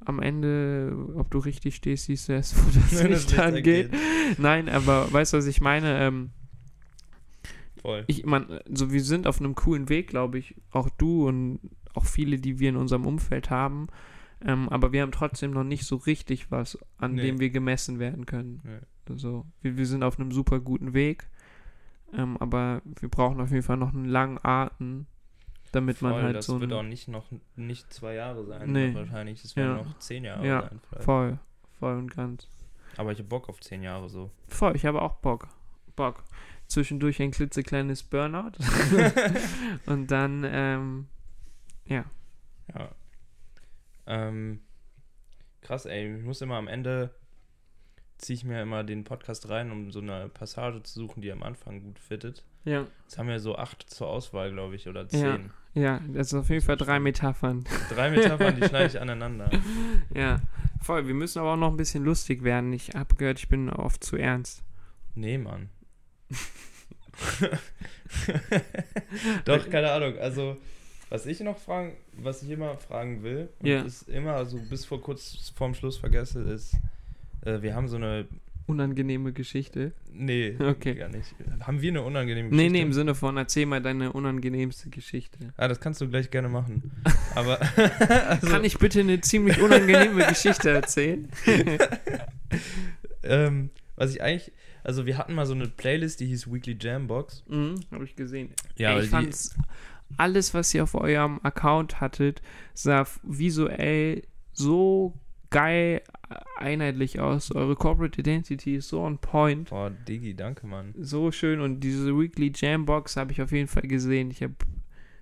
am 0.00 0.20
Ende, 0.20 1.12
ob 1.16 1.30
du 1.30 1.38
richtig 1.38 1.76
stehst, 1.76 2.04
siehst 2.06 2.28
du 2.28 2.32
erst, 2.32 2.56
wo 2.56 2.70
das 2.80 3.02
Wenn 3.02 3.12
Licht 3.12 3.38
angeht. 3.38 3.90
Nein, 4.38 4.68
aber 4.68 5.12
weißt 5.12 5.32
du, 5.32 5.38
was 5.38 5.46
ich 5.46 5.60
meine? 5.60 5.98
Ähm, 6.00 6.30
Voll. 7.80 8.04
ich, 8.06 8.24
man, 8.24 8.60
so 8.70 8.90
wir 8.92 9.02
sind 9.02 9.26
auf 9.26 9.40
einem 9.40 9.54
coolen 9.54 9.88
Weg, 9.88 10.08
glaube 10.08 10.38
ich. 10.38 10.54
Auch 10.70 10.88
du 10.90 11.26
und 11.28 11.60
auch 11.94 12.06
viele, 12.06 12.38
die 12.38 12.58
wir 12.58 12.70
in 12.70 12.76
unserem 12.76 13.06
Umfeld 13.06 13.50
haben. 13.50 13.88
Ähm, 14.40 14.68
aber 14.68 14.92
wir 14.92 15.02
haben 15.02 15.12
trotzdem 15.12 15.52
noch 15.52 15.64
nicht 15.64 15.84
so 15.84 15.96
richtig 15.96 16.50
was, 16.50 16.78
an 16.98 17.14
Nee. 17.14 17.22
dem 17.22 17.40
wir 17.40 17.50
gemessen 17.50 17.98
werden 17.98 18.26
können. 18.26 18.60
Nee. 18.64 18.78
Also, 19.10 19.46
wir, 19.62 19.76
wir 19.76 19.86
sind 19.86 20.02
auf 20.02 20.18
einem 20.18 20.32
super 20.32 20.60
guten 20.60 20.94
Weg. 20.94 21.28
Ähm, 22.12 22.36
aber 22.38 22.80
wir 22.84 23.08
brauchen 23.08 23.40
auf 23.40 23.50
jeden 23.50 23.62
Fall 23.62 23.76
noch 23.76 23.92
einen 23.92 24.04
langen 24.04 24.38
Atem, 24.42 25.06
damit 25.72 26.00
man 26.00 26.12
Voll, 26.12 26.22
halt 26.22 26.36
das 26.36 26.46
so 26.46 26.60
wird 26.60 26.72
ein, 26.72 26.78
auch 26.78 26.82
nicht 26.88 27.08
noch 27.08 27.24
nicht 27.56 27.92
zwei 27.92 28.14
Jahre 28.14 28.44
sein, 28.44 28.70
Nee. 28.70 28.94
wahrscheinlich. 28.94 29.42
Das 29.42 29.56
werden 29.56 29.78
Ja. 29.78 29.82
noch 29.82 29.98
zehn 29.98 30.24
Jahre 30.24 30.46
Ja, 30.46 30.60
sein 30.62 30.80
vielleicht. 30.88 31.04
voll, 31.04 31.38
voll 31.80 31.96
und 31.98 32.14
ganz. 32.14 32.46
Aber 32.96 33.10
ich 33.10 33.18
habe 33.18 33.28
Bock 33.28 33.48
auf 33.48 33.60
zehn 33.60 33.82
Jahre 33.82 34.08
so. 34.08 34.30
Voll, 34.46 34.76
ich 34.76 34.86
habe 34.86 35.02
auch 35.02 35.16
Bock. 35.16 35.48
Bock. 35.96 36.22
Zwischendurch 36.68 37.20
ein 37.20 37.32
klitzekleines 37.32 38.04
Burnout. 38.04 38.52
und 39.86 40.10
dann, 40.12 40.44
ähm, 40.46 41.08
ja. 41.86 42.04
Ja. 42.72 42.90
Ähm, 44.06 44.60
krass, 45.62 45.86
ey. 45.86 46.16
Ich 46.18 46.22
muss 46.24 46.40
immer 46.40 46.56
am 46.56 46.68
Ende 46.68 47.12
ziehe 48.18 48.36
ich 48.36 48.44
mir 48.44 48.62
immer 48.62 48.84
den 48.84 49.04
Podcast 49.04 49.48
rein, 49.48 49.70
um 49.70 49.90
so 49.90 50.00
eine 50.00 50.28
Passage 50.28 50.82
zu 50.82 51.00
suchen, 51.00 51.20
die 51.22 51.30
am 51.32 51.42
Anfang 51.42 51.82
gut 51.82 51.98
fittet. 51.98 52.44
Ja, 52.64 52.86
Jetzt 53.02 53.18
haben 53.18 53.28
wir 53.28 53.40
so 53.40 53.56
acht 53.56 53.88
zur 53.90 54.08
Auswahl, 54.08 54.50
glaube 54.52 54.74
ich, 54.76 54.88
oder 54.88 55.02
Ja. 55.02 55.08
zehn. 55.08 55.50
ja, 55.74 56.00
das 56.12 56.28
ist 56.28 56.34
auf 56.34 56.48
jeden 56.48 56.64
Fall 56.64 56.76
drei 56.78 56.98
Metaphern. 57.00 57.64
Drei 57.90 58.10
Metaphern, 58.10 58.56
die 58.56 58.62
schneide 58.68 58.86
ich 58.86 59.00
aneinander. 59.00 59.50
Ja, 60.14 60.40
voll. 60.82 61.06
Wir 61.06 61.14
müssen 61.14 61.40
aber 61.40 61.52
auch 61.52 61.56
noch 61.58 61.70
ein 61.70 61.76
bisschen 61.76 62.04
lustig 62.04 62.42
werden. 62.44 62.72
Ich 62.72 62.94
habe 62.94 63.14
gehört, 63.16 63.38
ich 63.38 63.48
bin 63.48 63.68
oft 63.68 64.02
zu 64.02 64.16
ernst. 64.16 64.62
Nee, 65.14 65.36
Mann. 65.38 65.68
Doch, 69.44 69.68
keine 69.70 69.90
Ahnung. 69.92 70.18
Also, 70.18 70.56
was 71.10 71.26
ich 71.26 71.40
noch 71.40 71.58
fragen, 71.58 71.92
was 72.16 72.42
ich 72.42 72.50
immer 72.50 72.76
fragen 72.78 73.22
will, 73.22 73.48
und 73.60 73.66
Ja. 73.68 73.82
ist 73.82 74.08
immer 74.08 74.44
so 74.46 74.58
bis 74.58 74.84
vor 74.84 75.00
kurz 75.00 75.52
vorm 75.54 75.74
Schluss 75.74 75.98
vergesse, 75.98 76.40
ist, 76.42 76.76
äh, 77.44 77.62
wir 77.62 77.74
haben 77.74 77.88
so 77.88 77.96
eine. 77.96 78.26
Unangenehme 78.66 79.34
Geschichte. 79.34 79.92
Nee, 80.10 80.56
Okay. 80.58 80.94
gar 80.94 81.10
nicht. 81.10 81.34
Haben 81.60 81.82
wir 81.82 81.90
eine 81.90 82.00
unangenehme 82.00 82.48
Nee, 82.48 82.56
Geschichte? 82.56 82.72
nee, 82.72 82.80
im 82.80 82.92
Sinne 82.94 83.14
von, 83.14 83.36
erzähl 83.36 83.66
mal 83.66 83.82
deine 83.82 84.10
unangenehmste 84.14 84.88
Geschichte. 84.88 85.52
Ah, 85.58 85.68
das 85.68 85.80
kannst 85.80 86.00
du 86.00 86.08
gleich 86.08 86.30
gerne 86.30 86.48
machen. 86.48 86.90
Aber. 87.34 87.60
also, 88.30 88.46
Kann 88.46 88.64
ich 88.64 88.78
bitte 88.78 89.00
eine 89.00 89.20
ziemlich 89.20 89.60
unangenehme 89.60 90.26
Geschichte 90.28 90.70
erzählen? 90.70 91.28
ähm, 93.22 93.70
was 93.96 94.14
ich 94.14 94.22
eigentlich. 94.22 94.52
Also, 94.82 95.06
wir 95.06 95.16
hatten 95.18 95.34
mal 95.34 95.46
so 95.46 95.54
eine 95.54 95.66
Playlist, 95.68 96.20
die 96.20 96.26
hieß 96.26 96.52
Weekly 96.52 96.76
Jambox. 96.78 97.44
Mhm, 97.48 97.80
habe 97.90 98.04
ich 98.04 98.16
gesehen. 98.16 98.50
Ja, 98.76 98.96
Ey, 98.96 99.04
ich 99.04 99.10
fand's, 99.10 99.56
alles, 100.18 100.52
was 100.54 100.72
ihr 100.74 100.82
auf 100.82 100.94
eurem 100.94 101.40
Account 101.42 102.00
hattet, 102.00 102.42
sah 102.74 103.06
visuell 103.22 104.22
so 104.52 105.14
geil 105.50 106.02
einheitlich 106.56 107.20
aus. 107.20 107.52
Eure 107.54 107.76
Corporate 107.76 108.20
Identity 108.20 108.76
ist 108.76 108.88
so 108.88 109.00
on 109.02 109.18
point, 109.18 109.70
Boah, 109.70 109.90
Digi, 109.90 110.34
danke, 110.34 110.66
Mann. 110.66 110.94
so 110.98 111.30
schön 111.32 111.60
und 111.60 111.80
diese 111.80 112.18
Weekly 112.18 112.52
Jambox 112.54 113.16
habe 113.16 113.32
ich 113.32 113.40
auf 113.42 113.52
jeden 113.52 113.68
Fall 113.68 113.82
gesehen. 113.88 114.30
Ich 114.30 114.42
habe 114.42 114.54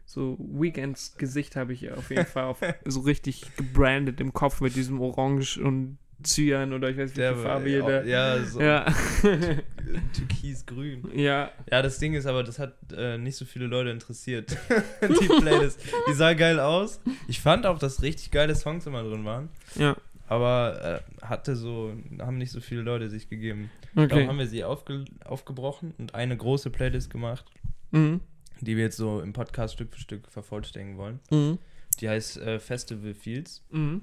so 0.05 0.37
Weekends 0.39 1.17
Gesicht 1.17 1.57
habe 1.57 1.73
ich 1.73 1.91
auf 1.93 2.11
jeden 2.11 2.27
Fall 2.27 2.45
auf, 2.45 2.61
so 2.85 3.01
richtig 3.01 3.45
gebrandet 3.57 4.21
im 4.21 4.33
Kopf 4.33 4.61
mit 4.61 4.75
diesem 4.77 5.01
Orange 5.01 5.59
und 5.59 5.99
Cyan 6.25 6.73
oder 6.73 6.89
ich 6.91 6.97
weiß 6.99 7.11
nicht, 7.11 7.17
welche 7.19 7.43
Farbe 7.43 7.69
ihr 7.69 7.83
da. 7.83 8.03
ja, 8.05 8.39
so 8.45 8.61
Ja. 8.61 8.87
türkisgrün. 10.13 11.03
ja, 11.15 11.51
Ja, 11.71 11.83
das 11.83 11.99
Ding 11.99 12.15
ist 12.15 12.27
aber, 12.27 12.43
das 12.45 12.59
hat 12.59 12.75
äh, 12.97 13.19
nicht 13.19 13.37
so 13.37 13.45
viele 13.45 13.67
Leute 13.67 13.91
interessiert. 13.91 14.57
die 15.03 15.27
Playlist. 15.27 15.81
Die 16.09 16.13
sah 16.13 16.35
geil 16.35 16.61
aus. 16.61 17.01
Ich 17.29 17.41
fand 17.41 17.67
auch, 17.67 17.79
dass 17.79 18.03
richtig 18.03 18.31
geile 18.31 18.55
Songs 18.55 18.87
immer 18.87 19.03
drin 19.03 19.25
waren. 19.25 19.49
ja, 19.75 19.97
Aber 20.33 21.03
äh, 21.21 21.25
hatte 21.27 21.57
so, 21.57 21.93
haben 22.19 22.39
nicht 22.39 22.53
so 22.53 22.61
viele 22.61 22.81
Leute 22.81 23.11
sich 23.11 23.29
gegeben. 23.29 23.71
Darum 23.95 24.11
okay. 24.11 24.27
haben 24.27 24.39
wir 24.39 24.47
sie 24.47 24.65
aufge 24.65 25.05
aufgebrochen 25.25 25.93
und 25.99 26.15
eine 26.15 26.35
große 26.37 26.71
Playlist 26.71 27.11
gemacht, 27.11 27.45
Mhm. 27.91 28.21
die 28.63 28.77
wir 28.79 28.85
jetzt 28.85 28.97
so 28.97 29.21
im 29.21 29.35
Podcast 29.35 29.75
Stück 29.75 29.93
für 29.93 30.01
Stück 30.01 30.27
vervollständigen 30.31 30.97
wollen. 30.97 31.21
Mhm. 31.31 31.59
Die 32.01 32.09
heißt 32.09 32.39
äh, 32.39 32.59
Festival 32.61 33.13
Fields. 33.13 33.63
Mhm. 33.71 34.01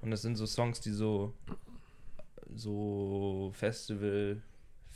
Und 0.00 0.10
das 0.10 0.22
sind 0.22 0.36
so 0.36 0.46
Songs, 0.46 0.80
die 0.80 0.90
so 0.92 1.34
so 2.54 3.50
Festival 3.54 4.40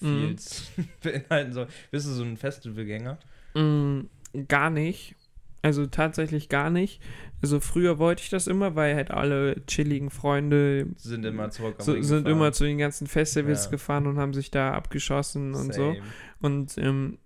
Mhm. 0.01 0.07
Fields 0.21 0.71
beinhalten 1.03 1.53
sollen. 1.53 1.69
Bist 1.91 2.07
du 2.07 2.11
so 2.13 2.25
ein 2.25 2.37
Festivalgänger? 2.39 3.19
Mm, 3.55 4.01
gar 4.49 4.71
nicht. 4.71 5.15
Also 5.63 5.87
tatsächlich 5.87 6.49
gar 6.49 6.71
nicht. 6.71 7.01
Also 7.41 7.61
früher 7.61 7.99
wollte 7.99 8.23
ich 8.23 8.31
das 8.31 8.47
immer, 8.49 8.75
weil 8.75 8.95
halt 8.97 9.11
alle 9.13 9.65
chilligen 9.67 10.11
Freunde 10.11 10.89
Sind 10.97 11.25
immer 11.25 11.51
zurück 11.51 11.77
am 11.79 11.85
so, 11.85 12.01
sind 12.03 12.27
immer 12.29 12.53
zu 12.53 12.65
den 12.65 12.79
ganzen 12.79 13.07
Festivals 13.07 13.67
Ja. 13.67 13.71
gefahren 13.71 14.07
und 14.09 14.19
haben 14.19 14.35
sich 14.35 14.51
da 14.51 14.73
abgeschossen 14.75 15.55
und 15.55 15.73
so. 15.73 15.95
Same. 15.95 16.03
Und 16.41 16.77
ähm, 16.79 17.19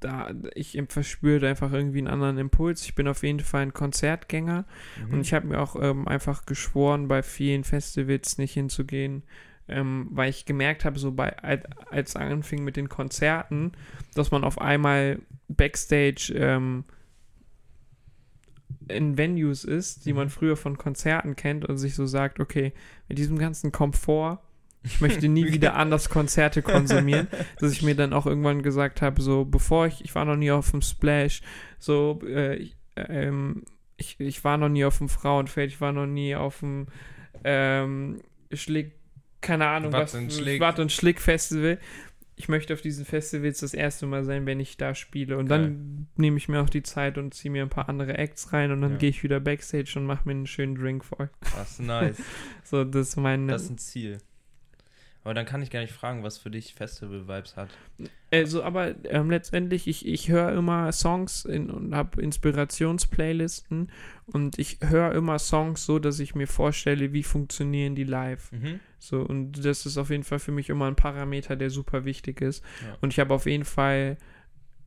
da 0.00 0.32
ich 0.54 0.80
verspüre 0.88 1.48
einfach 1.48 1.72
irgendwie 1.72 1.98
einen 1.98 2.08
anderen 2.08 2.38
Impuls. 2.38 2.84
Ich 2.84 2.94
bin 2.94 3.08
auf 3.08 3.22
jeden 3.22 3.40
Fall 3.40 3.62
ein 3.62 3.72
Konzertgänger 3.72 4.66
Mhm. 5.06 5.12
und 5.14 5.20
ich 5.20 5.32
habe 5.32 5.46
mir 5.46 5.60
auch 5.60 5.76
ähm, 5.80 6.08
einfach 6.08 6.44
geschworen, 6.44 7.08
bei 7.08 7.22
vielen 7.22 7.64
Festivals 7.64 8.36
nicht 8.36 8.52
hinzugehen, 8.52 9.22
ähm, 9.68 10.08
weil 10.10 10.28
ich 10.28 10.44
gemerkt 10.44 10.84
habe, 10.84 10.98
so 10.98 11.12
bei 11.12 11.38
als, 11.38 11.64
als 11.90 12.16
anfing 12.16 12.64
mit 12.64 12.76
den 12.76 12.88
Konzerten, 12.88 13.72
dass 14.14 14.30
man 14.30 14.44
auf 14.44 14.60
einmal 14.60 15.20
Backstage 15.48 16.32
ähm, 16.36 16.84
in 18.90 19.16
Venues 19.16 19.64
ist, 19.64 20.04
die 20.06 20.12
man 20.12 20.26
Mhm. 20.26 20.30
früher 20.30 20.56
von 20.56 20.78
Konzerten 20.78 21.36
kennt 21.36 21.64
und 21.64 21.78
sich 21.78 21.94
so 21.94 22.06
sagt, 22.06 22.40
okay, 22.40 22.72
mit 23.08 23.18
diesem 23.18 23.38
ganzen 23.38 23.72
Komfort, 23.72 24.38
ich 24.82 25.00
möchte 25.00 25.28
nie 25.28 25.46
wieder 25.52 25.74
anders 25.76 26.08
Konzerte 26.08 26.62
konsumieren, 26.62 27.28
dass 27.58 27.72
ich 27.72 27.82
mir 27.82 27.94
dann 27.94 28.12
auch 28.12 28.26
irgendwann 28.26 28.62
gesagt 28.62 29.02
habe, 29.02 29.20
so 29.22 29.44
bevor 29.44 29.86
ich, 29.86 30.04
ich 30.04 30.14
war 30.14 30.24
noch 30.24 30.36
nie 30.36 30.50
auf 30.50 30.70
dem 30.70 30.82
Splash, 30.82 31.42
so 31.78 32.20
äh, 32.26 32.56
ich, 32.56 32.76
ähm, 32.96 33.64
ich, 33.96 34.18
ich 34.18 34.42
war 34.44 34.56
noch 34.56 34.68
nie 34.70 34.84
auf 34.84 34.98
dem 34.98 35.08
Frauenfeld, 35.08 35.70
ich 35.70 35.80
war 35.80 35.92
noch 35.92 36.06
nie 36.06 36.34
auf 36.34 36.60
dem 36.60 36.86
ähm, 37.44 38.20
Schlick, 38.52 38.92
keine 39.42 39.66
Ahnung, 39.68 39.92
Watt 39.92 40.02
was, 40.02 40.14
und 40.14 40.32
Schlick. 40.32 40.60
Watt 40.60 40.78
und 40.78 40.92
Schlick 40.92 41.20
Festival. 41.20 41.78
Ich 42.40 42.48
möchte 42.48 42.72
auf 42.72 42.80
diesen 42.80 43.04
Festivals 43.04 43.60
das 43.60 43.74
erste 43.74 44.06
Mal 44.06 44.24
sein, 44.24 44.46
wenn 44.46 44.60
ich 44.60 44.78
da 44.78 44.94
spiele. 44.94 45.36
Und 45.36 45.48
Geil. 45.48 45.60
dann 45.60 46.06
nehme 46.16 46.38
ich 46.38 46.48
mir 46.48 46.62
auch 46.62 46.70
die 46.70 46.82
Zeit 46.82 47.18
und 47.18 47.34
ziehe 47.34 47.52
mir 47.52 47.60
ein 47.62 47.68
paar 47.68 47.90
andere 47.90 48.16
Acts 48.16 48.54
rein 48.54 48.72
und 48.72 48.80
dann 48.80 48.92
Ja. 48.92 48.96
gehe 48.96 49.10
ich 49.10 49.22
wieder 49.22 49.40
Backstage 49.40 49.92
und 49.96 50.06
mache 50.06 50.22
mir 50.26 50.30
einen 50.32 50.46
schönen 50.46 50.74
Drink 50.74 51.04
voll. 51.04 51.28
Das 51.54 51.72
ist 51.72 51.80
nice. 51.82 52.16
So, 52.64 52.82
das 52.84 53.08
ist 53.10 53.16
mein. 53.16 53.46
Das 53.46 53.64
ist 53.64 53.70
ein 53.72 53.76
Ziel. 53.76 54.18
Aber 55.22 55.34
dann 55.34 55.44
kann 55.44 55.60
ich 55.60 55.70
gar 55.70 55.80
nicht 55.80 55.92
fragen, 55.92 56.22
was 56.22 56.38
für 56.38 56.50
dich 56.50 56.72
Festival-Vibes 56.74 57.56
hat. 57.56 57.68
Also, 58.30 58.62
aber 58.62 58.94
ähm, 59.04 59.30
letztendlich, 59.30 59.86
ich, 59.86 60.06
ich 60.06 60.30
höre 60.30 60.52
immer 60.52 60.90
Songs 60.92 61.44
in, 61.44 61.68
und 61.70 61.94
habe 61.94 62.22
Inspirationsplaylisten 62.22 63.90
und 64.26 64.58
ich 64.58 64.78
höre 64.80 65.12
immer 65.12 65.38
Songs 65.38 65.84
so, 65.84 65.98
dass 65.98 66.20
ich 66.20 66.34
mir 66.34 66.46
vorstelle, 66.46 67.12
wie 67.12 67.22
funktionieren 67.22 67.94
die 67.94 68.04
live. 68.04 68.50
Mhm. 68.52 68.80
So, 68.98 69.20
und 69.20 69.64
das 69.64 69.84
ist 69.84 69.98
auf 69.98 70.08
jeden 70.08 70.24
Fall 70.24 70.38
für 70.38 70.52
mich 70.52 70.70
immer 70.70 70.86
ein 70.86 70.96
Parameter, 70.96 71.54
der 71.54 71.68
super 71.68 72.06
wichtig 72.06 72.40
ist. 72.40 72.64
Ja. 72.82 72.96
Und 73.02 73.12
ich 73.12 73.20
habe 73.20 73.34
auf 73.34 73.44
jeden 73.44 73.64
Fall 73.64 74.16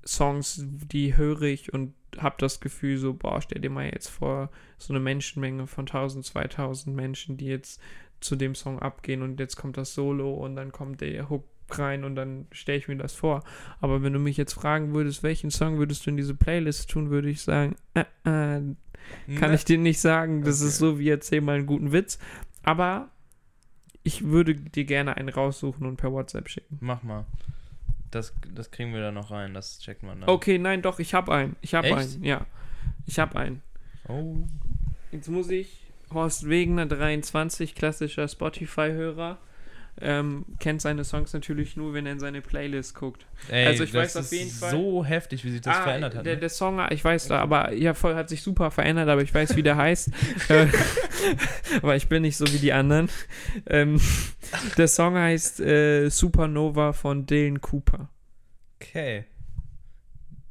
Songs, 0.05 0.63
die 0.65 1.15
höre 1.15 1.43
ich 1.43 1.73
und 1.73 1.93
habe 2.17 2.35
das 2.39 2.59
Gefühl 2.59 2.97
so, 2.97 3.13
boah, 3.13 3.41
stell 3.41 3.61
dir 3.61 3.69
mal 3.69 3.85
jetzt 3.85 4.09
vor, 4.09 4.49
so 4.77 4.93
eine 4.93 4.99
Menschenmenge 4.99 5.67
von 5.67 5.83
1000, 5.83 6.25
2000 6.25 6.95
Menschen, 6.95 7.37
die 7.37 7.45
jetzt 7.45 7.81
zu 8.23 8.35
dem 8.35 8.55
Song 8.55 8.79
abgehen 8.79 9.21
und 9.21 9.39
jetzt 9.39 9.55
kommt 9.55 9.77
das 9.77 9.93
Solo 9.93 10.33
und 10.33 10.55
dann 10.55 10.71
kommt 10.71 11.01
der 11.01 11.29
Hook 11.29 11.45
rein 11.69 12.03
und 12.03 12.15
dann 12.15 12.47
stelle 12.51 12.77
ich 12.77 12.87
mir 12.87 12.97
das 12.97 13.13
vor. 13.13 13.43
Aber 13.79 14.03
wenn 14.03 14.13
du 14.13 14.19
mich 14.19 14.37
jetzt 14.37 14.53
fragen 14.53 14.93
würdest, 14.93 15.23
welchen 15.23 15.49
Song 15.51 15.77
würdest 15.77 16.05
du 16.05 16.11
in 16.11 16.17
diese 16.17 16.35
Playlist 16.35 16.89
tun, 16.89 17.09
würde 17.09 17.29
ich 17.29 17.41
sagen, 17.41 17.75
äh, 17.93 18.01
äh, 18.01 18.05
kann 18.25 18.75
Ne? 19.27 19.55
ich 19.55 19.65
dir 19.65 19.77
nicht 19.77 19.99
sagen. 19.99 20.43
Das 20.43 20.59
Okay. 20.61 20.67
ist 20.69 20.77
so 20.77 20.99
wie 20.99 21.09
erzähl 21.09 21.41
mal 21.41 21.55
einen 21.57 21.65
guten 21.65 21.91
Witz. 21.91 22.19
Aber 22.63 23.09
ich 24.03 24.25
würde 24.25 24.55
dir 24.55 24.85
gerne 24.85 25.17
einen 25.17 25.29
raussuchen 25.29 25.85
und 25.85 25.97
per 25.97 26.11
WhatsApp 26.11 26.49
schicken. 26.49 26.77
Mach 26.81 27.03
mal. 27.03 27.25
Das, 28.11 28.33
das 28.53 28.69
kriegen 28.69 28.93
wir 28.93 29.01
da 29.01 29.11
noch 29.11 29.31
rein, 29.31 29.53
das 29.53 29.79
checkt 29.79 30.03
man 30.03 30.19
dann. 30.21 30.29
Okay, 30.29 30.59
nein, 30.59 30.81
doch, 30.81 30.99
ich 30.99 31.13
habe 31.13 31.33
einen. 31.33 31.55
Ich 31.61 31.73
habe 31.73 31.95
einen, 31.95 32.23
ja. 32.23 32.45
Ich 33.07 33.17
habe 33.19 33.37
einen. 33.37 33.61
Oh. 34.07 34.37
Jetzt 35.11 35.29
muss 35.29 35.49
ich, 35.49 35.82
Horst 36.13 36.47
Wegener 36.49 36.85
23, 36.85 37.75
klassischer 37.75 38.27
Spotify-Hörer, 38.27 39.37
ähm, 40.01 40.45
kennt 40.59 40.81
seine 40.81 41.03
Songs 41.03 41.33
natürlich 41.33 41.77
nur, 41.77 41.93
wenn 41.93 42.07
er 42.07 42.13
in 42.13 42.19
seine 42.19 42.41
Playlist 42.41 42.95
guckt. 42.95 43.27
Ey, 43.49 43.67
Also 43.67 43.83
ich 43.83 43.91
das 43.91 44.01
weiß 44.01 44.15
auf 44.17 44.23
ist 44.23 44.31
jeden 44.31 44.49
Fall- 44.49 44.71
so 44.71 45.05
heftig, 45.05 45.45
wie 45.45 45.51
sich 45.51 45.61
das 45.61 45.77
Ah, 45.77 45.83
verändert 45.83 46.15
hat. 46.15 46.25
Der, 46.25 46.33
ne? 46.33 46.39
der 46.39 46.49
Song, 46.49 46.81
ich 46.89 47.03
weiß 47.03 47.27
da, 47.27 47.39
aber 47.39 47.71
ja, 47.73 47.93
voll 47.93 48.15
hat 48.15 48.27
sich 48.27 48.41
super 48.41 48.71
verändert, 48.71 49.07
aber 49.07 49.21
ich 49.21 49.31
weiß, 49.33 49.55
wie 49.55 49.61
der 49.63 49.77
heißt. 49.77 50.09
Äh, 50.49 50.67
aber 51.83 51.95
ich 51.95 52.07
bin 52.09 52.23
nicht 52.23 52.37
so 52.37 52.45
wie 52.51 52.57
die 52.57 52.73
anderen. 52.73 53.07
Ähm, 53.67 54.01
der 54.77 54.87
Song 54.87 55.15
heißt 55.15 55.59
äh, 55.59 56.09
Supernova 56.09 56.93
von 56.93 57.25
Dylan 57.27 57.61
Cooper. 57.61 58.09
Okay. 58.81 59.25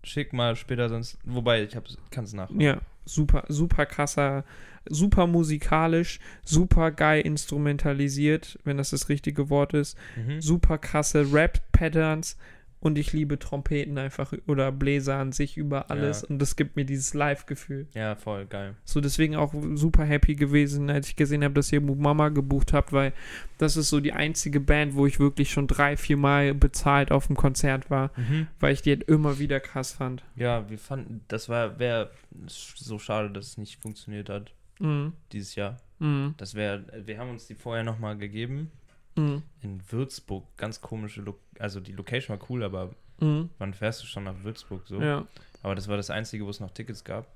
Schick 0.04 0.32
mal 0.32 0.56
später 0.56 0.88
sonst. 0.88 1.18
Wobei, 1.24 1.64
ich 1.64 1.76
kann 2.10 2.24
es 2.24 2.32
nachher. 2.32 2.56
Ja, 2.60 2.78
super, 3.04 3.44
super 3.48 3.86
krasser, 3.86 4.44
super 4.88 5.26
musikalisch, 5.26 6.18
super 6.44 6.90
geil 6.90 7.22
instrumentalisiert, 7.22 8.58
wenn 8.64 8.76
das 8.76 8.90
das 8.90 9.08
richtige 9.08 9.50
Wort 9.50 9.74
ist. 9.74 9.96
Mhm. 10.16 10.40
Super 10.40 10.78
krasse 10.78 11.32
Rap-Patterns 11.32 12.36
und 12.82 12.98
ich 12.98 13.12
liebe 13.12 13.38
Trompeten 13.38 13.96
einfach 13.96 14.32
oder 14.48 14.72
Bläser 14.72 15.16
an 15.16 15.30
sich 15.32 15.56
über 15.56 15.90
alles 15.90 16.22
Ja. 16.22 16.28
und 16.28 16.38
das 16.40 16.56
gibt 16.56 16.74
mir 16.76 16.84
dieses 16.84 17.14
Live-Gefühl. 17.14 17.86
Ja, 17.94 18.16
voll 18.16 18.44
geil. 18.46 18.74
So 18.84 19.00
deswegen 19.00 19.36
auch 19.36 19.54
super 19.74 20.04
happy 20.04 20.34
gewesen, 20.34 20.90
als 20.90 21.08
ich 21.08 21.16
gesehen 21.16 21.44
habe, 21.44 21.54
dass 21.54 21.72
ihr 21.72 21.80
Mama 21.80 22.28
gebucht 22.28 22.72
habt, 22.72 22.92
weil 22.92 23.12
das 23.58 23.76
ist 23.76 23.88
so 23.88 24.00
die 24.00 24.12
einzige 24.12 24.58
Band, 24.60 24.94
wo 24.94 25.06
ich 25.06 25.20
wirklich 25.20 25.50
schon 25.50 25.68
drei, 25.68 25.96
vier 25.96 26.16
Mal 26.16 26.54
bezahlt 26.54 27.12
auf 27.12 27.28
dem 27.28 27.36
Konzert 27.36 27.88
war, 27.88 28.10
Mhm. 28.16 28.48
weil 28.58 28.72
ich 28.74 28.82
die 28.82 28.90
halt 28.90 29.04
immer 29.04 29.38
wieder 29.38 29.60
krass 29.60 29.92
fand. 29.92 30.24
Ja, 30.34 30.68
wir 30.68 30.78
fanden, 30.78 31.20
das 31.28 31.48
war, 31.48 31.78
wäre 31.78 32.10
so 32.46 32.98
schade, 32.98 33.30
dass 33.30 33.46
es 33.46 33.58
nicht 33.58 33.80
funktioniert 33.80 34.28
hat 34.28 34.52
Mhm. 34.80 35.12
dieses 35.30 35.54
Jahr. 35.54 35.76
Mhm. 36.00 36.34
Das 36.36 36.54
wäre, 36.56 36.84
wir 37.06 37.18
haben 37.18 37.30
uns 37.30 37.46
die 37.46 37.54
vorher 37.54 37.84
nochmal 37.84 38.16
gegeben. 38.18 38.72
Mhm. 39.16 39.42
In 39.60 39.80
Würzburg, 39.90 40.44
ganz 40.56 40.80
komische, 40.80 41.20
Lo 41.22 41.36
also 41.58 41.80
die 41.80 41.92
Location 41.92 42.38
war 42.38 42.46
cool, 42.50 42.62
aber 42.62 42.90
Mhm. 43.20 43.50
wann 43.58 43.74
fährst 43.74 44.02
du 44.02 44.06
schon 44.06 44.24
nach 44.24 44.42
Würzburg 44.42 44.82
so? 44.86 45.00
Ja. 45.00 45.26
Aber 45.62 45.74
das 45.74 45.86
war 45.88 45.96
das 45.96 46.10
Einzige, 46.10 46.44
wo 46.44 46.50
es 46.50 46.60
noch 46.60 46.70
Tickets 46.72 47.04
gab. 47.04 47.26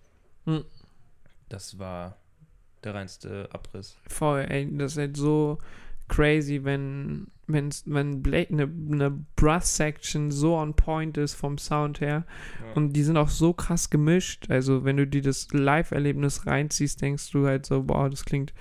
Mhm. 0.47 0.65
Das 1.49 1.79
war 1.79 2.17
der 2.83 2.95
reinste 2.95 3.49
Abriss. 3.53 3.97
Voll, 4.09 4.47
ey, 4.49 4.69
das 4.77 4.93
ist 4.93 4.99
halt 4.99 5.17
so 5.17 5.59
crazy, 6.09 6.65
wenn 6.65 7.29
wenn's, 7.49 7.85
wenn 7.87 8.25
eine 8.27 8.67
ne 8.67 9.25
Brass-Section 9.37 10.33
so 10.33 10.57
on 10.57 10.75
point 10.75 11.17
ist 11.17 11.35
vom 11.35 11.59
Sound 11.59 12.01
her 12.01 12.25
Ja. 12.61 12.73
und 12.75 12.93
die 12.95 13.05
sind 13.05 13.17
auch 13.17 13.29
so 13.29 13.53
krass 13.53 13.89
gemischt, 13.91 14.51
also 14.51 14.85
wenn 14.85 14.97
du 14.97 15.07
dir 15.07 15.23
das 15.23 15.47
Live-Erlebnis 15.53 16.47
reinziehst, 16.47 17.01
denkst 17.01 17.31
du 17.31 17.47
halt 17.47 17.65
so, 17.67 17.85
boah, 17.85 18.11
das 18.11 18.25
klingt 18.25 18.53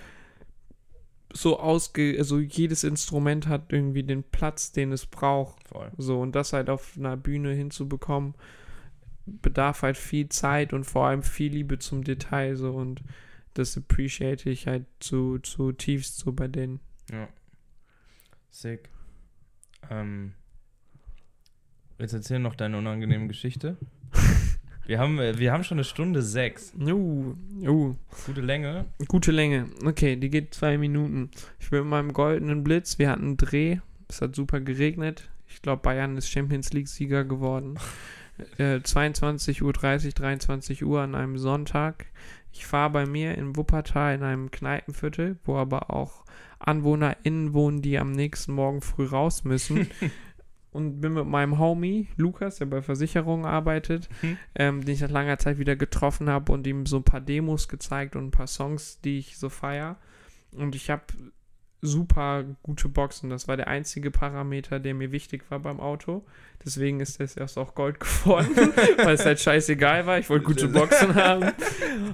so 1.35 1.59
ausge... 1.59 2.15
also 2.17 2.39
jedes 2.39 2.83
Instrument 2.83 3.47
hat 3.47 3.71
irgendwie 3.71 4.03
den 4.03 4.23
Platz, 4.23 4.71
den 4.71 4.91
es 4.91 5.05
braucht, 5.05 5.67
Voll. 5.67 5.91
so 5.97 6.21
und 6.21 6.33
das 6.33 6.53
halt 6.53 6.69
auf 6.69 6.95
einer 6.97 7.17
Bühne 7.17 7.53
hinzubekommen, 7.53 8.35
bedarf 9.25 9.81
halt 9.81 9.97
viel 9.97 10.29
Zeit 10.29 10.73
und 10.73 10.85
vor 10.85 11.07
allem 11.07 11.23
viel 11.23 11.51
Liebe 11.51 11.79
zum 11.79 12.03
Detail 12.03 12.55
so 12.55 12.73
und 12.73 13.01
das 13.53 13.77
appreciate 13.77 14.49
ich 14.49 14.67
halt 14.67 14.85
zu, 14.99 15.39
zu 15.39 15.71
tiefst 15.71 16.17
so 16.17 16.33
bei 16.33 16.47
denen. 16.47 16.79
Ja. 17.11 17.27
Sick. 18.49 18.89
Ähm, 19.89 20.33
jetzt 21.99 22.13
erzähl 22.13 22.39
noch 22.39 22.55
deine 22.55 22.77
unangenehme 22.77 23.27
Geschichte. 23.27 23.77
Wir 24.85 24.99
haben, 24.99 25.19
äh, 25.19 25.37
wir 25.37 25.51
haben 25.51 25.63
schon 25.63 25.77
eine 25.77 25.83
Stunde 25.83 26.21
sechs. 26.21 26.73
Uh, 26.79 27.35
uh, 27.63 27.95
Gute 28.25 28.41
Länge. 28.41 28.85
gute 29.07 29.31
Länge. 29.31 29.67
Okay, 29.83 30.15
die 30.15 30.29
geht 30.29 30.53
zwei 30.53 30.77
Minuten. 30.77 31.31
Ich 31.59 31.69
bin 31.71 31.79
mit 31.81 31.89
meinem 31.89 32.13
goldenen 32.13 32.63
Blitz. 32.63 32.99
Wir 32.99 33.09
hatten 33.09 33.23
einen 33.23 33.37
Dreh. 33.37 33.77
Es 34.07 34.21
hat 34.21 34.35
super 34.35 34.61
geregnet. 34.61 35.29
Ich 35.47 35.61
glaube, 35.61 35.81
Bayern 35.81 36.17
ist 36.17 36.29
Champions 36.29 36.73
League-Sieger 36.73 37.23
geworden. 37.25 37.79
Äh, 38.57 38.81
22.30 38.83 39.63
Uhr, 39.63 39.71
23 39.71 40.83
Uhr 40.83 40.99
an 40.99 41.15
einem 41.15 41.37
Sonntag. 41.37 42.07
Ich 42.51 42.65
fahre 42.65 42.89
bei 42.89 43.05
mir 43.05 43.37
in 43.37 43.55
Wuppertal 43.55 44.13
in 44.15 44.23
einem 44.23 44.51
Kneipenviertel, 44.51 45.37
wo 45.45 45.55
aber 45.55 45.89
auch 45.89 46.25
AnwohnerInnen 46.59 47.53
wohnen, 47.53 47.81
die 47.81 47.97
am 47.97 48.11
nächsten 48.11 48.51
Morgen 48.51 48.81
früh 48.81 49.05
raus 49.05 49.45
müssen. 49.45 49.87
und 50.75 51.01
bin 51.01 51.13
mit 51.13 51.25
meinem 51.25 51.57
Homie 51.57 52.07
Lukas, 52.17 52.57
der 52.57 52.65
bei 52.67 52.81
Versicherungen 52.81 53.45
arbeitet, 53.45 54.09
Mhm. 54.21 54.37
ähm, 54.55 54.85
den 54.85 54.93
ich 54.93 55.01
nach 55.01 55.09
langer 55.09 55.37
Zeit 55.39 55.57
wieder 55.57 55.75
getroffen 55.75 56.29
habe 56.29 56.51
und 56.51 56.67
ihm 56.67 56.85
so 56.85 56.97
ein 56.97 57.03
paar 57.03 57.21
Demos 57.21 57.67
gezeigt 57.67 58.15
und 58.15 58.25
ein 58.25 58.31
paar 58.31 58.47
Songs, 58.47 58.99
die 59.01 59.17
ich 59.19 59.37
so 59.37 59.49
feier. 59.49 59.97
Und 60.51 60.75
ich 60.75 60.89
habe 60.89 61.03
super 61.81 62.45
gute 62.63 62.89
Boxen. 62.89 63.29
Das 63.29 63.47
war 63.47 63.57
der 63.57 63.67
einzige 63.67 64.09
Parameter, 64.09 64.79
der 64.79 64.95
mir 64.95 65.11
wichtig 65.11 65.43
war 65.49 65.59
beim 65.59 65.79
Auto. 65.79 66.25
Deswegen 66.65 66.99
ist 66.99 67.19
das 67.19 67.37
erst 67.37 67.57
auch 67.59 67.75
Gold 67.75 67.99
geworden, 67.99 68.55
weil 68.97 69.13
es 69.15 69.25
halt 69.25 69.39
scheißegal 69.39 70.05
war. 70.07 70.17
Ich 70.17 70.29
wollte 70.29 70.45
gute 70.45 70.67
Boxen 70.67 71.13
haben. 71.15 71.51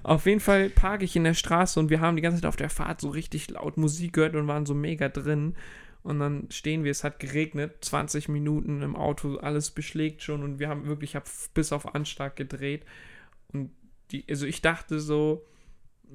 Auf 0.03 0.25
jeden 0.25 0.41
Fall 0.41 0.69
parke 0.69 1.05
ich 1.05 1.15
in 1.15 1.23
der 1.23 1.35
Straße 1.35 1.79
und 1.79 1.89
wir 1.89 2.01
haben 2.01 2.15
die 2.17 2.21
ganze 2.21 2.41
Zeit 2.41 2.49
auf 2.49 2.57
der 2.57 2.69
Fahrt 2.69 2.99
so 2.99 3.09
richtig 3.09 3.49
laut 3.51 3.77
Musik 3.77 4.13
gehört 4.13 4.35
und 4.35 4.47
waren 4.47 4.65
so 4.65 4.73
mega 4.73 5.07
drin. 5.07 5.55
Und 6.03 6.19
dann 6.19 6.47
stehen 6.49 6.83
wir, 6.83 6.91
es 6.91 7.03
hat 7.03 7.19
geregnet, 7.19 7.77
20 7.81 8.27
Minuten 8.27 8.81
im 8.81 8.95
Auto, 8.95 9.37
alles 9.37 9.69
beschlägt 9.69 10.23
schon 10.23 10.43
und 10.43 10.59
wir 10.59 10.67
haben 10.67 10.87
wirklich, 10.87 11.11
ich 11.11 11.15
habe 11.15 11.29
bis 11.53 11.71
auf 11.71 11.93
Anschlag 11.93 12.35
gedreht. 12.35 12.85
Und 13.53 13.71
die, 14.09 14.25
also 14.27 14.45
ich 14.45 14.61
dachte 14.61 14.99
so, 14.99 15.45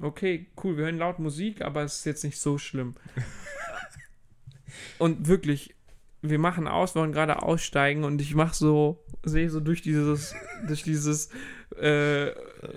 okay, 0.01 0.47
cool, 0.63 0.77
wir 0.77 0.85
hören 0.85 0.97
laut 0.97 1.19
Musik, 1.19 1.61
aber 1.61 1.83
es 1.83 1.99
ist 1.99 2.05
jetzt 2.05 2.23
nicht 2.23 2.39
so 2.39 2.57
schlimm. 2.57 2.95
und 4.99 5.27
wirklich, 5.27 5.73
wir 6.21 6.39
machen 6.39 6.67
aus, 6.67 6.95
wollen 6.95 7.11
gerade 7.11 7.41
aussteigen 7.41 8.03
und 8.03 8.21
ich 8.21 8.35
mache 8.35 8.55
so, 8.55 9.03
sehe 9.23 9.49
so 9.49 9.59
durch 9.59 9.81
dieses, 9.81 10.35
durch 10.67 10.83
dieses 10.83 11.29
äh, 11.77 12.31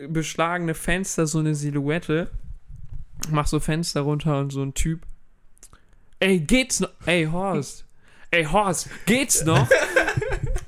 beschlagene 0.09 0.75
Fenster 0.75 1.27
so 1.27 1.39
eine 1.39 1.55
Silhouette, 1.55 2.31
mach 3.31 3.47
so 3.47 3.61
Fenster 3.61 4.03
runter 4.03 4.39
und 4.39 4.51
so 4.51 4.63
ein 4.63 4.75
Typ. 4.75 5.07
Ey, 6.23 6.39
geht's 6.39 6.81
noch? 6.81 6.91
Ey, 7.07 7.25
Horst. 7.25 7.87
Ey, 8.31 8.45
Horst, 8.45 8.91
geht's 9.07 9.43
noch? 9.43 9.67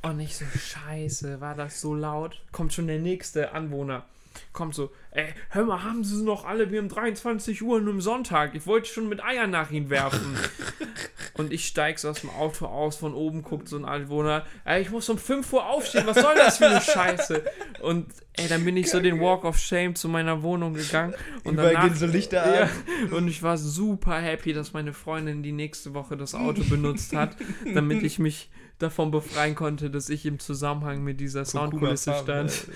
Und 0.00 0.16
nicht 0.16 0.34
so, 0.34 0.46
scheiße, 0.46 1.42
war 1.42 1.54
das 1.54 1.78
so 1.78 1.94
laut? 1.94 2.40
Kommt 2.52 2.72
schon 2.72 2.86
der 2.86 2.98
nächste 2.98 3.52
Anwohner. 3.52 4.06
Kommt 4.52 4.74
so, 4.74 4.90
ey, 5.12 5.26
hör 5.50 5.64
mal, 5.64 5.82
haben 5.82 6.04
sie 6.04 6.22
noch 6.22 6.44
alle? 6.44 6.70
Wir 6.70 6.78
haben 6.78 6.88
23 6.88 7.62
Uhr 7.62 7.76
und 7.76 7.88
einem 7.88 8.00
Sonntag. 8.00 8.54
Ich 8.54 8.66
wollte 8.66 8.88
schon 8.88 9.08
mit 9.08 9.22
Eiern 9.24 9.50
nach 9.50 9.70
ihnen 9.70 9.90
werfen. 9.90 10.36
und 11.34 11.52
ich 11.52 11.66
steig's 11.66 12.04
aus 12.04 12.20
dem 12.20 12.30
Auto 12.30 12.66
aus, 12.66 12.96
von 12.96 13.14
oben 13.14 13.42
guckt 13.42 13.68
so 13.68 13.76
ein 13.76 13.84
Altwohner, 13.84 14.44
ey, 14.64 14.82
ich 14.82 14.90
muss 14.90 15.08
um 15.08 15.18
5 15.18 15.52
Uhr 15.52 15.66
aufstehen, 15.66 16.06
was 16.06 16.20
soll 16.20 16.34
das 16.34 16.58
für 16.58 16.68
eine 16.68 16.80
Scheiße? 16.80 17.42
Und 17.80 18.06
ey, 18.34 18.48
dann 18.48 18.64
bin 18.64 18.76
ich 18.76 18.90
so 18.90 19.00
den 19.00 19.20
Walk 19.20 19.44
of 19.44 19.58
Shame 19.58 19.94
zu 19.94 20.08
meiner 20.08 20.42
Wohnung 20.42 20.74
gegangen 20.74 21.14
und 21.44 21.54
Überall 21.54 21.72
danach, 21.72 21.88
gehen 21.88 21.96
so 21.96 22.06
Lichter 22.06 22.42
an. 22.44 22.54
ja, 22.54 23.16
und 23.16 23.28
ich 23.28 23.42
war 23.42 23.56
super 23.56 24.18
happy, 24.18 24.52
dass 24.52 24.72
meine 24.72 24.92
Freundin 24.92 25.42
die 25.42 25.52
nächste 25.52 25.94
Woche 25.94 26.16
das 26.16 26.34
Auto 26.34 26.62
benutzt 26.64 27.14
hat, 27.14 27.36
damit 27.74 28.02
ich 28.02 28.18
mich 28.18 28.50
davon 28.82 29.10
befreien 29.10 29.54
konnte, 29.54 29.90
dass 29.90 30.08
ich 30.08 30.26
im 30.26 30.38
Zusammenhang 30.38 31.02
mit 31.02 31.20
dieser 31.20 31.44
Soundkulisse 31.44 32.14
stand. 32.14 32.68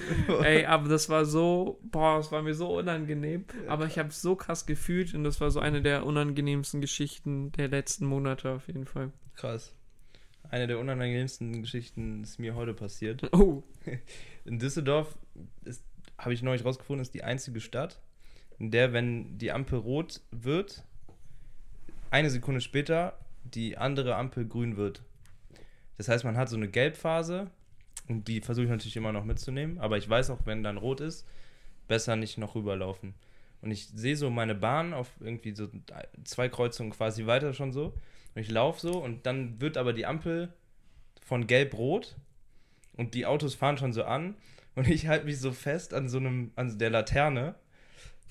Ey, 0.42 0.64
aber 0.66 0.88
das 0.88 1.08
war 1.08 1.24
so, 1.24 1.80
boah, 1.82 2.18
das 2.18 2.32
war 2.32 2.42
mir 2.42 2.54
so 2.54 2.78
unangenehm. 2.78 3.44
Aber 3.68 3.86
ich 3.86 3.98
habe 3.98 4.10
es 4.10 4.22
so 4.22 4.36
krass 4.36 4.66
gefühlt 4.66 5.14
und 5.14 5.24
das 5.24 5.40
war 5.40 5.50
so 5.50 5.60
eine 5.60 5.82
der 5.82 6.06
unangenehmsten 6.06 6.80
Geschichten 6.80 7.52
der 7.52 7.68
letzten 7.68 8.06
Monate 8.06 8.50
auf 8.50 8.68
jeden 8.68 8.86
Fall. 8.86 9.12
Krass. 9.34 9.74
Eine 10.48 10.66
der 10.66 10.78
unangenehmsten 10.78 11.62
Geschichten 11.62 12.22
ist 12.22 12.38
mir 12.38 12.54
heute 12.54 12.74
passiert. 12.74 13.28
Oh, 13.32 13.62
In 14.44 14.58
Düsseldorf 14.58 15.18
habe 16.18 16.32
ich 16.32 16.42
neulich 16.42 16.64
rausgefunden, 16.64 17.02
ist 17.02 17.14
die 17.14 17.24
einzige 17.24 17.60
Stadt, 17.60 18.00
in 18.58 18.70
der, 18.70 18.92
wenn 18.92 19.38
die 19.38 19.52
Ampel 19.52 19.78
rot 19.78 20.20
wird, 20.30 20.84
eine 22.10 22.30
Sekunde 22.30 22.60
später 22.60 23.18
die 23.44 23.76
andere 23.76 24.16
Ampel 24.16 24.46
grün 24.46 24.76
wird. 24.76 25.02
Das 25.96 26.08
heißt, 26.08 26.24
man 26.24 26.36
hat 26.36 26.48
so 26.48 26.56
eine 26.56 26.68
Gelbphase 26.68 27.50
und 28.08 28.28
die 28.28 28.40
versuche 28.40 28.64
ich 28.64 28.70
natürlich 28.70 28.96
immer 28.96 29.12
noch 29.12 29.24
mitzunehmen, 29.24 29.78
aber 29.78 29.96
ich 29.96 30.08
weiß 30.08 30.30
auch, 30.30 30.40
wenn 30.44 30.62
dann 30.62 30.76
rot 30.76 31.00
ist, 31.00 31.26
besser 31.88 32.16
nicht 32.16 32.38
noch 32.38 32.54
rüberlaufen. 32.54 33.14
Und 33.62 33.70
ich 33.70 33.88
sehe 33.88 34.16
so 34.16 34.30
meine 34.30 34.54
Bahn 34.54 34.92
auf 34.92 35.10
irgendwie 35.20 35.54
so 35.54 35.68
zwei 36.24 36.48
Kreuzungen 36.48 36.92
quasi 36.92 37.26
weiter 37.26 37.54
schon 37.54 37.72
so. 37.72 37.94
Und 38.34 38.42
ich 38.42 38.50
laufe 38.50 38.80
so 38.80 39.02
und 39.02 39.26
dann 39.26 39.60
wird 39.60 39.76
aber 39.76 39.92
die 39.92 40.06
Ampel 40.06 40.52
von 41.22 41.46
gelb-rot 41.46 42.16
und 42.96 43.14
die 43.14 43.26
Autos 43.26 43.54
fahren 43.54 43.78
schon 43.78 43.92
so 43.92 44.04
an 44.04 44.36
und 44.74 44.88
ich 44.88 45.08
halte 45.08 45.24
mich 45.24 45.40
so 45.40 45.52
fest 45.52 45.94
an 45.94 46.08
so 46.08 46.18
einem, 46.18 46.52
an 46.54 46.78
der 46.78 46.90
Laterne, 46.90 47.54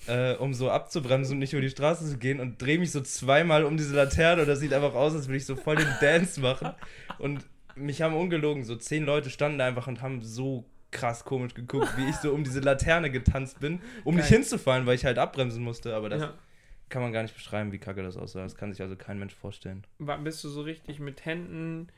äh, 0.06 0.34
um 0.34 0.54
so 0.54 0.70
abzubremsen 0.70 1.34
und 1.34 1.38
nicht 1.40 1.52
über 1.52 1.62
die 1.62 1.70
Straße 1.70 2.08
zu 2.08 2.18
gehen 2.18 2.40
und 2.40 2.62
drehe 2.62 2.78
mich 2.78 2.92
so 2.92 3.00
zweimal 3.00 3.64
um 3.64 3.76
diese 3.76 3.94
Laterne 3.94 4.42
und 4.42 4.48
das 4.48 4.60
sieht 4.60 4.72
einfach 4.72 4.94
aus, 4.94 5.14
als 5.14 5.26
würde 5.26 5.38
ich 5.38 5.46
so 5.46 5.56
voll 5.56 5.76
den 5.76 5.92
Dance 6.00 6.40
machen. 6.40 6.70
Und 7.18 7.44
mich 7.76 8.02
haben 8.02 8.14
ungelogen, 8.14 8.64
so 8.64 8.76
zehn 8.76 9.04
Leute 9.04 9.30
standen 9.30 9.58
da 9.58 9.66
einfach 9.66 9.86
und 9.86 10.02
haben 10.02 10.22
so 10.22 10.64
krass 10.90 11.24
komisch 11.24 11.54
geguckt, 11.54 11.96
wie 11.96 12.08
ich 12.08 12.16
so 12.16 12.32
um 12.32 12.44
diese 12.44 12.60
Laterne 12.60 13.10
getanzt 13.10 13.60
bin, 13.60 13.80
um 14.04 14.16
nicht 14.16 14.28
Geil. 14.28 14.38
hinzufallen, 14.38 14.86
weil 14.86 14.94
ich 14.94 15.04
halt 15.04 15.18
abbremsen 15.18 15.62
musste. 15.62 15.94
Aber 15.94 16.08
das 16.08 16.22
ja. 16.22 16.34
kann 16.88 17.02
man 17.02 17.12
gar 17.12 17.22
nicht 17.22 17.34
beschreiben, 17.34 17.72
wie 17.72 17.78
kacke 17.78 18.02
das 18.02 18.16
aussah. 18.16 18.42
Das 18.42 18.56
kann 18.56 18.72
sich 18.72 18.80
also 18.80 18.96
kein 18.96 19.18
Mensch 19.18 19.34
vorstellen. 19.34 19.84
Bist 19.98 20.42
du 20.44 20.48
so 20.48 20.62
richtig 20.62 20.98
mit 20.98 21.24
Händen 21.24 21.88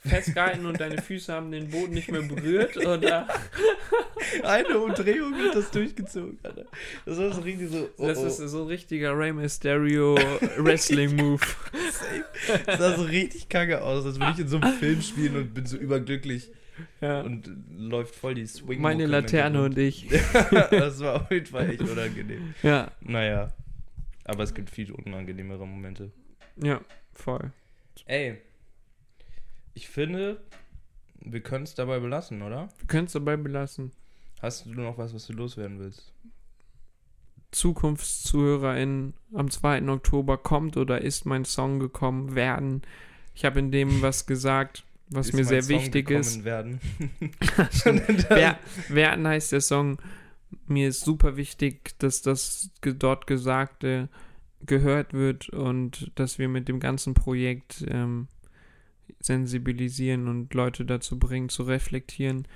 festgehalten 0.00 0.66
und 0.66 0.80
deine 0.80 1.00
Füße 1.00 1.32
haben 1.32 1.50
den 1.50 1.70
Boden 1.70 1.92
nicht 1.92 2.10
mehr 2.10 2.22
berührt? 2.22 2.76
Oder? 2.76 3.28
Eine 4.42 4.78
Umdrehung 4.78 5.36
wird 5.36 5.54
das 5.54 5.70
durchgezogen, 5.70 6.38
Alter. 6.42 6.64
Das 7.04 7.18
war 7.18 7.32
so 7.32 7.40
richtig 7.42 7.70
so. 7.70 7.88
Oh, 7.96 8.06
Das 8.06 8.18
oh. 8.18 8.26
ist 8.26 8.36
so 8.38 8.62
ein 8.62 8.68
richtiger 8.68 9.16
Rey 9.16 9.32
Mysterio 9.32 10.16
Wrestling 10.58 11.16
Move. 12.00 12.24
Das 12.66 12.78
sah 12.78 12.96
so 12.96 13.02
richtig 13.02 13.48
kacke 13.48 13.82
aus, 13.82 14.04
als 14.06 14.18
würde 14.18 14.32
ich 14.32 14.38
in 14.40 14.48
so 14.48 14.58
einem 14.58 14.72
Film 14.78 15.02
spielen 15.02 15.36
und 15.36 15.54
bin 15.54 15.66
so 15.66 15.76
überglücklich 15.76 16.50
Ja. 17.00 17.20
und 17.22 17.50
läuft 17.76 18.14
voll 18.14 18.34
die 18.34 18.46
swing 18.46 18.80
Meine 18.80 19.06
Laterne 19.06 19.62
und 19.62 19.76
ich. 19.78 20.06
Das 20.70 21.00
war 21.00 21.22
auf 21.22 21.30
jeden 21.30 21.46
Fall 21.46 21.70
echt 21.70 21.80
unangenehm. 21.80 22.54
Ja, 22.62 22.90
Naja. 23.00 23.52
Aber 24.24 24.42
es 24.42 24.52
gibt 24.54 24.70
viel 24.70 24.90
unangenehmere 24.92 25.66
Momente. 25.66 26.10
ja, 26.56 26.80
voll. 27.14 27.52
Ey. 28.06 28.38
Ich 29.74 29.88
finde, 29.88 30.40
wir 31.20 31.40
können 31.40 31.64
es 31.64 31.74
dabei 31.74 31.98
belassen, 32.00 32.42
oder? 32.42 32.68
Wir 32.78 32.86
können 32.88 33.06
es 33.06 33.12
dabei 33.12 33.36
belassen. 33.36 33.92
Hast 34.42 34.66
du 34.66 34.70
noch 34.70 34.98
was, 34.98 35.14
was 35.14 35.26
du 35.26 35.32
loswerden 35.32 35.78
willst? 35.78 36.12
ZukunftszuhörerInnen 37.56 39.14
am 39.34 39.50
2. 39.50 39.88
Oktober 39.88 40.36
kommt 40.36 40.76
oder 40.76 41.00
ist 41.00 41.24
mein 41.24 41.44
Song 41.44 41.78
gekommen 41.78 42.34
werden. 42.34 42.82
Ich 43.34 43.44
habe 43.44 43.58
in 43.58 43.70
dem 43.70 44.02
was 44.02 44.26
gesagt, 44.26 44.84
was 45.08 45.28
Ist 45.28 45.34
mir 45.34 45.44
sehr 45.44 45.62
Song 45.62 45.76
wichtig 45.76 46.10
ist. 46.10 46.44
Werden. 46.44 46.80
Wer, 48.28 48.58
werden 48.88 49.26
heißt 49.26 49.52
der 49.52 49.60
Song. 49.60 49.98
Mir 50.66 50.88
ist 50.88 51.00
super 51.00 51.36
wichtig, 51.36 51.98
dass 51.98 52.22
das 52.22 52.70
dort 52.82 53.26
Gesagte 53.26 54.08
gehört 54.64 55.12
wird 55.14 55.48
und 55.48 56.10
dass 56.14 56.38
wir 56.38 56.48
mit 56.48 56.68
dem 56.68 56.78
ganzen 56.78 57.14
Projekt 57.14 57.84
ähm, 57.88 58.28
sensibilisieren 59.20 60.28
und 60.28 60.52
Leute 60.54 60.84
dazu 60.84 61.18
bringen, 61.18 61.48
zu 61.48 61.62
reflektieren. 61.62 62.46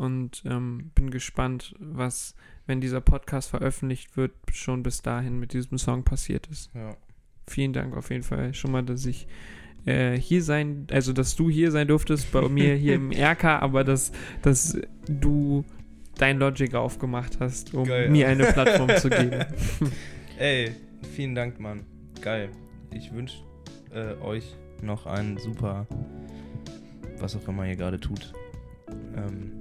Und 0.00 0.42
ähm, 0.46 0.92
bin 0.94 1.10
gespannt, 1.10 1.74
was, 1.78 2.34
wenn 2.66 2.80
dieser 2.80 3.02
Podcast 3.02 3.50
veröffentlicht 3.50 4.16
wird, 4.16 4.32
schon 4.50 4.82
bis 4.82 5.02
dahin 5.02 5.38
mit 5.38 5.52
diesem 5.52 5.76
Song 5.76 6.04
passiert 6.04 6.46
ist. 6.46 6.70
ja. 6.74 6.96
Vielen 7.46 7.74
Dank 7.74 7.94
auf 7.96 8.10
jeden 8.10 8.22
Fall 8.22 8.54
schon 8.54 8.70
mal, 8.70 8.82
dass 8.82 9.04
ich 9.04 9.26
äh, 9.84 10.16
hier 10.16 10.42
sein, 10.42 10.86
also 10.90 11.12
dass 11.12 11.36
du 11.36 11.50
hier 11.50 11.70
sein 11.70 11.88
durftest 11.88 12.32
bei 12.32 12.48
mir 12.48 12.76
hier 12.76 12.94
im 12.94 13.10
RK, 13.12 13.44
aber 13.60 13.84
dass, 13.84 14.12
dass 14.40 14.78
du 15.06 15.64
dein 16.16 16.38
Logic 16.38 16.74
aufgemacht 16.74 17.38
hast, 17.40 17.74
um 17.74 17.84
Geil. 17.84 18.08
mir 18.08 18.28
eine 18.28 18.44
Plattform 18.44 18.96
zu 18.96 19.10
geben. 19.10 19.44
Ey, 20.38 20.70
vielen 21.14 21.34
Dank, 21.34 21.60
Mann. 21.60 21.84
Geil. 22.22 22.48
Ich 22.94 23.12
wünsche 23.12 23.42
äh, 23.92 24.14
euch 24.22 24.56
noch 24.80 25.04
einen 25.04 25.36
super, 25.36 25.86
was 27.18 27.36
auch 27.36 27.46
immer 27.48 27.66
ihr 27.66 27.76
gerade 27.76 28.00
tut. 28.00 28.32
Ähm, 29.14 29.59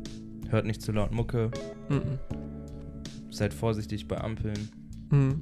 hört 0.49 0.65
nicht 0.65 0.81
zu 0.81 0.91
laut 0.91 1.11
Mucke. 1.11 1.51
Mhm. 1.89 2.19
Seid 3.31 3.53
vorsichtig 3.53 4.07
bei 4.07 4.19
Ampeln. 4.19 4.69
Mhm. 5.11 5.41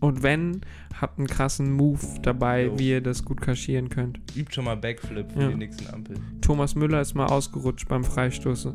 Und 0.00 0.22
wenn, 0.24 0.62
habt 1.00 1.18
einen 1.18 1.28
krassen 1.28 1.70
Move 1.72 2.00
dabei, 2.22 2.64
Jo. 2.66 2.78
wie 2.78 2.90
ihr 2.90 3.00
das 3.00 3.24
gut 3.24 3.40
kaschieren 3.40 3.88
könnt. 3.88 4.18
Übt 4.34 4.52
schon 4.52 4.64
mal 4.64 4.76
Backflip 4.76 5.30
für 5.30 5.42
Ja. 5.42 5.48
die 5.48 5.54
nächsten 5.56 5.86
Ampeln. 5.94 6.18
Thomas 6.40 6.74
Müller 6.74 7.00
ist 7.00 7.14
mal 7.14 7.26
ausgerutscht 7.26 7.88
beim 7.88 8.02
Freistoßen. 8.02 8.74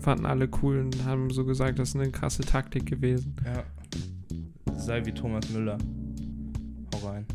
Fanden 0.00 0.26
alle 0.26 0.48
cool 0.62 0.78
und 0.80 1.04
haben 1.04 1.30
so 1.30 1.44
gesagt, 1.44 1.78
das 1.78 1.90
ist 1.90 1.96
eine 1.96 2.10
krasse 2.10 2.42
Taktik 2.42 2.86
gewesen. 2.86 3.36
Ja. 3.44 3.62
Sei 4.76 5.04
wie 5.06 5.12
Thomas 5.12 5.48
Müller. 5.50 5.78
Hau 6.94 7.08
rein. 7.08 7.26